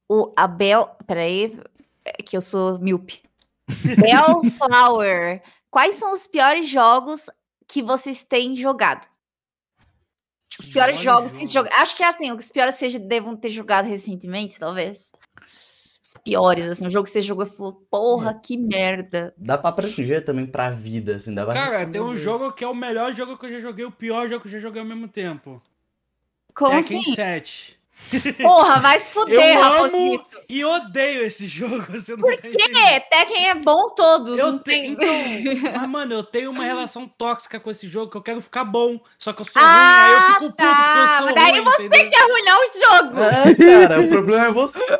[0.10, 0.88] O Abel.
[1.06, 1.60] Peraí,
[2.06, 3.22] é que eu sou míope.
[4.02, 5.44] Bellflower.
[5.70, 7.30] Quais são os piores jogos
[7.68, 9.08] que vocês têm jogado?
[10.60, 11.52] Os piores jogos que jogos.
[11.52, 11.70] joga.
[11.76, 15.12] Acho que é assim, os piores vocês devam ter jogado recentemente, talvez.
[16.23, 19.34] Piores, assim, o jogo que você jogou e falou, porra, que merda.
[19.38, 22.23] Dá pra abranger também pra vida, assim, dá pra Cara, tem um isso.
[22.23, 24.52] jogo que é o melhor jogo que eu já joguei, o pior jogo que eu
[24.52, 25.61] já joguei ao mesmo tempo.
[26.53, 27.14] Como Tekken assim?
[27.15, 27.80] 7.
[28.41, 32.99] Porra, vai se fuder, Eu amo e odeio esse jogo, você não Por tá quê?
[33.10, 34.95] Tekken é bom todos, Eu não tem...
[34.95, 35.53] tenho.
[35.53, 38.64] Então, mas, mano, eu tenho uma relação tóxica com esse jogo que eu quero ficar
[38.65, 38.99] bom.
[39.18, 41.36] Só que eu sou Ah, ruim, aí eu fico puto tá, porque eu sou mas
[41.36, 41.64] daí ruim.
[41.64, 42.10] você entendeu?
[42.10, 43.20] quer arruinar o jogo.
[43.24, 44.99] É, cara, o problema é você.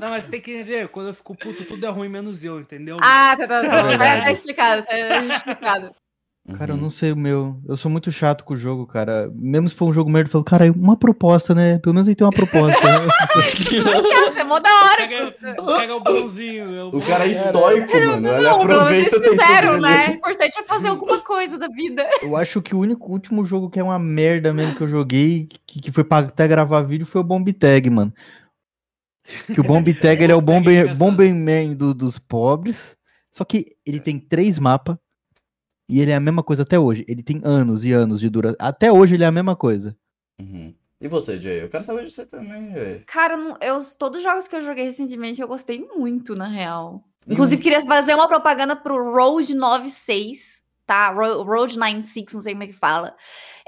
[0.00, 2.98] Não, mas tem que entender, quando eu fico puto, tudo é ruim, menos eu, entendeu?
[3.02, 3.68] Ah, tá, tá, tá.
[3.68, 4.24] Tá, verdade.
[4.24, 5.94] tá explicado, tá justificado.
[6.56, 7.60] Cara, eu não sei o meu.
[7.68, 9.30] Eu sou muito chato com o jogo, cara.
[9.34, 11.78] Mesmo se for um jogo merda, eu falo, cara, uma proposta, né?
[11.78, 12.76] Pelo menos aí tem uma proposta.
[12.80, 14.02] Chato,
[14.32, 15.06] Você é mó da hora.
[15.06, 15.32] Pega,
[15.78, 16.64] pega o bonzinho.
[16.70, 18.28] eu- O cara é Cara, estoico, mano.
[18.28, 20.08] Ele Não, pelo menos eles fizeram, né?
[20.08, 22.08] O importante é fazer alguma coisa da vida.
[22.22, 24.88] eu acho que o único o último jogo que é uma merda mesmo que eu
[24.88, 28.12] joguei, que, que foi pra até gravar vídeo, foi o Bomb Tag, mano.
[29.54, 30.96] Que o Bomb Tag ele é o é Bomber.
[30.96, 32.96] Bomberman do- dos pobres.
[33.30, 34.96] Só que ele tem três mapas.
[35.90, 37.04] E ele é a mesma coisa até hoje.
[37.08, 38.56] Ele tem anos e anos de duração.
[38.60, 39.96] Até hoje ele é a mesma coisa.
[40.40, 40.74] Uhum.
[41.00, 41.62] E você, Jay?
[41.62, 43.02] Eu quero saber de você também, velho.
[43.06, 47.02] Cara, eu, todos os jogos que eu joguei recentemente eu gostei muito, na real.
[47.28, 51.10] Inclusive, queria fazer uma propaganda pro Road 96, tá?
[51.10, 53.14] Ro- Road 96, não sei como é que fala.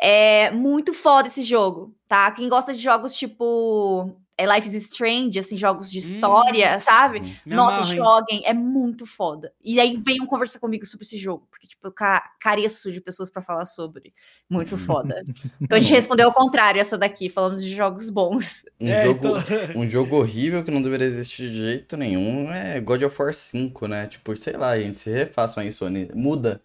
[0.00, 2.30] É muito foda esse jogo, tá?
[2.32, 4.10] Quem gosta de jogos tipo
[4.42, 7.20] é, Life is Strange, assim, jogos de história, sabe?
[7.20, 7.32] Hum.
[7.46, 7.96] Me Nossa, amarro, hein?
[7.96, 9.52] joguem, é muito foda.
[9.62, 13.30] E aí venham conversar comigo sobre esse jogo, porque, tipo, eu ca careço de pessoas
[13.30, 14.12] pra falar sobre.
[14.50, 15.24] Muito foda.
[15.60, 18.64] Então a gente respondeu ao contrário essa daqui, falamos de jogos bons.
[18.80, 19.42] Um, É, jogo, então-
[19.82, 23.86] um jogo horrível que não deveria existir de jeito nenhum é God of War 5,
[23.86, 24.06] né?
[24.06, 26.10] Tipo, sei lá, gente, se refaçam aí, Sony.
[26.14, 26.60] Muda.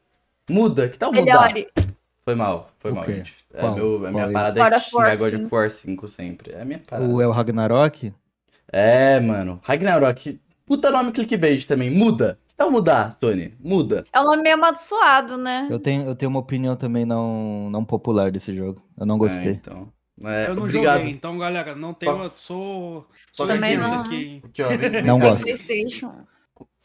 [0.50, 1.54] Muda, que tal mudar?
[1.54, 1.68] Melhore.
[2.28, 3.34] Foi mal, foi mal, gente.
[3.54, 3.74] É Qual?
[3.76, 5.46] meu, a minha Qual parada God é xingar God 5.
[5.46, 6.52] of War 5 sempre.
[6.52, 7.08] É a minha parada.
[7.10, 8.14] O El Ragnarok?
[8.70, 9.62] É, mano.
[9.64, 10.38] Ragnarok.
[10.66, 11.90] Puta nome clickbait também.
[11.90, 12.38] Muda.
[12.46, 13.56] Que tal mudar, Sony?
[13.62, 14.04] Muda.
[14.12, 15.70] É um nome meio amaldiçoado, né?
[15.72, 18.84] Eu tenho, eu tenho uma opinião também não, não popular desse jogo.
[19.00, 19.52] Eu não É, gostei.
[19.54, 19.88] então.
[20.26, 20.98] É, Eu não obrigado.
[20.98, 22.30] joguei, então, galera, não tenho.
[22.36, 23.08] Sou.
[23.32, 24.02] Só Sou Também isento não.
[24.02, 24.42] aqui?
[24.44, 25.44] Aqui, ó, vem, vem Não cá, gosto.
[25.44, 26.12] PlayStation.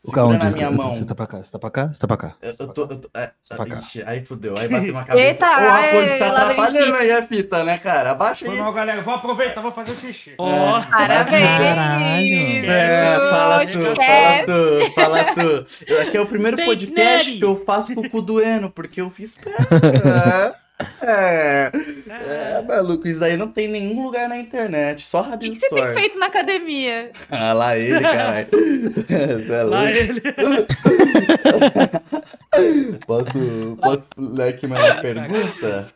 [0.05, 0.45] O Segura onde?
[0.45, 0.97] na minha mão.
[0.97, 2.35] Você tá pra cá, você tá pra cá, você tá pra cá.
[2.43, 3.79] Eu, eu tô, eu tô, é, cá.
[3.79, 5.27] ixi, aí fudeu, aí bateu uma cabeça.
[5.29, 8.11] Eita, Ô, Raposo, ai, tá atrapalhando aí a fita, né, cara?
[8.11, 8.59] Abaixa aí.
[8.59, 9.01] mal, galera.
[9.03, 10.35] Vou aproveitar, vou fazer xixi.
[10.39, 10.83] Ó.
[10.83, 11.47] Parabéns!
[11.47, 12.67] Caralho.
[12.67, 13.95] É, fala tu, Esquece.
[13.95, 15.95] fala tu, fala tu.
[16.03, 19.37] Aqui é o primeiro podcast que eu faço com o cu doendo, porque eu fiz
[19.37, 20.53] perna.
[21.01, 21.71] É,
[22.09, 25.57] é, maluco, isso daí não tem em nenhum lugar na internet, só O que, que
[25.57, 27.13] você tem feito na academia?
[27.31, 28.49] Ah, lá ele, caralho.
[29.53, 30.21] É Lá ele.
[33.07, 35.89] Posso, posso ler aqui mais uma pergunta?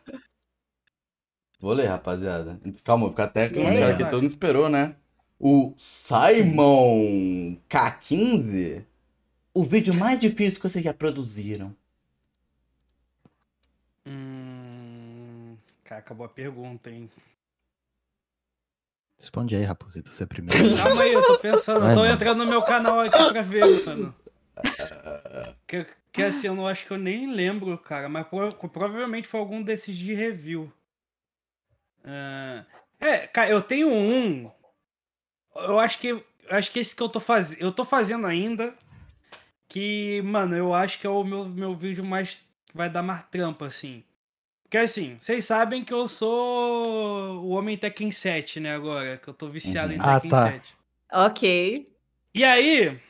[1.60, 2.58] Vou ler, rapaziada.
[2.84, 4.94] Calma, vou ficar até aquela que todo mundo esperou, né?
[5.38, 8.82] O Simon K15,
[9.52, 11.74] o vídeo mais difícil que vocês já produziram.
[15.96, 17.10] Cara, acabou a pergunta, hein?
[19.18, 20.58] Responde aí, Raposito, você é primeiro.
[20.76, 21.80] Calma aí, eu tô pensando.
[21.80, 22.12] Vai, Eu tô mano.
[22.12, 24.14] entrando no meu canal aqui pra ver, mano.
[25.66, 28.08] Que, que assim, eu não acho que eu nem lembro, cara.
[28.10, 30.70] Mas pro- provavelmente foi algum desses de review.
[32.04, 32.66] Ah,
[33.00, 34.50] é, cara, eu tenho um.
[35.54, 36.08] Eu acho que.
[36.08, 37.60] Eu acho que esse que eu tô fazendo.
[37.62, 38.74] Eu tô fazendo ainda.
[39.66, 42.38] Que, mano, eu acho que é o meu, meu vídeo mais.
[42.74, 44.04] vai dar mais trampa, assim.
[44.66, 49.16] Porque assim, vocês sabem que eu sou o homem Tekken 7, né, agora.
[49.16, 50.02] Que eu tô viciado em Uhum.
[50.04, 50.52] Ah, Tekken tá.
[50.52, 50.74] 7.
[51.12, 51.88] Ok.
[52.34, 53.00] E aí,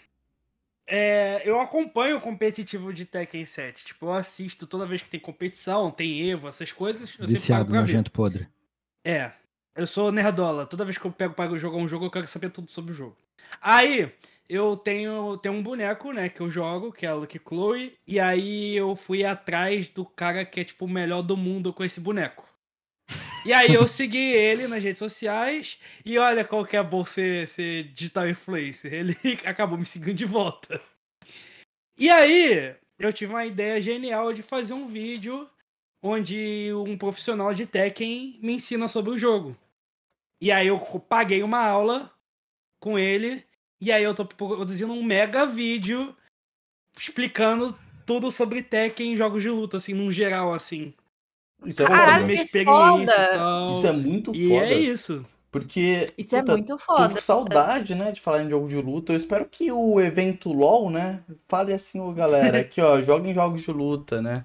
[0.86, 3.86] é, eu acompanho o competitivo de Tekken 7.
[3.86, 7.72] Tipo, eu assisto toda vez que tem competição, tem Evo, essas coisas, eu sempre Viciado,
[7.72, 8.46] nojento podre.
[9.02, 9.32] É,
[9.74, 10.66] eu sou nerdola.
[10.66, 12.94] Toda vez que eu pego para jogar um jogo, eu quero saber tudo sobre o
[12.94, 13.16] jogo.
[13.62, 14.12] Aí,
[14.48, 18.20] eu tenho, tenho um boneco, né, que eu jogo, que é a Lucky Chloe, e
[18.20, 22.00] aí eu fui atrás do cara que é, tipo, o melhor do mundo com esse
[22.00, 22.46] boneco.
[23.44, 27.46] E aí eu segui ele nas redes sociais, e olha qual que é bom ser,
[27.46, 28.92] ser digital influencer.
[28.92, 29.16] Ele
[29.46, 30.82] acabou me seguindo de volta.
[31.96, 35.48] E aí, eu tive uma ideia genial de fazer um vídeo
[36.02, 39.56] onde um profissional de Tekken me ensina sobre o jogo.
[40.40, 42.12] E aí eu paguei uma aula
[42.80, 43.45] com ele,
[43.80, 46.14] e aí eu tô produzindo um mega vídeo
[46.98, 50.94] explicando tudo sobre Tekken em jogos de luta, assim, num geral, assim.
[51.64, 52.24] Isso é Caralho, foda.
[52.26, 53.30] minha que experiência foda.
[53.34, 53.72] e tal.
[53.72, 54.66] Isso é muito E foda.
[54.66, 55.26] é isso.
[55.50, 56.06] Porque.
[56.18, 57.08] Isso é puta, muito Tô foda.
[57.14, 59.12] com saudade, né, de falar em jogo de luta.
[59.12, 63.62] Eu espero que o evento LOL, né, fale assim, ô galera, aqui ó, joguem jogos
[63.62, 64.44] de luta, né?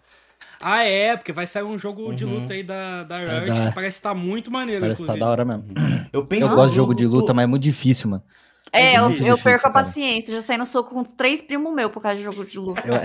[0.60, 2.40] Ah, é, porque vai sair um jogo de Uhum.
[2.42, 5.14] luta aí da, da É, Riot da- que parece estar muito maneiro, Parece que tá
[5.14, 5.26] inclusive.
[5.26, 5.66] da hora mesmo.
[6.14, 8.24] Eu penso Eu gosto de jogo de luta, mas é muito difícil, mano.
[8.74, 10.34] É, eu, difícil, eu perco a paciência.
[10.36, 12.82] Já saí no soco com três primos meus por causa de jogo de luta.
[12.86, 12.96] Eu,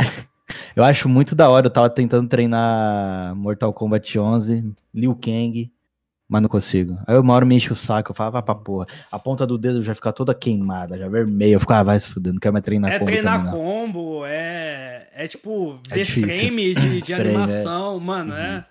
[0.77, 1.67] eu acho muito da hora.
[1.67, 5.73] Eu tava tentando treinar Mortal Kombat 11, Liu Kang,
[6.29, 6.97] mas não consigo.
[7.07, 8.87] Aí uma hora me enche o saco, eu falo, vai pra porra.
[9.11, 11.55] A ponta do dedo já fica toda queimada, já vermelha.
[11.55, 13.59] Eu fico, ah, vai se fuder, não quero mais treinar É combo treinar também, não.
[13.59, 16.29] combo, é, é tipo É ver difícil.
[16.31, 17.35] frame de, de Frame, é.
[17.35, 18.65] animação, mano, é,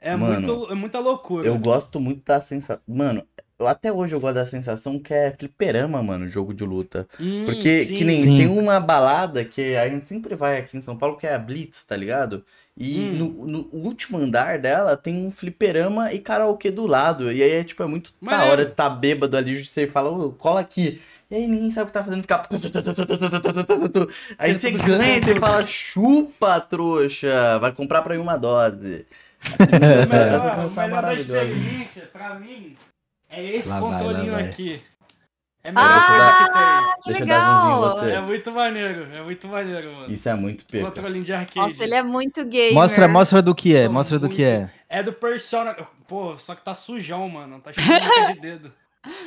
[0.00, 1.46] é, Mano, muito, é muita loucura.
[1.46, 2.82] Eu gosto muito da sensação.
[2.86, 3.24] Mano,
[3.58, 7.06] eu, até hoje eu gosto da sensação que é fliperama, mano, jogo de luta.
[7.20, 7.96] Hum, Porque sim.
[7.96, 8.36] que nem Sim.
[8.36, 11.38] tem uma balada que a gente sempre vai aqui em São Paulo, que é a
[11.38, 12.44] Blitz, tá ligado?
[12.76, 13.14] E Hum.
[13.14, 17.30] no, no último andar dela tem um fliperama e karaokê do lado.
[17.32, 18.52] E aí é tipo, é muito da Maneiro.
[18.52, 21.00] hora de tá bêbado ali, você fala, ô, cola aqui.
[21.30, 22.46] E aí ninguém sabe o que tá fazendo, fica.
[24.38, 29.06] Aí você ganha e você fala, chupa, trouxa, vai comprar pra mim uma dose.
[30.02, 32.76] Essa melhor, é melhor da experiência, pra mim,
[33.40, 34.44] é esse Lá vai, lá controlinho vai.
[34.44, 34.82] aqui.
[35.66, 36.62] É a melhor Ah, coisa que tem.
[36.62, 37.80] Ah, que legal.
[37.80, 38.10] você.
[38.10, 40.12] É muito maneiro, é muito maneiro, mano.
[40.12, 40.86] Isso é muito perca.
[40.88, 41.56] Controlinho de arcade.
[41.56, 42.72] Nossa, ele é muito gay.
[42.74, 44.98] Mostra, mostra do que é, Sou mostra do que muito- é.
[44.98, 45.74] É do Persona.
[46.06, 47.60] Pô, só que tá sujão, mano.
[47.60, 48.72] Tá cheio de dedo.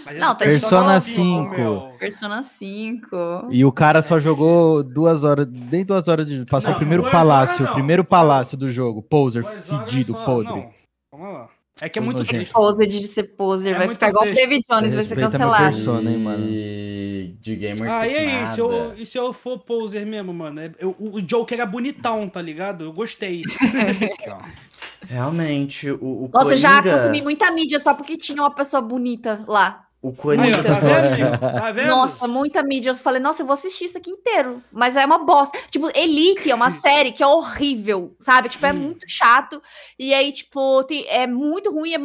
[0.05, 1.49] Mas Não, é tá Persona difícil, 5.
[1.55, 1.95] meu.
[1.99, 3.47] Persona 5.
[3.51, 6.45] E o cara só jogou duas horas, nem duas horas de.
[6.45, 9.01] Passou Não, o primeiro palácio, horas o primeiro palácio do jogo.
[9.01, 10.49] Poser, fedido, só- podre.
[10.51, 10.71] não,
[11.11, 11.49] Calma lá.
[11.79, 12.47] É que é muito texto.
[12.47, 13.75] Exposed de ser poser.
[13.75, 14.33] É vai ficar igual o.
[14.33, 15.75] David Jones, vai ser cancelado.
[15.75, 16.45] Persona, hein, mano.
[16.49, 20.59] E de gamer Ah, e aí, se eu, e se eu for poser mesmo, mano?
[20.59, 22.85] É- eu- o Joker era bonitão, tá ligado?
[22.85, 23.43] Eu gostei.
[25.07, 28.81] Realmente, o, o Nossa, eu já Coringa- consumi muita mídia só porque tinha uma pessoa
[28.81, 29.86] bonita lá.
[30.09, 30.13] O
[30.59, 31.39] ó, tá vendo?
[31.39, 31.87] Tá vendo?
[31.87, 32.91] Nossa, muita mídia.
[32.91, 34.61] Eu falei, nossa, eu vou assistir isso aqui inteiro.
[34.71, 35.57] Mas é uma bosta.
[35.69, 38.49] Tipo, Elite é uma série que é horrível, sabe?
[38.49, 39.61] Tipo, é muito chato.
[39.97, 41.93] E aí, tipo, tem- é muito ruim.
[41.93, 41.97] é-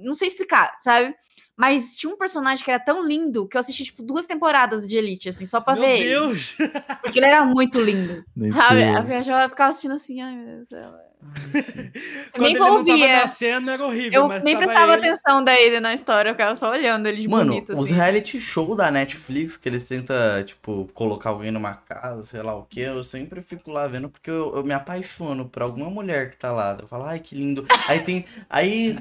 [0.00, 1.14] Não sei explicar, sabe?
[1.56, 4.96] Mas tinha um personagem que era tão lindo que eu assisti, tipo, duas temporadas de
[4.96, 6.08] Elite, assim, só pra Meu ver ele.
[6.10, 6.54] Deus!
[7.02, 8.24] Porque ele era muito lindo.
[8.54, 9.06] Sabe?
[9.08, 11.07] viajava ficava assistindo assim, ai, meu Deus.
[12.32, 13.20] Quando nem ele vou não tava é.
[13.20, 14.22] nascendo, era horrível.
[14.22, 15.06] Eu mas nem tava prestava ele.
[15.06, 17.94] atenção daí na história, eu ficava só olhando ele de Mano, bonito, os assim.
[17.94, 22.64] reality show da Netflix, que eles tentam, tipo, colocar alguém numa casa, sei lá o
[22.64, 26.36] que, eu sempre fico lá vendo, porque eu, eu me apaixono por alguma mulher que
[26.36, 26.76] tá lá.
[26.80, 27.66] Eu falo, ai, que lindo.
[27.88, 28.24] Aí tem.
[28.48, 28.98] Aí.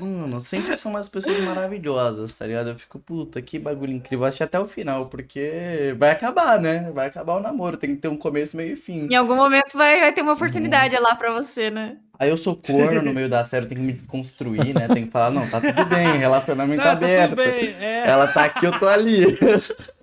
[0.00, 2.70] Mano, sempre são umas pessoas maravilhosas, tá ligado?
[2.70, 4.24] Eu fico, puta, que bagulho incrível.
[4.26, 6.90] Assisti até o final, porque vai acabar, né?
[6.92, 9.08] Vai acabar o namoro, tem que ter um começo, meio e fim.
[9.10, 11.96] Em algum momento vai, vai ter uma oportunidade lá pra você, né?
[12.18, 14.88] Aí eu sou corno no meio da série, eu tenho que me desconstruir, né?
[14.88, 17.30] Tem que falar, não, tá tudo bem, relacionamento Tá, tá aberto.
[17.30, 17.74] tudo bem.
[17.78, 19.36] É, Ela tá aqui, eu tô ali.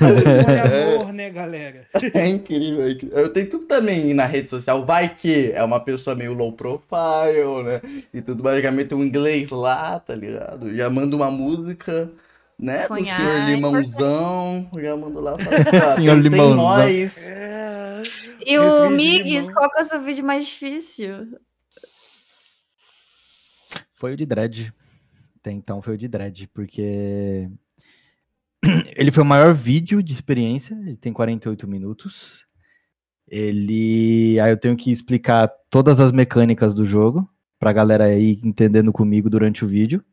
[0.00, 1.86] é amor, né, galera?
[2.14, 3.18] É incrível, é incrível.
[3.18, 7.62] Eu tento também ir na rede social, vai que é uma pessoa meio low profile,
[7.64, 7.80] né?
[8.12, 10.74] E tudo meto um inglês lá, tá ligado?
[10.74, 12.10] Já mando uma música,
[12.58, 12.86] né?
[12.86, 14.70] Sonhar do senhor é Limãozão.
[14.74, 16.56] Já mando lá falar, Senhor Limãozão.
[16.56, 17.18] nós.
[17.26, 18.02] É.
[18.46, 21.38] E o Migs, qual que é o seu vídeo mais difícil?
[23.92, 24.72] Foi o de Dread.
[25.40, 27.48] Até então foi o de Dread, porque
[28.96, 32.46] ele foi o maior vídeo de experiência, ele tem 48 minutos.
[33.28, 34.38] Ele.
[34.40, 37.28] Aí eu tenho que explicar todas as mecânicas do jogo,
[37.58, 40.04] pra galera aí entendendo comigo durante o vídeo.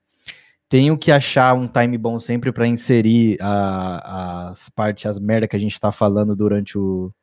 [0.69, 5.55] Tenho que achar um time bom sempre pra inserir a- as partes, as merda que
[5.55, 7.13] a gente tá falando durante o,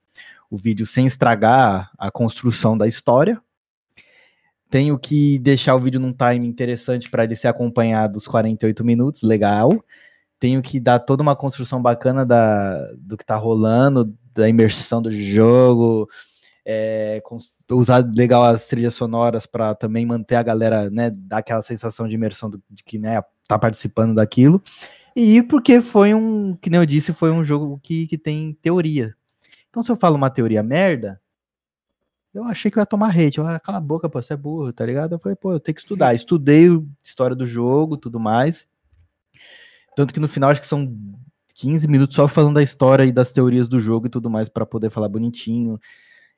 [0.50, 3.40] o vídeo sem estragar a construção da história.
[4.70, 9.22] Tenho que deixar o vídeo num time interessante para ele ser acompanhado dos 48 minutos,
[9.22, 9.72] legal.
[10.38, 15.10] Tenho que dar toda uma construção bacana da, do que tá rolando, da imersão do
[15.10, 16.08] jogo,
[16.64, 17.20] é,
[17.70, 22.14] usar legal as trilhas sonoras para também manter a galera, né, dar aquela sensação de
[22.14, 24.62] imersão do- de que, né, tá participando daquilo.
[25.16, 29.14] E porque foi um, que nem eu disse, foi um jogo que, que tem teoria.
[29.70, 31.20] Então se eu falo uma teoria merda,
[32.32, 33.38] eu achei que eu ia tomar hate.
[33.38, 35.12] Eu, ah, cala a boca, pô, você é burro, tá ligado?
[35.14, 36.14] Eu falei, pô, eu tenho que estudar.
[36.14, 38.68] Estudei a história do jogo, tudo mais.
[39.98, 40.96] Tanto que no final acho que são
[41.56, 44.64] 15 minutos só falando da história e das teorias do jogo e tudo mais para
[44.64, 45.76] poder falar bonitinho.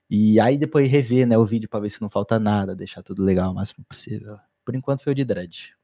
[0.09, 3.23] E aí depois rever, né, o vídeo para ver se não falta nada, deixar tudo
[3.23, 4.39] legal o máximo possível.
[4.65, 5.75] Por enquanto foi o de Dread.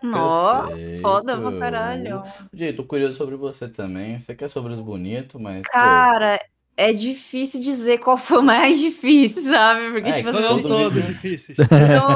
[0.00, 0.68] Nó,
[1.02, 2.22] foda pra caralho.
[2.52, 4.20] Gente, tô curioso sobre você também.
[4.20, 5.62] Você quer sobre os bonitos, mas.
[5.62, 6.38] pô, Cara,
[6.80, 9.90] é difícil dizer qual foi o mais difícil, sabe?
[9.90, 11.56] Porque, É, tipo que assim, Foram todo todos vídeo- difíceis.
[11.86, 12.08] são-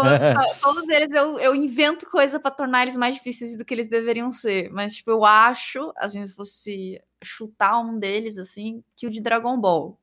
[0.75, 4.31] todos eles eu, eu invento coisa pra tornar eles mais difíceis do que eles deveriam
[4.31, 4.71] ser.
[4.71, 9.59] Mas, tipo, eu acho, assim, se fosse chutar um deles, assim, que o de Dragon
[9.61, 9.99] Ball.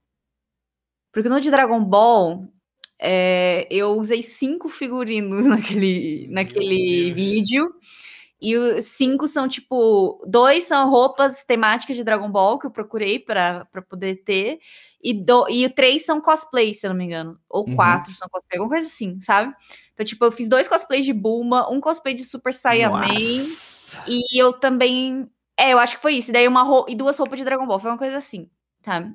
[1.13, 2.45] Porque no de Dragon Ball,
[3.01, 7.15] é, eu usei cinco figurinos naquele, naquele Deus.
[8.41, 13.19] E os cinco são, tipo, dois são roupas temáticas de Dragon Ball que eu procurei
[13.19, 14.59] pra pra poder ter.
[15.01, 17.37] E, do, e três são cosplay, se eu não me engano.
[17.49, 17.75] Ou Uhum.
[17.75, 19.53] quatro são cosplay, alguma coisa assim, sabe?
[19.93, 22.99] Então, tipo, eu fiz dois cosplays de Bulma, um cosplay de Super Saiyan Man.
[22.99, 24.03] Nossa.
[24.07, 25.29] E eu também.
[25.57, 26.29] É, eu acho que foi isso.
[26.31, 27.79] E daí uma roupa, e duas roupas de Dragon Ball.
[27.79, 28.49] Foi uma coisa assim,
[28.81, 29.13] sabe?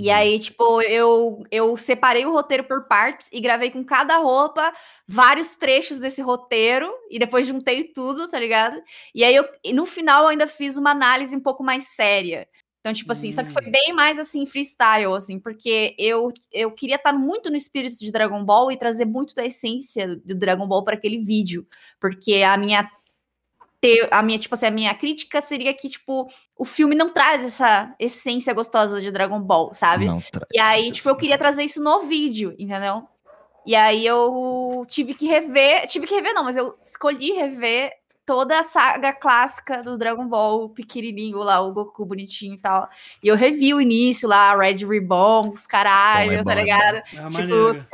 [0.00, 4.72] E aí, tipo, eu, eu separei o roteiro por partes e gravei com cada roupa
[5.06, 6.90] vários trechos desse roteiro.
[7.10, 8.80] E depois juntei tudo, tá ligado?
[9.14, 12.48] E aí, eu, e no final, eu ainda fiz uma análise um pouco mais séria.
[12.80, 13.70] Então, tipo assim, só que foi Hum.
[13.70, 18.42] bem mais assim, freestyle, assim, porque eu, eu queria estar muito no espírito de Dragon
[18.42, 21.66] Ball e trazer muito da essência do Dragon Ball para aquele vídeo.
[22.00, 22.90] Porque a minha
[23.80, 26.28] te- a minha, tipo assim, a minha crítica seria que, tipo,
[26.58, 30.06] o filme não traz essa essência gostosa de Dragon Ball, sabe?
[30.06, 30.46] Não traz.
[30.52, 33.02] E aí, tipo, eu queria trazer isso no vídeo, entendeu?
[33.66, 37.92] E aí eu tive que rever, tive que rever não, mas eu escolhi rever
[38.24, 42.88] toda a saga clássica do Dragon Ball, o pequenininho lá, o Goku bonitinho e tal.
[43.22, 46.96] E eu revi o início lá, Red Ribbon, os caralho, Bom, é tá é ligado?
[46.96, 47.86] É Tipo, maneiro.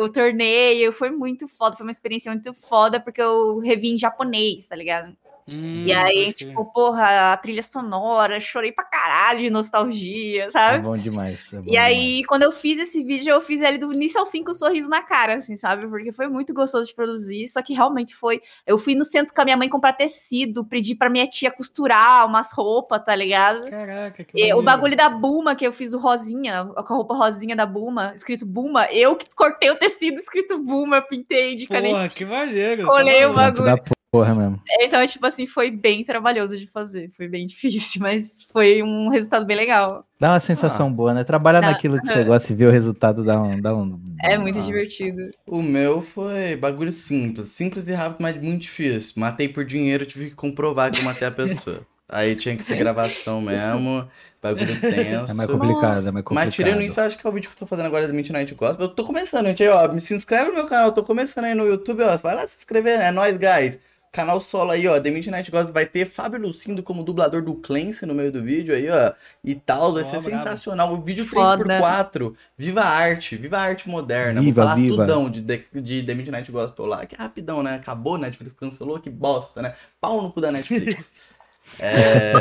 [0.00, 3.98] o, o torneio foi muito foda, foi uma experiência muito foda, porque eu revi em
[3.98, 5.16] japonês, tá ligado?
[5.46, 10.82] Hum, E aí, tipo, porra, a trilha sonora, chorei pra caralho de nostalgia, É sabe?
[10.82, 11.40] bom demais.
[11.52, 11.86] é bom E demais.
[11.92, 14.54] aí, quando eu fiz esse vídeo, eu fiz ele do início ao fim com um
[14.54, 15.86] sorriso na cara, assim, sabe?
[15.86, 17.46] Porque foi muito gostoso de produzir.
[17.48, 18.40] Só que realmente foi.
[18.66, 22.26] Eu fui no centro com a minha mãe comprar tecido, pedi pra minha tia costurar
[22.26, 23.68] umas roupas, tá ligado?
[23.68, 27.14] Caraca, que E o bagulho da Buma, que eu fiz o rosinha, com a roupa
[27.14, 31.94] rosinha da Buma, escrito Buma, eu que cortei o tecido escrito Buma, pintei de caneta.
[31.94, 32.86] Porra, que maneiro.
[32.86, 33.94] Colei tá o maluco.
[34.18, 34.60] Porra mesmo.
[34.80, 37.10] Então, tipo assim, foi bem trabalhoso de fazer.
[37.16, 40.06] Foi bem difícil, mas foi um resultado bem legal.
[40.20, 41.24] Dá uma sensação boa, né?
[41.24, 41.72] Trabalhar Dá.
[41.72, 43.60] naquilo que você gosta e ver o resultado dá um.
[43.60, 44.62] Dá um É muito Ah.
[44.62, 45.30] divertido.
[45.46, 47.48] O meu foi bagulho simples.
[47.48, 49.14] Simples e rápido, mas muito difícil.
[49.16, 51.80] Matei por dinheiro, tive que comprovar que eu matei a pessoa.
[52.08, 54.06] Aí tinha que ser gravação mesmo,
[54.40, 55.32] bagulho tenso.
[55.32, 56.34] É mais complicado, é mais complicado.
[56.46, 58.12] Mas tirando isso, eu acho que é o vídeo que eu tô fazendo agora da
[58.12, 58.86] Midnight Gospel.
[58.86, 59.62] Eu tô começando, gente.
[59.62, 60.86] Aí, ó, me se inscreve no meu canal.
[60.88, 62.16] Eu tô começando aí no YouTube, ó.
[62.18, 63.78] Vai lá se inscrever, é nóis, guys.
[64.14, 65.00] Canal solo aí, ó.
[65.00, 68.72] The Midnight Gospel vai ter Fábio Lucindo como dublador do Clancy no meio do vídeo
[68.72, 69.12] aí, ó.
[69.42, 69.92] E tal.
[69.92, 70.92] Vai ser sensacional.
[70.94, 71.64] O vídeo Foda.
[71.64, 72.32] 3x4.
[72.56, 73.36] Viva a arte.
[73.36, 74.40] Viva a arte moderna.
[74.40, 74.96] Viva, Vou falar viva.
[75.02, 77.04] tudão de, The- de The Midnight Gospel lá.
[77.04, 77.74] Que é rapidão, né?
[77.74, 79.00] Acabou, Netflix cancelou.
[79.00, 79.74] Que bosta, né?
[80.00, 81.12] Pau no cu da Netflix.
[81.80, 82.32] é...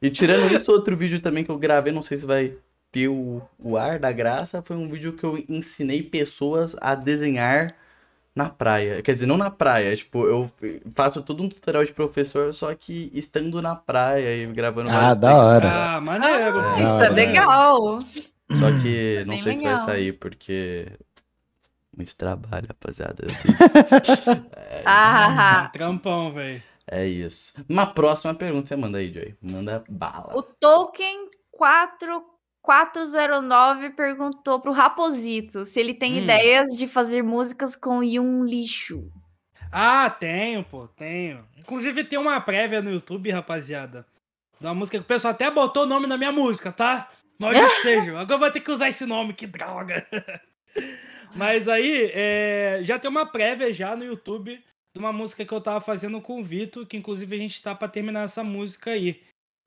[0.00, 2.56] E tirando isso, outro vídeo também que eu gravei, não sei se vai
[2.90, 7.74] ter o, o ar da graça, foi um vídeo que eu ensinei pessoas a desenhar
[8.34, 9.00] na praia.
[9.02, 10.50] Quer dizer, não na praia, tipo, eu
[10.94, 15.36] faço todo um tutorial de professor, só que estando na praia e gravando Ah, da
[15.36, 15.70] hora.
[15.96, 16.58] Ah, maneiro.
[16.58, 16.82] É, pô.
[16.82, 17.10] Isso Ah, é é.
[17.10, 17.98] legal.
[18.50, 19.86] Só que não Bem sei se vai legal.
[19.86, 20.88] sair, porque.
[21.96, 23.24] Muito trabalho, rapaziada.
[24.56, 26.62] é, Ah, ah, Trampão, velho.
[26.90, 27.54] é isso.
[27.68, 29.34] Uma próxima pergunta você manda aí, Joy.
[29.40, 30.36] Manda bala.
[30.36, 31.30] O Tolkien
[32.64, 36.22] 4409 perguntou pro Raposito se ele tem Hum.
[36.24, 39.12] ideias de fazer músicas com Yun Lixo.
[39.70, 41.46] Ah, tenho, pô, tenho.
[41.58, 44.06] Inclusive tem uma prévia no YouTube, rapaziada.
[44.58, 47.10] De uma música que o pessoal até botou o nome na minha música, tá?
[47.38, 48.18] Nós que seja.
[48.18, 50.06] Agora eu vou ter que usar esse nome, que droga.
[51.36, 54.56] Mas aí, é, já tem uma prévia já no YouTube
[54.94, 57.74] de uma música que eu tava fazendo com o Vitor, que inclusive a gente tá
[57.74, 59.20] pra terminar essa música aí.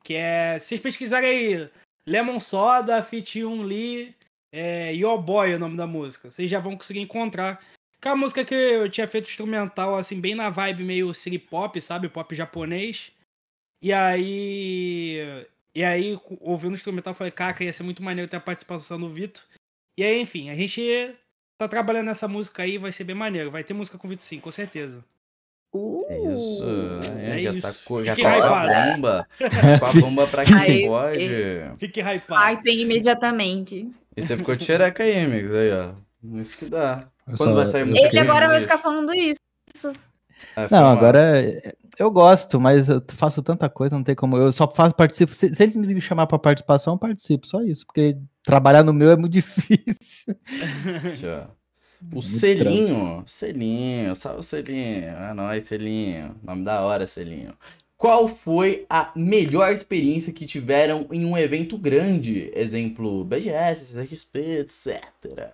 [0.03, 1.69] Que é, se vocês pesquisarem aí,
[2.07, 4.15] Lemon Soda, Fit Um Lee,
[4.49, 6.31] é, Your Boy é o nome da música.
[6.31, 7.61] Vocês já vão conseguir encontrar.
[7.99, 11.37] Que é uma música que eu tinha feito instrumental, assim, bem na vibe meio city
[11.37, 12.07] pop, sabe?
[12.07, 13.11] Pop japonês.
[13.81, 15.45] E aí.
[15.75, 19.09] E aí, ouvindo o instrumental, falei, cara, ia ser muito maneiro ter a participação do
[19.09, 19.43] Vitor.
[19.97, 21.13] E aí, enfim, a gente
[21.59, 23.51] tá trabalhando nessa música aí, vai ser bem maneiro.
[23.51, 25.03] Vai ter música com o Vitor sim, com certeza.
[25.73, 26.63] Uh, É isso.
[27.17, 27.61] É, É já isso.
[27.61, 29.27] tá já tá com a bomba.
[29.79, 31.29] Com a bomba pra quem Aí, pode.
[31.77, 32.41] Fique hypado.
[32.43, 33.89] Hypem imediatamente.
[34.15, 35.53] E você ficou tchereca aí, amigos.
[35.53, 35.91] Aí, ó.
[36.39, 37.07] Isso que dá.
[37.27, 39.39] Eu Quando só- vai sair música Ele agora vai ficar falando isso.
[40.71, 44.37] Não, agora é, eu gosto, mas eu faço tanta coisa, não tem como.
[44.37, 45.33] Eu só faço participo.
[45.33, 49.11] Se, se eles me chamar pra participação, eu participo, só isso, porque trabalhar no meu
[49.11, 50.35] é muito difícil.
[51.05, 51.56] Aqui, ó.
[52.01, 53.23] O Muito selinho.
[53.25, 54.15] Selinho.
[54.15, 55.07] Salve o selinho.
[55.07, 56.35] É nóis, selinho.
[56.43, 57.53] Nome da hora, selinho.
[57.97, 62.51] Qual foi a melhor experiência que tiveram em um evento grande?
[62.53, 65.51] Exemplo, BGS, CXP, etc.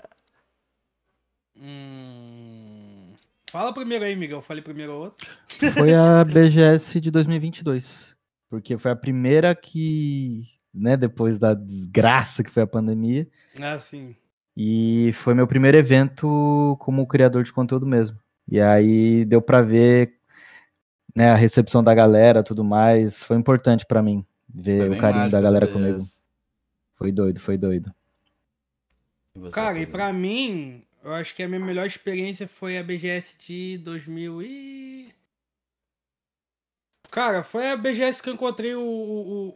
[1.56, 3.14] Hum...
[3.50, 4.42] Fala primeiro aí, Miguel.
[4.42, 5.28] Falei primeiro o outro.
[5.78, 8.16] Foi a BGS de 2022,
[8.50, 10.42] porque foi a primeira que,
[10.74, 13.28] né, depois da desgraça que foi a pandemia,
[13.62, 14.16] Ah, sim.
[14.56, 18.20] E foi meu primeiro evento como criador de conteúdo mesmo.
[18.48, 20.16] E aí deu pra ver,
[21.16, 25.42] né, a recepção da galera, tudo mais, foi importante pra mim ver o carinho da
[25.42, 26.00] galera essa comigo.
[26.96, 27.94] Foi doido, foi doido.
[29.36, 32.84] E você, Cara, e pra mim, eu acho que a minha melhor experiência foi a
[32.84, 35.14] BGS de 2000 e...
[37.10, 39.54] Cara, foi a BGS que eu encontrei o, o,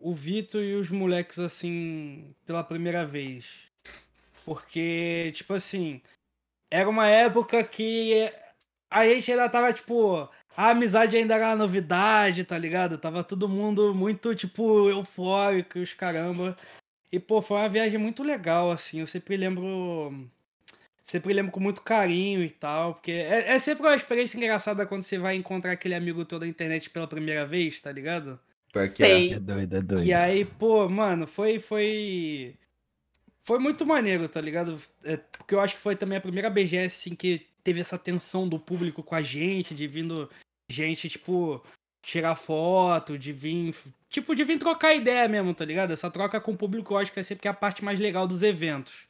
[0.00, 3.67] o, o Vitor e os moleques, assim, pela primeira vez.
[4.48, 6.00] Porque, tipo assim,
[6.70, 8.32] era uma época que
[8.90, 10.26] a gente ainda tava, tipo,
[10.56, 12.96] a amizade ainda era uma novidade, tá ligado?
[12.96, 16.56] Tava todo mundo muito, tipo, eufórico, e os caramba.
[17.12, 19.00] E, pô, foi uma viagem muito legal, assim.
[19.00, 20.26] Eu sempre lembro.
[21.02, 22.94] Sempre lembro com muito carinho e tal.
[22.94, 26.46] Porque é, é sempre uma experiência engraçada quando você vai encontrar aquele amigo todo da
[26.46, 28.40] internet pela primeira vez, tá ligado?
[28.72, 29.34] Pior que Sei.
[29.34, 30.06] É doido, é doido.
[30.06, 31.60] E aí, pô, mano, foi.
[31.60, 32.56] Foi.
[33.48, 34.78] Foi muito maneiro, tá ligado?
[35.02, 38.46] É, porque eu acho que foi também a primeira BGS assim, que teve essa tensão
[38.46, 40.30] do público com a gente, de vindo
[40.70, 41.64] gente, tipo,
[42.02, 43.74] tirar foto, de vir.
[44.10, 45.94] Tipo, de vir trocar ideia mesmo, tá ligado?
[45.94, 48.42] Essa troca com o público eu acho que é sempre a parte mais legal dos
[48.42, 49.08] eventos.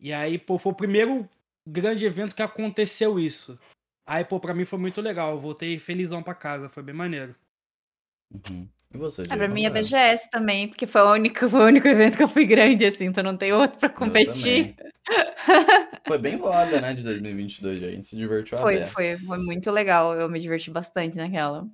[0.00, 1.28] E aí, pô, foi o primeiro
[1.68, 3.60] grande evento que aconteceu isso.
[4.06, 5.32] Aí, pô, pra mim foi muito legal.
[5.32, 7.36] Eu voltei felizão pra casa, foi bem maneiro.
[8.32, 8.66] Uhum.
[8.94, 9.38] E você, É, Diego?
[9.38, 9.82] pra mim é Conta.
[9.82, 13.06] BGS também, porque foi o único, foi o único evento que eu fui grande, assim,
[13.06, 14.74] então não tem outro pra competir.
[16.06, 17.88] Foi bem foda, né, de 2022 aí.
[17.90, 20.14] A gente se divertiu a Foi, foi, foi muito legal.
[20.14, 21.66] Eu me diverti bastante naquela.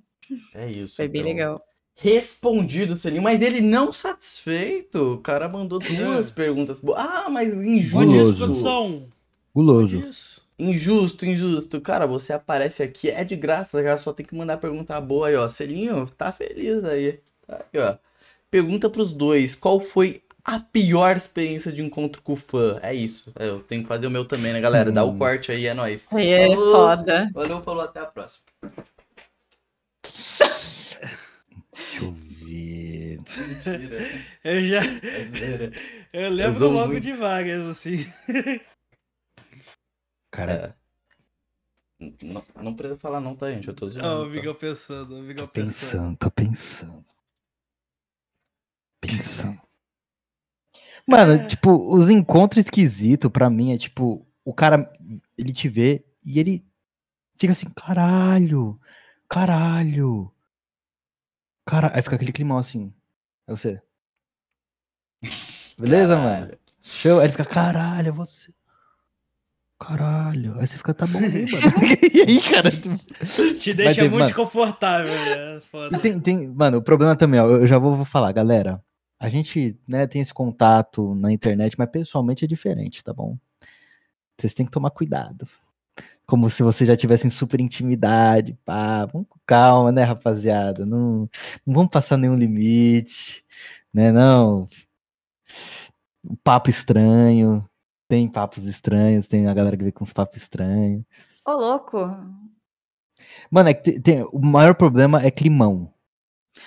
[0.53, 0.95] É isso.
[0.95, 1.31] Foi bem então.
[1.33, 1.61] legal.
[1.95, 5.13] Respondido, Selinho, mas ele não satisfeito.
[5.13, 6.79] O cara mandou duas perguntas.
[6.79, 8.03] bo- Ah, mas Onde injusto.
[8.05, 8.37] isso, Guloso.
[8.37, 9.07] produção?
[9.53, 10.03] Guloso.
[10.63, 11.81] Injusto, injusto.
[11.81, 15.35] Cara, você aparece aqui, é de graça, já só tem que mandar pergunta boa aí,
[15.35, 15.47] ó.
[15.49, 17.19] Selinho, tá feliz aí.
[17.45, 17.95] Tá aí, ó.
[18.49, 22.79] Pergunta pros dois, qual foi a pior experiência de encontro com o fã?
[22.81, 23.31] É isso.
[23.39, 24.91] Eu tenho que fazer o meu também, né, galera?
[24.91, 25.17] Dá o Hum.
[25.17, 26.05] corte aí, é nóis.
[26.11, 26.71] Aí é Falou.
[26.71, 27.29] foda.
[27.33, 28.43] Valeu, falou, até a próxima.
[30.03, 30.97] Deixa
[32.01, 33.19] eu ver.
[33.37, 33.97] Mentira.
[34.43, 34.81] Eu já.
[34.83, 35.71] É.
[36.13, 37.03] Eu lembro logo muito.
[37.03, 38.05] de várias, assim.
[40.33, 40.83] Cara, É.
[42.23, 43.67] Não, não precisa falar não, tá, gente?
[43.67, 44.07] Eu tô zoando.
[44.07, 44.35] Ó, o tá?
[44.35, 46.17] Miguel pensando, o Miguel tô pensando.
[46.17, 47.05] pensando, tô pensando.
[48.99, 49.61] Pensando.
[51.07, 51.47] Mano, É.
[51.47, 54.91] tipo, os encontros esquisitos pra mim é tipo, o cara,
[55.37, 56.65] ele te vê e ele
[57.37, 58.79] fica assim, caralho,
[59.29, 60.33] caralho,
[61.65, 62.93] cara, aí fica aquele climão assim,
[63.47, 63.81] é você.
[65.77, 66.45] Beleza, mano?
[66.47, 66.59] Caralho.
[66.81, 68.53] Show, aí ele fica, caralho, é você.
[69.85, 71.65] Caralho, aí você fica, tá bom aí, mano.
[72.13, 72.97] e aí, cara, tipo,
[73.59, 74.25] Te deixa ter- muito mano.
[74.25, 75.59] desconfortável, né?
[75.69, 75.97] Foda.
[75.97, 78.81] E tem, tem, mano, o problema também, ó, eu já vou, vou falar, galera.
[79.19, 83.37] A gente, né, tem esse contato na internet, mas pessoalmente é diferente, tá bom?
[84.37, 85.47] Vocês têm que tomar cuidado.
[86.25, 89.05] Como se vocês já tivessem super intimidade, pá.
[89.05, 90.85] Vamos com calma, né, rapaziada?
[90.85, 91.29] Não,
[91.65, 93.43] não vamos passar nenhum limite,
[93.93, 94.67] né, não.
[96.23, 97.65] Um Papo estranho.
[98.07, 101.03] Tem papos estranhos, tem a galera que vem com uns papos estranhos.
[101.45, 101.97] Ô, louco.
[103.49, 105.91] Mano, é que tem- o maior problema é climão.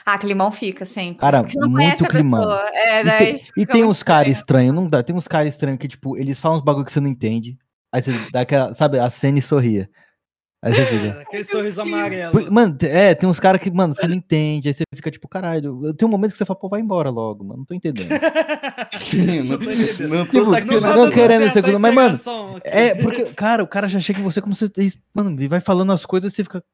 [0.04, 1.18] Ah, climão fica sempre.
[1.20, 2.40] Cara, Porque você não muito conhece a climão.
[2.40, 2.70] pessoa.
[2.74, 4.64] É, E tem, fica e tem uns caras estranho.
[4.68, 5.02] estranhos, não dá.
[5.02, 7.56] Tem uns caras estranhos que, tipo, eles falam uns bagulho que você não entende.
[7.92, 9.88] Aí você dá aquela, sabe, a cena e sorria.
[10.62, 11.20] Aí você fica.
[11.20, 12.52] Aquele sorriso amarelo.
[12.52, 14.68] Mano, é, tem uns caras que, mano, você não entende.
[14.68, 15.94] Aí você fica tipo, caralho.
[15.94, 17.58] Tem um momento que você fala, pô, vai embora logo, mano.
[17.58, 18.08] Não tô entendendo.
[19.44, 20.08] não, tô entendendo.
[20.08, 22.68] não tô Tipo, não tá não dando querendo certo a segundo, mas, mano, aqui.
[22.68, 24.70] É, porque, cara, o cara já chega em você como você.
[25.14, 26.64] Mano, e vai falando as coisas e você fica.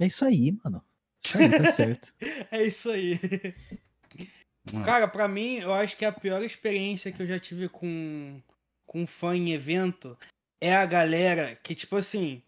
[0.00, 0.82] É isso aí, mano.
[1.24, 2.12] Isso aí, tá certo.
[2.50, 3.20] É isso aí.
[4.72, 8.40] Mano, Cara, pra mim, eu acho que a pior experiência que eu já tive com,
[8.86, 10.16] com fã em evento
[10.60, 12.42] é a galera que, tipo assim,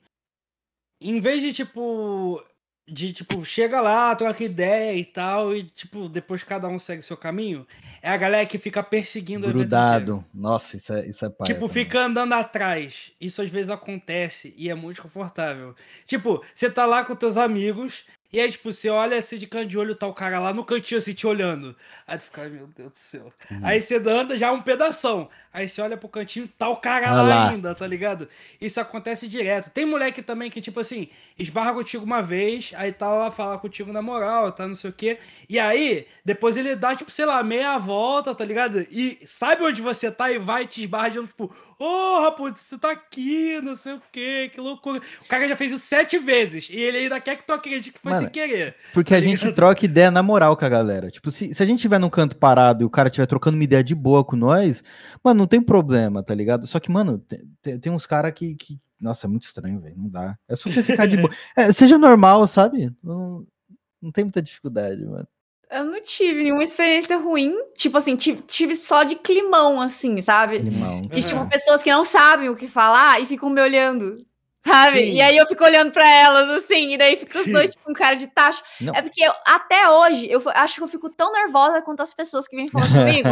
[1.01, 2.43] em vez de, tipo,
[2.89, 7.05] de, tipo, chega lá, troca ideia e tal, e, tipo, depois cada um segue o
[7.05, 7.67] seu caminho,
[8.03, 9.47] é a galera que fica perseguindo.
[9.49, 10.25] Grudado.
[10.35, 11.69] Nossa, isso é, isso é Tipo, também.
[11.69, 13.13] fica andando atrás.
[13.21, 15.75] Isso às vezes acontece e é muito confortável.
[16.07, 19.67] Tipo, você tá lá com teus amigos e aí, tipo, você olha assim de canto
[19.69, 21.75] de olho, tá o cara lá no cantinho assim te olhando.
[22.07, 23.33] Aí tu fica, meu Deus do céu.
[23.51, 23.61] uhum.
[23.63, 25.29] Aí você anda já um pedação.
[25.53, 27.51] Aí você olha pro cantinho, tá o cara Ah lá, lá.
[27.51, 28.29] ainda, tá ligado?
[28.61, 29.71] Isso acontece direto.
[29.71, 31.09] Tem moleque também que, tipo assim,
[31.39, 34.93] esbarra contigo uma vez, aí tá lá falar contigo na moral, tá não sei o
[34.93, 35.19] quê.
[35.49, 38.87] E aí, depois ele dá, tipo, sei lá, meia volta, tá ligado?
[38.91, 42.79] E sabe onde você tá e vai te esbarra de novo, tipo, ô, putz, você
[42.79, 45.01] tá aqui, não sei o quê, que loucura.
[45.23, 47.99] O cara já fez isso sete vezes e ele ainda quer que tu acredite que
[47.99, 48.77] foi Mano, sem querer.
[48.93, 51.11] Porque a gente troca ideia na moral com a galera.
[51.11, 53.65] Tipo, se, se a gente tiver num canto parado e o cara tiver trocando uma
[53.65, 54.83] ideia de boa com nós,
[55.23, 56.67] mano, não tem problema, tá ligado?
[56.67, 57.19] Só que, mano,
[57.63, 58.79] tem, tem- uns caras que, que.
[59.01, 59.95] Nossa, é muito estranho, velho.
[59.97, 60.37] Não dá.
[60.49, 61.31] É só você ficar de boa.
[61.57, 62.93] É, seja normal, sabe?
[63.03, 63.47] Não,
[64.01, 65.27] não tem muita dificuldade, mano.
[65.71, 67.55] Eu não tive nenhuma experiência ruim.
[67.77, 70.59] Tipo assim, tive, tive só de climão, assim, sabe?
[70.59, 71.03] Limão.
[71.03, 71.49] De, tipo, Aham.
[71.49, 74.11] pessoas que não sabem o que falar e ficam me olhando.
[74.67, 74.99] Sabe?
[74.99, 75.13] Sim.
[75.15, 78.15] E aí eu fico olhando pra elas, assim, e daí fica os dois com cara
[78.15, 78.63] de tacho.
[78.81, 78.95] Não.
[78.95, 82.47] É porque eu- até hoje eu acho que eu fico tão nervosa quanto as pessoas
[82.47, 82.91] que vêm falando
[83.23, 83.29] comigo.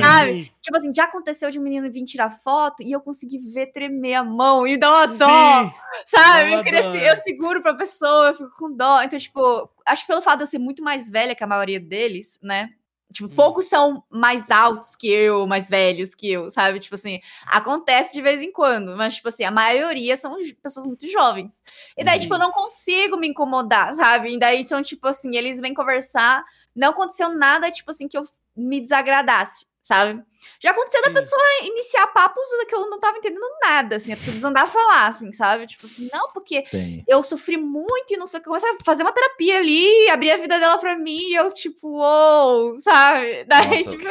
[0.00, 0.52] Sabe?
[0.60, 4.14] tipo assim, já aconteceu de um menino vir tirar foto e eu consegui ver tremer
[4.14, 5.64] a mão e dá uma dó.
[5.64, 5.72] Sim.
[6.06, 6.50] Sabe?
[6.50, 7.10] Dá Eu, queria, dó, é.
[7.10, 9.02] eu seguro pra pessoa, eu fico com dó.
[9.02, 11.80] Então, tipo, acho que pelo fato de eu ser muito mais velha que a maioria
[11.80, 12.70] deles, né?
[13.12, 13.34] Tipo, Hum.
[13.36, 16.80] poucos são mais altos que eu, mais velhos que eu, sabe?
[16.80, 21.06] Tipo assim, acontece de vez em quando, mas, tipo assim, a maioria são pessoas muito
[21.10, 21.62] jovens.
[21.96, 22.22] E daí, Sim.
[22.22, 24.32] tipo, eu não consigo me incomodar, sabe?
[24.34, 26.42] E daí, então, tipo assim, eles vêm conversar,
[26.74, 28.22] não aconteceu nada, tipo assim, que eu
[28.56, 30.22] me desagradasse, sabe?
[30.60, 31.14] Já aconteceu da Sim.
[31.14, 35.08] pessoa iniciar papos que eu não tava entendendo nada, assim, a pessoa desandar a falar,
[35.08, 35.66] assim, sabe?
[35.66, 37.04] Tipo assim, não, porque Tem.
[37.06, 40.30] eu sofri muito e não sei o que, começar a fazer uma terapia ali, abrir
[40.30, 43.44] a vida dela pra mim, e eu, tipo, uou, sabe?
[43.46, 44.04] Daí, Nossa, tipo,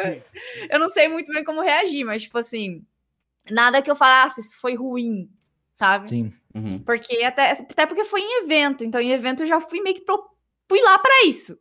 [0.69, 2.85] eu não sei muito bem como reagir, mas, tipo assim,
[3.49, 5.29] nada que eu falasse, isso foi ruim,
[5.73, 6.09] sabe?
[6.09, 6.33] Sim.
[6.53, 6.79] Uhum.
[6.79, 10.01] Porque até, até porque foi em evento, então em evento eu já fui meio que
[10.01, 10.21] pro,
[10.69, 11.57] fui lá pra isso.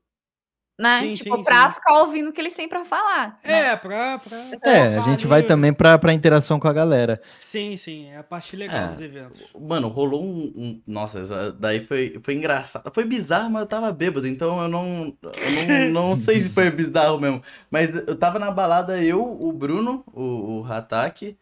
[0.80, 1.00] Né?
[1.00, 1.74] Sim, tipo, sim, pra sim.
[1.74, 3.38] ficar ouvindo o que eles têm pra falar.
[3.44, 3.66] né?
[3.72, 4.18] É, pra.
[4.18, 7.20] pra É, a gente vai ali- também pra, pra interação com a galera.
[7.38, 8.86] Sim, sim, é a parte legal É.
[8.88, 9.42] dos eventos.
[9.60, 12.90] Mano, rolou um, um- Nossa, daí foi, foi engraçado.
[12.94, 15.14] Foi bizarro, mas eu tava bêbado, então eu não.
[15.22, 17.42] Eu não, não sei se foi bizarro mesmo.
[17.70, 21.36] Mas eu tava na balada, eu, o Bruno, o, o Hatak.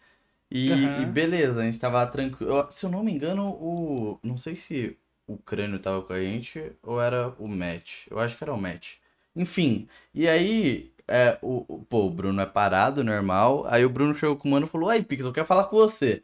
[0.50, 1.02] E, Aham.
[1.02, 2.66] e beleza, a gente tava tranquilo.
[2.72, 4.18] Se eu não me engano, o.
[4.22, 4.98] Não sei se
[5.28, 8.06] o crânio tava com a gente ou era o Matt.
[8.10, 8.94] Eu acho que era o Matt.
[9.36, 10.92] Enfim, e aí.
[11.10, 13.64] É, o, o- pô, o Bruno é parado, normal.
[13.68, 15.76] Aí o Bruno chegou com o mano e falou: Aí, Pix, eu quero falar com
[15.76, 16.22] você.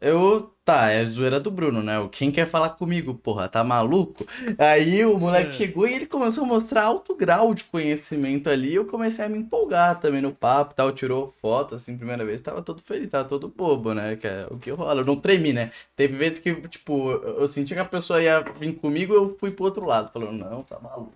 [0.00, 0.54] Eu.
[0.64, 1.98] Tá, é zoeira do Bruno, né?
[1.98, 4.26] O Quem quer falar comigo, porra, tá maluco?
[4.58, 5.52] Aí o moleque É.
[5.52, 8.74] chegou e ele começou a mostrar alto grau de conhecimento ali.
[8.74, 10.92] Eu comecei a me empolgar também no papo e tal.
[10.92, 12.40] Tirou foto, assim, primeira vez.
[12.42, 14.16] Tava todo feliz, tava todo bobo, né?
[14.16, 15.00] Que é o que rola.
[15.00, 15.70] Eu não tremi, né?
[15.96, 19.64] Teve vezes que, tipo, eu senti que a pessoa ia vir comigo eu fui pro
[19.64, 20.12] outro lado.
[20.12, 21.12] Falando, não, tá maluco,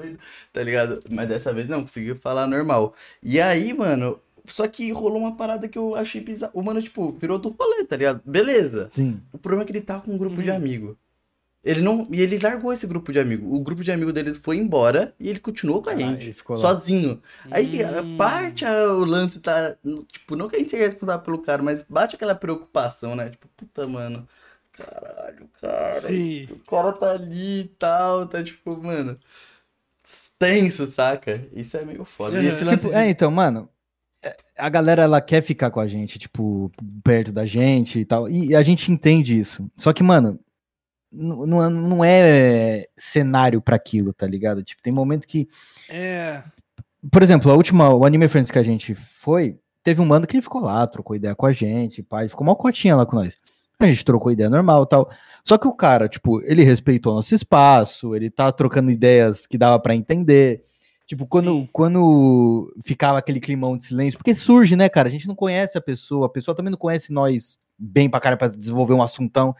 [0.00, 0.18] doido,
[0.52, 1.02] tá ligado?
[1.10, 2.94] Mas dessa vez não, consegui falar normal.
[3.22, 4.20] E aí, mano.
[4.48, 6.52] Só que rolou uma parada que eu achei bizarro.
[6.54, 8.22] O mano, tipo, virou do rolê, tá ligado?
[8.24, 8.88] Beleza.
[8.92, 9.20] Sim.
[9.32, 10.56] O problema é que ele tava com um grupo de Uhum.
[10.56, 10.98] amigo.
[11.64, 12.06] Ele não.
[12.12, 13.52] E ele largou esse grupo de amigo.
[13.52, 16.26] O grupo de amigo deles foi embora e ele continuou com a Ah, gente.
[16.26, 16.62] ele ficou lá.
[16.62, 17.20] sozinho.
[17.50, 18.16] Aí Hum.
[18.16, 19.74] parte a- o lance tá.
[20.12, 23.30] Tipo, não que a gente seja responsável pelo cara, mas bate aquela preocupação, né?
[23.30, 24.28] Tipo, puta, mano.
[24.74, 26.00] Caralho, cara.
[26.02, 26.46] Sim.
[26.52, 28.26] O cara tá ali e tal.
[28.28, 29.18] Tá tipo, mano.
[30.38, 31.46] Tenso, saca?
[31.52, 32.40] Isso é meio foda.
[32.42, 33.68] E esse lance Tipo, de- é, então, mano,
[34.22, 36.70] é, a galera ela quer ficar com a gente, tipo,
[37.02, 38.28] perto da gente e tal.
[38.28, 39.70] E a gente entende isso.
[39.76, 40.38] Só que, mano,
[41.10, 44.62] não, não é cenário pra aquilo, tá ligado?
[44.62, 45.48] Tipo, tem momento que.
[45.88, 46.42] É.
[47.10, 50.34] Por exemplo, a última, o Anime Friends que a gente foi, teve um mano que
[50.36, 53.38] ele ficou lá, trocou ideia com a gente, pai, ficou mal cotinha lá com nós.
[53.78, 55.10] A gente trocou ideia normal e tal.
[55.44, 59.78] Só que o cara, tipo, ele respeitou nosso espaço, ele tá trocando ideias que dava
[59.78, 60.62] pra entender.
[61.06, 61.68] Tipo, quando, Sim.
[61.72, 65.08] quando ficava aquele climão de silêncio, porque surge, né, cara?
[65.08, 68.36] A gente não conhece a pessoa, a pessoa também não conhece nós bem pra cara
[68.36, 69.54] pra desenvolver um assuntão.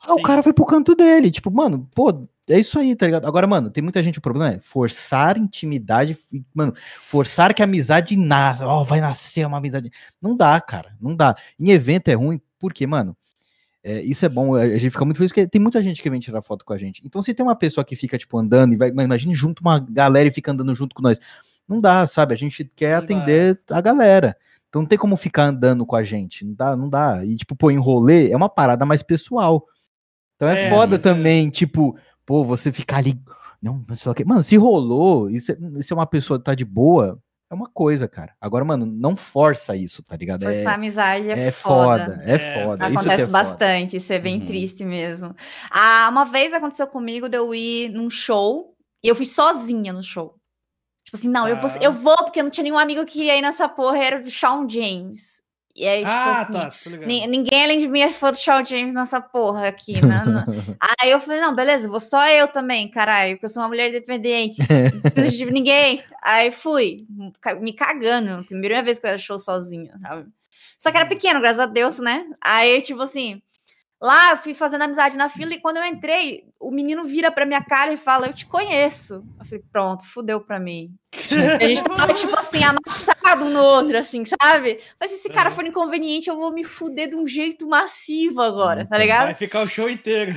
[0.00, 0.22] Ah, o Sim.
[0.22, 1.30] cara foi pro canto dele.
[1.30, 3.26] Tipo, mano, pô, é isso aí, tá ligado?
[3.26, 6.16] Agora, mano, tem muita gente, o problema é forçar intimidade,
[6.54, 6.72] mano,
[7.02, 9.90] forçar que a amizade nasça, ó, vai nascer uma amizade.
[10.22, 11.34] Não dá, cara, não dá.
[11.58, 13.16] Em evento é ruim, porque, mano,
[13.88, 16.18] é, isso é bom, a gente fica muito feliz, porque tem muita gente que vem
[16.18, 17.00] tirar foto com a gente.
[17.04, 19.78] Então, se tem uma pessoa que fica, tipo, andando, e vai, mas imagine junto uma
[19.78, 21.20] galera e fica andando junto com nós.
[21.68, 22.34] Não dá, sabe?
[22.34, 24.36] A gente quer Não atender a galera.
[24.68, 26.44] Então não tem como ficar andando com a gente.
[26.44, 27.24] Não dá, não dá.
[27.24, 29.64] E, tipo, pô, em rolê é uma parada mais pessoal.
[30.34, 30.98] Então é, É, foda é.
[30.98, 31.96] também, tipo,
[32.26, 33.16] pô, você ficar ali.
[33.62, 34.24] Não, não sei lá o quê.
[34.24, 37.68] Mano, se rolou, e se, se é uma pessoa que tá de boa, é uma
[37.70, 38.34] coisa, cara.
[38.40, 40.42] Agora, mano, não força isso, tá ligado?
[40.44, 42.04] Forçar a amizade é, é foda.
[42.16, 42.84] foda, é É, foda.
[42.84, 43.32] isso que Acontece é foda.
[43.32, 44.46] bastante, isso é bem Uhum.
[44.46, 45.34] triste mesmo.
[45.70, 48.74] Ah, uma vez aconteceu comigo de eu ir num show
[49.04, 50.34] e eu fui sozinha no show.
[51.04, 51.78] Tipo assim, não, eu, vou, Tá.
[51.80, 54.68] eu vou porque não tinha nenhum amigo que ia ir nessa porra, era do Shawn
[54.68, 55.40] James.
[55.76, 56.72] E aí, tipo ah, assim, tá,
[57.06, 60.24] Ninguém além de mim é fã do Shawn James nessa porra aqui, né?
[60.98, 63.90] Aí eu falei, não, beleza, vou só eu também, caralho, porque eu sou uma mulher
[63.90, 64.56] independente,
[64.94, 66.02] não preciso de ninguém.
[66.22, 66.96] Aí fui,
[67.60, 70.26] me cagando, primeira vez que eu era show sozinha, sabe?
[70.78, 72.24] Só que era pequeno, graças a Deus, né?
[72.42, 73.42] Aí, tipo assim,
[74.00, 77.44] lá eu fui fazendo amizade na fila e quando eu entrei, o menino vira pra
[77.44, 79.22] minha cara e fala, eu te conheço.
[79.38, 80.94] Eu falei, pronto, fudeu pra mim.
[81.60, 84.78] A gente tava, tipo assim, amassado um no outro, assim, sabe?
[85.00, 88.86] Mas se esse cara for inconveniente, eu vou me fuder de um jeito massivo agora,
[88.86, 89.26] tá ligado?
[89.26, 90.32] Vai ficar o show inteiro.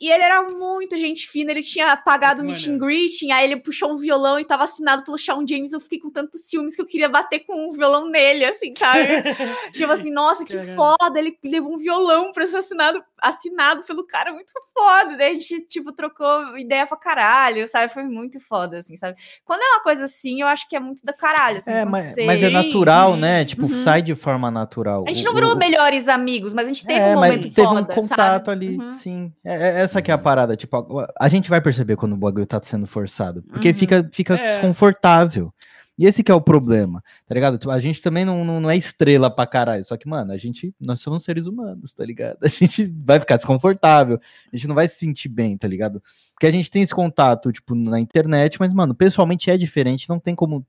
[0.00, 2.86] E ele era muito gente fina, ele tinha pagado o Que meet and maneiro.
[2.86, 6.10] greeting, aí ele puxou um violão e tava assinado pelo Shawn James, eu fiquei com
[6.10, 8.98] tantos ciúmes que eu queria bater com um violão nele, assim, sabe?
[9.72, 14.32] tipo assim, nossa, que foda, ele levou um violão pra ser assinado, assinado pelo cara,
[14.32, 15.16] muito foda.
[15.16, 17.92] Daí a gente, tipo, trocou ideia pra caralho, sabe?
[17.92, 19.16] Foi muito foda, assim, sabe?
[19.44, 22.05] Quando é uma coisa assim, eu acho que é muito da caralho, assim, É, mas,
[22.14, 23.20] você- mas é natural, sim.
[23.20, 23.44] né?
[23.44, 23.82] Tipo, Uhum.
[23.82, 25.04] sai de forma natural.
[25.06, 27.42] A gente não virou o- melhores amigos, mas a gente teve é, um mas momento
[27.54, 28.50] teve foda, um contato sabe?
[28.50, 28.94] ali, Uhum.
[28.94, 29.32] sim.
[29.44, 32.16] É, é essa que é a parada, tipo, a, a gente vai perceber quando o
[32.16, 33.74] bagulho tá sendo forçado, porque Uhum.
[33.74, 34.48] fica, fica É.
[34.48, 35.52] desconfortável.
[35.98, 37.56] E esse que é o problema, tá ligado?
[37.56, 40.36] Tipo, A gente também não, não, não é estrela pra caralho, só que, mano, a
[40.36, 42.36] gente, nós somos seres humanos, tá ligado?
[42.44, 44.20] A gente vai ficar desconfortável,
[44.52, 46.02] a gente não vai se sentir bem, tá ligado?
[46.34, 50.18] Porque a gente tem esse contato, tipo, na internet, mas, mano, pessoalmente é diferente, não
[50.18, 50.66] tem como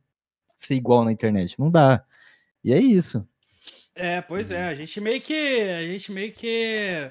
[0.57, 2.03] ser igual na internet, não dá.
[2.63, 3.25] E é isso.
[3.95, 5.33] É, pois é, a gente meio que.
[5.33, 7.09] A gente meio que.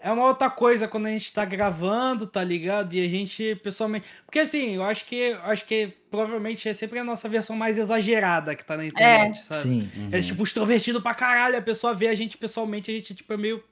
[0.00, 2.92] É uma outra coisa quando a gente tá gravando, tá ligado?
[2.94, 4.06] E a gente pessoalmente.
[4.26, 5.14] Porque assim, eu acho que.
[5.14, 9.40] eu acho que provavelmente é sempre a nossa versão mais exagerada que tá na internet,
[9.42, 9.62] sabe?
[9.62, 9.90] Sim.
[9.96, 10.08] Uhum.
[10.12, 13.36] É tipo extrovertido pra caralho, a pessoa vê a gente pessoalmente, a gente tipo é
[13.36, 13.62] meio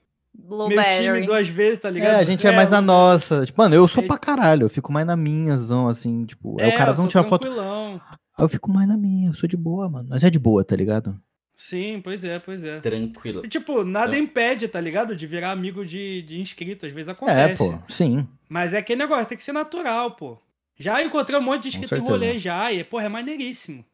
[0.47, 1.31] Low meio battery.
[1.33, 2.13] às vezes, tá ligado?
[2.13, 3.45] É, a gente é, mais na eu- nossa.
[3.45, 4.63] Tipo, mano, eu sou É- pra caralho.
[4.65, 6.55] Eu fico mais na minhazão, assim, tipo.
[6.59, 7.45] É, o cara eu não tira foto.
[8.37, 10.07] Aí eu fico mais na minha, eu sou de boa, mano.
[10.09, 11.19] Mas é de boa, tá ligado?
[11.55, 12.79] Sim, pois é, pois é.
[12.79, 13.45] Tranquilo.
[13.45, 15.15] E, tipo, nada Eu- impede, tá ligado?
[15.15, 16.85] De virar amigo de, de inscrito.
[16.85, 17.57] Às vezes É, acontece.
[17.57, 18.27] pô, sim.
[18.49, 20.37] Mas é aquele negócio, tem que ser natural, pô.
[20.77, 23.85] Já encontrei um monte de inscrito em rolê já, e, porra, é maneiríssimo.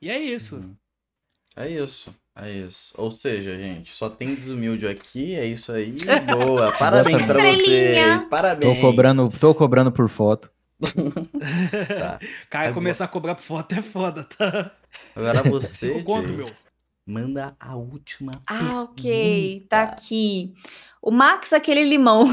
[0.00, 0.56] E é isso.
[0.56, 0.74] Uhum.
[1.54, 2.14] É isso.
[2.34, 2.94] É isso.
[2.96, 5.94] Ou seja, gente, só tem desumilde aqui, é isso aí.
[6.46, 6.72] Boa.
[6.78, 8.24] Parabéns pra vocês.
[8.24, 8.74] Parabéns.
[8.74, 10.50] Tô cobrando, tô cobrando por foto.
[11.88, 12.18] Tá.
[12.50, 14.72] Cara, Agora- começar a cobrar por foto é foda, tá?
[15.14, 16.46] Agora você, Cinco conto, meu.
[17.06, 18.32] manda a última.
[18.46, 19.66] Ah, ok.
[19.68, 20.02] Tá pergunta.
[20.02, 20.54] aqui.
[21.00, 22.26] O Max, aquele limão.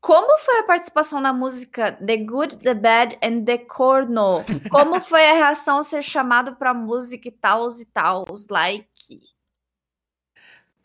[0.00, 4.44] Como foi a participação na música The Good, The Bad and The Corno?
[4.70, 8.46] Como foi a reação ao ser chamado pra música e tals e tals?
[8.48, 8.86] Like.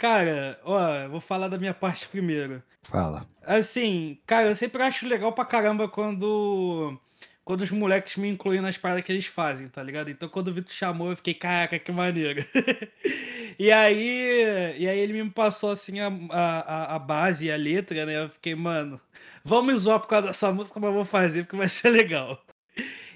[0.03, 2.61] Cara, ó, vou falar da minha parte primeiro.
[2.81, 3.25] Fala.
[3.41, 6.99] Assim, cara, eu sempre acho legal pra caramba quando.
[7.45, 10.11] Quando os moleques me incluem nas paradas que eles fazem, tá ligado?
[10.11, 12.43] Então quando o Vitor chamou, eu fiquei, caraca, que maneiro.
[13.57, 14.75] e aí.
[14.77, 18.25] E aí ele me passou assim a, a, a base e a letra, né?
[18.25, 18.99] Eu fiquei, mano,
[19.41, 22.43] vamos zoar por causa dessa música, mas eu vou fazer porque vai ser legal.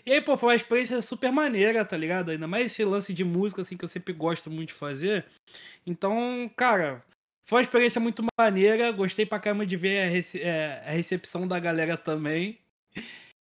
[0.07, 2.31] E aí, pô, foi uma experiência super maneira, tá ligado?
[2.31, 5.25] Ainda mais esse lance de música, assim, que eu sempre gosto muito de fazer.
[5.85, 7.03] Então, cara,
[7.45, 8.89] foi uma experiência muito maneira.
[8.93, 12.57] Gostei pra caramba de ver a, rece- é, a recepção da galera também.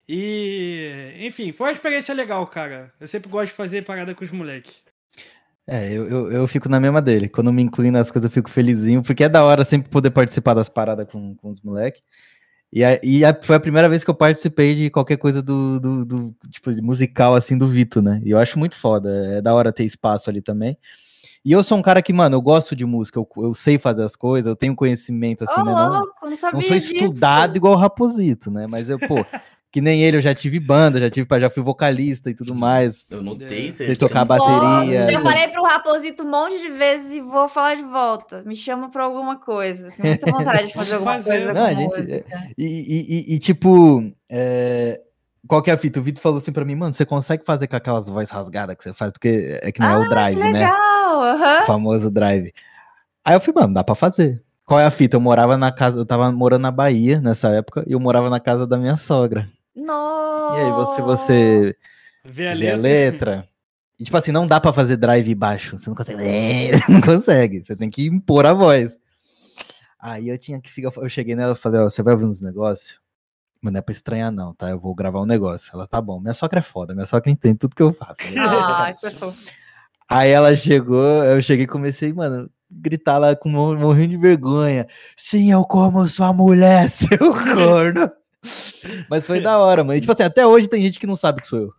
[0.08, 2.92] E, enfim, foi uma experiência legal, cara.
[2.98, 4.82] Eu sempre gosto de fazer parada com os moleques.
[5.68, 7.28] É, eu, eu, eu fico na mesma dele.
[7.28, 10.54] Quando me incluem nas coisas, eu fico felizinho, porque é da hora sempre poder participar
[10.54, 12.02] das paradas com, com os moleques.
[12.72, 15.78] E, a- e a- foi a primeira vez que eu participei de qualquer coisa do,
[15.80, 18.20] do, do, tipo, de musical, assim, do Vito, né?
[18.24, 19.08] E eu acho muito foda.
[19.36, 20.76] É da hora ter espaço ali também.
[21.44, 24.02] E eu sou um cara que, mano, eu gosto de música, eu, eu sei fazer
[24.02, 25.72] as coisas, eu tenho conhecimento, assim, Ô, né?
[25.74, 26.92] Não, louco, não sabia não sou disso.
[26.94, 28.66] estudado igual o Raposito, né?
[28.68, 29.24] Mas eu, pô,
[29.76, 33.10] que nem ele, eu já tive banda, já tive, já fui vocalista e tudo mais.
[33.10, 33.72] Eu notei, É.
[33.72, 35.12] você tocar tem- bateria.
[35.12, 38.42] Já falei pro Raposito um monte de vezes e vou falar de volta.
[38.46, 39.90] Me chama pra alguma coisa.
[39.90, 41.30] Tenho muita vontade de fazer alguma Fazer.
[41.30, 42.42] coisa Não, com a gente- música.
[42.56, 44.98] E, e- e- e, tipo, é,
[45.46, 46.00] qual que é a fita?
[46.00, 48.82] O Vitor falou assim pra mim, mano, você consegue fazer com aquelas vozes rasgadas que
[48.82, 49.12] você faz?
[49.12, 50.52] Porque é que não é o drive, né?
[50.52, 51.62] Legal, aham.
[51.64, 52.50] O famoso drive.
[53.22, 54.42] Aí eu falei, mano, dá pra fazer.
[54.64, 55.16] Qual é a fita?
[55.16, 58.40] Eu morava na casa, eu tava morando na Bahia nessa época, e eu morava na
[58.40, 59.46] casa da minha sogra.
[59.76, 60.56] Nossa.
[60.60, 61.76] E aí, você, você
[62.24, 62.80] Vê a vê a letra.
[62.82, 63.48] letra.
[63.98, 65.78] E, tipo assim, não dá pra fazer drive baixo.
[65.78, 66.18] Você não consegue.
[66.88, 67.64] Não consegue.
[67.64, 68.98] Você tem que impor a voz.
[69.98, 70.90] Aí eu tinha que ficar.
[70.96, 73.00] Eu cheguei nela e falei, ó, você vai ouvir uns negócios?
[73.62, 74.68] Mas não é pra estranhar, não, tá?
[74.68, 75.70] Eu vou gravar um negócio.
[75.74, 76.20] Ela, tá bom.
[76.20, 78.16] Minha sogra é foda, minha sogra entende tudo que eu faço.
[78.38, 79.50] Ah, isso é fofo.
[80.08, 84.86] Aí ela chegou, eu cheguei e comecei, mano, gritar lá com mor- morrendo de vergonha.
[85.16, 88.12] Sim, eu como sua mulher, seu corno.
[89.10, 89.96] Mas foi da hora, mano.
[89.96, 91.72] E, tipo assim, até hoje tem gente que não sabe que sou eu.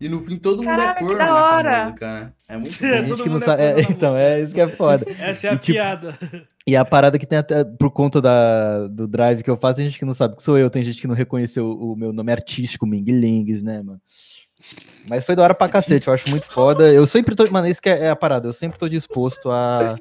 [0.00, 1.84] E no fim todo mundo Caralho, é que corno da nessa hora.
[1.84, 2.32] música, né?
[2.48, 3.62] É muito Tem É, gente que não é sabe.
[3.62, 5.06] é, então, é isso que é foda.
[5.20, 6.18] Essa é a E, tipo, piada.
[6.66, 9.86] E a parada que tem até, por conta da, do drive que eu faço, tem
[9.86, 12.12] gente que não sabe que sou eu, tem gente que não reconheceu o, o meu
[12.12, 14.00] nome artístico, Ming Lings, né, mano?
[15.08, 16.92] Mas foi da hora pra cacete, eu acho muito foda.
[16.92, 19.94] Eu sempre tô, mano, isso que é, é a parada, eu sempre tô disposto a,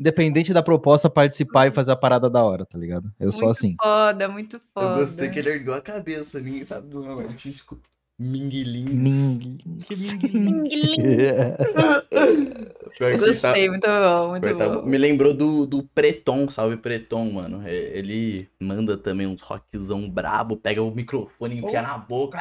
[0.00, 3.12] independente da proposta, participar e fazer a parada da hora, tá ligado?
[3.20, 3.76] Eu sou Muito assim.
[3.80, 4.86] Foda, muito foda.
[4.86, 7.78] Eu gostei que ele ergueu a cabeça, ninguém sabe do nome artístico.
[8.18, 8.90] Minguilins.
[8.92, 10.66] Ming Que minguinho.
[12.98, 14.82] Pior que tá- Gostei, muito bom, muito tá- bom.
[14.84, 17.62] Me lembrou do, do Preton, salve Preton, mano.
[17.66, 22.38] É, Ele manda também uns rockzão brabo, pega o microfone e enfia na boca.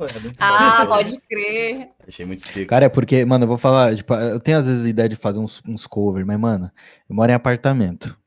[0.00, 0.06] É
[0.38, 0.94] Ah, bom.
[0.94, 1.90] pode crer.
[2.06, 2.66] Achei muito pico.
[2.68, 5.16] Cara, é porque, mano, eu vou falar, tipo, eu tenho às vezes a ideia de
[5.16, 6.70] fazer uns, uns covers, mas, mano,
[7.08, 8.18] eu moro em apartamento.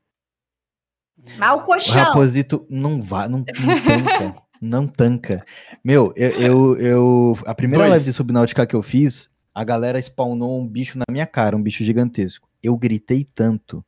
[1.36, 2.02] Mas o O colchão.
[2.02, 4.42] Raposito não vai, não, não tanca.
[4.60, 5.44] não tanca.
[5.84, 7.90] Meu, eu, eu, eu- A primeira Dois.
[7.90, 11.62] live de Subnáutica que eu fiz, a galera spawnou um bicho na minha cara, um
[11.62, 12.48] bicho gigantesco.
[12.62, 13.84] Eu gritei tanto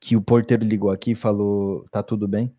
[0.00, 2.54] que o porteiro ligou aqui e falou: tá tudo bem?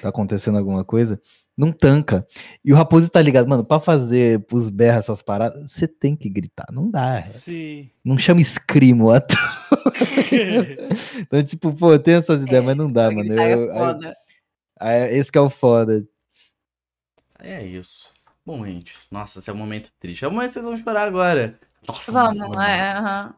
[0.00, 1.20] Tá acontecendo alguma coisa?
[1.56, 2.26] Não tanca.
[2.64, 6.28] E o Raposo tá ligado, mano, pra fazer os berros essas paradas, você tem que
[6.28, 6.66] gritar.
[6.72, 7.22] Não dá.
[7.22, 7.90] Sim.
[8.04, 9.10] Não chama escrimo.
[9.10, 9.20] à.
[11.20, 13.24] Então, tipo, pô, tem essas ideias, mas não dá, mano.
[13.28, 14.16] Gritar é Eu- aí- foda.
[14.80, 16.06] aí, esse que é o foda.
[17.38, 18.10] É isso.
[18.44, 18.94] Bom, gente.
[19.10, 20.24] Nossa, esse é um momento triste.
[20.24, 21.58] É o momento que vocês vão chorar agora.
[21.86, 22.12] Nossa.
[22.12, 23.34] Vamos, é, aham.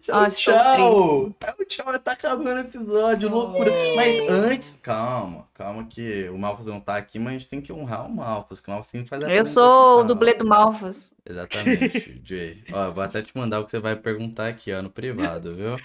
[0.00, 1.34] Tchau, Nossa, tchau.
[1.40, 3.72] É o tchau, tá acabando o episódio, loucura.
[3.94, 7.72] Mas antes, calma, calma que o Malfas não tá aqui, mas a gente tem que
[7.72, 11.14] honrar o Malfas, que o Malfas sempre faz a Eu sou o dublê do Malfas.
[11.24, 12.64] Exatamente, Jay.
[12.72, 15.76] Ó, vou até te mandar o que você vai perguntar aqui, ó, no privado, viu?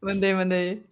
[0.00, 0.84] Mandei, mandei.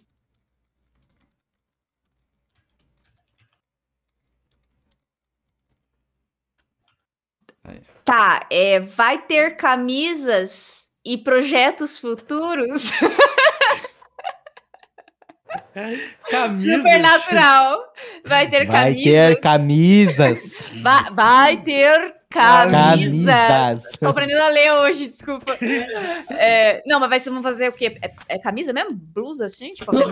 [8.04, 12.90] Tá, é, vai ter camisas e projetos futuros
[16.30, 16.76] Camisas.
[16.76, 17.92] supernatural.
[18.24, 19.04] Vai ter Vai camisas.
[19.04, 20.38] ter camisas.
[20.82, 23.26] Vai, vai ter camisas.
[23.26, 23.82] Camisas.
[24.00, 25.56] Tô aprendendo a ler hoje, desculpa.
[26.30, 27.98] É, não, mas vai vamos fazer o quê?
[28.02, 28.92] É, é camisa mesmo?
[28.94, 29.72] Blusa assim?
[29.72, 30.04] Tipo, assim?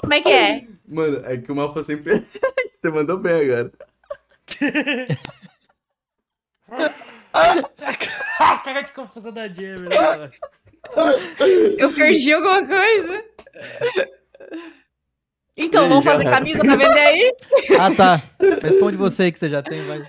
[0.00, 0.64] Como é que é?
[0.86, 2.26] Mano, é que o Malfa sempre.
[2.80, 3.72] Você mandou bem agora.
[8.40, 9.88] A cara de confusão da Jamie.
[9.88, 10.30] né?
[11.78, 13.24] Eu perdi alguma coisa?
[15.56, 17.34] Então, vamos fazer camisa pra vender aí?
[17.78, 18.22] Ah, tá.
[18.62, 20.08] Responde você aí que você já tem, vai.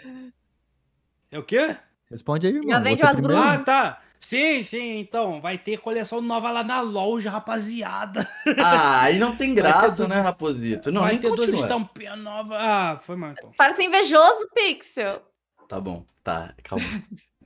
[1.32, 1.76] É o quê?
[2.10, 2.70] Responde aí, irmão.
[2.72, 3.46] Já vende umas blusas.
[3.56, 4.02] Ah, tá.
[4.20, 5.42] Sim, sim, então.
[5.42, 8.28] Vai ter coleção nova lá na loja, rapaziada.
[8.60, 10.92] Ah, aí não tem graça, duas- né, Raposito?
[10.92, 12.58] Não, vai ter duas estampinhas novas.
[12.60, 13.52] Ah, foi mal então.
[13.58, 15.22] Para ser invejoso, Pixel.
[15.70, 16.84] Tá bom, tá, calma.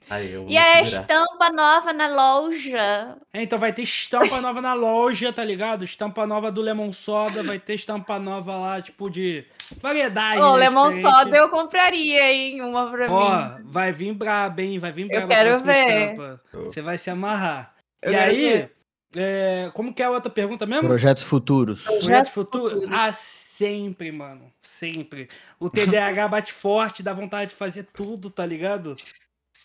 [0.10, 3.18] Aí, eu E a estampa nova na loja.
[3.34, 5.84] É, Então vai ter estampa nova na loja, tá ligado?
[5.84, 9.46] Estampa nova do Lemon Soda, vai ter estampa nova lá, tipo de
[9.82, 10.40] variedade.
[10.42, 11.14] Ô, né, Lemon diferente.
[11.16, 12.62] Soda eu compraria, hein?
[12.62, 13.14] Uma pra mim.
[13.14, 14.80] Ó, vai vir braba, hein?
[14.80, 15.26] Vai vir braba.
[15.26, 16.12] a quero ver.
[16.12, 16.42] estampa.
[16.54, 17.76] Você vai se amarrar.
[18.02, 18.70] Eu e aí,
[19.18, 20.88] é, como que é a outra pergunta mesmo?
[20.88, 21.84] Projetos futuros.
[21.84, 22.74] Projetos Projetos futuros?
[22.84, 22.98] futuros.
[22.98, 24.50] Ah, sempre, mano.
[24.84, 25.30] Sempre.
[25.60, 28.96] O TDAH bate forte, dá vontade de fazer tudo, tá ligado?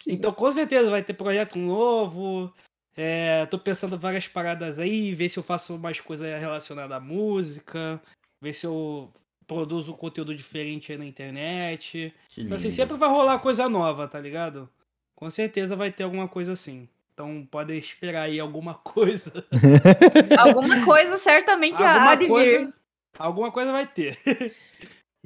[0.07, 2.53] Então, com certeza vai ter projeto novo.
[2.97, 8.01] É, tô pensando várias paradas aí, ver se eu faço mais coisa relacionada à música,
[8.41, 9.13] ver se eu
[9.47, 12.15] produzo conteúdo diferente aí na internet.
[12.37, 14.69] Então, assim, sempre vai rolar coisa nova, tá ligado?
[15.17, 16.89] Com certeza vai ter alguma coisa assim.
[17.15, 19.33] Então, podem esperar aí alguma coisa.
[20.39, 22.29] Alguma coisa certamente há alguma de vir.
[22.29, 22.75] coisa.
[23.19, 24.17] Alguma coisa vai ter.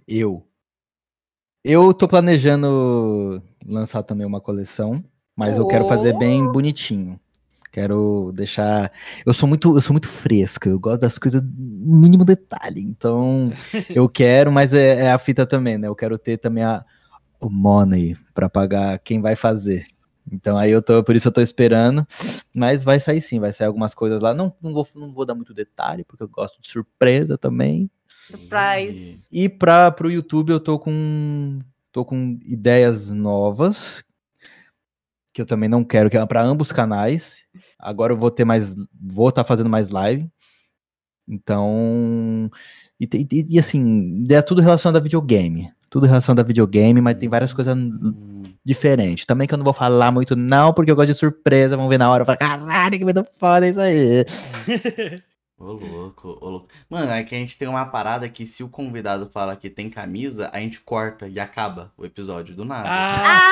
[0.06, 0.46] Eu.
[1.64, 5.02] Eu tô planejando lançar também uma coleção,
[5.36, 7.20] mas eu quero fazer bem bonitinho.
[7.70, 8.92] Quero deixar.
[9.24, 10.68] Eu sou muito, eu sou muito fresca.
[10.68, 12.82] Eu gosto das coisas no mínimo detalhe.
[12.82, 13.50] Então,
[13.88, 15.88] eu quero, mas é, é a fita também, né?
[15.88, 16.84] Eu quero ter também a,
[17.40, 19.86] o money pra pagar quem vai fazer.
[20.30, 22.06] Então aí eu tô, por isso eu tô esperando,
[22.54, 24.32] mas vai sair sim, vai sair algumas coisas lá.
[24.32, 27.90] Não, não vou, não vou dar muito detalhe, porque eu gosto de surpresa também.
[28.08, 29.26] Surprise.
[29.32, 31.58] E para pro YouTube eu tô com
[31.90, 34.04] tô com ideias novas
[35.32, 37.42] que eu também não quero que é para ambos os canais.
[37.78, 40.30] Agora eu vou ter mais vou estar fazendo mais live.
[41.28, 42.50] Então
[43.00, 45.72] e, e- e, assim, é tudo relacionado a videogame.
[45.90, 47.76] Tudo relacionado a videogame, mas tem várias coisas
[48.64, 49.26] Diferentes.
[49.26, 51.76] Também que eu não vou falar muito não, porque eu gosto de surpresa.
[51.76, 52.22] Vamos ver na hora.
[52.22, 54.24] Eu falo, caralho, que medo foda isso aí.
[55.64, 56.68] Ô, louco, ô, louco.
[56.90, 59.88] Mano, é que a gente tem uma parada que se o convidado fala que tem
[59.88, 62.88] camisa, a gente corta e acaba o episódio do nada.
[62.90, 63.48] Ah,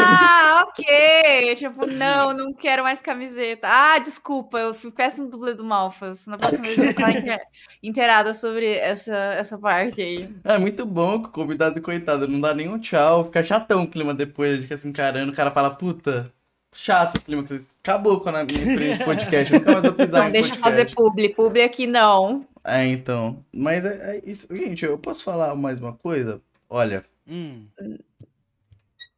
[0.00, 1.54] Ah, ok.
[1.56, 3.66] Tipo, não, não quero mais camiseta.
[3.68, 6.26] Ah, desculpa, eu fui péssimo dublê do Malfas.
[6.26, 7.40] Na próxima vez eu vou ficar inte-
[7.82, 10.28] inteirada sobre essa, essa parte aí.
[10.44, 13.90] É muito bom que o convidado, coitado, não dá nem um tchau, fica chatão o
[13.90, 16.32] clima depois, a gente fica se encarando, o cara fala, puta,
[16.78, 17.66] chato o clima que vocês.
[17.82, 20.76] Acabou com a minha frente de podcast, nunca mais vou pisar Não em deixa podcast.
[20.76, 21.28] fazer publi.
[21.30, 22.46] Publi aqui não.
[22.64, 23.44] É, então.
[23.52, 24.46] Mas é, é isso.
[24.50, 26.40] Gente, eu posso falar mais uma coisa?
[26.70, 27.66] Olha, hum.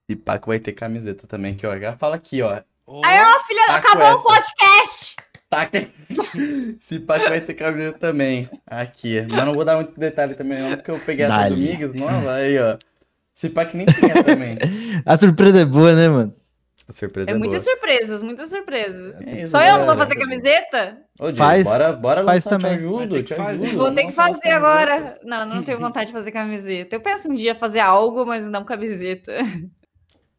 [0.08, 2.60] e Paco vai ter camiseta também, que ó, já fala aqui, ó.
[2.86, 5.16] Ó, Aí, ó, filha, Tá acabou o podcast.
[5.48, 5.90] Tá aqui.
[6.80, 8.48] Se Paco vai ter camiseta também.
[8.66, 9.20] Aqui.
[9.28, 11.68] Mas não vou dar muito detalhe também, não, porque eu peguei essa do Dá-lhe.
[11.68, 12.76] Migas nova, aí, ó.
[13.34, 14.56] Se Paco nem tinha também.
[15.05, 16.39] A surpresa é boa, né, mano?
[16.92, 17.74] Surpresa É é, muitas boa.
[17.76, 19.20] surpresas, muitas surpresas.
[19.22, 20.98] É isso, Só eu não vou fazer camiseta?
[21.18, 22.76] Ô, Diego, Faz- bora, bora faz lançar, também.
[22.78, 23.66] te ajudo, te ajudo.
[23.68, 25.18] Vou vamos ter que fazer agora.
[25.24, 26.96] Não, não tenho vontade de fazer camiseta.
[26.96, 29.32] Eu penso um dia fazer algo, mas não camiseta.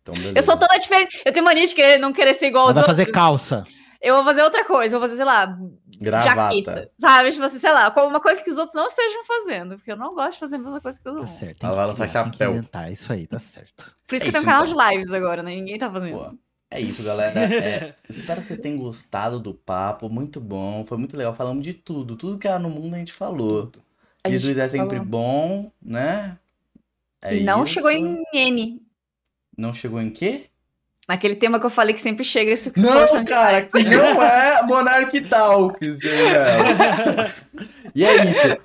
[0.01, 0.13] Então.
[0.35, 1.21] Eu sou toda diferente.
[1.25, 3.05] Eu tenho mania de querer, não querer ser igual Mas aos vai outros.
[3.05, 3.63] fazer calça.
[4.01, 4.95] Eu vou fazer outra coisa.
[4.95, 5.55] Eu vou fazer, sei lá,
[6.01, 6.55] Gravata.
[6.55, 6.91] jaqueta.
[6.97, 7.31] Sabe?
[7.31, 9.75] Tipo assim, sei lá, como uma coisa que os outros não estejam fazendo.
[9.75, 11.37] Porque eu não gosto de fazer a mesma coisa que todo Tá mundo.
[11.37, 11.65] certo.
[11.65, 12.51] Ela vai lançar criar, tem que chapéu.
[12.57, 13.95] inventar, isso aí, tá certo.
[14.07, 14.77] Por isso É que tenho um canal então.
[14.89, 15.55] de lives agora, né?
[15.55, 16.17] Ninguém tá fazendo.
[16.17, 16.37] Pô,
[16.71, 17.39] é isso, galera.
[17.43, 20.09] É, espero que vocês tenham gostado do papo.
[20.09, 20.83] Muito bom.
[20.85, 21.35] Foi muito legal.
[21.35, 22.15] Falamos de tudo.
[22.15, 23.71] Tudo que era no mundo a gente falou.
[24.23, 25.05] A gente Jesus é sempre falou.
[25.05, 26.37] bom, né?
[27.21, 27.73] É e não isso.
[27.73, 28.81] chegou em N.
[29.57, 30.47] Não chegou em quê?
[31.07, 35.21] Naquele tema que eu falei que sempre chega esse Não, cara, que não é Monarch
[35.29, 35.99] Talks.
[37.93, 38.57] E é isso.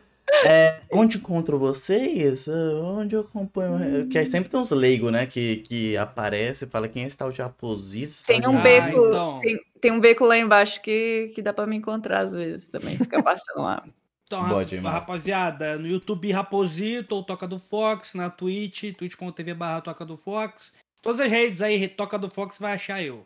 [0.45, 2.47] É, onde encontro vocês?
[2.49, 4.07] Onde eu acompanho?
[4.09, 5.27] Que aí sempre tem uns leigos, né?
[5.27, 8.25] Que, que aparece e fala quem é esse tal de Aposito.
[8.27, 9.39] Tem um Ah, beco, então.
[9.39, 12.97] tem, tem um beco lá embaixo que, que dá pra me encontrar às vezes também,
[12.97, 13.83] se ficar passando lá.
[14.27, 14.91] Então, irmão.
[14.93, 20.73] rapaziada, no YouTube Raposito ou Toca do Fox, na Twitch, twitch.tv barra Toca do Fox.
[21.07, 23.25] Todas as redes aí, Toca do Fox vai achar eu.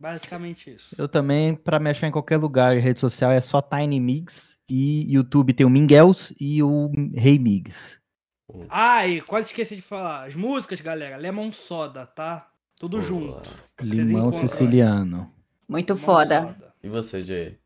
[0.00, 0.96] Basicamente isso.
[0.96, 5.12] Eu também, pra me achar em qualquer lugar, rede social é só Tiny Migs e
[5.12, 8.00] YouTube tem o Mingels e o Rei Migs.
[8.66, 10.24] Ah, e quase esqueci de falar.
[10.26, 12.48] As músicas, galera, Lemon Soda, tá?
[12.80, 13.02] Tudo Boa.
[13.02, 13.50] junto.
[13.82, 15.30] Limão siciliano.
[15.68, 16.40] Muito Lemon foda.
[16.40, 16.74] Soda.
[16.82, 17.58] E você, Jay?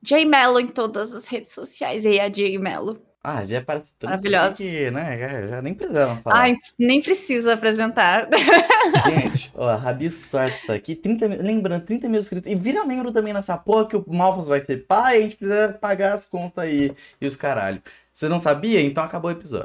[0.00, 2.04] Jay Mello em todas as redes sociais.
[2.04, 3.02] E aí, a Jay Mello.
[3.28, 4.56] Ah, já parece tanto Maravilhosa.
[4.56, 5.18] que, né?
[5.18, 6.38] Já, já nem precisava falar.
[6.42, 8.28] Ai, nem precisa apresentar.
[9.10, 12.48] Gente, ó, Rabi Stars tá aqui, 30 mil, lembrando, 30 mil inscritos.
[12.48, 15.72] E vira membro também nessa porra que o Malfas vai ser pai, a gente precisa
[15.72, 17.82] pagar as contas aí e os caralho.
[18.12, 18.80] Você não sabia?
[18.80, 19.64] Então acabou o episódio.